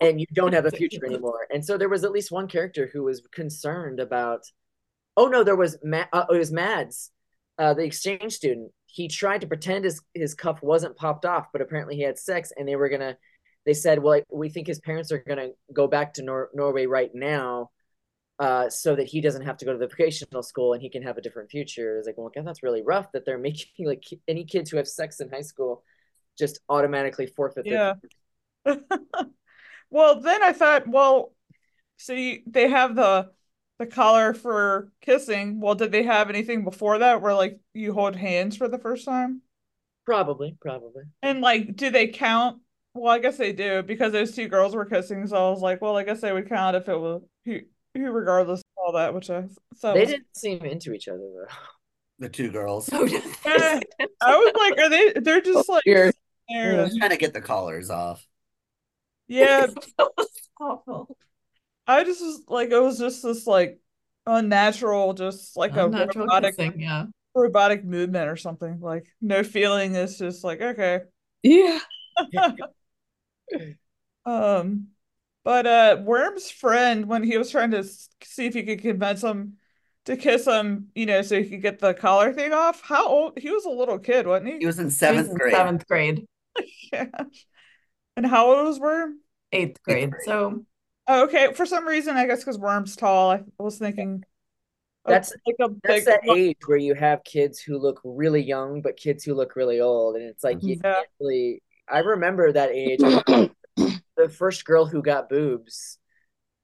and 0.00 0.20
you 0.20 0.26
don't 0.32 0.52
have 0.52 0.66
a 0.66 0.70
future 0.70 1.04
anymore. 1.04 1.46
And 1.52 1.64
so 1.64 1.78
there 1.78 1.88
was 1.88 2.04
at 2.04 2.12
least 2.12 2.30
one 2.30 2.48
character 2.48 2.88
who 2.92 3.04
was 3.04 3.22
concerned 3.32 4.00
about. 4.00 4.44
Oh 5.16 5.26
no, 5.26 5.42
there 5.42 5.56
was 5.56 5.78
Ma- 5.82 6.06
uh, 6.12 6.26
it 6.30 6.36
was 6.36 6.52
Mads, 6.52 7.10
uh, 7.58 7.74
the 7.74 7.84
exchange 7.84 8.34
student. 8.34 8.72
He 8.86 9.08
tried 9.08 9.40
to 9.40 9.46
pretend 9.46 9.84
his 9.84 10.02
his 10.14 10.34
cuff 10.34 10.62
wasn't 10.62 10.96
popped 10.96 11.24
off, 11.24 11.46
but 11.52 11.62
apparently 11.62 11.96
he 11.96 12.02
had 12.02 12.18
sex, 12.18 12.52
and 12.56 12.68
they 12.68 12.76
were 12.76 12.88
gonna. 12.88 13.16
They 13.64 13.74
said, 13.74 14.02
"Well, 14.02 14.20
we 14.30 14.48
think 14.50 14.66
his 14.66 14.80
parents 14.80 15.10
are 15.12 15.18
gonna 15.18 15.50
go 15.72 15.86
back 15.86 16.14
to 16.14 16.22
Nor- 16.22 16.50
Norway 16.54 16.86
right 16.86 17.10
now, 17.14 17.70
uh, 18.38 18.68
so 18.68 18.94
that 18.94 19.06
he 19.06 19.20
doesn't 19.22 19.42
have 19.42 19.56
to 19.58 19.64
go 19.64 19.72
to 19.72 19.78
the 19.78 19.88
vocational 19.88 20.42
school 20.42 20.74
and 20.74 20.82
he 20.82 20.90
can 20.90 21.02
have 21.02 21.16
a 21.16 21.22
different 21.22 21.50
future." 21.50 21.96
It's 21.96 22.06
like, 22.06 22.18
well, 22.18 22.30
God, 22.34 22.46
that's 22.46 22.62
really 22.62 22.82
rough 22.82 23.10
that 23.12 23.24
they're 23.24 23.38
making 23.50 23.86
like 23.86 24.04
any 24.28 24.44
kids 24.44 24.70
who 24.70 24.76
have 24.76 24.88
sex 24.88 25.20
in 25.20 25.30
high 25.30 25.40
school 25.40 25.82
just 26.38 26.60
automatically 26.68 27.26
forfeit. 27.26 27.64
Yeah. 27.66 27.94
Well, 29.90 30.20
then 30.20 30.42
I 30.42 30.52
thought, 30.52 30.88
well, 30.88 31.32
see, 31.96 32.42
they 32.46 32.68
have 32.68 32.94
the 32.94 33.30
the 33.78 33.86
collar 33.86 34.32
for 34.32 34.90
kissing. 35.02 35.60
Well, 35.60 35.74
did 35.74 35.92
they 35.92 36.02
have 36.02 36.30
anything 36.30 36.64
before 36.64 36.98
that 36.98 37.20
where 37.20 37.34
like 37.34 37.60
you 37.74 37.92
hold 37.92 38.16
hands 38.16 38.56
for 38.56 38.68
the 38.68 38.78
first 38.78 39.04
time? 39.04 39.42
Probably, 40.04 40.56
probably. 40.60 41.02
And 41.22 41.40
like, 41.40 41.76
do 41.76 41.90
they 41.90 42.08
count? 42.08 42.60
Well, 42.94 43.12
I 43.12 43.18
guess 43.18 43.36
they 43.36 43.52
do 43.52 43.82
because 43.82 44.12
those 44.12 44.34
two 44.34 44.48
girls 44.48 44.74
were 44.74 44.86
kissing. 44.86 45.26
So 45.26 45.36
I 45.36 45.50
was 45.50 45.60
like, 45.60 45.82
well, 45.82 45.96
I 45.96 46.04
guess 46.04 46.20
they 46.20 46.32
would 46.32 46.48
count 46.48 46.76
if 46.76 46.88
it 46.88 46.98
was 46.98 47.22
who, 47.44 47.60
who 47.94 48.10
regardless 48.10 48.60
of 48.60 48.64
all 48.76 48.92
that. 48.92 49.12
Which 49.12 49.28
I 49.28 49.44
so 49.74 49.92
they 49.92 50.06
didn't 50.06 50.26
seem 50.34 50.64
into 50.64 50.92
each 50.92 51.08
other 51.08 51.18
though. 51.18 51.54
The 52.18 52.28
two 52.30 52.50
girls. 52.50 52.88
Oh, 52.92 53.04
eh, 53.04 53.80
I 54.22 54.36
was 54.36 54.54
like, 54.56 54.78
are 54.78 54.88
they? 54.88 55.12
They're 55.20 55.42
just 55.42 55.68
like. 55.68 55.82
You're, 55.84 56.12
trying 56.48 57.10
to 57.10 57.16
get 57.16 57.34
the 57.34 57.40
collars 57.40 57.90
off. 57.90 58.26
Yeah. 59.28 59.66
that 59.98 60.08
was 60.16 60.28
awful. 60.60 61.16
I 61.86 62.04
just 62.04 62.20
was 62.20 62.42
like 62.48 62.70
it 62.70 62.80
was 62.80 62.98
just 62.98 63.22
this 63.22 63.46
like 63.46 63.78
unnatural, 64.26 65.14
just 65.14 65.56
like 65.56 65.76
unnatural 65.76 66.24
a 66.24 66.26
robotic 66.26 66.56
kissing, 66.56 66.80
yeah. 66.80 67.06
robotic 67.34 67.84
movement 67.84 68.28
or 68.28 68.36
something. 68.36 68.80
Like 68.80 69.06
no 69.20 69.42
feeling 69.42 69.94
it's 69.94 70.18
just 70.18 70.42
like 70.42 70.60
okay. 70.60 71.00
Yeah. 71.42 71.78
um 74.24 74.88
but 75.44 75.66
uh 75.66 75.96
Wyrm's 76.04 76.50
friend 76.50 77.06
when 77.06 77.22
he 77.22 77.38
was 77.38 77.50
trying 77.50 77.70
to 77.70 77.84
see 77.84 78.46
if 78.46 78.54
he 78.54 78.64
could 78.64 78.82
convince 78.82 79.22
him 79.22 79.58
to 80.06 80.16
kiss 80.16 80.46
him, 80.46 80.88
you 80.94 81.04
know, 81.04 81.22
so 81.22 81.42
he 81.42 81.50
could 81.50 81.62
get 81.62 81.78
the 81.80 81.92
collar 81.92 82.32
thing 82.32 82.52
off. 82.52 82.80
How 82.80 83.06
old? 83.06 83.38
He 83.38 83.50
was 83.50 83.64
a 83.64 83.70
little 83.70 83.98
kid, 83.98 84.26
wasn't 84.26 84.52
he? 84.52 84.58
He 84.58 84.66
was 84.66 84.78
in 84.78 84.90
seventh 84.90 85.28
was 85.28 85.32
in 85.32 85.36
grade. 85.36 85.54
Seventh 85.54 85.86
grade. 85.86 86.26
yeah. 86.92 87.06
And 88.16 88.26
how 88.26 88.54
old 88.54 88.66
was 88.66 88.78
Wyrm? 88.78 89.14
Eighth 89.52 89.82
grade. 89.82 90.12
So 90.24 90.64
oh, 91.06 91.24
okay. 91.24 91.52
For 91.52 91.66
some 91.66 91.86
reason, 91.86 92.16
I 92.16 92.26
guess 92.26 92.40
because 92.40 92.58
Wyrm's 92.58 92.96
tall, 92.96 93.30
I 93.30 93.42
was 93.58 93.78
thinking 93.78 94.24
that's 95.06 95.32
like 95.46 95.56
a 95.60 95.74
that's 95.82 96.04
that 96.06 96.20
age 96.28 96.58
where 96.66 96.78
you 96.78 96.94
have 96.94 97.22
kids 97.24 97.60
who 97.60 97.78
look 97.78 98.00
really 98.04 98.42
young, 98.42 98.82
but 98.82 98.96
kids 98.96 99.24
who 99.24 99.34
look 99.34 99.56
really 99.56 99.80
old, 99.80 100.16
and 100.16 100.24
it's 100.24 100.42
like 100.42 100.62
you 100.62 100.76
yeah. 100.82 100.94
can't 100.94 101.08
really. 101.20 101.62
I 101.88 102.00
remember 102.00 102.52
that 102.52 102.70
age. 102.70 103.00
the 104.16 104.28
first 104.28 104.64
girl 104.64 104.86
who 104.86 105.02
got 105.02 105.28
boobs, 105.28 105.98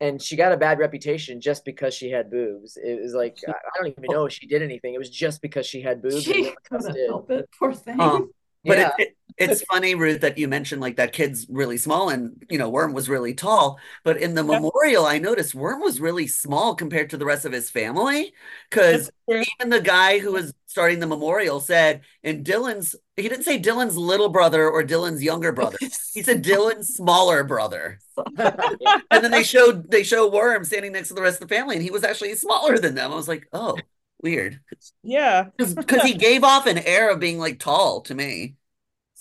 and 0.01 0.21
she 0.21 0.37
got 0.37 0.53
a 0.53 0.57
bad 0.57 0.79
reputation 0.79 1.41
just 1.41 1.65
because 1.65 1.95
she 1.95 2.11
had 2.11 2.31
boobs. 2.31 2.77
It 2.77 3.01
was 3.01 3.15
like 3.15 3.39
I 3.47 3.53
don't 3.77 3.89
even 3.89 4.05
know 4.09 4.27
if 4.27 4.33
she 4.33 4.47
did 4.47 4.63
anything. 4.63 4.95
It 4.95 4.99
was 4.99 5.11
just 5.11 5.43
because 5.43 5.67
she 5.67 5.81
had 5.81 6.03
boobs. 6.03 6.25
She 6.25 6.53
couldn't 6.69 6.97
help 7.07 7.31
it. 7.31 7.49
Poor 7.59 7.73
thing. 7.73 8.01
Um, 8.01 8.31
but 8.65 8.79
yeah. 8.79 8.91
it, 8.99 9.09
it, 9.09 9.17
it's 9.37 9.63
funny, 9.71 9.95
Ruth, 9.95 10.21
that 10.21 10.39
you 10.39 10.49
mentioned 10.49 10.81
like 10.81 10.97
that 10.97 11.13
kid's 11.13 11.47
really 11.49 11.79
small 11.79 12.09
and 12.09 12.45
you 12.51 12.59
know 12.59 12.71
Wyrm 12.71 12.93
was 12.93 13.09
really 13.09 13.35
tall. 13.35 13.79
But 14.05 14.19
in 14.19 14.35
the 14.35 14.45
yeah. 14.45 14.59
memorial, 14.59 15.07
I 15.07 15.19
noticed 15.19 15.55
Wyrm 15.55 15.81
was 15.81 16.01
really 16.01 16.27
small 16.27 16.75
compared 16.75 17.11
to 17.11 17.17
the 17.17 17.25
rest 17.25 17.45
of 17.45 17.53
his 17.53 17.71
family. 17.71 18.33
Because 18.71 19.11
even 19.29 19.71
the 19.71 19.81
guy 19.81 20.19
who 20.19 20.33
was 20.33 20.53
starting 20.67 21.01
the 21.01 21.07
memorial 21.07 21.61
said, 21.61 22.03
and 22.25 22.45
Dylan's 22.45 22.97
he 23.17 23.29
didn't 23.29 23.45
say 23.45 23.59
Dylan's 23.59 23.97
little 23.97 24.29
brother 24.29 24.69
or 24.69 24.83
Dylan's 24.83 25.23
younger 25.23 25.53
brother. 25.53 25.79
He 25.81 26.23
said 26.23 26.43
Dylan's 26.43 26.95
smaller 26.95 27.45
brother. 27.45 28.01
and 28.37 29.01
then 29.11 29.31
they 29.31 29.43
showed 29.43 29.91
they 29.91 30.03
show 30.03 30.31
Wyrm 30.31 30.67
standing 30.67 30.93
next 30.93 31.09
to 31.09 31.15
the 31.15 31.23
rest 31.23 31.43
of 31.43 31.49
the 31.49 31.55
family, 31.55 31.77
and 31.77 31.85
he 31.85 31.91
was 31.91 32.05
actually 32.05 32.35
smaller 32.35 32.79
than 32.79 32.95
them. 32.95 33.13
I 33.13 33.17
was 33.17 33.29
like, 33.29 33.49
oh, 33.53 33.77
weird. 34.23 34.61
Yeah, 35.03 35.47
because 35.57 36.03
he 36.03 36.15
gave 36.15 36.45
off 36.45 36.67
an 36.67 36.79
air 36.79 37.11
of 37.11 37.21
being 37.21 37.39
like 37.39 37.59
tall 37.59 38.03
to 38.03 38.15
me 38.15 38.57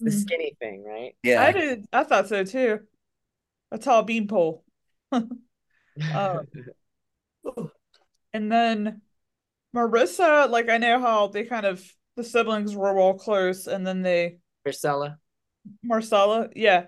the 0.02 0.10
mm-hmm. 0.10 0.20
skinny 0.20 0.56
thing, 0.60 0.84
right? 0.84 1.16
Yeah, 1.24 1.43
I 1.43 1.52
did. 1.52 1.86
I 1.93 2.04
thought 2.04 2.28
so 2.28 2.43
too. 2.43 2.80
A 3.72 3.78
tall 3.78 4.04
beanpole. 4.04 4.64
uh, 5.12 6.39
and 8.34 8.52
then 8.52 9.02
Marissa, 9.76 10.49
like 10.49 10.70
I 10.70 10.78
know 10.78 10.99
how 10.99 11.28
they 11.28 11.43
kind 11.45 11.66
of 11.66 11.84
the 12.18 12.24
siblings 12.24 12.76
were 12.76 12.97
all 12.97 13.14
close, 13.14 13.68
and 13.68 13.86
then 13.86 14.02
they 14.02 14.39
Marcella, 14.66 15.18
Marcella, 15.84 16.49
yeah, 16.56 16.86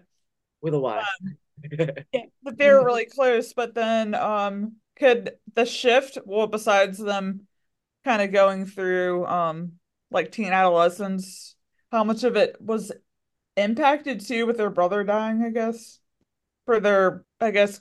with 0.62 0.74
a 0.74 0.80
Y. 0.80 0.98
Um, 0.98 1.38
yeah, 2.14 2.26
but 2.44 2.58
they 2.58 2.70
were 2.70 2.84
really 2.84 3.06
close. 3.06 3.54
But 3.54 3.74
then, 3.74 4.16
um, 4.16 4.74
could 4.98 5.32
the 5.56 5.66
shift? 5.66 6.18
Well, 6.26 6.48
besides 6.48 6.98
them, 6.98 7.48
kind 8.04 8.22
of 8.22 8.32
going 8.32 8.66
through 8.66 9.26
um 9.26 9.74
like 10.12 10.32
teen 10.32 10.52
adolescence, 10.52 11.53
how 11.94 12.04
much 12.04 12.24
of 12.24 12.36
it 12.36 12.58
was 12.60 12.92
impacted 13.56 14.20
too 14.20 14.48
with 14.48 14.58
their 14.58 14.72
brother 14.72 15.04
dying, 15.04 15.44
I 15.44 15.52
guess. 15.52 16.00
For 16.66 16.80
their 16.80 17.24
I 17.40 17.52
guess 17.52 17.80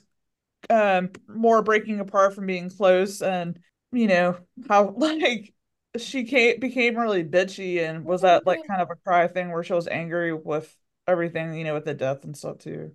um 0.69 1.09
more 1.27 1.61
breaking 1.61 1.99
apart 1.99 2.35
from 2.35 2.45
being 2.45 2.69
close 2.69 3.21
and 3.21 3.59
you 3.91 4.07
know 4.07 4.37
how 4.69 4.89
like 4.97 5.53
she 5.97 6.23
came, 6.23 6.59
became 6.59 6.95
really 6.95 7.23
bitchy 7.23 7.79
and 7.79 8.05
was 8.05 8.21
that 8.21 8.45
like 8.45 8.65
kind 8.67 8.81
of 8.81 8.89
a 8.89 8.95
cry 8.95 9.27
thing 9.27 9.51
where 9.51 9.63
she 9.63 9.73
was 9.73 9.87
angry 9.87 10.33
with 10.33 10.73
everything 11.07 11.53
you 11.53 11.63
know 11.63 11.73
with 11.73 11.85
the 11.85 11.93
death 11.93 12.23
and 12.23 12.35
stuff 12.35 12.59
too 12.59 12.93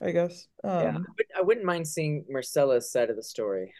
i 0.00 0.12
guess 0.12 0.46
um, 0.62 0.80
yeah 0.80 0.98
I 1.36 1.42
wouldn't 1.42 1.66
mind 1.66 1.88
seeing 1.88 2.24
marcella's 2.28 2.90
side 2.90 3.10
of 3.10 3.16
the 3.16 3.22
story. 3.22 3.74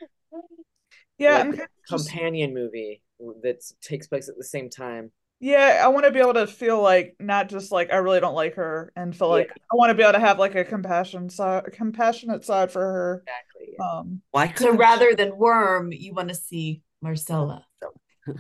Yeah 1.18 1.44
like 1.44 1.68
companion 1.88 2.50
just... 2.50 2.54
movie 2.54 3.02
that 3.42 3.62
takes 3.80 4.08
place 4.08 4.28
at 4.28 4.36
the 4.36 4.44
same 4.44 4.70
time 4.70 5.12
yeah, 5.40 5.80
I 5.82 5.88
want 5.88 6.04
to 6.04 6.10
be 6.10 6.20
able 6.20 6.34
to 6.34 6.46
feel 6.46 6.80
like 6.80 7.16
not 7.18 7.48
just 7.48 7.72
like 7.72 7.90
I 7.92 7.96
really 7.96 8.20
don't 8.20 8.34
like 8.34 8.54
her 8.56 8.92
and 8.94 9.16
feel 9.16 9.30
like 9.30 9.48
yeah. 9.48 9.62
I 9.72 9.76
want 9.76 9.90
to 9.90 9.94
be 9.94 10.02
able 10.02 10.12
to 10.12 10.20
have 10.20 10.38
like 10.38 10.54
a 10.54 10.64
compassion 10.64 11.30
side, 11.30 11.64
a 11.66 11.70
compassionate 11.70 12.44
side 12.44 12.70
for 12.70 12.80
her. 12.80 13.24
Exactly. 13.26 13.74
Yeah. 13.78 13.98
Um, 13.98 14.22
why? 14.30 14.52
So 14.54 14.76
rather 14.76 15.14
than 15.14 15.32
Wyrm, 15.32 15.98
you 15.98 16.12
want 16.12 16.28
to 16.28 16.34
see 16.34 16.82
Marcella. 17.00 17.66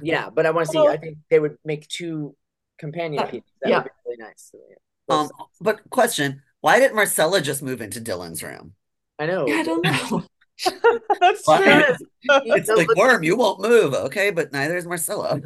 Yeah, 0.02 0.28
but 0.30 0.46
I 0.46 0.50
want 0.50 0.66
to 0.66 0.72
see. 0.72 0.78
I 0.78 0.98
think 0.98 1.18
they 1.30 1.40
would 1.40 1.56
make 1.64 1.88
two 1.88 2.36
companion 2.78 3.22
Uh, 3.22 3.26
pieces. 3.26 3.50
That 3.62 3.70
yeah. 3.70 3.76
would 3.78 3.84
be 3.84 3.90
really 4.06 4.16
nice. 4.18 4.50
So, 4.52 4.58
yeah, 4.68 5.14
Um, 5.16 5.30
but 5.60 5.80
question: 5.90 6.42
Why 6.60 6.78
didn't 6.78 6.96
Marcella 6.96 7.40
just 7.40 7.62
move 7.62 7.80
into 7.80 8.00
Dylan's 8.00 8.42
room? 8.42 8.74
I 9.18 9.26
know. 9.26 9.48
I 9.48 9.62
don't 9.62 9.84
know. 9.84 10.24
That's 11.20 11.46
Why? 11.46 11.62
true. 11.64 11.96
It's 12.28 12.68
like 12.68 12.88
Wyrm, 12.88 13.24
you 13.24 13.36
won't 13.36 13.60
move, 13.60 13.94
okay? 13.94 14.30
But 14.30 14.52
neither 14.52 14.76
is 14.76 14.86
Marcella. 14.86 15.40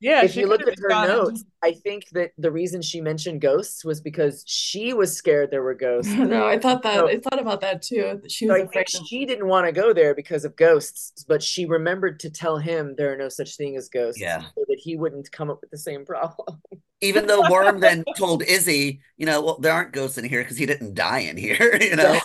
Yeah, 0.00 0.22
if 0.22 0.36
you 0.36 0.46
look 0.46 0.60
at 0.60 0.78
her 0.78 0.88
gone 0.88 1.08
notes, 1.08 1.44
I 1.62 1.72
think 1.72 2.08
that 2.12 2.32
the 2.36 2.50
reason 2.50 2.82
she 2.82 3.00
mentioned 3.00 3.40
ghosts 3.40 3.86
was 3.86 4.02
because 4.02 4.44
she 4.46 4.92
was 4.92 5.16
scared 5.16 5.50
there 5.50 5.62
were 5.62 5.72
ghosts. 5.74 6.12
no, 6.14 6.46
I 6.46 6.58
thought 6.58 6.82
that 6.82 6.96
So- 6.96 7.08
I 7.08 7.18
thought 7.18 7.40
about 7.40 7.62
that 7.62 7.80
too. 7.80 8.18
that 8.20 8.30
She 8.30 8.46
So 8.46 8.52
was 8.52 8.56
I 8.56 8.66
think 8.66 8.70
afraid 8.88 9.00
of 9.00 9.06
she 9.06 9.24
didn't 9.24 9.46
want 9.46 9.66
to 9.66 9.72
go 9.72 9.94
there 9.94 10.14
because 10.14 10.44
of 10.44 10.56
ghosts, 10.56 11.24
but 11.26 11.42
she 11.42 11.64
remembered 11.64 12.20
to 12.20 12.28
tell 12.30 12.58
him 12.58 12.94
there 12.98 13.12
are 13.14 13.16
no 13.16 13.30
such 13.30 13.56
thing 13.56 13.76
as 13.76 13.88
ghosts, 13.88 14.20
Yeah. 14.20 14.42
so 14.42 14.64
that 14.68 14.78
he 14.78 14.96
wouldn't 14.96 15.30
come 15.32 15.48
up 15.48 15.60
with 15.62 15.70
the 15.70 15.78
same 15.78 16.04
problem. 16.04 16.60
Even 17.00 17.26
though 17.26 17.42
Wyrm 17.42 17.80
then 17.80 18.04
told 18.16 18.42
Izzy, 18.42 19.00
you 19.16 19.26
know, 19.26 19.42
well, 19.42 19.58
there 19.58 19.72
aren't 19.72 19.92
ghosts 19.92 20.18
in 20.18 20.24
here 20.24 20.42
because 20.42 20.56
he 20.58 20.66
didn't 20.66 20.94
die 20.94 21.20
in 21.20 21.36
here, 21.36 21.76
you 21.80 21.96
know. 21.96 22.18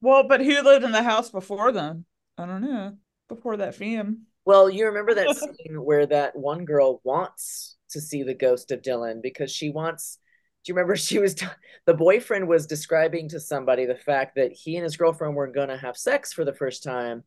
Well, 0.00 0.26
but 0.28 0.40
who 0.44 0.62
lived 0.62 0.84
in 0.84 0.92
the 0.92 1.02
house 1.02 1.30
before 1.30 1.72
then? 1.72 2.04
I 2.38 2.46
don't 2.46 2.62
know. 2.62 2.96
Before 3.30 3.56
that 3.58 3.76
fam. 3.76 4.26
well, 4.44 4.68
you 4.68 4.86
remember 4.86 5.14
that 5.14 5.36
scene 5.36 5.82
where 5.82 6.04
that 6.06 6.36
one 6.36 6.64
girl 6.64 7.00
wants 7.04 7.76
to 7.90 8.00
see 8.00 8.24
the 8.24 8.34
ghost 8.34 8.72
of 8.72 8.82
Dylan 8.82 9.22
because 9.22 9.52
she 9.52 9.70
wants. 9.70 10.18
Do 10.64 10.70
you 10.70 10.74
remember 10.74 10.96
she 10.96 11.20
was 11.20 11.34
t- 11.34 11.46
the 11.86 11.94
boyfriend 11.94 12.48
was 12.48 12.66
describing 12.66 13.28
to 13.28 13.40
somebody 13.40 13.86
the 13.86 13.94
fact 13.94 14.34
that 14.34 14.52
he 14.52 14.76
and 14.76 14.84
his 14.84 14.96
girlfriend 14.96 15.36
were 15.36 15.46
going 15.46 15.68
to 15.68 15.78
have 15.78 15.96
sex 15.96 16.32
for 16.32 16.44
the 16.44 16.52
first 16.52 16.82
time, 16.82 17.22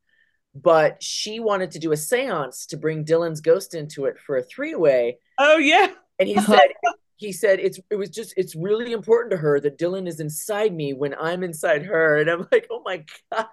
but 0.54 1.02
she 1.02 1.40
wanted 1.40 1.72
to 1.72 1.80
do 1.80 1.94
a 1.94 1.96
séance 1.96 2.68
to 2.68 2.78
bring 2.78 3.06
Dylan's 3.06 3.42
ghost 3.42 3.74
into 3.74 4.06
it 4.06 4.20
for 4.20 4.38
a 4.38 4.44
three-way. 4.44 5.18
Oh 5.40 5.58
yeah. 5.58 5.88
And 6.20 6.28
he 6.28 6.36
uh-huh. 6.36 6.58
said 6.58 6.70
he 7.16 7.32
said 7.32 7.60
it's 7.62 7.80
it 7.90 7.96
was 7.96 8.10
just 8.10 8.34
it's 8.36 8.56
really 8.56 8.92
important 8.92 9.32
to 9.32 9.38
her 9.38 9.60
that 9.62 9.80
Dylan 9.80 10.08
is 10.08 10.20
inside 10.20 10.74
me 10.74 10.94
when 10.94 11.16
I'm 11.16 11.44
inside 11.44 11.84
her. 11.86 12.18
And 12.18 12.30
I'm 12.30 12.48
like, 12.52 12.68
oh 12.70 12.82
my 12.84 13.06
God. 13.32 13.48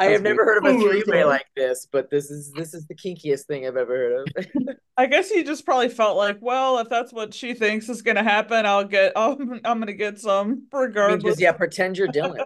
I 0.00 0.06
have 0.06 0.22
never 0.22 0.44
heard 0.44 0.64
of 0.64 0.64
a 0.64 0.76
Oh 0.76 0.80
three-way 0.80 1.24
like 1.24 1.46
this, 1.54 1.86
but 1.90 2.10
this 2.10 2.30
is 2.30 2.52
this 2.52 2.72
is 2.72 2.86
the 2.86 2.94
kinkiest 2.94 3.44
thing 3.46 3.66
I've 3.66 3.76
ever 3.76 3.96
heard 3.96 4.28
of. 4.28 4.76
I 4.96 5.06
guess 5.06 5.30
he 5.30 5.44
just 5.44 5.64
probably 5.66 5.90
felt 5.90 6.16
like, 6.16 6.38
well, 6.40 6.78
if 6.78 6.88
that's 6.88 7.12
what 7.12 7.34
she 7.34 7.54
thinks 7.54 7.88
is 7.88 8.02
gonna 8.02 8.22
happen, 8.22 8.64
I'll 8.64 8.84
get 8.84 9.12
I'll, 9.16 9.36
I'm 9.64 9.78
gonna 9.78 9.92
get 9.92 10.18
some 10.18 10.66
I 11.04 11.06
mean, 11.06 11.20
regardless. 11.22 11.22
just 11.22 11.40
yeah, 11.40 11.52
pretend 11.52 11.98
you're 11.98 12.08
Dylan. 12.08 12.44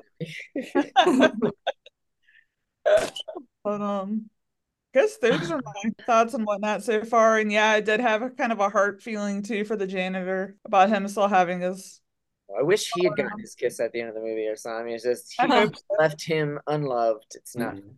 But 3.62 3.80
um 3.80 4.30
I 4.94 5.00
guess 5.00 5.16
those 5.18 5.50
are 5.50 5.60
my 5.64 5.90
thoughts 6.06 6.34
and 6.34 6.46
whatnot 6.46 6.84
so 6.84 7.04
far. 7.04 7.38
And 7.38 7.50
yeah, 7.52 7.70
I 7.70 7.80
did 7.80 8.00
have 8.00 8.22
a 8.22 8.30
kind 8.30 8.52
of 8.52 8.60
a 8.60 8.70
heart 8.70 9.02
feeling 9.02 9.42
too 9.42 9.64
for 9.64 9.76
the 9.76 9.86
janitor 9.88 10.56
about 10.64 10.88
him 10.88 11.08
still 11.08 11.28
having 11.28 11.60
his 11.60 12.00
I 12.58 12.62
wish 12.62 12.90
he 12.94 13.04
had 13.04 13.16
gotten 13.16 13.38
his 13.38 13.54
kiss 13.54 13.80
at 13.80 13.92
the 13.92 14.00
end 14.00 14.08
of 14.10 14.14
the 14.14 14.20
movie 14.20 14.46
or 14.46 14.56
something. 14.56 14.92
It's 14.92 15.04
just 15.04 15.32
he 15.38 15.42
Uh-huh. 15.46 15.70
left 15.98 16.22
him 16.24 16.58
unloved. 16.66 17.32
It's 17.34 17.56
not. 17.56 17.76
Mm-hmm. 17.76 17.88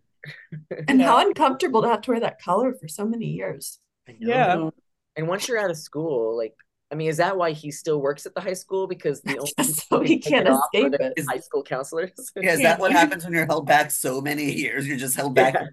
And 0.89 1.01
how 1.01 1.25
uncomfortable 1.27 1.83
to 1.83 1.89
have 1.89 2.01
to 2.03 2.11
wear 2.11 2.21
that 2.21 2.41
color 2.43 2.75
for 2.75 2.89
so 2.89 3.05
many 3.07 3.27
years. 3.27 3.79
I 4.09 4.13
know. 4.19 4.29
Yeah. 4.29 4.71
And 5.17 5.29
once 5.29 5.47
you're 5.47 5.59
out 5.59 5.71
of 5.71 5.77
school, 5.77 6.37
like, 6.37 6.55
I 6.91 6.95
mean, 6.97 7.09
is 7.09 7.17
that 7.19 7.37
why 7.37 7.53
he 7.53 7.71
still 7.71 8.01
works 8.01 8.27
at 8.27 8.35
the 8.35 8.41
high 8.41 8.55
school? 8.55 8.87
Because 8.89 9.21
the 9.23 9.39
only 9.59 9.73
so 9.73 10.01
he 10.01 10.19
can't 10.19 10.49
it 10.49 10.53
escape 10.53 10.93
the 11.17 11.25
high 11.29 11.39
school 11.39 11.63
counselors. 11.63 12.11
Yeah, 12.37 12.53
is 12.55 12.63
that 12.63 12.79
what 12.81 12.91
happens 12.93 13.25
when 13.25 13.33
you're 13.35 13.47
held 13.47 13.67
back 13.67 13.91
so 13.93 14.21
many 14.21 14.53
years? 14.53 14.87
You're 14.89 14.97
just 14.99 15.15
held 15.17 15.35
back. 15.35 15.55
Yeah. 15.55 15.67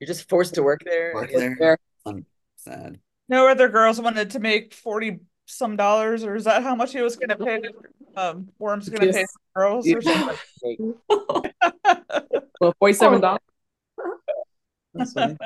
You're 0.00 0.06
just 0.08 0.28
forced 0.28 0.54
to 0.54 0.62
work 0.62 0.80
there. 0.84 1.12
Work 1.14 1.30
Yeah. 1.32 1.50
there. 1.58 1.78
I'm 2.06 2.24
sad. 2.56 2.98
no 3.28 3.46
other 3.48 3.68
girls 3.68 4.00
wanted 4.00 4.30
to 4.30 4.40
make 4.40 4.74
forty 4.74 5.20
some 5.52 5.76
dollars, 5.76 6.24
or 6.24 6.34
is 6.34 6.44
that 6.44 6.62
how 6.62 6.74
much 6.74 6.92
he 6.92 7.00
was 7.02 7.16
gonna 7.16 7.36
pay 7.36 7.62
um 8.16 8.48
Wyrm's 8.60 8.88
gonna 8.88 9.12
pay 9.12 9.20
Yes. 9.20 9.32
for 9.54 9.60
girls 9.62 9.88
or 9.90 10.02
something? 10.02 10.94
Well, 12.60 12.74
forty-seven 12.78 13.20
dollars. 13.20 13.40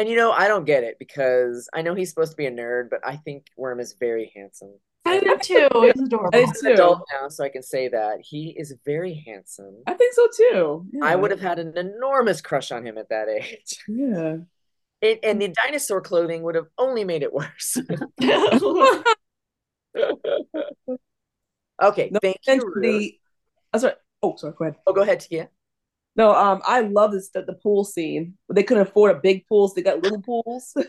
And 0.00 0.08
you 0.08 0.14
know, 0.14 0.30
I 0.30 0.46
don't 0.46 0.64
get 0.64 0.84
it 0.84 0.96
because 1.00 1.68
I 1.74 1.82
know 1.82 1.92
he's 1.96 2.10
supposed 2.10 2.30
to 2.30 2.36
be 2.36 2.46
a 2.46 2.52
nerd, 2.52 2.88
but 2.88 3.00
I 3.04 3.16
think 3.16 3.46
Wyrm 3.58 3.80
is 3.80 3.94
very 3.98 4.30
handsome. 4.36 4.74
I 5.04 5.18
do 5.18 5.36
too. 5.42 5.68
It's 5.72 6.00
adorable. 6.00 6.30
I 6.38 6.42
I'm 6.42 6.52
do 6.52 6.66
an 6.68 6.72
adult 6.74 6.98
too. 7.00 7.16
now, 7.20 7.28
so 7.28 7.42
I 7.42 7.48
can 7.48 7.64
say 7.64 7.88
that 7.88 8.18
he 8.20 8.50
is 8.56 8.76
very 8.84 9.24
handsome. 9.26 9.74
I 9.88 9.94
think 9.94 10.14
so 10.14 10.28
too. 10.36 10.86
Yeah. 10.92 11.04
I 11.04 11.16
would 11.16 11.32
have 11.32 11.40
had 11.40 11.58
an 11.58 11.76
enormous 11.76 12.40
crush 12.40 12.70
on 12.70 12.86
him 12.86 12.96
at 12.96 13.08
that 13.08 13.28
age. 13.28 13.82
Yeah. 13.88 14.36
It, 15.00 15.18
and 15.24 15.42
the 15.42 15.48
dinosaur 15.48 16.00
clothing 16.00 16.42
would 16.44 16.54
have 16.54 16.68
only 16.78 17.02
made 17.02 17.24
it 17.24 17.32
worse. 17.32 17.76
Okay, 21.82 22.10
No, 22.12 22.18
thank 22.20 22.36
you. 22.46 22.52
And 22.52 22.62
Ruth. 22.62 22.82
the, 22.82 23.18
oh, 23.74 23.78
sorry. 23.78 23.94
Oh, 24.22 24.36
sorry. 24.36 24.54
Go 24.58 24.64
ahead. 24.64 24.76
Oh, 24.86 24.92
go 24.92 25.02
ahead, 25.02 25.20
Tia. 25.20 25.48
No, 26.16 26.34
um, 26.34 26.60
I 26.66 26.80
love 26.80 27.12
this 27.12 27.28
the, 27.30 27.42
the 27.42 27.52
pool 27.52 27.84
scene. 27.84 28.34
But 28.48 28.56
they 28.56 28.64
couldn't 28.64 28.82
afford 28.88 29.14
a 29.16 29.20
big 29.20 29.46
pool, 29.46 29.68
so 29.68 29.74
they 29.76 29.82
got 29.82 30.02
little 30.02 30.20
pools. 30.22 30.74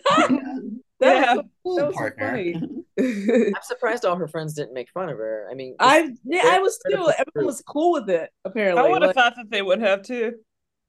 That 1.02 1.14
was 1.16 1.24
Yeah. 1.24 1.34
so- 1.36 1.44
Cool 1.64 1.76
that 1.78 1.86
was 1.88 1.96
so 1.96 2.00
partner. 2.02 2.30
funny. 2.32 2.56
I'm 3.56 3.62
surprised 3.62 4.04
all 4.04 4.18
her 4.18 4.28
friends 4.28 4.54
didn't 4.54 4.74
make 4.74 4.90
fun 4.90 5.08
of 5.08 5.18
her. 5.18 5.48
I 5.50 5.54
mean, 5.54 5.76
I 5.80 6.12
yeah, 6.26 6.42
I 6.44 6.60
was 6.60 6.76
too. 6.78 6.82
critical 6.98 7.14
Everyone 7.18 7.46
was 7.46 7.62
cool 7.62 7.94
with 7.94 8.10
it. 8.10 8.30
Apparently, 8.44 8.84
I 8.84 8.90
would 8.90 9.02
have 9.04 9.08
Like, 9.10 9.16
thought 9.16 9.36
that 9.38 9.50
they 9.50 9.62
would 9.62 9.80
have 9.80 10.02
too. 10.04 10.34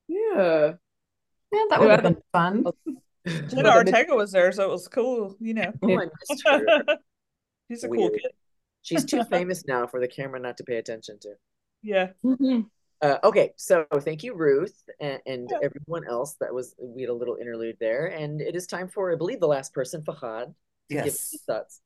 yeah. 0.08 0.72
Yeah, 1.52 1.64
that 1.70 1.78
would 1.80 1.90
have 1.90 2.02
been 2.02 2.16
fun. 2.32 2.64
Jenna 3.50 3.70
Ortega 3.72 4.16
was 4.16 4.32
there, 4.32 4.50
so 4.50 4.64
it 4.64 4.70
was 4.72 4.88
cool, 4.88 5.36
you 5.38 5.54
know. 5.54 5.72
oh, 5.82 6.00
I 6.00 6.06
missed 6.28 6.42
her. 6.46 6.98
He's 7.70 7.84
a 7.84 7.88
cool 7.88 8.10
kid. 8.10 8.32
She's 8.82 9.04
too 9.04 9.22
famous 9.30 9.64
now 9.66 9.86
for 9.86 10.00
the 10.00 10.08
camera 10.08 10.40
not 10.40 10.56
to 10.58 10.64
pay 10.64 10.76
attention 10.76 11.18
to. 11.20 11.34
Yeah. 11.82 12.08
Mhm. 12.24 12.66
Uh, 13.00 13.16
okay, 13.24 13.52
so 13.56 13.86
thank 14.00 14.22
you, 14.22 14.34
Ruth, 14.34 14.74
and, 15.00 15.20
and 15.24 15.48
Yeah. 15.50 15.58
everyone 15.62 16.06
else. 16.06 16.34
That 16.40 16.52
was 16.52 16.74
we 16.78 17.02
had 17.02 17.10
a 17.10 17.14
little 17.14 17.36
interlude 17.36 17.78
there, 17.80 18.06
and 18.08 18.42
it 18.42 18.54
is 18.54 18.66
time 18.66 18.88
for, 18.88 19.10
I 19.10 19.14
believe, 19.16 19.40
the 19.40 19.46
last 19.46 19.72
person, 19.72 20.02
Fahad, 20.02 20.46
to 20.48 20.52
give 20.96 21.04
Yes. 21.04 21.30
his 21.32 21.42
thoughts. 21.46 21.80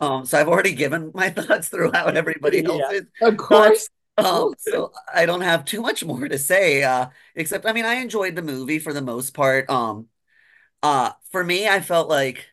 Um, 0.00 0.24
so 0.24 0.38
I've 0.38 0.48
already 0.48 0.74
given 0.74 1.10
my 1.14 1.30
thoughts 1.38 1.68
throughout 1.68 2.16
everybody 2.16 2.62
Yeah. 2.62 2.68
else's. 2.68 3.02
Of 3.20 3.36
course. 3.36 3.88
Um, 4.16 4.54
so 4.58 4.92
I 5.12 5.26
don't 5.26 5.42
have 5.42 5.64
too 5.64 5.80
much 5.82 6.04
more 6.04 6.28
to 6.28 6.38
say, 6.38 6.82
uh, 6.82 7.08
except 7.34 7.66
I 7.66 7.72
mean 7.72 7.84
I 7.84 7.94
enjoyed 7.96 8.34
the 8.34 8.42
movie 8.42 8.78
for 8.78 8.92
the 8.92 9.02
most 9.02 9.34
part. 9.34 9.68
Um, 9.70 10.08
uh, 10.82 11.12
for 11.30 11.44
me, 11.44 11.68
I 11.68 11.80
felt 11.80 12.08
like 12.08 12.46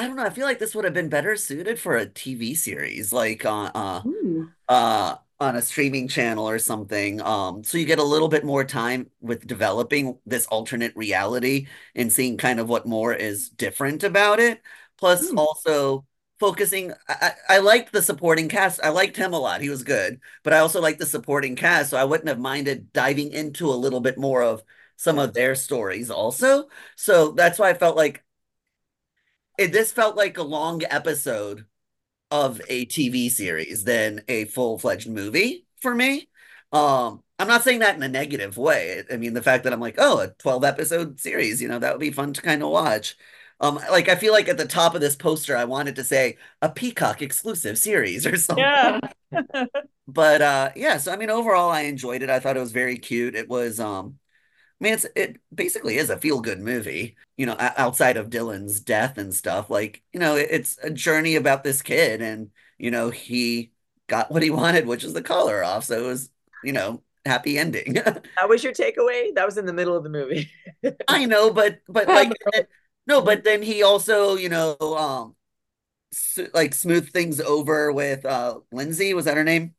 I 0.00 0.06
don't 0.06 0.16
know, 0.16 0.24
I 0.24 0.30
feel 0.30 0.46
like 0.46 0.58
this 0.58 0.74
would 0.74 0.84
have 0.86 0.94
been 0.94 1.08
better 1.10 1.36
suited 1.36 1.78
for 1.78 1.96
a 1.96 2.06
TV 2.06 2.54
series, 2.54 3.12
like 3.12 3.44
uh, 3.44 3.70
uh, 3.74 4.02
Hmm. 4.04 4.52
uh, 4.68 5.16
on 5.40 5.56
a 5.56 5.62
streaming 5.62 6.08
channel 6.08 6.48
or 6.48 6.58
something. 6.58 7.20
Um, 7.22 7.64
so 7.64 7.78
you 7.78 7.86
get 7.86 7.98
a 8.00 8.04
little 8.04 8.28
bit 8.28 8.44
more 8.44 8.64
time 8.64 9.10
with 9.20 9.46
developing 9.46 10.18
this 10.26 10.46
alternate 10.48 10.96
reality 10.96 11.68
and 11.94 12.12
seeing 12.12 12.38
kind 12.38 12.60
of 12.60 12.68
what 12.68 12.86
more 12.86 13.14
is 13.14 13.50
different 13.50 14.04
about 14.04 14.40
it. 14.40 14.62
Plus, 14.98 15.30
Hmm. 15.30 15.36
also 15.36 16.06
focusing. 16.40 16.92
I, 17.08 17.32
I 17.50 17.56
I 17.56 17.58
liked 17.60 17.92
the 17.92 18.02
supporting 18.02 18.48
cast. 18.48 18.80
I 18.84 18.90
liked 18.90 19.16
him 19.16 19.34
a 19.34 19.38
lot. 19.38 19.60
He 19.62 19.70
was 19.70 19.84
good, 19.84 20.20
but 20.44 20.52
I 20.54 20.60
also 20.60 20.80
liked 20.80 21.00
the 21.00 21.06
supporting 21.06 21.56
cast, 21.56 21.90
so 21.90 21.96
I 21.98 22.04
wouldn't 22.04 22.28
have 22.28 22.38
minded 22.40 22.92
diving 22.92 23.32
into 23.32 23.68
a 23.70 23.74
little 23.76 24.00
bit 24.00 24.18
more 24.18 24.42
of 24.42 24.62
some 24.96 25.18
of 25.18 25.34
their 25.34 25.54
stories 25.54 26.10
also. 26.10 26.68
So 26.96 27.32
that's 27.32 27.58
why 27.58 27.70
I 27.70 27.74
felt 27.74 27.96
like 27.96 28.24
it. 29.60 29.72
This 29.72 29.92
felt 29.92 30.16
like 30.16 30.38
a 30.38 30.42
long 30.42 30.82
episode 30.90 31.66
of 32.30 32.60
a 32.68 32.86
TV 32.86 33.30
series 33.30 33.84
than 33.84 34.22
a 34.28 34.46
full-fledged 34.46 35.08
movie 35.08 35.66
for 35.82 35.94
me. 35.94 36.28
Um, 36.72 37.22
I'm 37.38 37.48
not 37.48 37.64
saying 37.64 37.80
that 37.80 37.96
in 37.96 38.02
a 38.02 38.08
negative 38.08 38.56
way. 38.58 39.04
I 39.12 39.16
mean, 39.18 39.34
the 39.34 39.42
fact 39.42 39.64
that 39.64 39.72
I'm 39.72 39.80
like, 39.80 39.96
oh, 39.98 40.20
a 40.20 40.28
12 40.28 40.64
episode 40.64 41.20
series, 41.20 41.62
you 41.62 41.68
know, 41.68 41.80
that 41.80 41.92
would 41.94 42.00
be 42.00 42.12
fun 42.12 42.34
to 42.34 42.42
kind 42.42 42.62
of 42.62 42.70
watch. 42.70 43.16
Um, 43.60 43.76
like 43.90 44.08
I 44.08 44.16
feel 44.16 44.32
like 44.32 44.48
at 44.48 44.58
the 44.58 44.66
top 44.66 44.94
of 44.94 45.02
this 45.02 45.16
poster, 45.16 45.56
I 45.56 45.64
wanted 45.64 45.96
to 45.96 46.04
say 46.04 46.38
a 46.62 46.70
Peacock 46.70 47.22
exclusive 47.22 47.78
series 47.78 48.26
or 48.26 48.36
something. 48.36 48.64
Yeah. 48.64 49.00
But 50.08 50.42
uh 50.42 50.70
yeah, 50.76 50.98
so 50.98 51.12
I 51.12 51.16
mean 51.16 51.30
overall 51.30 51.70
I 51.70 51.82
enjoyed 51.82 52.22
it. 52.22 52.30
I 52.30 52.40
thought 52.40 52.56
it 52.56 52.60
was 52.60 52.72
very 52.72 52.98
cute. 52.98 53.36
It 53.36 53.48
was 53.48 53.80
um 53.80 54.19
I 54.80 54.84
mean 54.84 54.94
it's 54.94 55.06
it 55.14 55.40
basically 55.54 55.96
is 55.98 56.08
a 56.10 56.18
feel-good 56.18 56.60
movie, 56.60 57.16
you 57.36 57.46
know, 57.46 57.56
outside 57.58 58.16
of 58.16 58.30
Dylan's 58.30 58.80
death 58.80 59.18
and 59.18 59.34
stuff. 59.34 59.68
Like, 59.70 60.02
you 60.12 60.20
know, 60.20 60.36
it's 60.36 60.78
a 60.82 60.90
journey 60.90 61.36
about 61.36 61.64
this 61.64 61.82
kid 61.82 62.22
and 62.22 62.50
you 62.78 62.90
know, 62.90 63.10
he 63.10 63.72
got 64.08 64.30
what 64.30 64.42
he 64.42 64.50
wanted, 64.50 64.86
which 64.86 65.04
is 65.04 65.12
the 65.12 65.22
collar 65.22 65.62
off. 65.62 65.84
So 65.84 66.02
it 66.04 66.06
was, 66.06 66.30
you 66.62 66.72
know, 66.72 67.02
happy 67.26 67.58
ending. 67.58 67.96
That 68.36 68.48
was 68.48 68.64
your 68.64 68.72
takeaway. 68.72 69.34
That 69.34 69.46
was 69.46 69.58
in 69.58 69.66
the 69.66 69.72
middle 69.72 69.96
of 69.96 70.02
the 70.04 70.08
movie. 70.10 70.50
I 71.08 71.26
know, 71.26 71.52
but 71.52 71.80
but 71.88 72.12
like 72.12 72.38
no, 73.06 73.22
but 73.22 73.44
then 73.44 73.62
he 73.62 73.82
also, 73.82 74.36
you 74.36 74.48
know, 74.48 74.76
um 74.80 75.36
s- 76.12 76.40
like 76.54 76.74
smooth 76.74 77.10
things 77.12 77.40
over 77.40 77.92
with 77.92 78.24
uh 78.26 78.60
Lindsay, 78.72 79.14
was 79.14 79.26
that 79.26 79.38
her 79.38 79.44
name? 79.44 79.74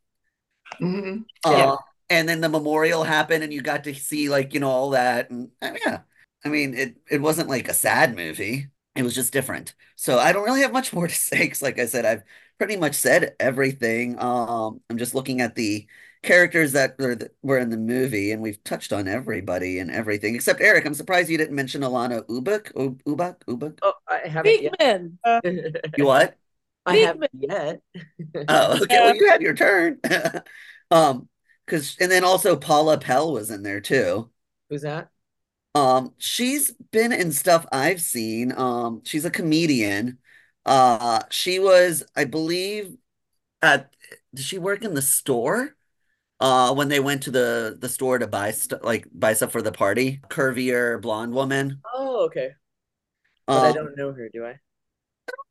Mhm. 0.80 1.26
Uh, 1.44 1.78
and 2.12 2.28
then 2.28 2.42
the 2.42 2.50
memorial 2.50 3.04
happened, 3.06 3.42
and 3.44 3.54
you 3.54 3.62
got 3.62 3.86
to 3.86 3.96
see 3.96 4.30
like 4.30 4.54
you 4.54 4.60
know 4.60 4.70
all 4.70 4.90
that, 4.92 5.30
and 5.30 5.50
yeah, 5.62 6.02
I 6.46 6.50
mean 6.50 6.74
it 6.74 6.98
it 7.10 7.22
wasn't 7.22 7.50
like 7.50 7.70
a 7.70 7.74
sad 7.74 8.16
movie. 8.16 8.68
It 8.96 9.04
was 9.04 9.16
just 9.16 9.32
different. 9.32 9.74
So 9.96 10.20
I 10.20 10.34
don't 10.34 10.44
really 10.44 10.62
have 10.62 10.74
much 10.74 10.92
more 10.92 11.08
to 11.08 11.16
say 11.16 11.40
because, 11.40 11.62
like 11.62 11.80
I 11.80 11.86
said, 11.86 12.06
I've 12.06 12.24
pretty 12.58 12.76
much 12.76 12.96
said 12.96 13.36
everything. 13.40 14.22
Um, 14.22 14.82
I'm 14.90 14.98
just 14.98 15.16
looking 15.16 15.40
at 15.40 15.56
the 15.56 15.88
characters 16.22 16.74
that 16.74 17.00
were, 17.00 17.16
that 17.16 17.32
were 17.42 17.58
in 17.58 17.70
the 17.70 17.78
movie, 17.78 18.34
and 18.34 18.42
we've 18.42 18.62
touched 18.66 18.92
on 18.92 19.08
everybody 19.08 19.80
and 19.80 19.90
everything 19.90 20.36
except 20.36 20.60
Aric. 20.60 20.86
I'm 20.86 20.94
surprised 20.94 21.30
you 21.30 21.38
didn't 21.38 21.56
mention 21.56 21.82
Alanna 21.82 22.24
Ubach. 22.28 22.74
Ubach. 22.74 23.38
Ubach. 23.48 23.80
Oh, 23.82 23.94
I 24.08 24.28
haven't 24.28 24.62
Beakman. 24.62 25.18
yet. 25.24 25.86
You 25.98 26.06
what? 26.06 26.36
I 26.86 26.98
haven't 26.98 27.32
yet. 27.34 27.82
Oh, 28.50 28.82
okay. 28.84 29.00
Well, 29.00 29.16
you 29.16 29.30
had 29.30 29.42
your 29.42 29.54
turn. 29.54 30.00
um, 30.92 31.30
because 31.72 31.98
and 32.00 32.12
then 32.12 32.24
also 32.26 32.56
Paula 32.58 33.00
Pell 33.00 33.34
was 33.34 33.52
in 33.52 33.64
there 33.64 33.82
too. 33.82 34.30
Who's 34.70 34.82
that? 34.84 35.12
Um, 35.76 36.14
she's 36.18 36.72
been 36.92 37.14
in 37.14 37.32
stuff 37.32 37.66
I've 37.72 38.02
seen. 38.02 38.52
Um, 38.58 39.02
she's 39.06 39.26
a 39.26 39.32
comedian. 39.32 40.20
Uh, 40.66 41.24
she 41.30 41.60
was, 41.60 42.04
I 42.16 42.26
believe, 42.26 42.98
at 43.62 43.94
did 44.36 44.46
she 44.46 44.58
work 44.60 44.84
in 44.84 44.96
the 44.96 45.02
store? 45.04 45.76
Uh, 46.40 46.74
when 46.76 46.90
they 46.90 47.00
went 47.00 47.24
to 47.24 47.32
the 47.32 47.78
the 47.80 47.90
store 47.90 48.20
to 48.20 48.28
buy 48.28 48.52
stuff 48.52 48.82
like 48.84 49.08
buy 49.14 49.34
stuff 49.34 49.52
for 49.54 49.62
the 49.64 49.72
party. 49.74 50.22
Curvier 50.30 51.02
blonde 51.02 51.34
woman. 51.34 51.84
Oh, 51.94 52.26
okay. 52.26 52.56
But 53.52 53.64
Um, 53.64 53.66
I 53.66 53.72
don't 53.72 53.96
know 53.98 54.14
her, 54.14 54.30
do 54.30 54.46
I? 54.46 54.60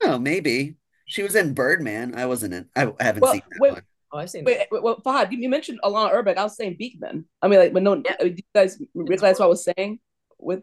Oh, 0.02 0.18
maybe 0.18 0.76
she 1.06 1.22
was 1.22 1.34
in 1.34 1.54
Birdman. 1.54 2.14
I 2.14 2.26
wasn't 2.26 2.54
in. 2.54 2.68
I 2.76 2.92
haven't 3.00 3.26
Well, 3.26 3.28
seen 3.28 3.42
that 3.50 3.60
wait, 3.60 3.74
one. 3.74 3.82
Oh, 4.12 4.18
I've 4.18 4.30
seen 4.30 4.44
Wait, 4.44 4.58
that. 4.58 4.68
wait, 4.72 4.82
well, 4.82 5.00
Fahad, 5.00 5.30
you, 5.30 5.38
you 5.38 5.48
mentioned 5.48 5.78
Alana 5.84 6.12
Urbeck. 6.12 6.36
I 6.36 6.42
was 6.42 6.56
saying 6.56 6.76
Beakman. 6.80 7.24
I 7.42 7.48
mean, 7.48 7.60
like, 7.60 7.72
but 7.72 7.82
no, 7.82 7.94
Yeah. 8.04 8.16
I 8.20 8.24
mean, 8.24 8.34
do 8.34 8.42
you 8.42 8.50
guys 8.54 8.80
realize 8.94 9.38
what 9.38 9.46
I 9.46 9.48
was 9.48 9.64
saying 9.64 10.00
with 10.38 10.62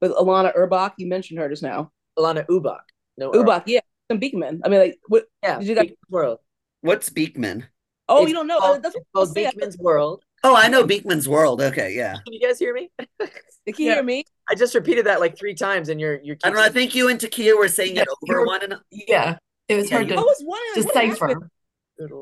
with 0.00 0.12
Alana 0.12 0.56
Urbach? 0.56 0.92
You 0.98 1.08
mentioned 1.08 1.40
her 1.40 1.48
just 1.48 1.62
now. 1.62 1.90
Alanna 2.18 2.46
Ubach. 2.46 2.80
No, 3.16 3.32
Ubach, 3.32 3.64
yeah, 3.66 3.80
and 4.10 4.20
Beakman. 4.20 4.60
I 4.64 4.68
mean, 4.68 4.78
like, 4.80 4.98
what? 5.08 5.24
Yeah, 5.42 5.58
Did 5.58 5.68
you 5.68 5.74
guys? 5.74 5.86
Beakman's 5.86 6.10
World. 6.10 6.38
What's 6.82 7.10
Beakman? 7.10 7.64
Oh, 8.08 8.22
It's 8.22 8.28
you 8.30 8.34
don't 8.34 8.46
know? 8.46 8.58
called- 8.60 8.82
That's 8.82 8.94
what 8.94 9.04
I 9.14 9.18
was 9.18 9.28
called 9.28 9.34
saying. 9.36 9.52
Beakman's 9.56 9.78
World. 9.78 10.22
Oh, 10.44 10.54
I 10.54 10.68
know 10.68 10.84
Beakman's 10.84 11.28
World. 11.28 11.60
Okay, 11.60 11.94
yeah. 11.96 12.12
Can 12.24 12.32
you 12.32 12.40
guys 12.40 12.58
hear 12.60 12.72
me? 12.72 12.90
Can 13.20 13.28
you 13.66 13.74
Yeah. 13.86 13.94
hear 13.94 14.02
me? 14.04 14.24
I 14.48 14.54
just 14.54 14.74
repeated 14.74 15.06
that 15.06 15.18
like 15.20 15.36
three 15.36 15.54
times, 15.54 15.88
and 15.88 16.00
you're 16.00 16.20
you're. 16.22 16.36
I 16.44 16.48
don't 16.50 16.56
know. 16.56 16.62
I 16.62 16.68
think 16.70 16.94
you 16.94 17.08
and 17.08 17.18
Takia 17.18 17.58
were 17.58 17.66
saying 17.68 17.96
it 17.96 18.06
over 18.08 18.16
you're- 18.38 18.46
one 18.46 18.62
and 18.62 18.74
Yeah, 18.92 19.36
it 19.68 19.74
was 19.74 19.90
Yeah, 19.90 19.96
hard 19.96 20.08
you- 20.08 20.14
I 20.14 20.18
to 20.18 20.22
was 20.22 20.42
wondering 20.46 20.86
what 20.86 20.94
happened. 20.94 21.10
decipher. 21.10 21.50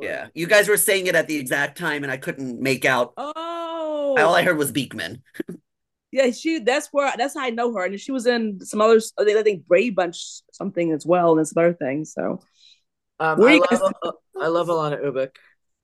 Yeah, 0.02 0.28
you 0.34 0.46
guys 0.46 0.68
were 0.68 0.76
saying 0.76 1.06
it 1.06 1.14
at 1.14 1.28
the 1.28 1.36
exact 1.36 1.78
time, 1.78 2.02
and 2.02 2.10
I 2.12 2.16
couldn't 2.16 2.60
make 2.60 2.84
out. 2.84 3.12
Oh, 3.16 4.16
All 4.18 4.34
I 4.34 4.42
heard 4.42 4.56
was 4.56 4.72
Beakman. 4.72 5.20
yeah, 6.12 6.30
she. 6.30 6.58
That's 6.60 6.88
where. 6.92 7.12
That's 7.16 7.34
how 7.34 7.42
I 7.44 7.50
know 7.50 7.72
her, 7.74 7.84
and 7.84 8.00
she 8.00 8.12
was 8.12 8.26
in 8.26 8.60
some 8.64 8.80
others. 8.80 9.12
I 9.18 9.24
think, 9.24 9.38
I 9.38 9.42
think 9.42 9.66
Brady 9.66 9.90
Bunch 9.90 10.40
something 10.52 10.92
as 10.92 11.04
well, 11.04 11.36
and 11.38 11.46
some 11.46 11.62
other 11.62 11.74
things. 11.74 12.12
So 12.14 12.40
Um, 13.20 13.42
I 13.42 13.54
you 13.54 13.60
love 13.60 13.68
guys- 14.02 14.12
I 14.40 14.46
love 14.48 14.68
Alanna 14.68 15.02
Ubach. 15.04 15.30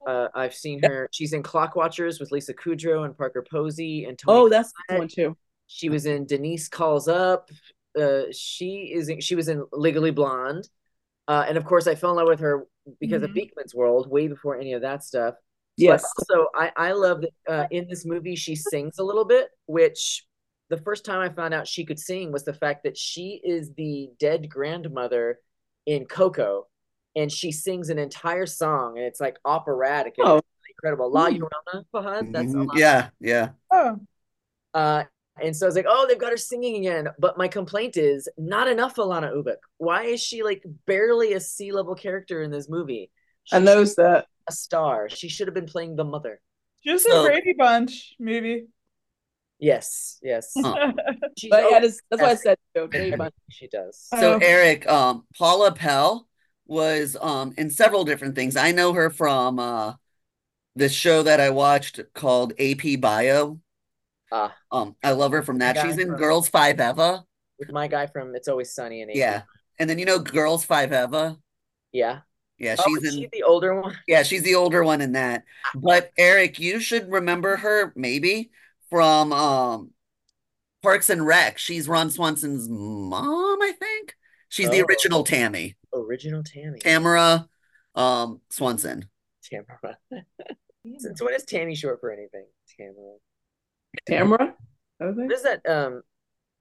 Uh, 0.06 0.28
I've 0.34 0.54
seen 0.54 0.82
her. 0.82 1.08
She's 1.12 1.32
in 1.32 1.42
Clockwatchers 1.42 2.18
with 2.18 2.32
Lisa 2.32 2.52
Kudrow 2.54 3.04
and 3.04 3.16
Parker 3.16 3.44
Posey 3.48 4.04
and 4.04 4.18
Toni. 4.18 4.38
oh, 4.38 4.48
that's 4.48 4.70
the 4.72 4.82
Collette. 4.88 4.98
one 5.00 5.08
too. 5.08 5.36
She 5.68 5.88
was 5.88 6.06
in 6.06 6.26
Denise 6.26 6.68
Calls 6.68 7.08
Up. 7.08 7.50
Uh, 7.98 8.22
she 8.32 8.90
is. 8.94 9.08
In, 9.08 9.20
she 9.20 9.34
was 9.34 9.48
in 9.48 9.64
Legally 9.72 10.10
Blonde, 10.10 10.68
uh, 11.28 11.44
and 11.48 11.56
of 11.56 11.64
course, 11.64 11.86
I 11.86 11.94
fell 11.94 12.10
in 12.10 12.16
love 12.16 12.28
with 12.28 12.40
her 12.40 12.66
because 13.00 13.22
of 13.22 13.30
Mm-hmm. 13.30 13.38
Beakman's 13.38 13.74
World, 13.74 14.10
way 14.10 14.28
before 14.28 14.58
any 14.58 14.72
of 14.72 14.82
that 14.82 15.04
stuff. 15.04 15.34
Yes. 15.76 16.02
But 16.16 16.26
also, 16.30 16.48
I 16.54 16.72
I 16.76 16.92
love 16.92 17.22
that 17.22 17.30
uh, 17.48 17.66
in 17.70 17.88
this 17.88 18.04
movie 18.04 18.36
she 18.36 18.54
sings 18.56 18.98
a 18.98 19.04
little 19.04 19.24
bit, 19.24 19.48
which 19.66 20.26
the 20.68 20.76
first 20.78 21.04
time 21.04 21.20
I 21.20 21.28
found 21.34 21.54
out 21.54 21.68
she 21.68 21.84
could 21.84 21.98
sing 21.98 22.32
was 22.32 22.44
the 22.44 22.52
fact 22.54 22.84
that 22.84 22.96
she 22.96 23.40
is 23.44 23.72
the 23.74 24.10
dead 24.18 24.48
grandmother 24.50 25.38
in 25.86 26.04
Coco, 26.06 26.66
and 27.16 27.30
she 27.32 27.52
sings 27.52 27.88
an 27.90 27.98
entire 27.98 28.46
song, 28.46 28.96
and 28.98 29.06
it's 29.06 29.20
like 29.20 29.38
operatic 29.44 30.14
and 30.18 30.26
Oh. 30.28 30.36
it's 30.38 30.46
incredible. 30.76 31.10
La 31.10 31.30
Hmm. 31.30 31.42
Llorona, 31.42 31.84
Fahad, 31.94 32.32
that's 32.32 32.52
Mhm. 32.54 32.66
Alanna. 32.66 32.78
Yeah, 32.78 33.10
yeah. 33.20 33.48
Oh, 33.70 33.98
Uh, 34.74 35.04
and 35.40 35.56
so 35.56 35.66
I 35.66 35.68
was 35.68 35.76
like, 35.76 35.86
oh, 35.88 36.06
they've 36.08 36.18
got 36.18 36.30
her 36.30 36.36
singing 36.36 36.76
again. 36.76 37.08
But 37.18 37.38
my 37.38 37.48
complaint 37.48 37.96
is 37.96 38.28
not 38.36 38.68
enough 38.68 38.96
Alanna 38.96 39.32
Ubach. 39.32 39.56
Why 39.78 40.04
is 40.04 40.20
she 40.20 40.42
like 40.42 40.62
barely 40.86 41.32
a 41.34 41.40
C 41.40 41.72
level 41.72 41.94
character 41.94 42.42
in 42.42 42.50
this 42.50 42.68
movie? 42.68 43.10
She 43.44 43.56
I 43.56 43.58
should 43.60 43.64
knows 43.64 43.94
that. 43.96 44.26
a 44.48 44.52
star. 44.52 45.08
She 45.08 45.28
should 45.28 45.46
have 45.48 45.54
been 45.54 45.66
playing 45.66 45.96
the 45.96 46.04
mother. 46.04 46.40
just 46.84 47.06
So- 47.06 47.22
a 47.24 47.26
Brady 47.26 47.54
Bunch, 47.56 48.14
maybe. 48.18 48.66
Yes, 49.58 50.18
yes. 50.22 50.52
Huh. 50.56 50.92
But 51.50 51.70
yeah, 51.70 51.78
that's, 51.80 52.00
that's 52.10 52.20
what 52.22 52.30
I 52.32 52.34
said. 52.34 52.58
Too. 52.74 52.82
everything 52.82 52.90
Brady 53.10 53.16
Bunch. 53.16 53.34
she 53.48 53.68
does. 53.68 53.96
So 54.18 54.34
Oh. 54.34 54.40
Aric, 54.40 54.86
um, 54.88 55.24
Paula 55.38 55.72
Pell 55.72 56.26
was 56.66 57.16
um 57.20 57.52
in 57.56 57.70
several 57.70 58.04
different 58.04 58.34
things. 58.34 58.56
I 58.56 58.72
know 58.72 58.92
her 58.92 59.08
from 59.10 59.58
uh 59.58 59.94
this 60.74 60.92
show 60.92 61.22
that 61.22 61.38
I 61.40 61.50
watched 61.50 62.00
called 62.14 62.54
AP 62.58 63.00
Bio. 63.00 63.60
Ah, 64.34 64.56
Um, 64.70 64.96
I 65.04 65.12
love 65.12 65.32
her 65.32 65.42
from 65.42 65.58
that. 65.58 65.76
She's 65.76 65.98
in 65.98 66.08
from- 66.08 66.16
Girls 66.16 66.48
Five 66.48 66.80
Eva. 66.80 67.24
with 67.58 67.70
my 67.70 67.86
guy 67.86 68.06
from 68.06 68.34
It's 68.34 68.48
Always 68.48 68.72
Sunny 68.74 69.02
in 69.02 69.10
AP. 69.10 69.16
Yeah. 69.16 69.42
And 69.78 69.88
then 69.90 69.98
you 69.98 70.04
know 70.06 70.18
Girls 70.18 70.64
Five 70.64 70.92
Eva? 70.92 71.38
Yeah. 71.92 72.20
Yeah, 72.58 72.76
Oh, 72.78 72.82
she's 72.86 73.02
is 73.08 73.14
in 73.16 73.20
she 73.22 73.28
the 73.32 73.42
older 73.42 73.78
one? 73.80 73.96
Yeah, 74.08 74.22
she's 74.22 74.42
the 74.42 74.54
older 74.54 74.82
one 74.84 75.00
in 75.00 75.12
that. 75.12 75.44
But 75.74 76.12
Aric, 76.18 76.58
you 76.58 76.80
should 76.80 77.10
remember 77.10 77.56
her 77.56 77.92
maybe 77.94 78.50
from 78.88 79.32
um 79.32 79.90
Parks 80.82 81.10
and 81.10 81.26
Rec. 81.26 81.58
She's 81.58 81.86
Ron 81.88 82.10
Swanson's 82.10 82.68
mom, 82.68 83.60
I 83.62 83.72
think. 83.78 84.14
She's 84.48 84.70
the 84.70 84.82
Oh. 84.82 84.86
original 84.88 85.24
Tammy. 85.24 85.76
Original 85.92 86.42
Tammy. 86.42 86.78
Tamara 86.78 87.48
um 87.94 88.40
Swanson. 88.50 89.08
Tamara. 89.44 89.98
Since 90.98 91.20
when 91.22 91.34
is 91.34 91.44
Tammy 91.44 91.74
short 91.74 92.00
for 92.00 92.10
anything? 92.12 92.46
Tamara. 92.78 93.16
Tamara. 94.06 94.54
I. 95.00 95.04
What 95.04 95.32
is 95.32 95.42
that? 95.42 95.60
Um, 95.68 96.02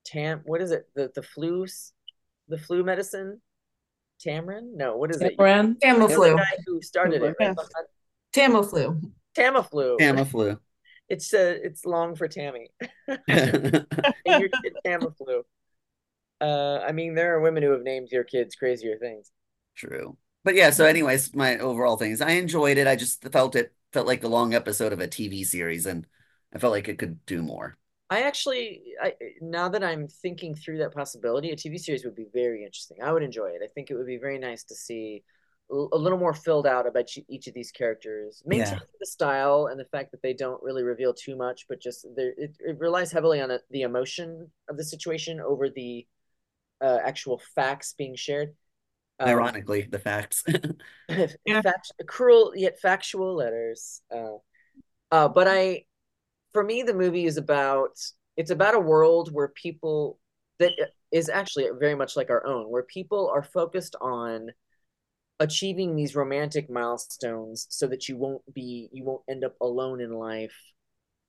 Tam. 0.05 0.41
What 0.45 0.61
is 0.61 0.71
it? 0.71 0.87
The 0.95 1.11
the 1.13 1.23
flu, 1.23 1.65
the 2.47 2.57
flu 2.57 2.83
medicine. 2.83 3.41
Tamarin? 4.25 4.73
No. 4.75 4.97
What 4.97 5.11
is 5.11 5.21
it? 5.21 5.37
Tamara. 5.37 5.75
The 5.79 5.87
Tamiflu. 5.87 6.37
guy 6.37 6.57
who 6.65 6.81
started 6.81 7.23
it. 7.23 7.35
Right? 7.39 7.55
Tamiflu. 8.35 9.11
Tamiflu. 9.35 9.97
Tamiflu. 9.99 10.59
It's 11.09 11.33
uh, 11.33 11.57
it's 11.61 11.85
long 11.85 12.15
for 12.15 12.27
Tammy. 12.27 12.69
Your 13.07 13.19
kid 13.27 14.75
Tamiflu. 14.85 15.43
Uh, 16.39 16.79
I 16.87 16.91
mean, 16.91 17.13
there 17.13 17.35
are 17.35 17.41
women 17.41 17.61
who 17.61 17.71
have 17.71 17.83
named 17.83 18.09
your 18.11 18.23
kids 18.23 18.55
crazier 18.55 18.97
things. 18.97 19.31
True. 19.75 20.17
But 20.43 20.55
yeah, 20.55 20.71
so 20.71 20.85
anyways, 20.85 21.35
my 21.35 21.59
overall 21.59 21.97
things. 21.97 22.19
I 22.19 22.31
enjoyed 22.31 22.79
it. 22.79 22.87
I 22.87 22.95
just 22.95 23.23
felt 23.31 23.55
it 23.55 23.73
felt 23.93 24.07
like 24.07 24.23
a 24.23 24.27
long 24.27 24.55
episode 24.55 24.91
of 24.91 24.99
a 24.99 25.07
TV 25.07 25.45
series 25.45 25.85
and 25.85 26.07
I 26.53 26.59
felt 26.59 26.71
like 26.71 26.87
it 26.87 26.97
could 26.97 27.25
do 27.25 27.41
more. 27.41 27.77
I 28.09 28.23
actually, 28.23 28.83
I 29.01 29.13
now 29.41 29.69
that 29.69 29.83
I'm 29.83 30.07
thinking 30.07 30.53
through 30.53 30.79
that 30.79 30.93
possibility, 30.93 31.51
a 31.51 31.55
TV 31.55 31.77
series 31.77 32.03
would 32.03 32.15
be 32.15 32.27
very 32.33 32.63
interesting. 32.65 32.97
I 33.01 33.11
would 33.13 33.23
enjoy 33.23 33.47
it. 33.51 33.61
I 33.63 33.67
think 33.67 33.89
it 33.89 33.95
would 33.95 34.05
be 34.07 34.17
very 34.17 34.37
nice 34.37 34.63
to 34.65 34.75
see 34.75 35.23
a 35.71 35.75
a 35.93 35.97
little 35.97 36.17
more 36.19 36.33
filled 36.33 36.67
out 36.67 36.85
about 36.87 37.05
each- 37.17 37.25
each 37.29 37.47
of 37.47 37.53
these 37.53 37.71
characters, 37.71 38.43
maintaining 38.45 38.83
the 38.99 39.05
style 39.05 39.67
and 39.67 39.79
the 39.79 39.85
fact 39.85 40.11
that 40.11 40.21
they 40.21 40.33
don't 40.33 40.61
really 40.61 40.83
reveal 40.83 41.13
too 41.13 41.37
much, 41.37 41.67
but 41.69 41.79
just 41.79 42.05
it, 42.17 42.55
it 42.59 42.77
relies 42.79 43.11
heavily 43.13 43.39
on 43.39 43.49
a, 43.51 43.59
the 43.69 43.83
emotion 43.83 44.51
of 44.67 44.75
the 44.77 44.83
situation 44.83 45.39
over 45.39 45.69
the 45.69 46.05
uh, 46.81 46.99
actual 47.03 47.39
facts 47.55 47.93
being 47.97 48.15
shared. 48.15 48.55
Um, 49.19 49.29
Ironically, 49.29 49.83
the 49.83 49.99
facts. 49.99 50.43
Yeah. 51.45 51.61
fact, 51.61 51.91
cruel 52.07 52.53
yet 52.55 52.79
factual 52.79 53.35
letters. 53.35 54.01
Uh, 54.13 54.37
uh, 55.11 55.27
but 55.29 55.47
I, 55.47 55.85
for 56.53 56.63
me, 56.63 56.83
the 56.83 56.93
movie 56.93 57.25
is 57.25 57.37
about 57.37 57.97
it's 58.37 58.51
about 58.51 58.75
a 58.75 58.79
world 58.79 59.31
where 59.31 59.49
people 59.49 60.19
that 60.59 60.71
is 61.11 61.29
actually 61.29 61.67
very 61.79 61.95
much 61.95 62.15
like 62.15 62.29
our 62.29 62.45
own, 62.45 62.65
where 62.65 62.83
people 62.83 63.29
are 63.33 63.43
focused 63.43 63.95
on 63.99 64.51
achieving 65.39 65.95
these 65.95 66.15
romantic 66.15 66.69
milestones 66.69 67.65
so 67.69 67.87
that 67.87 68.07
you 68.07 68.15
won't 68.15 68.41
be 68.53 68.89
you 68.93 69.03
won't 69.03 69.23
end 69.29 69.43
up 69.43 69.55
alone 69.61 69.99
in 69.99 70.13
life. 70.13 70.55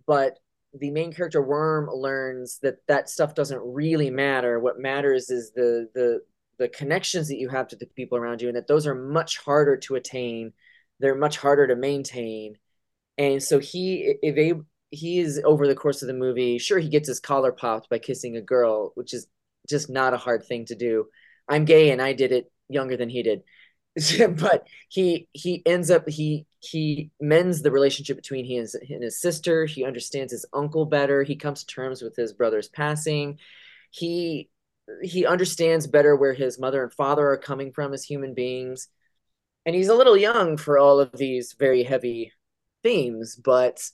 But 0.06 0.38
the 0.78 0.90
main 0.90 1.12
character 1.12 1.42
Wyrm 1.42 1.88
learns 1.92 2.58
that 2.62 2.76
that 2.88 3.08
stuff 3.08 3.34
doesn't 3.34 3.60
really 3.62 4.10
matter. 4.10 4.58
What 4.60 4.78
matters 4.78 5.30
is 5.30 5.52
the 5.52 5.88
the 5.94 6.20
the 6.58 6.68
connections 6.68 7.28
that 7.28 7.38
you 7.38 7.48
have 7.48 7.68
to 7.68 7.76
the 7.76 7.86
people 7.86 8.18
around 8.18 8.40
you 8.40 8.48
and 8.48 8.56
that 8.56 8.68
those 8.68 8.86
are 8.86 8.94
much 8.94 9.38
harder 9.38 9.76
to 9.78 9.96
attain. 9.96 10.52
They're 11.00 11.14
much 11.14 11.38
harder 11.38 11.66
to 11.66 11.76
maintain. 11.76 12.56
And 13.18 13.42
so 13.42 13.58
he 13.58 14.16
if 14.22 14.36
they 14.92 14.96
he 14.96 15.18
is 15.18 15.40
over 15.44 15.66
the 15.66 15.74
course 15.74 16.02
of 16.02 16.08
the 16.08 16.14
movie 16.14 16.58
sure 16.58 16.78
he 16.78 16.88
gets 16.88 17.08
his 17.08 17.20
collar 17.20 17.52
popped 17.52 17.88
by 17.88 17.98
kissing 17.98 18.36
a 18.36 18.42
girl 18.42 18.92
which 18.94 19.14
is 19.14 19.26
just 19.68 19.88
not 19.90 20.14
a 20.14 20.18
hard 20.18 20.44
thing 20.44 20.64
to 20.64 20.74
do 20.74 21.06
i'm 21.48 21.64
gay 21.64 21.90
and 21.90 22.02
i 22.02 22.12
did 22.12 22.32
it 22.32 22.50
younger 22.68 22.96
than 22.96 23.08
he 23.08 23.22
did 23.22 23.42
but 24.38 24.66
he 24.88 25.28
he 25.32 25.62
ends 25.66 25.90
up 25.90 26.08
he 26.08 26.46
he 26.60 27.10
mends 27.20 27.60
the 27.60 27.70
relationship 27.70 28.16
between 28.16 28.44
he 28.44 28.56
and 28.56 29.02
his 29.02 29.20
sister. 29.20 29.66
He 29.66 29.84
understands 29.84 30.32
his 30.32 30.46
uncle 30.52 30.86
better. 30.86 31.22
He 31.22 31.36
comes 31.36 31.64
to 31.64 31.74
terms 31.74 32.02
with 32.02 32.16
his 32.16 32.32
brother's 32.32 32.68
passing. 32.68 33.38
He 33.90 34.48
he 35.02 35.26
understands 35.26 35.86
better 35.86 36.16
where 36.16 36.32
his 36.32 36.58
mother 36.58 36.82
and 36.82 36.92
father 36.92 37.28
are 37.28 37.36
coming 37.36 37.72
from 37.72 37.92
as 37.92 38.04
human 38.04 38.32
beings. 38.32 38.88
And 39.66 39.74
he's 39.74 39.88
a 39.88 39.94
little 39.94 40.16
young 40.16 40.56
for 40.56 40.78
all 40.78 40.98
of 40.98 41.12
these 41.12 41.54
very 41.58 41.82
heavy 41.82 42.32
themes, 42.82 43.36
but 43.36 43.90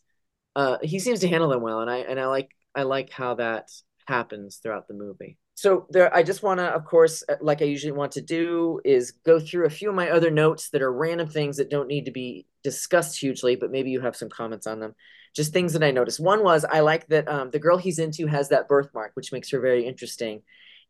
uh, 0.58 0.76
he 0.82 0.98
seems 0.98 1.20
to 1.20 1.28
handle 1.28 1.48
them 1.48 1.62
well. 1.62 1.80
And 1.80 1.90
I 1.90 1.98
and 1.98 2.18
I 2.18 2.26
like 2.26 2.50
I 2.74 2.82
like 2.82 3.10
how 3.10 3.34
that 3.34 3.70
happens 4.08 4.56
throughout 4.56 4.88
the 4.88 4.94
movie. 4.94 5.38
So 5.54 5.86
there, 5.90 6.14
I 6.14 6.22
just 6.22 6.42
want 6.42 6.58
to, 6.58 6.66
of 6.66 6.84
course, 6.84 7.22
uh, 7.28 7.36
like 7.40 7.62
I 7.62 7.64
usually 7.64 7.92
want 7.92 8.12
to 8.12 8.20
do, 8.20 8.80
is 8.84 9.12
go 9.24 9.38
through 9.38 9.66
a 9.66 9.70
few 9.70 9.88
of 9.88 9.94
my 9.94 10.10
other 10.10 10.30
notes 10.30 10.70
that 10.70 10.82
are 10.82 10.92
random 10.92 11.28
things 11.28 11.56
that 11.56 11.70
don't 11.70 11.88
need 11.88 12.06
to 12.06 12.10
be 12.10 12.46
discussed 12.64 13.18
hugely, 13.18 13.54
but 13.54 13.70
maybe 13.70 13.90
you 13.90 14.00
have 14.00 14.16
some 14.16 14.28
comments 14.28 14.66
on 14.66 14.80
them. 14.80 14.94
Just 15.34 15.52
things 15.52 15.72
that 15.74 15.84
I 15.84 15.92
noticed. 15.92 16.18
One 16.18 16.42
was 16.42 16.64
I 16.64 16.80
like 16.80 17.06
that 17.08 17.28
um, 17.28 17.50
the 17.50 17.58
girl 17.60 17.76
he's 17.76 18.00
into 18.00 18.26
has 18.26 18.48
that 18.48 18.66
birthmark, 18.66 19.12
which 19.14 19.32
makes 19.32 19.50
her 19.50 19.60
very 19.60 19.86
interesting. 19.86 20.42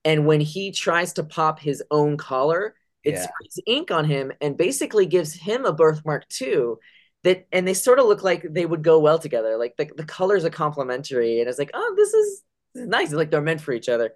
And 0.04 0.26
when 0.26 0.40
he 0.40 0.72
tries 0.72 1.12
to 1.14 1.24
pop 1.24 1.60
his 1.60 1.82
own 1.90 2.16
collar, 2.16 2.74
it 3.04 3.14
yeah. 3.14 3.22
sprays 3.22 3.60
ink 3.66 3.90
on 3.90 4.06
him 4.06 4.32
and 4.40 4.56
basically 4.56 5.04
gives 5.04 5.34
him 5.34 5.66
a 5.66 5.72
birthmark 5.72 6.26
too. 6.28 6.78
That 7.24 7.46
and 7.52 7.66
they 7.66 7.74
sort 7.74 7.98
of 7.98 8.06
look 8.06 8.22
like 8.22 8.46
they 8.48 8.66
would 8.66 8.82
go 8.82 8.98
well 9.00 9.18
together. 9.18 9.56
Like 9.56 9.76
the, 9.76 9.90
the 9.96 10.04
colors 10.04 10.44
are 10.44 10.50
complementary, 10.50 11.40
and 11.40 11.48
it's 11.48 11.58
like, 11.58 11.70
oh, 11.74 11.94
this 11.96 12.14
is, 12.14 12.42
this 12.74 12.82
is 12.82 12.88
nice. 12.88 13.12
like 13.12 13.30
they're 13.30 13.40
meant 13.40 13.60
for 13.60 13.72
each 13.72 13.88
other. 13.88 14.10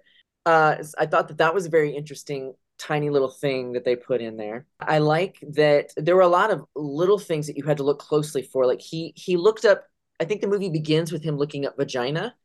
Uh, 0.45 0.75
I 0.97 1.05
thought 1.05 1.27
that 1.29 1.37
that 1.37 1.53
was 1.53 1.65
a 1.65 1.69
very 1.69 1.95
interesting 1.95 2.53
tiny 2.79 3.09
little 3.09 3.29
thing 3.29 3.73
that 3.73 3.85
they 3.85 3.95
put 3.95 4.21
in 4.21 4.37
there. 4.37 4.65
I 4.79 4.97
like 4.97 5.37
that 5.51 5.91
there 5.95 6.15
were 6.15 6.21
a 6.21 6.27
lot 6.27 6.51
of 6.51 6.65
little 6.75 7.19
things 7.19 7.47
that 7.47 7.57
you 7.57 7.63
had 7.63 7.77
to 7.77 7.83
look 7.83 7.99
closely 7.99 8.41
for. 8.41 8.65
Like 8.65 8.81
he 8.81 9.13
he 9.15 9.37
looked 9.37 9.65
up. 9.65 9.85
I 10.19 10.25
think 10.25 10.41
the 10.41 10.47
movie 10.47 10.69
begins 10.69 11.11
with 11.11 11.23
him 11.23 11.37
looking 11.37 11.65
up 11.65 11.75
vagina, 11.75 12.35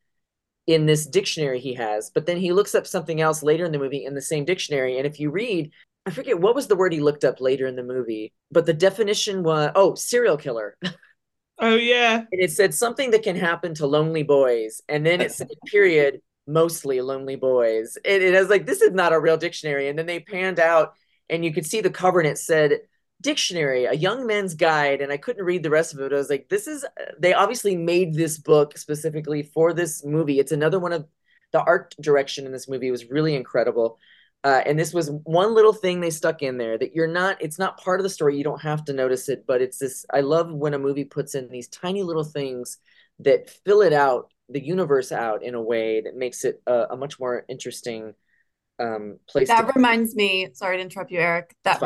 in 0.68 0.84
this 0.84 1.06
dictionary 1.06 1.58
he 1.58 1.72
has, 1.74 2.10
but 2.10 2.26
then 2.26 2.36
he 2.36 2.52
looks 2.52 2.74
up 2.74 2.86
something 2.86 3.22
else 3.22 3.42
later 3.42 3.64
in 3.64 3.72
the 3.72 3.78
movie 3.78 4.04
in 4.04 4.14
the 4.14 4.20
same 4.20 4.44
dictionary. 4.44 4.98
And 4.98 5.06
if 5.06 5.18
you 5.18 5.30
read, 5.30 5.72
I 6.08 6.10
forget 6.10 6.40
what 6.40 6.54
was 6.54 6.68
the 6.68 6.76
word 6.76 6.94
he 6.94 7.00
looked 7.00 7.22
up 7.22 7.38
later 7.38 7.66
in 7.66 7.76
the 7.76 7.82
movie, 7.82 8.32
but 8.50 8.64
the 8.64 8.72
definition 8.72 9.42
was 9.42 9.72
oh, 9.74 9.94
serial 9.94 10.38
killer. 10.38 10.76
Oh 11.60 11.74
yeah. 11.74 12.18
And 12.18 12.40
it 12.40 12.52
said 12.52 12.72
something 12.72 13.10
that 13.10 13.24
can 13.24 13.34
happen 13.34 13.74
to 13.74 13.86
lonely 13.88 14.22
boys. 14.22 14.80
And 14.88 15.04
then 15.04 15.20
it 15.20 15.32
said 15.32 15.48
period, 15.66 16.20
mostly 16.46 17.00
lonely 17.00 17.34
boys. 17.34 17.98
And 18.04 18.22
it 18.22 18.38
was 18.38 18.48
like, 18.48 18.64
this 18.64 18.80
is 18.80 18.92
not 18.92 19.12
a 19.12 19.18
real 19.18 19.36
dictionary. 19.36 19.88
And 19.88 19.98
then 19.98 20.06
they 20.06 20.20
panned 20.20 20.60
out 20.60 20.92
and 21.28 21.44
you 21.44 21.52
could 21.52 21.66
see 21.66 21.80
the 21.80 21.90
cover 21.90 22.20
and 22.20 22.28
it 22.28 22.38
said 22.38 22.82
dictionary, 23.20 23.86
a 23.86 23.92
young 23.92 24.24
men's 24.24 24.54
guide, 24.54 25.00
and 25.00 25.10
I 25.10 25.16
couldn't 25.16 25.44
read 25.44 25.64
the 25.64 25.70
rest 25.70 25.92
of 25.92 25.98
it. 25.98 26.12
I 26.12 26.16
was 26.16 26.30
like, 26.30 26.48
this 26.48 26.68
is, 26.68 26.84
they 27.18 27.34
obviously 27.34 27.76
made 27.76 28.14
this 28.14 28.38
book 28.38 28.78
specifically 28.78 29.42
for 29.42 29.72
this 29.72 30.04
movie. 30.04 30.38
It's 30.38 30.52
another 30.52 30.78
one 30.78 30.92
of 30.92 31.08
the 31.52 31.60
art 31.60 31.96
direction 32.00 32.46
in 32.46 32.52
this 32.52 32.68
movie 32.68 32.92
was 32.92 33.10
really 33.10 33.34
incredible. 33.34 33.98
Uh, 34.44 34.62
and 34.64 34.78
this 34.78 34.94
was 34.94 35.10
one 35.24 35.54
little 35.54 35.72
thing 35.72 36.00
they 36.00 36.10
stuck 36.10 36.42
in 36.42 36.58
there 36.58 36.78
that 36.78 36.94
you're 36.94 37.08
not, 37.08 37.36
it's 37.42 37.58
not 37.58 37.80
part 37.80 37.98
of 37.98 38.04
the 38.04 38.10
story. 38.10 38.36
You 38.36 38.44
don't 38.44 38.62
have 38.62 38.84
to 38.84 38.92
notice 38.92 39.28
it, 39.28 39.44
but 39.46 39.60
it's 39.60 39.78
this, 39.78 40.06
I 40.12 40.20
love 40.20 40.52
when 40.52 40.74
a 40.74 40.78
movie 40.78 41.04
puts 41.04 41.34
in 41.34 41.48
these 41.48 41.68
tiny 41.68 42.02
little 42.02 42.24
things 42.24 42.78
that 43.18 43.50
fill 43.50 43.82
it 43.82 43.92
out, 43.92 44.32
the 44.48 44.64
universe 44.64 45.10
out 45.10 45.42
in 45.42 45.54
a 45.54 45.62
way 45.62 46.00
that 46.02 46.14
makes 46.14 46.44
it 46.44 46.62
a, 46.66 46.86
a 46.90 46.96
much 46.96 47.18
more 47.18 47.44
interesting 47.48 48.14
um, 48.78 49.18
place. 49.28 49.48
That 49.48 49.74
reminds 49.74 50.14
me, 50.14 50.48
sorry 50.52 50.76
to 50.76 50.82
interrupt 50.82 51.10
you, 51.10 51.18
Aric. 51.18 51.50
That 51.64 51.82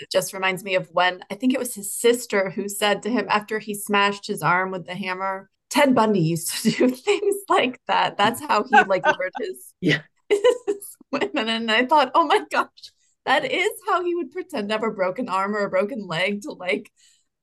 it 0.00 0.10
just 0.10 0.32
reminds 0.32 0.62
me 0.62 0.74
of 0.74 0.88
when 0.92 1.22
I 1.30 1.34
think 1.34 1.54
it 1.54 1.58
was 1.58 1.74
his 1.74 1.92
sister 1.92 2.50
who 2.50 2.68
said 2.68 3.02
to 3.02 3.10
him 3.10 3.26
after 3.28 3.58
he 3.58 3.74
smashed 3.74 4.26
his 4.26 4.42
arm 4.42 4.70
with 4.70 4.86
the 4.86 4.94
hammer, 4.94 5.50
Ted 5.70 5.94
Bundy 5.94 6.20
used 6.20 6.62
to 6.62 6.70
do 6.70 6.88
things 6.94 7.36
like 7.48 7.80
that. 7.88 8.16
That's 8.16 8.40
how 8.40 8.64
he 8.64 8.76
like 8.84 9.04
lured 9.18 9.32
his, 9.40 9.72
yeah. 9.80 10.02
his 10.66 10.96
women. 11.10 11.48
And 11.48 11.70
I 11.70 11.86
thought, 11.86 12.12
oh 12.14 12.26
my 12.26 12.42
gosh, 12.50 12.92
that 13.24 13.50
is 13.50 13.70
how 13.86 14.04
he 14.04 14.14
would 14.14 14.30
pretend 14.30 14.68
to 14.68 14.74
have 14.74 14.84
a 14.84 14.90
broken 14.90 15.28
arm 15.28 15.54
or 15.54 15.64
a 15.64 15.70
broken 15.70 16.06
leg 16.06 16.42
to 16.42 16.52
like 16.52 16.90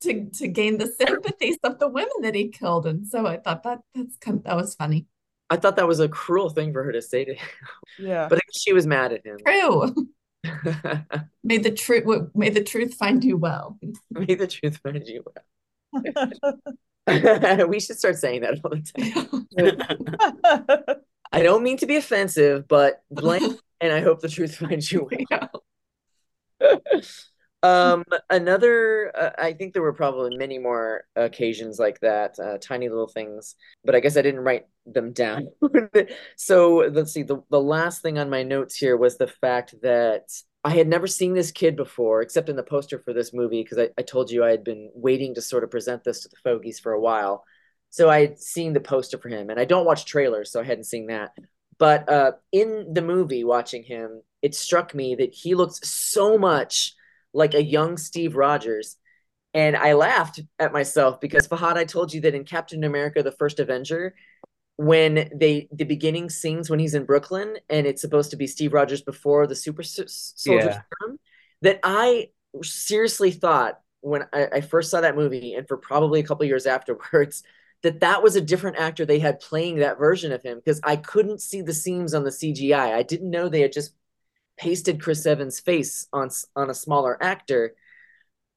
to 0.01 0.29
to 0.31 0.47
gain 0.47 0.77
the 0.77 0.87
sympathies 0.87 1.57
of 1.63 1.79
the 1.79 1.87
women 1.87 2.21
that 2.21 2.35
he 2.35 2.49
killed. 2.49 2.85
And 2.85 3.07
so 3.07 3.25
I 3.25 3.37
thought 3.37 3.63
that 3.63 3.79
that's 3.93 4.17
kind 4.17 4.37
of, 4.37 4.43
that 4.43 4.55
was 4.55 4.75
funny. 4.75 5.07
I 5.49 5.57
thought 5.57 5.75
that 5.75 5.87
was 5.87 5.99
a 5.99 6.09
cruel 6.09 6.49
thing 6.49 6.73
for 6.73 6.83
her 6.83 6.91
to 6.91 7.01
say 7.01 7.25
to 7.25 7.33
him. 7.33 7.47
Yeah. 7.99 8.27
But 8.27 8.39
she 8.53 8.73
was 8.73 8.87
mad 8.87 9.13
at 9.13 9.25
him. 9.25 9.37
True. 9.45 10.07
may 11.43 11.57
the 11.57 11.71
truth 11.71 12.31
may 12.33 12.49
the 12.49 12.63
truth 12.63 12.95
find 12.95 13.23
you 13.23 13.37
well. 13.37 13.77
May 14.09 14.35
the 14.35 14.47
truth 14.47 14.79
find 14.83 15.05
you 15.05 15.23
well. 15.25 15.43
we 17.67 17.79
should 17.79 17.97
start 17.97 18.17
saying 18.17 18.41
that 18.41 18.59
all 18.63 18.71
the 18.71 18.81
time. 20.87 20.95
I 21.33 21.41
don't 21.41 21.63
mean 21.63 21.77
to 21.77 21.87
be 21.87 21.97
offensive, 21.97 22.67
but 22.67 23.01
blank, 23.09 23.59
and 23.81 23.91
I 23.91 24.01
hope 24.01 24.21
the 24.21 24.29
truth 24.29 24.55
finds 24.55 24.91
you 24.91 25.09
well. 25.31 25.63
um, 27.63 28.03
another, 28.29 29.11
uh, 29.17 29.31
I 29.37 29.53
think 29.53 29.73
there 29.73 29.81
were 29.81 29.93
probably 29.93 30.37
many 30.37 30.59
more 30.59 31.05
occasions 31.15 31.79
like 31.79 31.99
that, 32.01 32.37
uh, 32.39 32.59
tiny 32.59 32.87
little 32.87 33.07
things, 33.07 33.55
but 33.83 33.95
I 33.95 33.99
guess 33.99 34.15
I 34.15 34.21
didn't 34.21 34.41
write 34.41 34.67
them 34.85 35.11
down. 35.11 35.47
so 36.37 36.87
let's 36.91 37.11
see. 37.11 37.23
The, 37.23 37.41
the 37.49 37.59
last 37.59 38.03
thing 38.03 38.19
on 38.19 38.29
my 38.29 38.43
notes 38.43 38.75
here 38.75 38.95
was 38.95 39.17
the 39.17 39.27
fact 39.27 39.73
that 39.81 40.29
I 40.63 40.69
had 40.69 40.87
never 40.87 41.07
seen 41.07 41.33
this 41.33 41.51
kid 41.51 41.75
before, 41.75 42.21
except 42.21 42.47
in 42.47 42.55
the 42.55 42.63
poster 42.63 42.99
for 42.99 43.11
this 43.11 43.33
movie, 43.33 43.63
because 43.63 43.79
I, 43.79 43.89
I 43.97 44.03
told 44.03 44.29
you 44.29 44.43
I 44.43 44.51
had 44.51 44.63
been 44.63 44.91
waiting 44.93 45.33
to 45.35 45.41
sort 45.41 45.63
of 45.63 45.71
present 45.71 46.03
this 46.03 46.21
to 46.21 46.29
the 46.29 46.37
Fogies 46.43 46.79
for 46.79 46.93
a 46.93 47.01
while. 47.01 47.43
So 47.93 48.09
I 48.09 48.21
had 48.21 48.39
seen 48.39 48.73
the 48.73 48.79
poster 48.79 49.19
for 49.19 49.29
him, 49.29 49.51
and 49.51 49.59
I 49.59 49.65
don't 49.65 49.85
watch 49.85 50.05
trailers, 50.05 50.51
so 50.51 50.59
I 50.59 50.63
hadn't 50.63 50.85
seen 50.85 51.05
that. 51.07 51.29
But 51.77 52.09
uh, 52.09 52.31
in 52.51 52.91
the 52.91 53.03
movie, 53.03 53.43
watching 53.43 53.83
him, 53.83 54.23
it 54.41 54.55
struck 54.55 54.95
me 54.95 55.13
that 55.13 55.31
he 55.31 55.53
looks 55.53 55.87
so 55.87 56.39
much 56.39 56.95
like 57.35 57.53
a 57.53 57.63
young 57.63 57.97
Steve 57.97 58.35
Rogers. 58.35 58.97
And 59.53 59.77
I 59.77 59.93
laughed 59.93 60.39
at 60.57 60.73
myself 60.73 61.21
because 61.21 61.47
Fahad, 61.47 61.75
I 61.75 61.85
told 61.85 62.11
you 62.11 62.21
that 62.21 62.33
in 62.33 62.45
Captain 62.45 62.83
America, 62.83 63.21
the 63.21 63.31
first 63.31 63.59
Avenger, 63.59 64.15
when 64.77 65.29
they 65.31 65.67
the 65.71 65.83
beginning 65.85 66.31
scenes 66.31 66.71
when 66.71 66.79
he's 66.79 66.95
in 66.95 67.05
Brooklyn 67.05 67.57
and 67.69 67.85
it's 67.85 68.01
supposed 68.01 68.31
to 68.31 68.37
be 68.37 68.47
Steve 68.47 68.73
Rogers 68.73 69.03
before 69.03 69.45
the 69.45 69.55
super 69.55 69.83
soldier 69.83 70.65
yeah. 70.65 70.81
serum, 70.99 71.19
that 71.61 71.79
I 71.83 72.29
seriously 72.63 73.29
thought 73.29 73.79
when 74.01 74.23
I, 74.33 74.47
I, 74.51 74.61
first 74.61 74.89
saw 74.89 75.01
that 75.01 75.15
movie 75.15 75.53
and 75.53 75.67
for 75.67 75.77
probably 75.77 76.19
a 76.19 76.23
couple 76.23 76.45
years 76.45 76.65
afterwards 76.65 77.43
that 77.83 77.99
that 77.99 78.23
was 78.23 78.35
a 78.35 78.41
different 78.41 78.77
actor 78.77 79.05
they 79.05 79.19
had 79.19 79.39
playing 79.39 79.77
that 79.77 79.99
version 79.99 80.31
of 80.31 80.41
him 80.41 80.57
because 80.57 80.79
I 80.83 80.95
couldn't 80.95 81.41
see 81.41 81.61
the 81.61 81.73
seams 81.73 82.13
on 82.13 82.23
the 82.23 82.29
CGI. 82.29 82.93
I 82.93 83.03
didn't 83.03 83.29
know 83.29 83.49
they 83.49 83.61
had 83.61 83.73
just 83.73 83.93
pasted 84.57 85.01
Chris 85.01 85.25
Evans' 85.25 85.59
face 85.59 86.07
on 86.13 86.29
on 86.55 86.69
a 86.69 86.73
smaller 86.73 87.21
actor. 87.21 87.75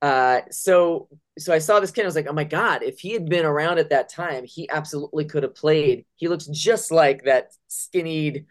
Uh, 0.00 0.40
so 0.50 1.08
so 1.38 1.52
I 1.52 1.58
saw 1.58 1.80
this 1.80 1.90
kid. 1.90 2.02
I 2.02 2.06
was 2.06 2.14
like, 2.14 2.28
oh 2.28 2.32
my 2.32 2.44
god! 2.44 2.82
If 2.82 3.00
he 3.00 3.12
had 3.12 3.28
been 3.28 3.44
around 3.44 3.78
at 3.78 3.90
that 3.90 4.08
time, 4.08 4.44
he 4.44 4.70
absolutely 4.70 5.24
could 5.24 5.42
have 5.42 5.54
played. 5.54 6.06
He 6.14 6.28
looks 6.28 6.46
just 6.46 6.92
like 6.92 7.24
that 7.24 7.52
skinnied, 7.68 8.46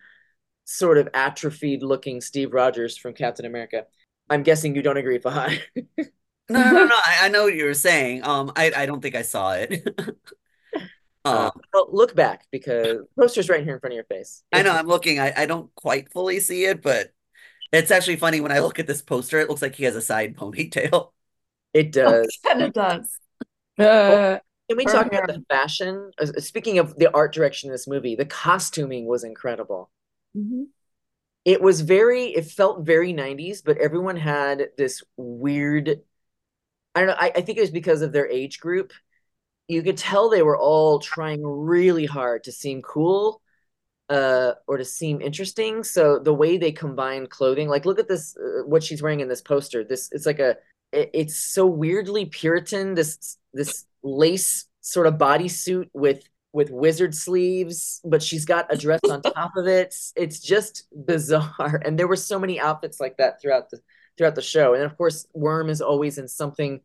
sort 0.65 0.97
of 0.97 1.07
atrophied 1.13 1.84
looking 1.84 2.19
Steve 2.19 2.53
Rogers 2.53 2.97
from 2.97 3.13
Captain 3.13 3.45
America. 3.45 3.86
I'm 4.30 4.43
guessing 4.43 4.76
you 4.76 4.82
don't 4.82 4.97
agree, 4.97 5.19
Fahad. 5.19 5.59
no, 5.76 5.84
no, 6.49 6.86
no. 6.86 6.95
I, 7.05 7.19
I, 7.21 7.30
know 7.30 7.43
what 7.43 7.53
you 7.53 7.65
were 7.65 7.73
saying. 7.76 8.23
Um, 8.23 8.51
I, 8.55 8.71
I 8.76 8.86
don't 8.88 9.01
think 9.01 9.15
I 9.15 9.21
saw 9.21 9.51
it. 9.53 9.88
Uh, 11.26 11.51
um, 11.53 11.61
well, 11.73 11.88
look 11.91 12.15
back 12.15 12.45
because 12.51 12.99
poster's 13.17 13.49
right 13.49 13.63
here 13.63 13.73
in 13.73 13.80
front 13.80 13.93
of 13.93 13.95
your 13.95 14.05
face. 14.05 14.43
I 14.53 14.61
know. 14.61 14.71
I'm 14.71 14.88
looking. 14.88 15.19
I, 15.19 15.34
I 15.36 15.45
don't 15.45 15.73
quite 15.76 16.11
fully 16.11 16.39
see 16.39 16.65
it, 16.65 16.82
but 16.82 17.11
it's 17.71 17.91
actually 17.91 18.17
funny 18.17 18.41
when 18.41 18.51
I 18.51 18.59
look 18.59 18.80
at 18.80 18.88
this 18.88 19.01
poster. 19.01 19.39
It 19.39 19.49
looks 19.49 19.61
like 19.61 19.76
he 19.76 19.86
has 19.86 19.95
a 19.95 20.01
side 20.01 20.38
ponytail. 20.38 21.11
It 21.73 21.91
does. 21.91 22.38
and 22.49 22.61
it 22.61 22.73
does. 22.73 23.19
Uh, 23.78 24.39
Can 24.69 24.78
we 24.78 24.86
talk 24.86 25.05
about 25.05 25.28
the 25.28 25.43
fashion? 25.49 26.09
Uh, 26.17 26.28
speaking 26.38 26.80
of 26.80 26.95
the 26.95 27.13
art 27.13 27.34
direction 27.34 27.69
of 27.69 27.73
this 27.73 27.89
movie, 27.89 28.15
the 28.15 28.23
costuming 28.23 29.05
was 29.05 29.26
incredible. 29.26 29.91
Mm-hmm. 30.34 30.63
It 31.43 31.61
was 31.61 31.82
very, 31.82 32.28
it 32.28 32.45
felt 32.45 32.86
very 32.86 33.13
90s, 33.13 33.61
but 33.65 33.78
everyone 33.80 34.15
had 34.15 34.69
this 34.78 35.03
weird, 35.17 35.99
I 36.95 36.99
don't 37.01 37.09
know, 37.09 37.17
I, 37.19 37.34
I 37.36 37.41
think 37.41 37.57
it 37.57 37.61
was 37.61 37.69
because 37.69 38.01
of 38.01 38.13
their 38.13 38.30
age 38.30 38.61
group. 38.61 38.93
You 39.68 39.82
could 39.82 39.97
tell 39.97 40.30
they 40.30 40.43
were 40.43 40.57
all 40.57 40.99
trying 40.99 41.43
really 41.43 42.05
hard 42.05 42.43
to 42.45 42.51
seem 42.51 42.82
cool 42.82 43.41
uh 44.07 44.51
or 44.68 44.78
to 44.78 44.86
seem 44.86 45.20
interesting 45.20 45.84
so 45.84 46.20
the 46.20 46.32
way 46.32 46.59
they 46.59 46.72
combine 46.72 47.26
clothing 47.26 47.68
like 47.68 47.86
look 47.86 47.97
at 47.97 48.07
this 48.07 48.38
uh, 48.38 48.61
what 48.63 48.84
she's 48.84 49.01
wearing 49.01 49.20
in 49.20 49.28
this 49.28 49.41
poster 49.41 49.84
this 49.84 50.11
it's 50.11 50.28
like 50.28 50.38
a 50.38 50.55
it's 50.95 51.38
so 51.38 51.66
weirdly 51.66 52.26
Puritan. 52.26 52.95
This 52.95 53.38
this 53.53 53.86
lace 54.03 54.66
sort 54.82 55.07
of 55.07 55.16
bodysuit 55.16 55.89
with 55.93 56.24
with 56.53 56.70
wizard 56.70 57.13
sleeves, 57.13 58.01
but 58.05 58.24
she's 58.24 58.45
got 58.45 58.74
a 58.74 58.78
dress 58.78 59.01
on 59.09 59.22
top 59.22 59.51
of 59.57 59.68
it. 59.68 59.93
It's 60.16 60.39
just 60.39 60.88
bizarre. 61.05 61.82
And 61.84 61.99
there 61.99 62.07
were 62.07 62.16
so 62.16 62.39
many 62.39 62.59
outfits 62.59 62.99
like 62.99 63.18
that 63.18 63.41
throughout 63.41 63.70
the 63.70 63.80
throughout 64.18 64.36
the 64.36 64.41
show. 64.41 64.74
And 64.74 64.84
of 64.84 64.97
course, 64.97 65.28
Wyrm 65.36 65.70
is 65.70 65.82
always 65.82 66.18
in 66.18 66.28
something 66.28 66.82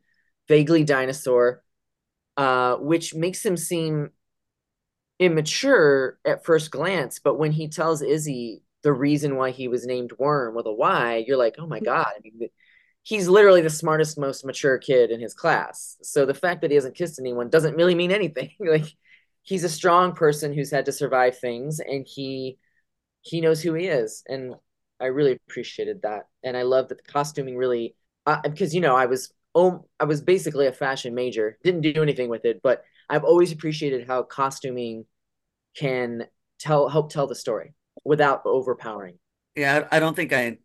vaguely 0.49 0.83
dinosaur, 0.83 1.62
uh, 2.41 2.76
which 2.76 3.14
makes 3.14 3.45
him 3.45 3.55
seem 3.55 4.09
immature 5.18 6.18
at 6.24 6.43
first 6.43 6.70
glance. 6.70 7.18
But 7.18 7.38
when 7.38 7.53
he 7.53 7.68
tells 7.68 8.01
Izzy 8.01 8.62
the 8.82 8.95
reason 8.95 9.36
why 9.36 9.51
he 9.51 9.68
was 9.68 9.84
named 9.84 10.12
Wyrm 10.18 10.55
with 10.55 10.64
a 10.64 10.72
Y, 10.72 11.22
you're 11.26 11.36
like, 11.36 11.57
oh 11.59 11.66
my 11.66 11.80
God. 11.80 12.07
I 12.07 12.20
mean, 12.24 12.49
he's 13.03 13.28
literally 13.28 13.61
the 13.61 13.68
smartest, 13.68 14.18
most 14.18 14.47
mature 14.47 14.78
kid 14.78 15.11
in 15.11 15.20
his 15.20 15.34
class. 15.34 15.99
So 16.03 16.24
the 16.24 16.32
fact 16.32 16.62
that 16.62 16.70
he 16.70 16.76
hasn't 16.76 16.97
kissed 16.97 17.20
anyone 17.20 17.51
doesn't 17.51 17.76
really 17.76 17.95
mean 17.95 18.11
anything. 18.11 18.53
like 18.59 18.86
he's 19.43 19.64
a 19.64 19.68
strong 19.68 20.14
person 20.14 20.55
who's 20.55 20.70
had 20.70 20.86
to 20.86 20.93
survive 20.93 21.38
things 21.38 21.78
and 21.78 22.07
he 22.09 22.57
he 23.20 23.43
knows 23.43 23.61
who 23.61 23.74
he 23.74 23.84
is. 23.84 24.22
And 24.26 24.55
I 24.99 25.07
really 25.07 25.38
appreciated 25.47 26.01
that. 26.05 26.22
And 26.43 26.57
I 26.57 26.62
love 26.62 26.88
that 26.88 27.05
the 27.05 27.12
costuming 27.12 27.59
really 27.59 27.97
uh, 28.24 28.41
because 28.45 28.74
you 28.74 28.80
know, 28.80 28.97
I 28.97 29.05
was 29.05 29.30
oh 29.55 29.86
I 29.98 30.05
was 30.05 30.20
basically 30.20 30.66
a 30.66 30.72
fashion 30.72 31.14
major, 31.14 31.59
didn't 31.64 31.82
do 31.82 32.03
anything 32.03 32.28
with 32.28 32.44
it, 32.44 32.61
but 32.62 32.84
I've 33.09 33.24
always 33.24 33.53
appreciated 33.53 34.07
how 34.07 34.22
costuming 34.22 35.05
can 35.76 36.26
tell 36.59 36.88
help 36.88 37.12
tell 37.12 37.26
the 37.26 37.34
story 37.34 37.74
without 38.05 38.42
overpowering. 38.44 39.18
Yeah, 39.57 39.88
I 39.90 40.01
don't 40.01 40.14
think 40.14 40.32
I 40.32 40.59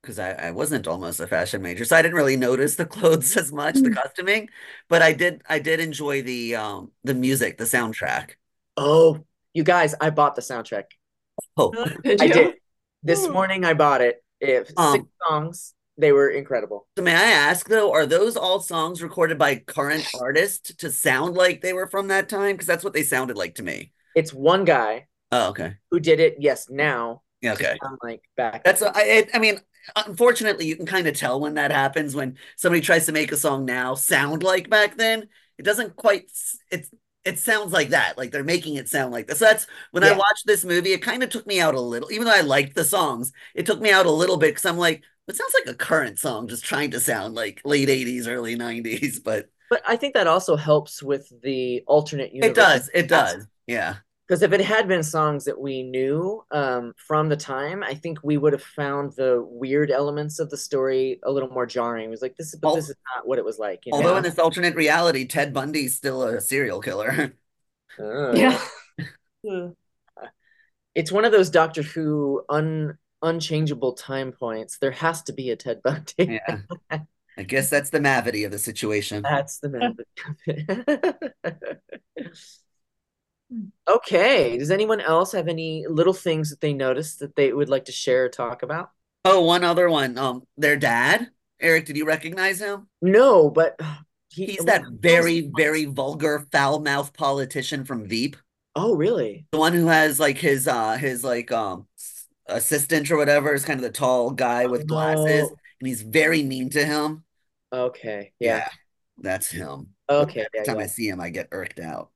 because 0.00 0.18
I, 0.18 0.32
I 0.32 0.50
wasn't 0.50 0.86
almost 0.86 1.18
a 1.20 1.26
fashion 1.26 1.62
major, 1.62 1.84
so 1.84 1.96
I 1.96 2.02
didn't 2.02 2.16
really 2.16 2.36
notice 2.36 2.76
the 2.76 2.84
clothes 2.86 3.36
as 3.36 3.52
much, 3.52 3.74
the 3.76 3.90
mm. 3.90 3.96
costuming. 3.96 4.48
But 4.88 5.02
I 5.02 5.12
did 5.12 5.42
I 5.48 5.58
did 5.58 5.80
enjoy 5.80 6.22
the 6.22 6.56
um 6.56 6.92
the 7.02 7.14
music, 7.14 7.58
the 7.58 7.64
soundtrack. 7.64 8.32
Oh, 8.76 9.24
you 9.52 9.64
guys, 9.64 9.94
I 10.00 10.10
bought 10.10 10.36
the 10.36 10.42
soundtrack. 10.42 10.84
Oh, 11.56 11.72
did 12.04 12.20
I 12.20 12.26
did. 12.28 12.54
This 13.02 13.28
morning 13.28 13.64
I 13.64 13.74
bought 13.74 14.00
it. 14.00 14.22
If 14.40 14.70
um, 14.76 14.92
six 14.92 15.06
songs, 15.26 15.73
they 15.96 16.12
were 16.12 16.30
incredible. 16.30 16.86
So 16.96 17.04
may 17.04 17.14
I 17.14 17.30
ask 17.30 17.68
though, 17.68 17.92
are 17.92 18.06
those 18.06 18.36
all 18.36 18.60
songs 18.60 19.02
recorded 19.02 19.38
by 19.38 19.56
current 19.56 20.06
artists 20.20 20.74
to 20.74 20.90
sound 20.90 21.34
like 21.34 21.60
they 21.60 21.72
were 21.72 21.86
from 21.86 22.08
that 22.08 22.28
time? 22.28 22.52
Because 22.52 22.66
that's 22.66 22.84
what 22.84 22.92
they 22.92 23.02
sounded 23.02 23.36
like 23.36 23.56
to 23.56 23.62
me. 23.62 23.92
It's 24.14 24.32
one 24.32 24.64
guy. 24.64 25.06
Oh, 25.32 25.50
okay. 25.50 25.76
Who 25.90 26.00
did 26.00 26.20
it? 26.20 26.36
Yes, 26.38 26.68
now. 26.70 27.22
Yeah, 27.40 27.52
okay. 27.52 27.76
like 28.02 28.22
back. 28.36 28.64
That's 28.64 28.80
a, 28.80 28.90
I, 28.94 29.26
I 29.34 29.38
mean, 29.38 29.60
unfortunately, 29.96 30.66
you 30.66 30.76
can 30.76 30.86
kind 30.86 31.06
of 31.06 31.14
tell 31.14 31.40
when 31.40 31.54
that 31.54 31.70
happens 31.70 32.14
when 32.14 32.38
somebody 32.56 32.80
tries 32.80 33.06
to 33.06 33.12
make 33.12 33.32
a 33.32 33.36
song 33.36 33.64
now 33.64 33.94
sound 33.94 34.42
like 34.42 34.70
back 34.70 34.96
then. 34.96 35.28
It 35.58 35.64
doesn't 35.64 35.96
quite. 35.96 36.30
It's 36.70 36.90
it 37.24 37.38
sounds 37.38 37.72
like 37.72 37.90
that. 37.90 38.18
Like 38.18 38.30
they're 38.30 38.44
making 38.44 38.76
it 38.76 38.88
sound 38.88 39.12
like 39.12 39.26
this. 39.26 39.38
So 39.38 39.46
that's 39.46 39.66
when 39.90 40.02
yeah. 40.02 40.10
I 40.10 40.16
watched 40.16 40.46
this 40.46 40.64
movie. 40.64 40.92
It 40.92 41.02
kind 41.02 41.22
of 41.22 41.30
took 41.30 41.46
me 41.46 41.60
out 41.60 41.74
a 41.74 41.80
little, 41.80 42.12
even 42.12 42.26
though 42.26 42.34
I 42.34 42.42
liked 42.42 42.74
the 42.74 42.84
songs. 42.84 43.32
It 43.54 43.66
took 43.66 43.80
me 43.80 43.90
out 43.90 44.06
a 44.06 44.10
little 44.10 44.36
bit 44.36 44.50
because 44.50 44.66
I'm 44.66 44.78
like, 44.78 45.02
it 45.28 45.36
sounds 45.36 45.54
like 45.54 45.74
a 45.74 45.76
current 45.76 46.18
song, 46.18 46.48
just 46.48 46.64
trying 46.64 46.90
to 46.92 47.00
sound 47.00 47.34
like 47.34 47.60
late 47.64 47.88
'80s, 47.88 48.26
early 48.26 48.56
'90s. 48.56 49.22
But 49.22 49.48
but 49.70 49.82
I 49.86 49.96
think 49.96 50.14
that 50.14 50.26
also 50.26 50.56
helps 50.56 51.02
with 51.02 51.32
the 51.42 51.82
alternate 51.86 52.32
universe. 52.32 52.50
It 52.50 52.54
does. 52.54 52.90
It 52.94 53.08
does. 53.08 53.46
Yeah 53.66 53.96
because 54.26 54.42
if 54.42 54.52
it 54.52 54.60
had 54.60 54.88
been 54.88 55.02
songs 55.02 55.44
that 55.44 55.60
we 55.60 55.82
knew 55.82 56.42
um, 56.50 56.94
from 56.96 57.28
the 57.28 57.36
time, 57.36 57.82
I 57.82 57.94
think 57.94 58.20
we 58.22 58.38
would 58.38 58.54
have 58.54 58.62
found 58.62 59.12
the 59.12 59.44
weird 59.46 59.90
elements 59.90 60.38
of 60.38 60.48
the 60.48 60.56
story 60.56 61.20
a 61.24 61.30
little 61.30 61.50
more 61.50 61.66
jarring. 61.66 62.06
It 62.06 62.10
was 62.10 62.22
like 62.22 62.36
this, 62.36 62.54
but 62.54 62.74
this 62.74 62.88
is 62.88 62.96
not 63.14 63.28
what 63.28 63.38
it 63.38 63.44
was 63.44 63.58
like. 63.58 63.84
although 63.92 64.12
know? 64.12 64.16
in 64.16 64.22
this 64.22 64.38
alternate 64.38 64.76
reality, 64.76 65.26
Ted 65.26 65.52
Bundy's 65.52 65.94
still 65.94 66.22
a 66.22 66.40
serial 66.40 66.80
killer. 66.80 67.34
Uh, 67.96 68.32
yeah. 68.32 68.60
it's 70.96 71.12
one 71.12 71.24
of 71.24 71.30
those 71.30 71.48
Doctor 71.48 71.82
Who 71.82 72.42
un 72.48 72.98
unchangeable 73.24 73.94
time 73.94 74.32
points. 74.32 74.78
There 74.78 74.92
has 74.92 75.22
to 75.24 75.32
be 75.32 75.50
a 75.50 75.56
Ted 75.56 75.82
Bundy. 75.82 76.40
yeah. 76.48 76.58
I 77.36 77.42
guess 77.42 77.68
that's 77.68 77.90
the 77.90 77.98
mavity 77.98 78.44
of 78.44 78.52
the 78.52 78.58
situation. 78.60 79.22
That's 79.22 79.58
the 79.58 79.68
mavity. 80.46 81.18
Okay. 83.86 84.58
Does 84.58 84.70
anyone 84.70 85.00
else 85.00 85.32
have 85.32 85.48
any 85.48 85.86
little 85.88 86.12
things 86.12 86.50
that 86.50 86.60
they 86.60 86.72
noticed 86.72 87.20
that 87.20 87.36
they 87.36 87.52
would 87.52 87.68
like 87.68 87.84
to 87.84 87.92
share 87.92 88.24
or 88.24 88.28
talk 88.28 88.62
about? 88.62 88.90
Oh, 89.24 89.42
one 89.42 89.64
other 89.64 89.88
one. 89.88 90.18
Um, 90.18 90.42
their 90.56 90.76
dad. 90.76 91.28
Aric, 91.62 91.86
did 91.86 91.96
you 91.96 92.04
recognize 92.04 92.60
him? 92.60 92.88
No, 93.00 93.50
but 93.50 93.78
he, 94.30 94.46
he's 94.46 94.64
that 94.64 94.82
very, 94.90 95.50
very 95.56 95.84
vulgar, 95.84 96.46
foul-mouthed 96.50 97.14
politician 97.14 97.84
from 97.84 98.06
Veep. 98.06 98.36
Oh, 98.74 98.94
really? 98.94 99.46
The 99.52 99.58
one 99.58 99.72
who 99.72 99.86
has 99.86 100.18
like 100.18 100.36
his 100.36 100.66
uh 100.66 100.96
his 100.96 101.22
like 101.22 101.52
um 101.52 101.86
assistant 102.46 103.10
or 103.10 103.16
whatever 103.16 103.54
is 103.54 103.64
kind 103.64 103.78
of 103.78 103.84
the 103.84 103.90
tall 103.90 104.30
guy 104.30 104.66
with 104.66 104.86
glasses, 104.86 105.48
oh. 105.50 105.56
and 105.80 105.88
he's 105.88 106.02
very 106.02 106.42
mean 106.42 106.70
to 106.70 106.84
him. 106.84 107.24
Okay. 107.72 108.32
Yeah. 108.38 108.56
yeah 108.56 108.68
that's 109.18 109.50
him. 109.50 109.88
Okay. 110.08 110.40
Every 110.40 110.48
yeah, 110.54 110.62
time 110.64 110.76
yeah. 110.76 110.84
I 110.84 110.86
see 110.86 111.08
him, 111.08 111.20
I 111.20 111.30
get 111.30 111.48
irked 111.52 111.80
out. 111.80 112.10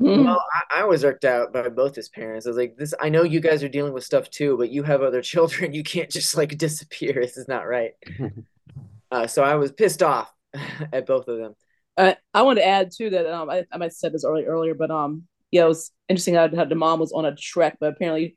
Mm-hmm. 0.00 0.24
Well, 0.24 0.42
I, 0.52 0.80
I, 0.80 0.84
was 0.84 1.04
irked 1.04 1.26
out 1.26 1.52
by 1.52 1.68
both 1.68 1.94
his 1.94 2.08
parents. 2.08 2.46
I 2.46 2.50
was 2.50 2.56
like, 2.56 2.74
"This, 2.76 2.94
I 3.00 3.10
know 3.10 3.22
you 3.22 3.38
guys 3.38 3.62
are 3.62 3.68
dealing 3.68 3.92
with 3.92 4.02
stuff 4.02 4.30
too, 4.30 4.56
but 4.56 4.70
you 4.70 4.82
have 4.82 5.02
other 5.02 5.20
children. 5.22 5.74
You 5.74 5.82
can't 5.82 6.10
just 6.10 6.36
like 6.36 6.56
disappear. 6.56 7.12
This 7.14 7.36
is 7.36 7.48
not 7.48 7.68
right." 7.68 7.92
uh, 9.10 9.26
so 9.26 9.42
I 9.42 9.56
was 9.56 9.72
pissed 9.72 10.02
off 10.02 10.32
at 10.92 11.06
both 11.06 11.28
of 11.28 11.38
them. 11.38 11.54
Uh, 11.98 12.14
I 12.32 12.42
want 12.42 12.58
to 12.58 12.66
add 12.66 12.92
too 12.96 13.10
that 13.10 13.26
um, 13.26 13.50
I, 13.50 13.66
I 13.70 13.76
might 13.76 13.86
have 13.86 13.92
said 13.92 14.12
this 14.14 14.24
early, 14.24 14.44
earlier, 14.44 14.74
but 14.74 14.90
um, 14.90 15.24
yeah, 15.50 15.64
it 15.64 15.68
was 15.68 15.92
interesting 16.08 16.34
how, 16.34 16.48
how 16.54 16.64
the 16.64 16.74
mom 16.74 16.98
was 16.98 17.12
on 17.12 17.26
a 17.26 17.34
trek, 17.34 17.76
but 17.78 17.92
apparently, 17.92 18.36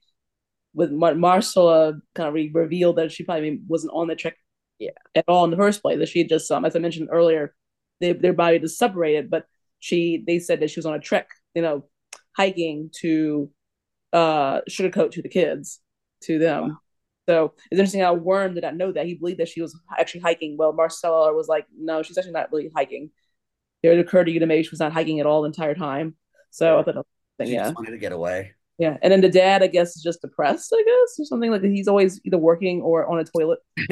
with 0.73 0.91
Mar- 0.91 1.15
Marcella 1.15 1.93
kind 2.15 2.27
of 2.27 2.33
re- 2.33 2.51
revealed 2.53 2.97
that 2.97 3.11
she 3.11 3.23
probably 3.23 3.61
wasn't 3.67 3.93
on 3.93 4.07
the 4.07 4.15
trek 4.15 4.35
yeah. 4.79 4.91
at 5.15 5.25
all 5.27 5.43
in 5.43 5.51
the 5.51 5.57
first 5.57 5.81
place. 5.81 5.99
That 5.99 6.09
she 6.09 6.25
just 6.25 6.51
um, 6.51 6.65
as 6.65 6.75
I 6.75 6.79
mentioned 6.79 7.09
earlier, 7.11 7.55
they, 7.99 8.13
their 8.13 8.33
body 8.33 8.59
just 8.59 8.77
separated, 8.77 9.29
but 9.29 9.45
she 9.79 10.23
they 10.25 10.39
said 10.39 10.59
that 10.59 10.69
she 10.69 10.79
was 10.79 10.85
on 10.85 10.95
a 10.95 10.99
trek 10.99 11.29
you 11.53 11.61
know, 11.61 11.85
hiking 12.35 12.89
to 13.01 13.49
uh 14.11 14.61
sugarcoat 14.69 15.11
to 15.11 15.21
the 15.21 15.29
kids, 15.29 15.79
to 16.23 16.39
them. 16.39 16.63
Wow. 16.63 16.77
So 17.29 17.53
it's 17.71 17.79
interesting 17.79 18.01
how 18.01 18.17
Wyrm 18.17 18.53
did 18.53 18.63
not 18.63 18.75
know 18.75 18.91
that. 18.91 19.05
He 19.05 19.15
believed 19.15 19.39
that 19.39 19.47
she 19.47 19.61
was 19.61 19.79
actually 19.97 20.21
hiking. 20.21 20.57
Well, 20.57 20.73
Marcella 20.73 21.33
was 21.33 21.47
like, 21.47 21.65
no, 21.77 22.03
she's 22.03 22.17
actually 22.17 22.33
not 22.33 22.51
really 22.51 22.69
hiking. 22.75 23.11
It 23.81 23.97
occurred 23.97 24.25
to 24.25 24.31
you 24.31 24.39
to 24.41 24.45
maybe 24.45 24.63
she 24.63 24.71
was 24.71 24.79
not 24.79 24.91
hiking 24.91 25.19
at 25.19 25.25
all 25.25 25.41
the 25.41 25.47
entire 25.47 25.75
time. 25.75 26.15
So 26.51 26.75
yeah. 26.75 26.79
I 26.79 26.83
thought, 26.83 27.07
she 27.43 27.53
yeah, 27.53 27.63
just 27.63 27.75
wanted 27.75 27.91
to 27.91 27.97
get 27.97 28.11
away. 28.11 28.53
Yeah, 28.79 28.97
and 29.03 29.11
then 29.11 29.21
the 29.21 29.29
dad, 29.29 29.61
I 29.61 29.67
guess, 29.67 29.95
is 29.95 30.01
just 30.01 30.21
depressed. 30.21 30.73
I 30.75 30.83
guess 30.83 31.19
or 31.19 31.25
something 31.25 31.51
like 31.51 31.63
he's 31.63 31.87
always 31.87 32.19
either 32.23 32.39
working 32.39 32.81
or 32.81 33.05
on 33.05 33.19
a 33.19 33.23
toilet. 33.23 33.59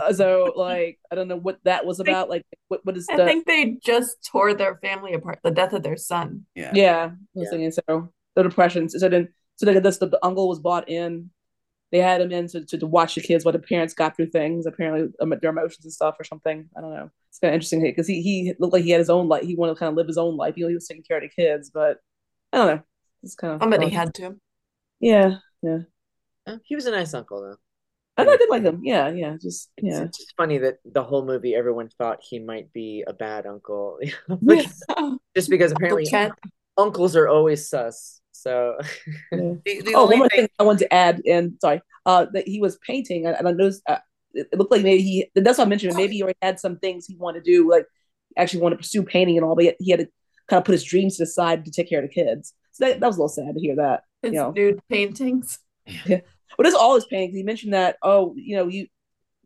uh, 0.00 0.12
so, 0.12 0.52
like, 0.56 0.98
I 1.10 1.14
don't 1.14 1.28
know 1.28 1.36
what 1.36 1.60
that 1.64 1.86
was 1.86 2.00
about. 2.00 2.28
Like, 2.28 2.44
what 2.66 2.84
what 2.84 2.96
is? 2.96 3.06
I 3.08 3.16
think 3.16 3.46
they 3.46 3.76
just 3.84 4.28
tore 4.28 4.54
their 4.54 4.76
family 4.76 5.14
apart. 5.14 5.38
The 5.44 5.52
death 5.52 5.72
of 5.72 5.84
their 5.84 5.96
son. 5.96 6.46
Yeah, 6.56 6.72
yeah. 6.74 7.10
Yeah. 7.34 7.50
thinking 7.50 7.70
so. 7.70 8.12
The 8.34 8.42
depression. 8.42 8.88
So 8.88 9.08
then, 9.08 9.28
so 9.56 9.66
then 9.66 9.82
this, 9.82 9.98
the, 9.98 10.08
the 10.08 10.24
uncle 10.24 10.48
was 10.48 10.58
bought 10.58 10.88
in. 10.88 11.30
They 11.90 11.98
had 11.98 12.20
him 12.20 12.32
in 12.32 12.48
to, 12.48 12.64
to, 12.64 12.78
to 12.78 12.86
watch 12.86 13.14
the 13.14 13.22
kids 13.22 13.44
while 13.44 13.52
the 13.52 13.58
parents 13.60 13.94
got 13.94 14.14
through 14.14 14.30
things, 14.30 14.66
apparently 14.66 15.10
um, 15.20 15.32
their 15.40 15.50
emotions 15.50 15.84
and 15.84 15.92
stuff 15.92 16.16
or 16.20 16.24
something. 16.24 16.68
I 16.76 16.80
don't 16.80 16.92
know. 16.92 17.10
It's 17.30 17.38
kind 17.38 17.50
of 17.50 17.54
interesting 17.54 17.82
because 17.82 18.06
he 18.06 18.20
he 18.20 18.52
looked 18.58 18.72
like 18.72 18.84
he 18.84 18.90
had 18.90 18.98
his 18.98 19.10
own 19.10 19.28
life. 19.28 19.44
He 19.44 19.54
wanted 19.54 19.74
to 19.74 19.78
kind 19.78 19.90
of 19.90 19.96
live 19.96 20.06
his 20.06 20.18
own 20.18 20.36
life. 20.36 20.54
You 20.56 20.64
know, 20.64 20.68
he 20.68 20.74
was 20.74 20.86
taking 20.88 21.04
care 21.04 21.18
of 21.18 21.22
the 21.22 21.28
kids, 21.28 21.70
but 21.70 21.98
I 22.52 22.58
don't 22.58 22.66
know. 22.66 22.82
It's 23.22 23.34
kind 23.34 23.54
of. 23.54 23.60
Somebody 23.60 23.88
had 23.88 24.14
to. 24.14 24.36
Yeah, 25.00 25.36
yeah. 25.62 25.78
Uh, 26.46 26.56
he 26.64 26.74
was 26.74 26.86
a 26.86 26.90
nice 26.90 27.14
uncle, 27.14 27.42
though. 27.42 27.56
I, 28.16 28.28
I 28.28 28.36
did 28.36 28.50
like 28.50 28.62
him. 28.62 28.80
Yeah, 28.82 29.10
yeah. 29.10 29.36
Just 29.40 29.70
yeah. 29.80 30.02
It's, 30.02 30.18
just 30.18 30.34
funny 30.36 30.58
that 30.58 30.78
the 30.84 31.04
whole 31.04 31.24
movie, 31.24 31.54
everyone 31.54 31.88
thought 31.98 32.18
he 32.20 32.38
might 32.38 32.72
be 32.72 33.04
a 33.06 33.12
bad 33.12 33.46
uncle, 33.46 34.00
like, 34.42 34.66
just 35.36 35.50
because 35.50 35.72
apparently 35.72 36.10
uncles 36.76 37.14
are 37.16 37.28
always 37.28 37.68
sus. 37.68 38.20
So, 38.32 38.76
yeah. 39.32 39.38
the, 39.64 39.82
the 39.82 39.94
oh, 39.94 40.06
one 40.06 40.18
more 40.18 40.28
thing... 40.28 40.40
thing 40.40 40.48
I 40.58 40.64
wanted 40.64 40.80
to 40.80 40.94
add, 40.94 41.22
and 41.26 41.54
sorry, 41.60 41.80
uh, 42.06 42.26
that 42.32 42.48
he 42.48 42.60
was 42.60 42.78
painting, 42.78 43.26
and, 43.26 43.36
I 43.36 43.52
noticed 43.52 43.82
uh, 43.86 43.98
it, 44.32 44.48
it, 44.52 44.58
looked 44.58 44.72
like 44.72 44.82
maybe 44.82 45.02
he. 45.02 45.30
That's 45.34 45.58
what 45.58 45.66
I 45.66 45.68
mentioned. 45.68 45.94
Maybe 45.94 46.16
he 46.16 46.22
already 46.22 46.38
had 46.42 46.58
some 46.58 46.78
things 46.78 47.06
he 47.06 47.16
wanted 47.16 47.44
to 47.44 47.50
do, 47.50 47.70
like 47.70 47.86
actually 48.36 48.62
want 48.62 48.72
to 48.72 48.76
pursue 48.76 49.02
painting 49.02 49.36
and 49.36 49.44
all, 49.44 49.54
but 49.54 49.76
he 49.78 49.90
had 49.90 50.00
to 50.00 50.08
kind 50.48 50.58
of 50.58 50.64
put 50.64 50.72
his 50.72 50.84
dreams 50.84 51.16
to 51.16 51.22
the 51.22 51.26
side 51.26 51.64
to 51.64 51.70
take 51.70 51.88
care 51.88 52.02
of 52.02 52.08
the 52.08 52.14
kids. 52.14 52.54
So 52.78 52.86
that, 52.86 53.00
that 53.00 53.06
was 53.06 53.16
a 53.16 53.20
little 53.20 53.28
sad 53.28 53.54
to 53.54 53.60
hear 53.60 53.76
that. 53.76 54.04
His 54.22 54.32
you 54.32 54.38
know. 54.38 54.50
nude 54.52 54.80
paintings. 54.88 55.58
Yeah. 56.06 56.20
But 56.56 56.66
it's 56.66 56.76
all 56.76 56.94
his 56.94 57.04
paintings. 57.04 57.36
He 57.36 57.42
mentioned 57.42 57.72
that, 57.72 57.96
oh, 58.02 58.34
you 58.36 58.56
know, 58.56 58.68
you 58.68 58.86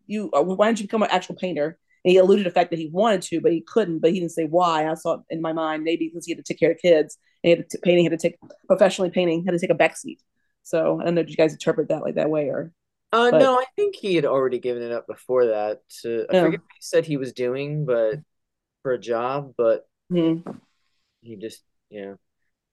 you 0.07 0.31
uh, 0.33 0.43
why 0.43 0.67
don't 0.67 0.79
you 0.79 0.87
become 0.87 1.03
an 1.03 1.11
actual 1.11 1.35
painter? 1.35 1.79
And 2.05 2.11
he 2.11 2.19
alluded 2.19 2.45
to 2.45 2.51
the 2.51 2.55
fact 2.55 2.71
that 2.71 2.79
he 2.79 2.89
wanted 2.93 3.23
to, 3.23 3.41
but 3.41 3.53
he 3.53 3.61
couldn't, 3.61 4.01
but 4.01 4.13
he 4.13 4.19
didn't 4.19 4.33
say 4.33 4.45
why. 4.45 4.91
I 4.91 4.95
saw 4.95 5.19
in 5.31 5.41
my 5.41 5.53
mind 5.53 5.85
maybe 5.85 6.09
because 6.09 6.27
he 6.27 6.33
had 6.33 6.45
to 6.45 6.53
take 6.53 6.59
care 6.59 6.73
of 6.73 6.79
kids 6.79 7.17
and 7.43 7.51
he 7.51 7.57
had 7.57 7.71
to 7.71 7.79
painting 7.79 8.05
had 8.05 8.19
to 8.19 8.29
take 8.29 8.39
professionally 8.67 9.11
painting 9.11 9.45
had 9.45 9.53
to 9.53 9.59
take 9.59 9.71
a 9.71 9.75
backseat. 9.75 10.19
So 10.63 11.01
I 11.01 11.05
don't 11.05 11.15
know 11.15 11.23
did 11.23 11.31
you 11.31 11.37
guys 11.37 11.53
interpret 11.53 11.89
that 11.89 12.03
like 12.03 12.17
that 12.17 12.31
way 12.31 12.49
or 12.49 12.73
uh, 13.13 13.31
but, 13.31 13.41
no, 13.41 13.59
I 13.59 13.67
think 13.77 13.95
he 13.95 14.15
had 14.15 14.25
already 14.25 14.59
given 14.59 14.83
it 14.83 14.91
up 14.91 15.07
before 15.07 15.47
that. 15.47 15.81
To 16.01 16.27
I 16.31 16.35
yeah. 16.35 16.43
forget 16.45 16.61
what 16.61 16.71
he 16.73 16.81
said 16.81 17.05
he 17.05 17.19
was 17.19 17.35
doing, 17.35 17.85
but 17.85 18.21
for 18.83 18.93
a 18.93 18.99
job, 18.99 19.53
but 19.59 19.87
mm-hmm. 20.11 20.51
he 21.21 21.37
just 21.37 21.63
yeah. 21.91 22.15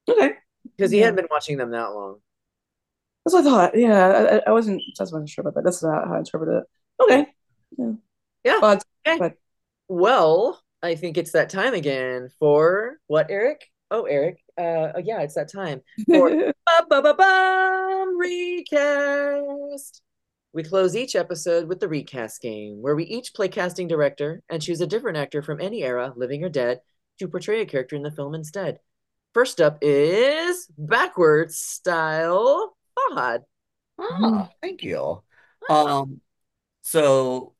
Okay 0.07 0.36
because 0.78 0.91
he 0.91 0.99
yeah. 0.99 1.05
hadn't 1.05 1.17
been 1.17 1.28
watching 1.30 1.57
them 1.57 1.72
that 1.72 1.93
long. 1.93 2.20
That's 3.26 3.34
what 3.34 3.45
I 3.45 3.49
thought. 3.49 3.78
Yeah, 3.78 4.41
I, 4.45 4.49
I 4.49 4.51
wasn't. 4.51 4.82
I 4.99 5.03
wasn't 5.03 5.30
sure 5.30 5.41
about 5.41 5.55
that. 5.55 5.63
That's 5.63 5.84
not 5.84 6.07
how 6.07 6.15
I 6.15 6.20
interpreted 6.20 6.63
it. 6.63 6.63
Okay. 7.03 7.28
Yeah. 7.78 7.91
Yeah. 8.43 8.57
But, 8.61 8.84
okay. 9.07 9.20
but 9.20 9.34
Well, 9.88 10.61
I 10.82 10.95
think 10.95 11.17
it's 11.17 11.32
that 11.34 11.49
time 11.49 11.74
again 11.74 12.30
for 12.39 12.97
what, 13.07 13.30
Aric? 13.30 13.57
Oh, 13.91 14.07
Aric. 14.09 14.38
Uh, 14.57 14.93
oh, 14.95 15.01
yeah, 15.03 15.22
it's 15.22 15.36
that 15.36 15.51
time 15.51 15.82
for 16.07 16.30
recast. 18.17 20.01
We 20.51 20.63
close 20.63 20.95
each 20.95 21.15
episode 21.15 21.67
with 21.67 21.80
the 21.80 21.88
recast 21.88 22.41
game, 22.41 22.82
where 22.82 22.95
we 22.95 23.03
each 23.05 23.34
play 23.34 23.47
casting 23.47 23.88
director 23.88 24.41
and 24.49 24.61
choose 24.61 24.82
a 24.82 24.88
different 24.88 25.17
actor 25.17 25.41
from 25.41 25.61
any 25.61 25.84
era, 25.84 26.11
living 26.15 26.43
or 26.43 26.49
dead, 26.49 26.82
to 27.20 27.28
portray 27.28 27.61
a 27.61 27.65
character 27.65 27.95
in 27.95 28.03
the 28.03 28.11
film 28.11 28.34
instead. 28.34 28.80
First 29.34 29.61
up 29.61 29.77
is 29.82 30.67
backwards 30.77 31.57
style 31.57 32.75
Fahad. 32.97 33.43
Oh, 33.99 34.49
thank 34.61 34.84
you. 34.84 35.23
Um, 35.69 36.21
so 36.82 37.53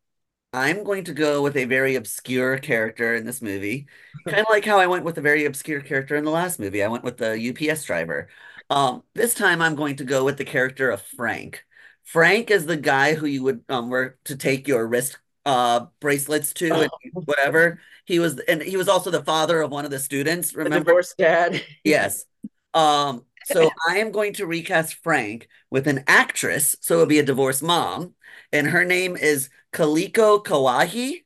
I'm 0.52 0.84
going 0.84 1.04
to 1.06 1.14
go 1.14 1.44
with 1.44 1.56
a 1.58 1.66
very 1.66 1.96
obscure 1.96 2.58
character 2.58 3.14
in 3.14 3.26
this 3.26 3.42
movie, 3.42 3.88
kind 4.28 4.40
of 4.40 4.48
like 4.50 4.66
how 4.66 4.80
I 4.80 4.88
went 4.88 5.06
with 5.06 5.18
a 5.18 5.22
very 5.22 5.46
obscure 5.46 5.82
character 5.82 6.16
in 6.16 6.26
the 6.26 6.32
last 6.32 6.60
movie. 6.60 6.84
I 6.84 6.88
went 6.88 7.04
with 7.04 7.18
the 7.18 7.38
UPS 7.40 7.84
driver. 7.84 8.30
Um, 8.70 9.04
this 9.14 9.34
time 9.34 9.62
I'm 9.62 9.76
going 9.76 9.98
to 9.98 10.04
go 10.04 10.24
with 10.26 10.38
the 10.38 10.46
character 10.46 10.90
of 10.90 11.02
Frank. 11.02 11.66
Frank 12.04 12.50
is 12.50 12.66
the 12.66 12.78
guy 12.78 13.14
who 13.14 13.28
you 13.28 13.44
would 13.44 13.64
um 13.70 13.90
were 13.90 14.18
to 14.26 14.36
take 14.36 14.68
your 14.68 14.88
wrist 14.88 15.20
uh 15.46 15.86
bracelets 16.00 16.54
to 16.56 16.82
and 16.82 16.92
whatever. 17.26 17.80
He 18.10 18.18
was 18.20 18.40
and 18.40 18.62
he 18.62 18.76
was 18.76 18.90
also 18.90 19.12
the 19.12 19.24
father 19.24 19.62
of 19.62 19.72
one 19.72 19.86
of 19.86 19.92
the 19.92 20.00
students, 20.00 20.56
The 20.64 20.70
remember? 20.70 20.80
divorced 20.82 21.18
dad. 21.18 21.62
Yes. 21.84 22.26
Um, 22.74 23.26
so 23.44 23.70
I 23.90 23.98
am 24.00 24.12
going 24.12 24.34
to 24.34 24.46
recast 24.48 24.96
Frank 25.04 25.48
with 25.70 25.88
an 25.88 26.04
actress, 26.08 26.76
so 26.82 26.96
it'll 26.96 27.06
be 27.06 27.20
a 27.20 27.24
divorced 27.24 27.64
mom, 27.64 28.16
and 28.52 28.68
her 28.68 28.84
name 28.86 29.16
is 29.16 29.50
Kaliko 29.74 30.44
Kauahi. 30.44 31.24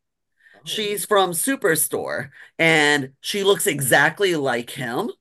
She's 0.65 1.05
from 1.05 1.31
Superstore, 1.31 2.31
and 2.59 3.13
she 3.21 3.43
looks 3.43 3.67
exactly 3.67 4.35
like 4.35 4.71
him, 4.71 5.11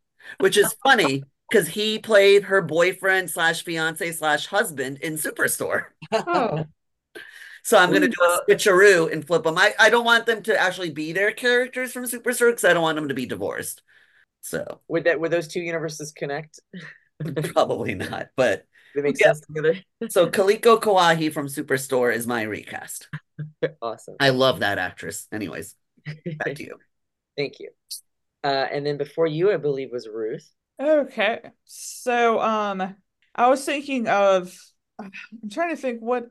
which 0.40 0.56
is 0.56 0.74
funny 0.84 1.24
because 1.50 1.68
he 1.68 1.98
played 2.00 2.44
her 2.44 2.62
boyfriend 2.62 3.30
slash 3.30 3.64
fiance 3.64 4.12
slash 4.12 4.46
husband 4.46 4.98
in 5.02 5.14
Superstore. 5.14 5.86
Oh, 6.12 6.66
So 7.62 7.78
I'm 7.78 7.92
gonna 7.92 8.08
do 8.08 8.16
a 8.24 8.40
switcheroo 8.50 9.12
and 9.12 9.26
flip 9.26 9.44
them. 9.44 9.56
I, 9.56 9.72
I 9.78 9.90
don't 9.90 10.04
want 10.04 10.26
them 10.26 10.42
to 10.44 10.60
actually 10.60 10.90
be 10.90 11.12
their 11.12 11.32
characters 11.32 11.92
from 11.92 12.04
Superstore 12.04 12.50
because 12.50 12.64
I 12.64 12.72
don't 12.74 12.82
want 12.82 12.96
them 12.96 13.08
to 13.08 13.14
be 13.14 13.26
divorced. 13.26 13.82
So 14.40 14.80
Would 14.88 15.04
that 15.04 15.20
would 15.20 15.30
those 15.30 15.48
two 15.48 15.60
universes 15.60 16.12
connect? 16.12 16.60
probably 17.52 17.94
not, 17.94 18.28
but 18.36 18.66
They 18.94 19.02
make 19.02 19.16
Yeah. 19.18 19.26
sense 19.28 19.40
together. 19.40 19.76
So 20.08 20.28
Kaliko 20.28 20.80
Kauahi 20.80 21.32
from 21.32 21.46
Superstore 21.46 22.14
is 22.14 22.26
my 22.26 22.42
recast. 22.42 23.08
awesome. 23.82 24.16
I 24.18 24.30
love 24.30 24.60
that 24.60 24.78
actress. 24.78 25.28
Anyways, 25.32 25.74
back 26.38 26.54
to 26.56 26.64
you. 26.64 26.78
Thank 27.36 27.60
you. 27.60 27.70
Uh, 28.44 28.66
and 28.70 28.84
then 28.84 28.96
before 28.96 29.26
you, 29.26 29.52
I 29.52 29.56
believe, 29.56 29.90
was 29.92 30.08
Ruth. 30.08 30.48
okay. 30.80 31.40
So, 31.64 32.40
um, 32.40 32.96
I 33.34 33.48
was 33.48 33.64
thinking 33.64 34.08
of, 34.08 34.54
I'm 34.98 35.12
trying 35.50 35.70
to 35.70 35.80
think 35.80 36.00
what 36.00 36.28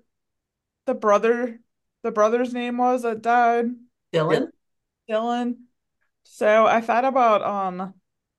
the 0.92 0.96
brother, 0.96 1.58
the 2.04 2.12
brother's 2.12 2.54
name 2.54 2.78
was 2.78 3.04
that 3.04 3.22
died. 3.22 3.68
Dylan. 4.14 4.48
Dylan. 5.10 5.56
So 6.24 6.66
I 6.66 6.82
thought 6.82 7.06
about 7.06 7.42
um 7.44 7.94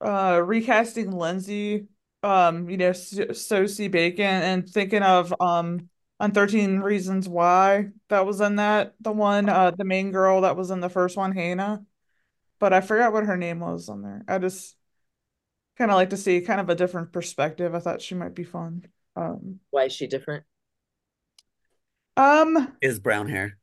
uh 0.04 0.42
recasting 0.44 1.12
Lindsay 1.12 1.86
um 2.22 2.68
you 2.68 2.76
know 2.76 2.92
so 2.92 3.32
Sosie 3.32 3.88
Bacon 3.88 4.26
and 4.26 4.68
thinking 4.68 5.02
of 5.02 5.32
um 5.40 5.88
on 6.20 6.32
13 6.32 6.80
Reasons 6.80 7.26
Why 7.26 7.88
that 8.10 8.26
was 8.26 8.42
in 8.42 8.56
that 8.56 8.94
the 9.00 9.12
one 9.12 9.48
uh 9.48 9.70
the 9.70 9.84
main 9.84 10.10
girl 10.10 10.42
that 10.42 10.56
was 10.56 10.70
in 10.70 10.80
the 10.80 10.90
first 10.90 11.16
one 11.16 11.32
Hannah 11.32 11.86
but 12.58 12.74
I 12.74 12.82
forgot 12.82 13.14
what 13.14 13.24
her 13.24 13.38
name 13.38 13.60
was 13.60 13.88
on 13.88 14.02
there 14.02 14.24
I 14.28 14.38
just 14.38 14.76
kind 15.78 15.90
of 15.90 15.94
like 15.94 16.10
to 16.10 16.18
see 16.18 16.42
kind 16.42 16.60
of 16.60 16.68
a 16.68 16.74
different 16.74 17.12
perspective 17.12 17.74
I 17.74 17.78
thought 17.78 18.02
she 18.02 18.14
might 18.14 18.34
be 18.34 18.44
fun 18.44 18.84
um 19.16 19.60
Why 19.70 19.84
is 19.84 19.92
she 19.94 20.06
different? 20.06 20.44
Um 22.16 22.76
Is 22.80 22.98
brown 23.00 23.28
hair. 23.28 23.58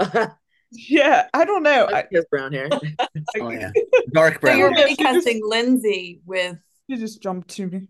yeah 0.70 1.28
I 1.32 1.44
don't 1.44 1.62
know 1.62 1.88
I, 1.92 2.04
has 2.12 2.24
brown 2.30 2.52
hair. 2.52 2.68
Oh 3.40 3.50
yeah. 3.50 3.70
Dark 4.12 4.40
brown. 4.40 4.56
So 4.56 4.58
brown. 4.58 4.58
you're 4.58 4.74
Yeah, 4.76 4.86
she 4.86 4.94
recasting 4.96 5.40
Lindsay 5.48 6.20
with 6.26 6.58
you 6.86 6.96
just 6.96 7.22
jumped 7.22 7.48
to 7.50 7.66
me 7.66 7.82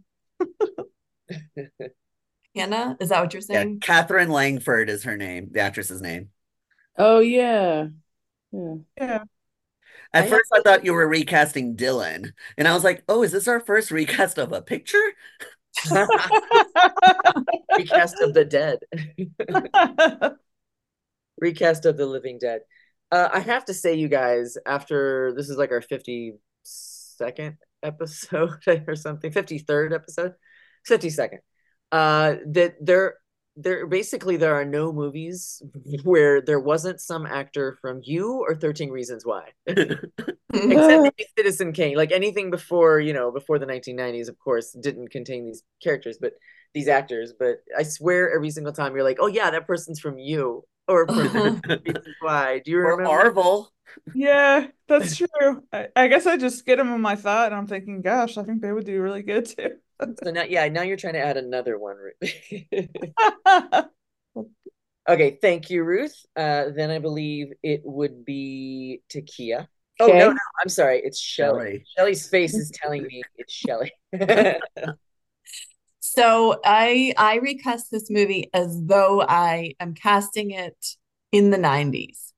Hannah. 2.55 2.97
Is 3.01 3.09
that 3.11 3.21
what 3.21 3.33
you're 3.33 3.41
Yeah, 3.51 3.65
saying? 3.65 3.81
Katherine 3.81 4.31
Langford 4.31 4.89
is 4.91 5.05
her 5.05 5.17
name, 5.17 5.49
the 5.53 5.61
actress's 5.61 6.01
name. 6.03 6.31
oh 6.97 7.21
yeah. 7.21 7.89
Yeah. 8.53 8.77
yeah 8.99 9.25
At 10.13 10.25
I 10.25 10.29
first 10.29 10.51
I 10.53 10.61
thought 10.63 10.85
you 10.85 10.93
were 10.95 11.09
recasting 11.09 11.77
Dylan. 11.77 12.33
And 12.57 12.69
I 12.69 12.75
was 12.75 12.85
like, 12.85 13.05
oh, 13.09 13.23
is 13.23 13.33
this 13.33 13.49
our 13.49 13.61
first 13.61 13.91
recast 13.91 14.39
of 14.39 14.53
a 14.53 14.63
picture? 14.63 15.13
Recast 17.77 18.21
of 18.21 18.35
the 18.35 18.45
dead. 18.45 18.79
Recast 21.41 21.87
of 21.87 21.97
the 21.97 22.07
living 22.07 22.39
dead. 22.39 22.61
Uh, 23.11 23.29
I 23.33 23.41
have 23.41 23.65
to 23.67 23.75
say, 23.75 23.95
you 23.95 24.09
guys, 24.09 24.57
after 24.67 25.33
this 25.37 25.49
is 25.49 25.57
like 25.57 25.73
our 25.73 25.81
52nd 25.83 27.57
episode 27.83 28.59
or 28.89 28.97
something, 28.97 29.33
53rd 29.33 29.95
episode, 29.95 30.35
52nd. 30.89 31.39
Uh, 31.93 32.37
that 32.47 32.75
there, 32.81 33.17
there 33.57 33.87
basically 33.87 34.37
there 34.37 34.55
are 34.55 34.65
no 34.65 34.93
movies 34.93 35.63
where 36.03 36.41
there 36.41 36.59
wasn't 36.59 37.01
some 37.01 37.27
actor 37.27 37.79
from 37.81 38.01
You 38.03 38.45
or 38.47 38.55
13 38.55 38.91
Reasons 38.91 39.25
Why. 39.25 39.51
except 39.67 41.03
maybe 41.03 41.27
Citizen 41.37 41.73
Kane. 41.73 41.97
Like 41.97 42.13
anything 42.13 42.51
before, 42.51 43.01
you 43.01 43.13
know, 43.13 43.31
before 43.31 43.59
the 43.59 43.67
1990s, 43.67 44.29
of 44.29 44.39
course, 44.39 44.73
didn't 44.73 45.09
contain 45.09 45.47
these 45.47 45.63
characters, 45.83 46.19
but 46.21 46.33
these 46.73 46.89
actors. 46.89 47.33
But 47.39 47.59
I 47.77 47.85
swear, 47.85 48.35
every 48.35 48.51
single 48.51 48.73
time 48.73 48.95
you're 48.95 49.05
like, 49.05 49.19
"Oh 49.21 49.29
yeah, 49.29 49.51
that 49.51 49.67
person's 49.67 50.01
from 50.01 50.19
you," 50.19 50.65
or 50.89 51.11
uh-huh. 51.11 51.29
from 51.29 51.81
Reasons 51.85 52.17
Why. 52.21 52.61
Do 52.65 52.71
you 52.71 52.79
or 52.79 52.97
remember? 52.97 53.05
Marvel. 53.05 53.71
Yeah, 54.15 54.67
that's 54.89 55.17
true. 55.17 55.63
I, 55.73 55.89
I 55.95 56.09
guess 56.09 56.27
I 56.27 56.37
just 56.37 56.67
get 56.67 56.79
them 56.79 56.93
in 56.93 57.01
my 57.01 57.15
thought, 57.15 57.53
and 57.53 57.55
I'm 57.55 57.69
thinking, 57.69 58.03
gosh, 58.03 58.37
I 58.37 58.43
think 58.43 58.61
they 58.61 58.73
would 58.73 58.85
do 58.85 59.01
really 59.01 59.23
good 59.23 59.47
too. 59.47 59.77
So 60.01 60.31
now, 60.31 60.43
yeah, 60.43 60.69
now 60.69 60.83
you're 60.83 60.97
trying 60.97 61.15
to 61.15 61.21
add 61.21 61.37
another 61.37 61.79
one. 61.79 61.97
Ruth. 61.97 62.35
okay, 65.09 65.39
thank 65.41 65.71
you, 65.71 65.85
Ruth. 65.85 66.17
Uh, 66.37 66.67
then 66.75 66.91
I 66.91 66.99
believe 66.99 67.53
it 67.63 67.83
would 67.85 68.25
be 68.25 69.03
Takia. 69.09 69.69
Oh 70.01 70.07
Okay. 70.07 70.19
no, 70.19 70.31
no, 70.31 70.39
I'm 70.63 70.69
sorry, 70.69 71.01
it's 71.05 71.21
Shelly. 71.21 71.59
Shelley. 71.61 71.87
Shelly's 71.97 72.29
face 72.29 72.55
is 72.55 72.71
telling 72.71 73.07
me 73.07 73.23
it's 73.39 73.53
Shelly. 73.53 73.93
So 76.01 76.61
I 76.65 77.15
I 77.17 77.37
recast 77.37 77.91
this 77.91 78.11
movie 78.11 78.51
as 78.53 78.79
though 78.85 79.23
I 79.23 79.75
am 79.81 79.95
casting 79.95 80.51
it 80.51 80.77
in 81.33 81.51
the 81.51 81.59
90s. 81.59 82.35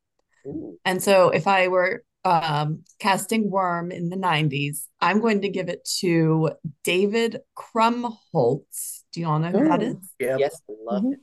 Ooh. 0.47 0.79
And 0.85 1.03
so 1.03 1.31
if 1.31 1.47
I 1.47 1.69
were 1.69 2.05
um, 2.27 2.83
casting 2.99 3.51
Wyrm 3.51 3.93
in 3.93 4.09
the 4.09 4.16
90s, 4.16 4.89
I'm 5.01 5.20
going 5.20 5.43
to 5.43 5.49
give 5.49 5.68
it 5.68 5.89
to 6.01 6.51
David 6.83 7.41
Krumholtz. 7.57 9.05
Do 9.12 9.20
you 9.20 9.27
all 9.29 9.39
know 9.39 9.51
who 9.53 9.68
that 9.68 9.81
Oh. 9.81 9.87
is? 9.87 9.97
Yep. 10.18 10.41
Yes, 10.41 10.61
I 10.68 10.72
love 10.85 11.05
Mhm. 11.05 11.12
it. 11.14 11.20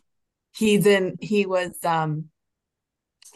He's 0.56 0.86
in 0.86 1.18
he 1.20 1.46
was 1.46 1.74
um 1.84 2.30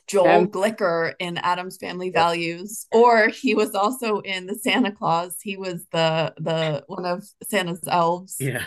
Joel 0.07 0.30
Um, 0.30 0.47
Glicker 0.47 1.13
in 1.20 1.38
Addams 1.38 1.78
Family 1.78 2.09
Values, 2.11 2.88
or 2.91 3.28
he 3.28 3.55
was 3.55 3.76
also 3.76 4.20
in 4.20 4.45
the 4.45 4.55
Santa 4.55 4.91
Claus. 4.91 5.38
He 5.41 5.57
was 5.57 5.86
the 5.91 6.34
the 6.38 6.84
one 6.88 7.05
of 7.05 7.26
Santa's 7.43 7.84
elves. 7.88 8.38
Yeah. 8.39 8.63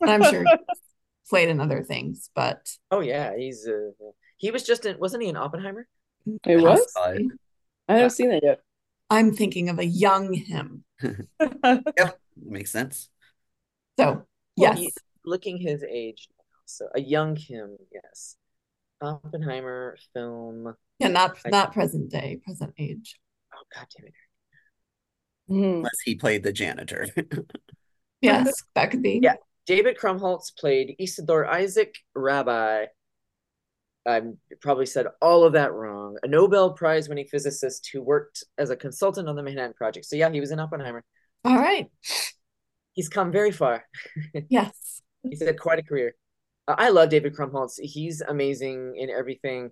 And 0.00 0.10
I'm 0.10 0.22
sure 0.24 0.42
he's 0.68 0.80
played 1.30 1.48
in 1.48 1.60
other 1.60 1.84
things, 1.84 2.30
but 2.34 2.68
Oh 2.90 3.00
yeah, 3.00 3.36
he's 3.36 3.68
uh, 3.68 3.90
he 4.36 4.50
was 4.50 4.64
just 4.64 4.84
in 4.86 4.98
wasn't 4.98 5.22
he 5.22 5.28
in 5.28 5.36
Oppenheimer? 5.36 5.86
It 6.44 6.56
was? 6.56 6.92
Possibly. 7.86 7.94
I 7.94 7.94
haven't 7.96 8.10
seen 8.16 8.28
that 8.30 8.42
yet. 8.42 8.60
I'm 9.10 9.32
thinking 9.32 9.68
of 9.68 9.78
a 9.78 9.84
young 9.86 10.32
him. 10.32 10.84
Yep, 11.40 12.18
makes 12.42 12.70
sense. 12.70 13.10
So 13.98 14.04
Well, 14.06 14.26
yes, 14.56 14.78
he- 14.78 14.92
looking 15.24 15.58
his 15.58 15.82
age 15.84 16.28
now. 16.38 16.44
So 16.66 16.88
a 16.94 17.00
young 17.00 17.36
him, 17.36 17.76
yes. 17.92 18.36
Oppenheimer 19.00 19.96
film. 20.14 20.74
yeah, 20.98 21.08
not 21.08 21.36
I- 21.44 21.50
not 21.50 21.72
present 21.72 22.10
day, 22.10 22.40
present 22.44 22.72
age. 22.78 23.18
Oh 23.54 23.62
god 23.74 23.86
damn 23.96 24.06
it. 24.06 24.14
Mhm. 25.50 25.76
Unless 25.78 26.00
he 26.04 26.14
played 26.14 26.42
the 26.42 26.52
janitor. 26.52 27.08
Yes, 28.20 28.62
that 28.74 28.90
could 28.90 29.02
be. 29.02 29.20
Yeah. 29.22 29.34
David 29.66 29.98
Krumholtz 29.98 30.56
played 30.56 30.96
Isidor 30.98 31.46
Isaac 31.46 31.94
Rabi. 32.14 32.86
I 34.06 34.22
probably 34.60 34.86
said 34.86 35.06
all 35.22 35.44
of 35.44 35.54
that 35.54 35.72
wrong. 35.72 36.16
A 36.22 36.28
Nobel 36.28 36.72
Prize 36.72 37.08
winning 37.08 37.26
physicist 37.26 37.88
who 37.92 38.02
worked 38.02 38.44
as 38.58 38.70
a 38.70 38.76
consultant 38.76 39.28
on 39.28 39.36
the 39.36 39.42
Manhattan 39.42 39.72
Project. 39.74 40.06
So 40.06 40.16
yeah, 40.16 40.30
he 40.30 40.40
was 40.40 40.50
in 40.50 40.60
Oppenheimer. 40.60 41.04
All 41.44 41.56
right. 41.56 41.86
He's 42.92 43.08
come 43.08 43.32
very 43.32 43.50
far. 43.50 43.84
Yes. 44.48 45.02
He's 45.22 45.42
had 45.42 45.58
quite 45.58 45.78
a 45.78 45.82
career. 45.82 46.14
Uh, 46.68 46.74
I 46.76 46.90
love 46.90 47.08
David 47.08 47.34
Krumholtz. 47.34 47.80
He's 47.80 48.20
amazing 48.20 48.94
in 48.96 49.08
everything. 49.08 49.70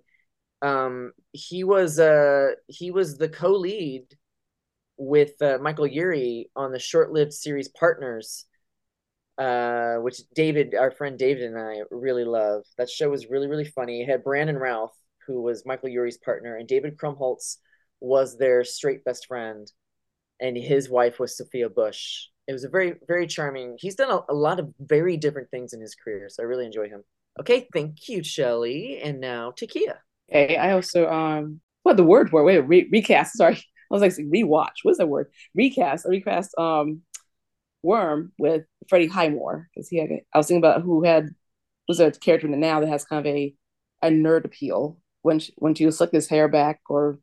Um, 0.63 1.11
he 1.31 1.63
was 1.63 1.99
uh 1.99 2.51
he 2.67 2.89
was 2.89 3.17
the 3.17 3.29
co-lead 3.29 4.05
with 4.97 5.41
uh, 5.41 5.57
Michael 5.61 5.87
Urie 5.87 6.49
on 6.55 6.71
the 6.71 6.79
short-lived 6.79 7.33
series 7.33 7.67
Partners, 7.67 8.45
uh, 9.37 9.95
which 9.95 10.17
David, 10.35 10.75
our 10.75 10.91
friend 10.91 11.17
David, 11.17 11.43
and 11.43 11.57
I 11.57 11.81
really 11.89 12.25
love. 12.25 12.63
That 12.77 12.89
show 12.89 13.09
was 13.09 13.29
really 13.29 13.47
really 13.47 13.65
funny. 13.65 14.01
It 14.01 14.09
had 14.09 14.23
Brandon 14.23 14.57
Routh, 14.57 14.95
who 15.27 15.41
was 15.41 15.65
Michael 15.65 15.89
Urie's 15.89 16.17
partner, 16.17 16.55
and 16.55 16.67
David 16.67 16.97
Krumholtz 16.97 17.57
was 17.99 18.37
their 18.37 18.63
straight 18.63 19.03
best 19.03 19.27
friend, 19.27 19.71
and 20.39 20.57
his 20.57 20.89
wife 20.89 21.19
was 21.19 21.37
Sophia 21.37 21.69
Bush. 21.69 22.27
It 22.47 22.53
was 22.53 22.63
a 22.63 22.69
very 22.69 22.95
very 23.07 23.27
charming. 23.27 23.77
He's 23.79 23.95
done 23.95 24.11
a, 24.11 24.31
a 24.31 24.35
lot 24.35 24.59
of 24.59 24.73
very 24.79 25.17
different 25.17 25.49
things 25.49 25.73
in 25.73 25.81
his 25.81 25.95
career, 25.95 26.27
so 26.29 26.43
I 26.43 26.45
really 26.45 26.65
enjoy 26.65 26.89
him. 26.89 27.03
Okay, 27.39 27.67
thank 27.73 28.07
you, 28.07 28.23
Shelly, 28.23 28.99
and 29.03 29.19
now 29.19 29.51
Takia. 29.51 29.97
Hey, 30.27 30.57
I 30.57 30.73
also 30.73 31.09
um 31.09 31.61
what 31.83 31.97
the 31.97 32.03
word 32.03 32.29
for 32.29 32.41
it? 32.41 32.43
Wait, 32.43 32.59
re- 32.59 32.89
recast. 32.91 33.35
Sorry, 33.35 33.55
I 33.57 33.61
was 33.89 34.01
like 34.01 34.11
rewatch. 34.13 34.83
What's 34.83 34.99
that 34.99 35.07
word? 35.07 35.31
Recast. 35.55 36.05
I 36.05 36.09
recast 36.09 36.55
um 36.57 37.01
Wyrm 37.85 38.31
with 38.37 38.63
Freddie 38.87 39.07
Highmore 39.07 39.69
because 39.73 39.89
he 39.89 39.97
had. 39.97 40.09
I 40.33 40.37
was 40.37 40.47
thinking 40.47 40.61
about 40.61 40.81
who 40.81 41.03
had 41.03 41.29
was 41.87 41.99
a 41.99 42.11
character 42.11 42.47
in 42.47 42.51
the 42.51 42.57
now 42.57 42.79
that 42.79 42.89
has 42.89 43.05
kind 43.05 43.25
of 43.25 43.33
a 43.33 43.53
a 44.01 44.09
nerd 44.09 44.45
appeal 44.45 44.97
when 45.21 45.39
she, 45.39 45.53
when 45.57 45.73
she 45.75 45.85
would 45.85 45.93
slick 45.93 46.11
his 46.11 46.27
hair 46.27 46.47
back 46.47 46.81
or 46.89 47.19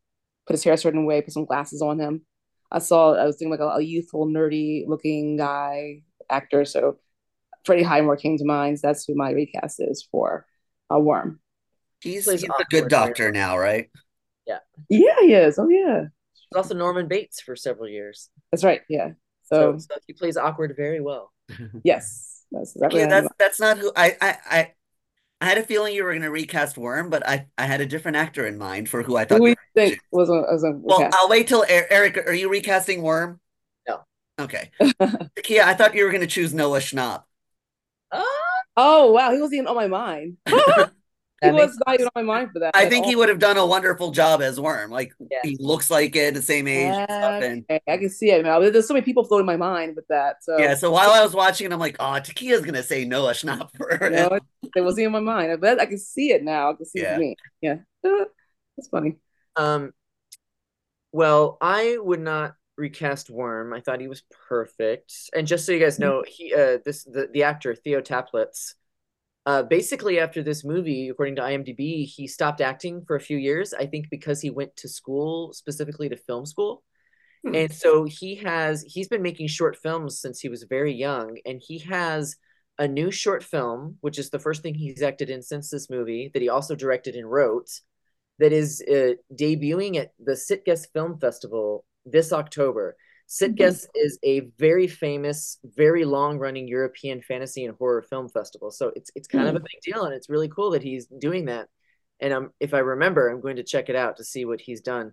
put 0.46 0.54
his 0.54 0.64
hair 0.64 0.74
a 0.74 0.78
certain 0.78 1.04
way, 1.06 1.20
put 1.20 1.32
some 1.32 1.44
glasses 1.44 1.82
on 1.82 1.98
him. 1.98 2.26
I 2.72 2.78
saw 2.78 3.14
I 3.14 3.24
was 3.26 3.36
thinking 3.36 3.50
like 3.50 3.60
a, 3.60 3.76
a 3.78 3.82
youthful, 3.82 4.26
nerdy 4.26 4.84
looking 4.86 5.36
guy 5.36 6.02
actor. 6.28 6.64
So 6.64 6.98
Freddie 7.64 7.82
Highmore 7.82 8.16
came 8.16 8.36
to 8.38 8.44
mind. 8.44 8.78
So 8.78 8.88
That's 8.88 9.04
who 9.04 9.14
my 9.14 9.30
recast 9.30 9.80
is 9.80 10.06
for 10.10 10.46
a 10.88 10.96
Wyrm. 10.96 11.38
He's, 12.00 12.30
he's 12.30 12.44
a 12.44 12.48
good 12.70 12.88
doctor 12.88 13.30
now, 13.30 13.58
right? 13.58 13.90
Yeah. 14.46 14.58
Yeah, 14.88 15.20
he 15.20 15.34
is. 15.34 15.58
Oh 15.58 15.68
yeah. 15.68 16.04
He's 16.32 16.56
also 16.56 16.74
Norman 16.74 17.08
Bates 17.08 17.40
for 17.40 17.54
several 17.56 17.88
years. 17.88 18.30
That's 18.50 18.64
right. 18.64 18.80
Yeah. 18.88 19.10
So, 19.52 19.60
so, 19.60 19.70
um, 19.70 19.80
so 19.80 19.94
he 20.06 20.12
plays 20.12 20.36
awkward 20.36 20.74
very 20.76 21.00
well. 21.00 21.32
yes. 21.84 22.44
That's 22.52 22.74
exactly 22.74 23.00
yeah, 23.00 23.06
that's 23.06 23.28
that's 23.38 23.60
not 23.60 23.78
who 23.78 23.92
I 23.94 24.16
I 24.20 24.36
I 24.50 24.72
I 25.40 25.46
had 25.46 25.58
a 25.58 25.62
feeling 25.62 25.94
you 25.94 26.04
were 26.04 26.10
going 26.10 26.22
to 26.22 26.30
recast 26.30 26.76
Wyrm, 26.76 27.10
but 27.10 27.26
I, 27.26 27.46
I 27.56 27.64
had 27.64 27.80
a 27.80 27.86
different 27.86 28.18
actor 28.18 28.46
in 28.46 28.58
mind 28.58 28.90
for 28.90 29.02
who 29.02 29.16
I 29.16 29.24
thought. 29.24 29.38
Who 29.38 29.44
we 29.44 29.54
think 29.74 29.98
was 30.10 30.28
a, 30.28 30.32
was 30.32 30.64
a 30.64 30.72
well, 30.72 30.98
cast. 30.98 31.16
I'll 31.18 31.30
wait 31.30 31.48
till 31.48 31.64
Aric. 31.64 32.26
Are 32.26 32.34
you 32.34 32.50
recasting 32.50 33.00
Wyrm? 33.00 33.38
No. 33.88 34.00
Okay. 34.38 34.70
Kia, 35.42 35.62
I 35.62 35.72
thought 35.72 35.94
you 35.94 36.04
were 36.04 36.10
going 36.10 36.20
to 36.20 36.26
choose 36.26 36.52
Noah 36.52 36.80
Schnapp. 36.80 37.22
Uh, 38.12 38.22
oh 38.76 39.12
wow, 39.12 39.32
he 39.32 39.40
wasn't 39.40 39.54
even 39.54 39.68
on 39.68 39.76
my 39.76 39.86
mind. 39.86 40.36
he 41.42 41.50
was 41.50 41.78
not 41.86 41.94
even 41.94 42.06
on 42.06 42.12
my 42.14 42.22
mind 42.22 42.50
for 42.52 42.58
that. 42.60 42.76
I 42.76 42.88
think 42.88 43.04
all. 43.04 43.10
he 43.10 43.16
would 43.16 43.28
have 43.28 43.38
done 43.38 43.56
a 43.56 43.64
wonderful 43.64 44.10
job 44.10 44.42
as 44.42 44.58
Wyrm. 44.58 44.90
Like 44.90 45.12
yeah. 45.30 45.38
he 45.42 45.56
looks 45.58 45.90
like 45.90 46.14
it, 46.16 46.34
the 46.34 46.42
same 46.42 46.68
age. 46.68 46.92
And, 47.08 47.64
and 47.68 47.80
I 47.88 47.96
can 47.96 48.10
see 48.10 48.30
it 48.30 48.44
now. 48.44 48.60
There's 48.60 48.86
so 48.86 48.94
many 48.94 49.04
people 49.04 49.24
floating 49.24 49.46
my 49.46 49.56
mind 49.56 49.96
with 49.96 50.06
that. 50.08 50.44
So 50.44 50.58
yeah. 50.58 50.74
So 50.74 50.90
while 50.90 51.10
I 51.10 51.22
was 51.22 51.34
watching 51.34 51.66
it, 51.66 51.72
I'm 51.72 51.78
like, 51.78 51.96
oh, 51.98 52.20
Takia's 52.20 52.64
gonna 52.64 52.82
say 52.82 53.04
Noah 53.04 53.32
Schnapp 53.32 53.70
for 53.76 53.96
her. 53.96 54.10
No, 54.10 54.38
it 54.76 54.80
wasn't 54.82 55.06
in 55.06 55.12
my 55.12 55.20
mind. 55.20 55.52
I 55.52 55.56
but 55.56 55.80
I 55.80 55.86
can 55.86 55.98
see 55.98 56.32
it 56.32 56.44
now. 56.44 56.70
I 56.70 56.74
can 56.74 56.86
see 56.86 57.00
yeah. 57.00 57.16
it 57.16 57.18
me. 57.18 57.36
Yeah, 57.62 57.76
that's 58.02 58.88
funny. 58.90 59.16
Um, 59.56 59.92
well, 61.12 61.56
I 61.60 61.96
would 61.98 62.20
not 62.20 62.54
recast 62.76 63.30
Wyrm. 63.30 63.76
I 63.76 63.80
thought 63.80 64.00
he 64.00 64.08
was 64.08 64.22
perfect. 64.48 65.12
And 65.34 65.46
just 65.46 65.66
so 65.66 65.72
you 65.72 65.80
guys 65.80 65.98
know, 65.98 66.24
he 66.26 66.52
uh 66.54 66.78
this 66.84 67.04
the, 67.04 67.28
the 67.32 67.44
actor 67.44 67.74
Theo 67.74 68.00
Taplitz 68.00 68.74
uh, 69.46 69.62
basically 69.62 70.18
after 70.18 70.42
this 70.42 70.64
movie 70.64 71.08
according 71.08 71.36
to 71.36 71.42
imdb 71.42 72.06
he 72.06 72.26
stopped 72.26 72.60
acting 72.60 73.02
for 73.06 73.16
a 73.16 73.20
few 73.20 73.38
years 73.38 73.72
i 73.74 73.86
think 73.86 74.06
because 74.10 74.40
he 74.40 74.50
went 74.50 74.74
to 74.76 74.88
school 74.88 75.52
specifically 75.52 76.08
to 76.08 76.16
film 76.16 76.44
school 76.44 76.82
hmm. 77.44 77.54
and 77.54 77.72
so 77.72 78.04
he 78.04 78.34
has 78.36 78.82
he's 78.82 79.08
been 79.08 79.22
making 79.22 79.46
short 79.46 79.76
films 79.76 80.20
since 80.20 80.40
he 80.40 80.48
was 80.48 80.64
very 80.64 80.92
young 80.92 81.38
and 81.46 81.60
he 81.66 81.78
has 81.78 82.36
a 82.78 82.86
new 82.86 83.10
short 83.10 83.42
film 83.42 83.96
which 84.00 84.18
is 84.18 84.30
the 84.30 84.38
first 84.38 84.62
thing 84.62 84.74
he's 84.74 85.02
acted 85.02 85.30
in 85.30 85.42
since 85.42 85.70
this 85.70 85.90
movie 85.90 86.30
that 86.32 86.42
he 86.42 86.48
also 86.48 86.74
directed 86.74 87.14
and 87.14 87.30
wrote 87.30 87.68
that 88.38 88.52
is 88.52 88.82
uh, 88.90 89.12
debuting 89.38 89.96
at 89.96 90.12
the 90.18 90.32
sitges 90.32 90.86
film 90.92 91.18
festival 91.18 91.84
this 92.04 92.32
october 92.32 92.96
Sitges 93.30 93.54
mm-hmm. 93.86 94.04
is 94.04 94.18
a 94.24 94.40
very 94.58 94.88
famous, 94.88 95.58
very 95.64 96.04
long-running 96.04 96.66
European 96.66 97.22
fantasy 97.22 97.64
and 97.64 97.76
horror 97.76 98.02
film 98.02 98.28
festival. 98.28 98.72
So 98.72 98.90
it's 98.96 99.12
it's 99.14 99.28
kind 99.28 99.44
mm. 99.44 99.50
of 99.50 99.56
a 99.56 99.60
big 99.60 99.80
deal, 99.84 100.04
and 100.04 100.12
it's 100.12 100.28
really 100.28 100.48
cool 100.48 100.72
that 100.72 100.82
he's 100.82 101.06
doing 101.06 101.44
that. 101.44 101.68
And 102.18 102.32
um, 102.32 102.50
if 102.58 102.74
I 102.74 102.80
remember, 102.80 103.28
I'm 103.28 103.40
going 103.40 103.56
to 103.56 103.62
check 103.62 103.88
it 103.88 103.94
out 103.94 104.16
to 104.16 104.24
see 104.24 104.44
what 104.44 104.60
he's 104.60 104.80
done. 104.80 105.12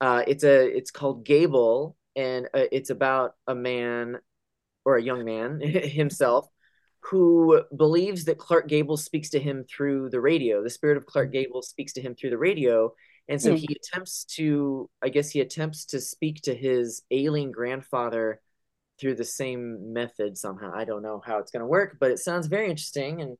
Uh, 0.00 0.24
it's 0.26 0.42
a 0.42 0.66
it's 0.76 0.90
called 0.90 1.24
Gable, 1.24 1.96
and 2.16 2.46
uh, 2.52 2.64
it's 2.72 2.90
about 2.90 3.34
a 3.46 3.54
man 3.54 4.16
or 4.84 4.96
a 4.96 5.02
young 5.02 5.24
man 5.24 5.60
himself 5.60 6.48
who 6.98 7.62
believes 7.76 8.24
that 8.24 8.38
Clark 8.38 8.66
Gable 8.66 8.96
speaks 8.96 9.30
to 9.30 9.38
him 9.38 9.64
through 9.64 10.10
the 10.10 10.20
radio. 10.20 10.64
The 10.64 10.70
spirit 10.70 10.96
of 10.96 11.06
Clark 11.06 11.28
mm. 11.28 11.34
Gable 11.34 11.62
speaks 11.62 11.92
to 11.92 12.02
him 12.02 12.16
through 12.16 12.30
the 12.30 12.38
radio, 12.38 12.92
and 13.28 13.40
so 13.40 13.52
mm. 13.52 13.58
he 13.58 13.76
attempts 13.76 14.24
to, 14.36 14.88
I 15.02 15.08
guess 15.08 15.30
he 15.30 15.40
attempts 15.40 15.84
to 15.86 16.00
speak 16.00 16.42
to 16.42 16.54
his 16.54 17.02
ailing 17.10 17.50
grandfather 17.50 18.40
through 19.00 19.16
the 19.16 19.24
same 19.24 19.92
method 19.92 20.38
somehow. 20.38 20.72
I 20.74 20.84
don't 20.84 21.02
know 21.02 21.22
how 21.24 21.38
it's 21.38 21.50
going 21.50 21.60
to 21.60 21.66
work, 21.66 21.96
but 21.98 22.10
it 22.10 22.18
sounds 22.18 22.46
very 22.46 22.70
interesting. 22.70 23.20
And 23.20 23.36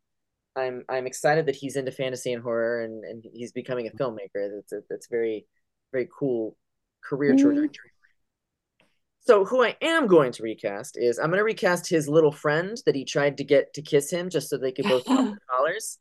I'm, 0.57 0.85
I'm 0.89 1.07
excited 1.07 1.47
that 1.47 1.57
he's 1.57 1.77
into 1.77 1.93
fantasy 1.93 2.33
and 2.33 2.43
horror 2.43 2.83
and, 2.83 3.05
and 3.05 3.25
he's 3.33 3.53
becoming 3.53 3.87
a 3.87 3.91
filmmaker. 3.91 4.51
That's 4.55 4.73
a, 4.73 4.81
that's 4.91 5.07
very, 5.09 5.47
very 5.93 6.09
cool 6.19 6.57
career 7.05 7.35
mm. 7.35 7.41
trajectory. 7.41 7.91
So 9.21 9.45
who 9.45 9.65
I 9.65 9.77
am 9.81 10.07
going 10.07 10.33
to 10.33 10.43
recast 10.43 10.97
is 10.97 11.19
I'm 11.19 11.31
going 11.31 11.39
to 11.39 11.45
recast 11.45 11.89
his 11.89 12.09
little 12.09 12.31
friend 12.33 12.77
that 12.87 12.95
he 12.95 13.05
tried 13.05 13.37
to 13.39 13.45
get 13.45 13.75
to 13.75 13.83
kiss 13.83 14.11
him 14.11 14.31
just 14.31 14.49
so 14.49 14.57
they 14.57 14.73
could 14.73 14.85
both 14.85 15.05
collars. 15.51 15.99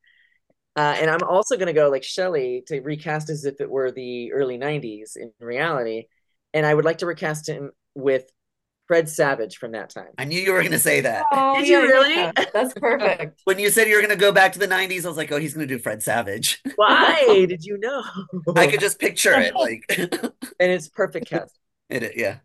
Uh, 0.75 0.95
and 0.99 1.09
I'm 1.09 1.23
also 1.23 1.55
going 1.55 1.67
to 1.67 1.73
go 1.73 1.89
like 1.89 2.03
Shelley 2.03 2.63
to 2.67 2.81
recast 2.81 3.29
as 3.29 3.45
if 3.45 3.61
it 3.61 3.69
were 3.69 3.91
the 3.91 4.33
early 4.33 4.57
90s 4.57 5.15
in 5.15 5.31
reality. 5.39 6.07
And 6.53 6.65
I 6.65 6.73
would 6.73 6.85
like 6.85 6.99
to 6.99 7.05
recast 7.05 7.47
him 7.47 7.71
with 7.95 8.29
Fred 8.87 9.09
Savage 9.09 9.57
from 9.57 9.71
that 9.71 9.89
time. 9.89 10.09
I 10.17 10.25
knew 10.25 10.39
you 10.39 10.51
were 10.51 10.59
going 10.59 10.71
to 10.71 10.79
say 10.79 11.01
that. 11.01 11.25
Oh, 11.31 11.59
Did 11.59 11.67
yeah, 11.67 11.81
you 11.81 11.87
really? 11.87 12.15
Yeah. 12.15 12.31
That's 12.53 12.73
perfect. 12.79 13.41
when 13.45 13.57
you 13.57 13.69
said 13.69 13.87
you 13.87 13.95
were 13.95 14.01
going 14.01 14.11
to 14.11 14.15
go 14.15 14.31
back 14.31 14.53
to 14.53 14.59
the 14.59 14.67
90s, 14.67 15.05
I 15.05 15.07
was 15.07 15.17
like, 15.17 15.31
oh, 15.31 15.37
he's 15.37 15.53
going 15.53 15.67
to 15.67 15.73
do 15.73 15.79
Fred 15.79 16.03
Savage. 16.03 16.61
Why 16.75 17.45
did 17.49 17.63
you 17.63 17.77
know? 17.77 18.03
I 18.55 18.67
could 18.67 18.79
just 18.79 18.99
picture 18.99 19.33
it. 19.33 19.55
like, 19.55 19.83
And 20.59 20.71
it's 20.71 20.87
perfect 20.89 21.27
cast. 21.27 21.57
It, 21.89 22.13
yeah. 22.15 22.37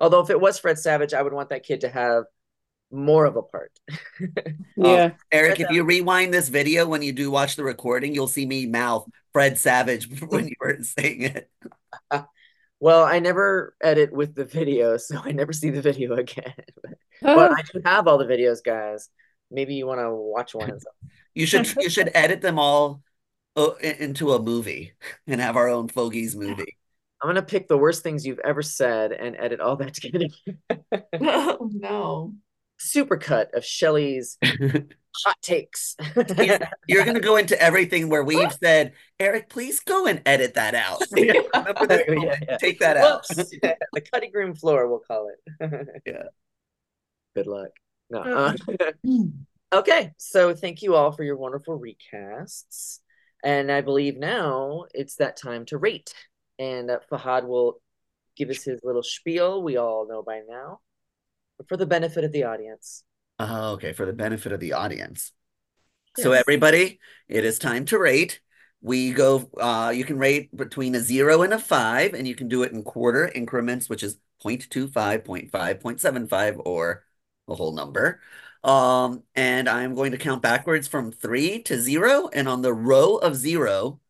Although 0.00 0.20
if 0.20 0.30
it 0.30 0.40
was 0.40 0.58
Fred 0.58 0.78
Savage, 0.78 1.14
I 1.14 1.22
would 1.22 1.32
want 1.32 1.50
that 1.50 1.64
kid 1.64 1.80
to 1.82 1.88
have 1.88 2.24
more 2.90 3.24
of 3.24 3.36
a 3.36 3.42
part. 3.42 3.72
yeah. 4.76 5.04
Um, 5.04 5.12
Aric, 5.32 5.60
if 5.60 5.70
you 5.70 5.84
rewind 5.84 6.32
this 6.32 6.48
video 6.48 6.86
when 6.86 7.02
you 7.02 7.12
do 7.12 7.30
watch 7.30 7.56
the 7.56 7.64
recording, 7.64 8.14
you'll 8.14 8.28
see 8.28 8.46
me 8.46 8.66
mouth 8.66 9.08
Fred 9.32 9.58
Savage 9.58 10.08
when 10.28 10.48
you 10.48 10.54
were 10.60 10.78
saying 10.82 11.22
it. 11.22 11.50
well, 12.80 13.04
I 13.04 13.18
never 13.18 13.74
edit 13.82 14.12
with 14.12 14.34
the 14.34 14.44
video, 14.44 14.96
so 14.96 15.20
I 15.22 15.32
never 15.32 15.52
see 15.52 15.70
the 15.70 15.82
video 15.82 16.14
again. 16.14 16.54
but 17.20 17.52
I 17.52 17.62
do 17.72 17.80
have 17.84 18.06
all 18.08 18.18
the 18.18 18.24
videos, 18.24 18.62
guys. 18.64 19.08
Maybe 19.50 19.74
you 19.74 19.86
want 19.86 20.00
to 20.00 20.12
watch 20.12 20.54
one. 20.54 20.70
of 20.70 20.80
them. 20.80 21.10
you 21.34 21.46
should 21.46 21.74
you 21.76 21.88
should 21.88 22.10
edit 22.14 22.42
them 22.42 22.58
all 22.58 23.00
uh, 23.56 23.70
into 23.80 24.32
a 24.32 24.42
movie 24.42 24.92
and 25.26 25.40
have 25.40 25.56
our 25.56 25.68
own 25.68 25.88
Fogies 25.88 26.36
movie. 26.36 26.76
I'm 27.20 27.28
gonna 27.28 27.42
pick 27.42 27.66
the 27.66 27.78
worst 27.78 28.02
things 28.02 28.24
you've 28.26 28.38
ever 28.40 28.62
said 28.62 29.10
and 29.10 29.34
edit 29.36 29.60
all 29.60 29.76
that 29.76 29.94
together. 29.94 30.26
oh 31.20 31.70
no 31.72 32.34
supercut 32.78 33.52
of 33.54 33.64
Shelley's 33.64 34.38
hot 35.24 35.36
takes. 35.42 35.96
You're 36.86 37.04
going 37.04 37.14
to 37.14 37.20
go 37.20 37.36
into 37.36 37.60
everything 37.60 38.08
where 38.08 38.24
we've 38.24 38.52
said, 38.52 38.92
Aric, 39.20 39.48
please 39.48 39.80
go 39.80 40.06
and 40.06 40.22
edit 40.26 40.54
that 40.54 40.74
out. 40.74 41.02
yeah, 41.16 41.42
yeah. 41.54 42.56
Take 42.58 42.80
that 42.80 42.96
out. 42.96 43.26
the 43.28 44.00
cutting 44.12 44.30
room 44.32 44.54
floor, 44.54 44.88
we'll 44.88 45.00
call 45.00 45.28
it. 45.28 46.02
yeah. 46.06 46.24
Good 47.34 47.46
luck. 47.46 47.70
No. 48.10 48.20
Uh, 48.20 48.54
okay, 49.72 50.12
so 50.16 50.54
thank 50.54 50.82
you 50.82 50.94
all 50.94 51.12
for 51.12 51.24
your 51.24 51.36
wonderful 51.36 51.78
recasts. 51.80 53.00
And 53.44 53.70
I 53.70 53.82
believe 53.82 54.16
now 54.16 54.86
it's 54.94 55.16
that 55.16 55.36
time 55.36 55.66
to 55.66 55.78
rate. 55.78 56.14
And 56.58 56.90
uh, 56.90 56.98
Fahad 57.10 57.46
will 57.46 57.80
give 58.36 58.50
us 58.50 58.62
his 58.62 58.80
little 58.82 59.02
spiel 59.02 59.62
we 59.62 59.76
all 59.76 60.08
know 60.08 60.22
by 60.22 60.40
now 60.48 60.80
for 61.66 61.76
the 61.76 61.86
benefit 61.86 62.24
of 62.24 62.32
the 62.32 62.44
audience. 62.44 63.04
Uh, 63.38 63.72
okay, 63.72 63.92
for 63.92 64.06
the 64.06 64.12
benefit 64.12 64.52
of 64.52 64.60
the 64.60 64.72
audience. 64.72 65.32
Yes. 66.16 66.24
So 66.24 66.32
everybody, 66.32 66.98
it 67.28 67.44
is 67.44 67.58
time 67.58 67.84
to 67.86 67.98
rate. 67.98 68.40
We 68.80 69.12
go, 69.12 69.50
uh, 69.60 69.92
you 69.94 70.04
can 70.04 70.18
rate 70.18 70.54
between 70.56 70.94
a 70.94 71.00
zero 71.00 71.42
and 71.42 71.52
a 71.52 71.58
five, 71.58 72.14
and 72.14 72.26
you 72.26 72.34
can 72.34 72.48
do 72.48 72.62
it 72.62 72.72
in 72.72 72.82
quarter 72.82 73.28
increments, 73.28 73.88
which 73.88 74.02
is 74.02 74.18
0.25, 74.44 74.92
0.5, 75.24 75.50
0.75, 75.50 76.62
or 76.64 77.04
the 77.46 77.54
whole 77.54 77.72
number. 77.72 78.20
Um, 78.62 79.22
and 79.34 79.68
I'm 79.68 79.94
going 79.94 80.12
to 80.12 80.18
count 80.18 80.42
backwards 80.42 80.88
from 80.88 81.12
three 81.12 81.62
to 81.62 81.80
zero. 81.80 82.28
And 82.32 82.48
on 82.48 82.62
the 82.62 82.74
row 82.74 83.16
of 83.16 83.36
zero, 83.36 84.00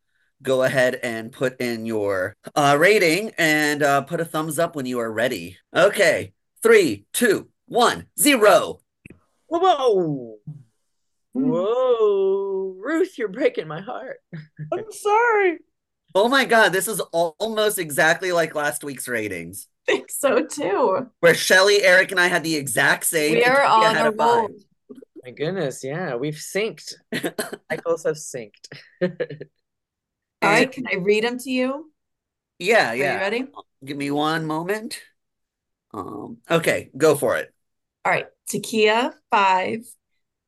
go 0.42 0.62
ahead 0.62 0.98
and 1.02 1.32
put 1.32 1.60
in 1.60 1.86
your 1.86 2.36
uh, 2.54 2.76
rating 2.78 3.32
and 3.38 3.82
uh, 3.82 4.02
put 4.02 4.20
a 4.20 4.24
thumbs 4.24 4.58
up 4.58 4.76
when 4.76 4.86
you 4.86 5.00
are 5.00 5.12
ready. 5.12 5.58
Okay, 5.74 6.32
three, 6.62 7.06
two, 7.12 7.48
one, 7.66 8.06
zero. 8.18 8.80
Whoa. 9.48 10.36
Whoa. 11.32 12.74
Hmm. 12.74 12.80
Ruth, 12.80 13.18
you're 13.18 13.28
breaking 13.28 13.68
my 13.68 13.80
heart. 13.80 14.18
I'm 14.72 14.90
sorry. 14.90 15.58
Oh 16.14 16.28
my 16.28 16.44
God, 16.44 16.72
this 16.72 16.88
is 16.88 17.00
almost 17.12 17.78
exactly 17.78 18.32
like 18.32 18.54
last 18.54 18.82
week's 18.82 19.08
ratings. 19.08 19.68
I 19.88 19.92
think 19.92 20.10
so 20.10 20.44
too. 20.44 21.10
Where 21.20 21.34
Shelly, 21.34 21.80
Aric, 21.80 22.10
and 22.10 22.20
I 22.20 22.28
had 22.28 22.44
the 22.44 22.56
exact 22.56 23.04
same. 23.04 23.34
We 23.34 23.44
are 23.44 23.62
on 23.62 23.96
a 23.96 24.10
roll. 24.10 24.48
My 25.24 25.30
goodness, 25.32 25.84
yeah, 25.84 26.14
we've 26.16 26.34
synced. 26.34 26.94
Cycles 27.70 28.04
have 28.04 28.16
synced. 28.16 28.68
All 29.02 29.08
right, 30.50 30.70
can 30.70 30.86
I 30.90 30.96
read 30.96 31.24
them 31.24 31.38
to 31.40 31.50
you? 31.50 31.92
Yeah, 32.58 32.92
Are 32.92 32.96
yeah. 32.96 33.14
you 33.14 33.18
ready? 33.20 33.46
Give 33.84 33.96
me 33.96 34.10
one 34.10 34.46
moment. 34.46 35.00
Um, 35.92 36.38
okay, 36.50 36.90
go 36.96 37.14
for 37.14 37.36
it. 37.36 37.52
All 38.04 38.12
right. 38.12 38.26
Takia, 38.50 39.12
five. 39.30 39.80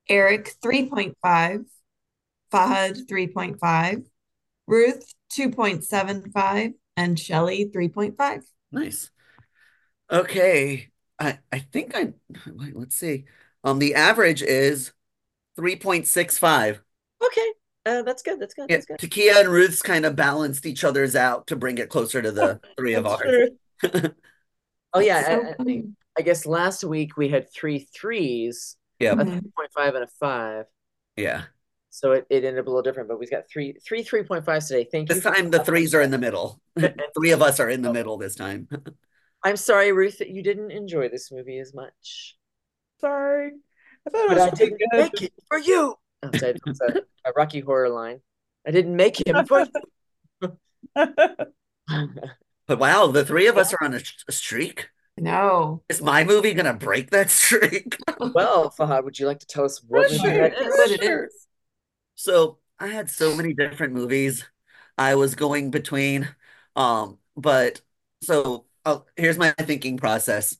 Aric, 0.09 0.55
3.5. 0.62 1.65
Fahad, 2.53 3.07
3.5. 3.07 4.07
Ruth, 4.67 5.15
2.75. 5.33 6.75
And 6.97 7.19
Shelly, 7.19 7.71
3.5. 7.75 8.43
Nice. 8.73 9.11
Okay. 10.11 10.89
I 11.19 11.39
I 11.53 11.59
think 11.61 11.95
I 11.95 12.12
wait, 12.47 12.77
let's 12.77 12.97
see. 12.97 13.25
Um 13.62 13.79
the 13.79 13.95
average 13.95 14.43
is 14.43 14.93
3.65. 15.59 16.81
Okay. 17.25 17.53
Uh, 17.87 18.03
that's 18.03 18.23
good. 18.23 18.39
That's 18.41 18.55
good. 18.55 18.67
Yeah, 18.69 18.77
That's 18.77 18.87
good. 18.87 18.99
Takia 18.99 19.41
and 19.41 19.49
Ruth's 19.49 19.83
kind 19.83 20.05
of 20.05 20.17
balanced 20.17 20.67
each 20.67 20.85
other's 20.85 21.17
out 21.17 21.47
to 21.47 21.57
bring 21.57 21.79
it 21.79 21.89
closer 21.89 22.21
to 22.21 22.31
the 22.31 22.61
three 22.77 22.95
of 22.95 23.07
ours. 23.07 23.51
true. 24.95 25.03
Oh 25.03 25.05
yeah, 25.05 25.25
So 25.25 25.31
I, 25.33 25.51
I- 25.51 25.55
funny. 25.57 25.85
I 26.19 26.23
guess 26.23 26.45
last 26.45 26.83
week 26.85 27.17
we 27.17 27.29
had 27.29 27.53
three 27.53 27.87
threes, 27.95 28.77
Yeah, 28.99 29.12
a 29.12 29.25
three 29.25 29.41
point 29.41 29.71
five 29.75 29.95
and 29.95 30.05
a 30.05 30.09
five. 30.19 30.67
yeah. 31.17 31.45
So 31.93 32.12
it, 32.12 32.27
it 32.31 32.45
ended 32.45 32.61
up 32.61 32.67
a 32.67 32.71
little 32.71 32.83
different, 32.83 33.09
but 33.09 33.19
we've 33.19 33.31
got 33.31 33.49
three 33.51 33.75
three 33.85 34.03
three 34.05 34.23
point 34.23 34.45
fives 34.45 34.69
today. 34.69 34.87
Thank 34.91 35.09
you. 35.09 35.15
This 35.17 35.25
time 35.25 35.51
the 35.51 35.65
threes 35.65 35.93
are 35.95 36.03
in 36.03 36.11
the 36.12 36.19
middle. 36.19 36.61
Three 37.17 37.33
of 37.33 37.43
us 37.43 37.59
are 37.59 37.69
in 37.69 37.83
the 37.83 37.89
oh. 37.89 37.93
middle 37.93 38.17
this 38.17 38.37
time. 38.37 38.69
I'm 39.43 39.57
sorry, 39.57 39.91
Ruth, 39.93 40.19
that 40.19 40.29
you 40.31 40.43
didn't 40.43 40.71
enjoy 40.71 41.09
this 41.09 41.33
movie 41.33 41.59
as 41.59 41.75
much. 41.75 42.37
Sorry. 43.01 43.53
I 44.07 44.11
thought 44.11 44.25
it 44.25 44.29
But 44.29 44.37
was 44.37 44.43
I 44.45 44.49
pretty 44.51 44.65
didn't 44.67 44.79
good. 44.79 44.99
make 44.99 45.23
it 45.23 45.33
for 45.49 45.59
you. 45.59 45.95
Oh, 46.23 46.31
sorry, 46.37 46.55
that's 46.65 46.81
a, 46.81 46.95
a 47.25 47.33
Rocky 47.35 47.61
Horror 47.61 47.89
line. 47.89 48.21
I 48.67 48.71
didn't 48.71 48.95
make 48.95 49.27
him 49.27 49.45
for 49.47 49.67
you. 50.43 50.59
But 52.70 52.78
wow, 52.78 53.09
the 53.09 53.24
three 53.24 53.48
of 53.48 53.59
us 53.59 53.74
are 53.74 53.82
on 53.82 53.94
a, 53.94 54.01
a 54.28 54.32
streak. 54.32 54.90
No. 55.16 55.82
Is 55.88 56.01
my 56.01 56.22
movie 56.22 56.55
gonna 56.55 56.72
break 56.72 57.10
that 57.10 57.28
streak? 57.32 57.98
well, 58.32 58.70
Fahad, 58.70 59.02
would 59.02 59.18
you 59.18 59.26
like 59.26 59.40
to 59.40 59.47
tell 59.47 59.64
us 59.64 59.82
what 59.82 60.09
Sure, 60.09 60.30
that 60.32 60.52
That's 60.52 60.66
is? 60.68 60.78
what 60.78 60.90
it 60.92 61.02
is. 61.02 61.47
So 62.14 62.59
I 62.78 62.88
had 62.88 63.10
so 63.10 63.34
many 63.34 63.55
different 63.55 63.92
movies 63.92 64.44
I 64.97 65.16
was 65.16 65.34
going 65.34 65.72
between. 65.72 66.28
Um, 66.76 67.18
but 67.36 67.80
so 68.22 68.66
uh, 68.84 69.01
here's 69.16 69.36
my 69.38 69.51
thinking 69.59 69.97
process. 69.97 70.56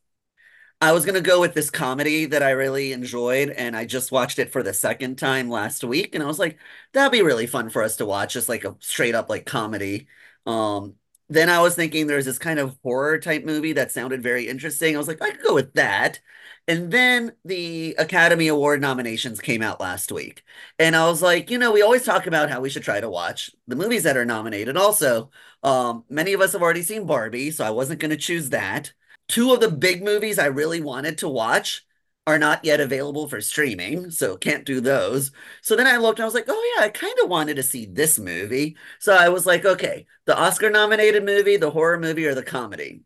I 0.81 0.93
was 0.93 1.05
gonna 1.05 1.21
go 1.21 1.41
with 1.41 1.55
this 1.55 1.71
comedy 1.71 2.27
that 2.27 2.43
I 2.43 2.51
really 2.53 2.93
enjoyed, 2.93 3.51
and 3.51 3.77
I 3.77 3.85
just 3.85 4.13
watched 4.13 4.39
it 4.39 4.51
for 4.53 4.63
the 4.63 4.73
second 4.73 5.17
time 5.19 5.51
last 5.51 5.85
week, 5.85 6.15
and 6.15 6.25
I 6.25 6.27
was 6.27 6.39
like, 6.39 6.59
that'd 6.93 7.13
be 7.13 7.23
really 7.23 7.47
fun 7.47 7.69
for 7.71 7.83
us 7.83 7.97
to 7.97 8.07
watch, 8.07 8.33
just 8.35 8.49
like 8.49 8.65
a 8.65 8.77
straight 8.81 9.15
up 9.15 9.29
like 9.29 9.45
comedy. 9.47 10.09
Um, 10.47 10.97
then 11.31 11.49
I 11.49 11.61
was 11.61 11.77
thinking 11.77 12.07
there's 12.07 12.25
this 12.27 12.39
kind 12.39 12.59
of 12.59 12.77
horror 12.83 13.19
type 13.19 13.45
movie 13.45 13.73
that 13.75 13.93
sounded 13.93 14.23
very 14.23 14.49
interesting. 14.49 14.95
I 14.95 14.99
was 14.99 15.09
like, 15.09 15.23
I 15.23 15.31
could 15.31 15.43
go 15.43 15.55
with 15.55 15.73
that. 15.75 16.21
And 16.69 16.93
then 16.93 17.33
the 17.45 17.95
Academy 17.99 18.49
Award 18.49 18.81
nominations 18.81 19.41
came 19.41 19.63
out 19.63 19.81
last 19.81 20.13
week. 20.13 20.45
And 20.79 20.95
I 20.97 21.09
was 21.09 21.23
like, 21.23 21.51
you 21.51 21.59
know, 21.59 21.73
we 21.73 21.83
always 21.83 22.05
talk 22.05 22.27
about 22.27 22.51
how 22.51 22.61
we 22.61 22.69
should 22.69 22.83
try 22.83 23.01
to 23.01 23.09
watch 23.09 23.51
the 23.69 23.77
movies 23.77 24.03
that 24.03 24.17
are 24.17 24.25
nominated. 24.25 24.77
Also, 24.77 25.31
um, 25.63 26.05
many 26.11 26.33
of 26.33 26.41
us 26.41 26.53
have 26.53 26.63
already 26.63 26.83
seen 26.83 27.07
Barbie, 27.07 27.51
so 27.51 27.65
I 27.65 27.71
wasn't 27.71 28.01
going 28.01 28.11
to 28.11 28.17
choose 28.17 28.51
that. 28.51 28.93
Two 29.29 29.53
of 29.53 29.61
the 29.61 29.71
big 29.71 30.03
movies 30.03 30.39
I 30.39 30.47
really 30.47 30.81
wanted 30.81 31.19
to 31.19 31.29
watch 31.29 31.87
are 32.27 32.39
not 32.39 32.65
yet 32.65 32.81
available 32.81 33.29
for 33.29 33.41
streaming, 33.41 34.11
so 34.11 34.37
can't 34.37 34.65
do 34.67 34.81
those. 34.81 35.33
So 35.63 35.75
then 35.77 35.87
I 35.87 35.97
looked 35.97 36.19
and 36.19 36.25
I 36.25 36.27
was 36.27 36.35
like, 36.35 36.45
oh 36.49 36.75
yeah, 36.77 36.85
I 36.85 36.89
kind 36.91 37.15
of 37.23 37.29
wanted 37.31 37.57
to 37.57 37.63
see 37.63 37.87
this 37.87 38.19
movie. 38.19 38.77
So 38.99 39.15
I 39.15 39.31
was 39.31 39.47
like, 39.47 39.65
okay, 39.65 40.07
the 40.27 40.39
Oscar 40.39 40.71
nominated 40.71 41.25
movie, 41.25 41.57
the 41.57 41.71
horror 41.71 41.99
movie, 41.99 42.27
or 42.27 42.35
the 42.35 42.43
comedy. 42.43 43.03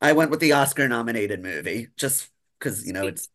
I 0.00 0.12
went 0.12 0.30
with 0.30 0.40
the 0.40 0.52
Oscar 0.52 0.88
nominated 0.88 1.42
movie 1.42 1.88
just 1.96 2.30
because, 2.58 2.86
you 2.86 2.92
know, 2.92 3.06
it's 3.06 3.28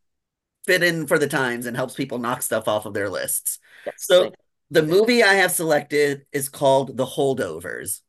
fit 0.65 0.83
in 0.83 1.07
for 1.07 1.19
the 1.19 1.27
times 1.27 1.65
and 1.65 1.75
helps 1.77 1.95
people 1.95 2.19
knock 2.19 2.41
stuff 2.41 2.67
off 2.67 2.85
of 2.85 2.93
their 2.93 3.09
lists. 3.09 3.59
Yes, 3.85 4.07
So 4.07 4.33
the 4.71 4.83
movie 4.83 5.23
I 5.23 5.35
have 5.35 5.51
selected 5.51 6.25
is 6.31 6.49
called 6.49 6.97
The 6.97 7.05
Holdovers, 7.05 8.01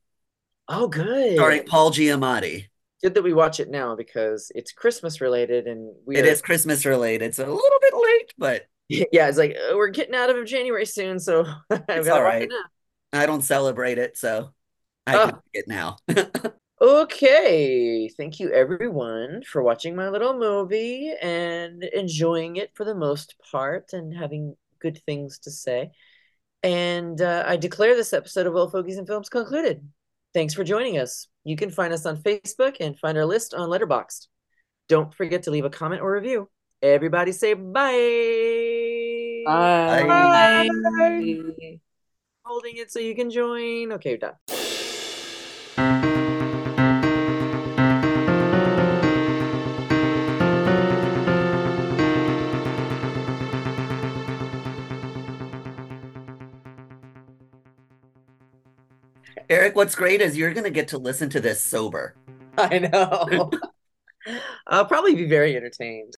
oh, 0.68 0.88
good. 0.88 1.36
starring 1.36 1.64
Paul 1.64 1.90
Giamatti. 1.92 2.66
Good 3.02 3.14
that 3.14 3.22
we 3.22 3.34
watch 3.34 3.60
it 3.60 3.68
now 3.70 3.94
because 3.94 4.50
it's 4.54 4.72
Christmas 4.72 5.20
related 5.20 5.66
and 5.66 5.94
we 6.06 6.16
It 6.16 6.24
are- 6.24 6.28
is 6.28 6.40
Christmas 6.42 6.84
related, 6.86 7.34
so 7.34 7.44
a 7.44 7.52
little 7.52 7.80
bit 7.80 7.94
late, 7.94 8.32
but 8.38 8.62
yeah, 8.88 9.28
it's 9.28 9.38
like 9.38 9.56
uh, 9.56 9.76
we're 9.76 9.88
getting 9.88 10.14
out 10.14 10.30
of 10.30 10.46
January 10.46 10.86
soon, 10.86 11.18
so 11.20 11.44
It's 11.70 12.08
all 12.08 12.22
right. 12.22 12.48
I 13.12 13.26
don't 13.26 13.42
celebrate 13.42 13.98
it, 13.98 14.16
so 14.16 14.52
I 15.06 15.16
Oh. 15.16 15.26
can 15.28 15.38
it 15.54 15.68
now. 15.68 15.98
Okay, 16.78 18.06
thank 18.18 18.38
you 18.38 18.52
everyone 18.52 19.40
for 19.50 19.62
watching 19.62 19.96
my 19.96 20.10
little 20.10 20.38
movie 20.38 21.10
and 21.22 21.82
enjoying 21.82 22.56
it 22.56 22.70
for 22.74 22.84
the 22.84 22.94
most 22.94 23.34
part 23.50 23.94
and 23.94 24.14
having 24.14 24.54
good 24.78 25.00
things 25.06 25.38
to 25.38 25.50
say. 25.50 25.90
And 26.62 27.18
uh, 27.22 27.44
I 27.46 27.56
declare 27.56 27.96
this 27.96 28.12
episode 28.12 28.46
of 28.46 28.54
Old 28.54 28.72
Fogies 28.72 28.98
and 28.98 29.06
Films 29.06 29.30
concluded. 29.30 29.88
Thanks 30.34 30.52
for 30.52 30.64
joining 30.64 30.98
us. 30.98 31.28
You 31.46 31.54
can 31.54 31.70
find 31.70 31.92
us 31.92 32.04
on 32.06 32.16
Facebook 32.16 32.78
and 32.80 32.98
find 32.98 33.16
our 33.16 33.24
list 33.24 33.54
on 33.54 33.70
Letterboxd. 33.70 34.26
Don't 34.88 35.14
forget 35.14 35.44
to 35.44 35.52
leave 35.52 35.64
a 35.64 35.70
comment 35.70 36.02
or 36.02 36.12
review. 36.12 36.48
Everybody 36.82 37.30
say 37.30 37.54
bye. 37.54 37.92
Bye. 39.46 40.02
Bye. 40.08 40.68
Holding 42.44 42.76
it 42.78 42.90
so 42.90 42.98
you 42.98 43.14
can 43.14 43.30
join. 43.30 43.92
Okay, 43.92 44.10
you're 44.10 44.18
done. 44.18 44.55
Aric, 59.56 59.74
what's 59.74 59.94
great 59.94 60.20
is 60.20 60.36
you're 60.36 60.52
going 60.52 60.64
to 60.64 60.70
get 60.70 60.88
to 60.88 60.98
listen 60.98 61.30
to 61.30 61.40
this 61.40 61.62
sober. 61.62 62.14
I 62.58 62.78
know. 62.78 63.50
I'll 64.66 64.84
probably 64.84 65.14
be 65.14 65.26
very 65.26 65.56
entertained. 65.56 66.14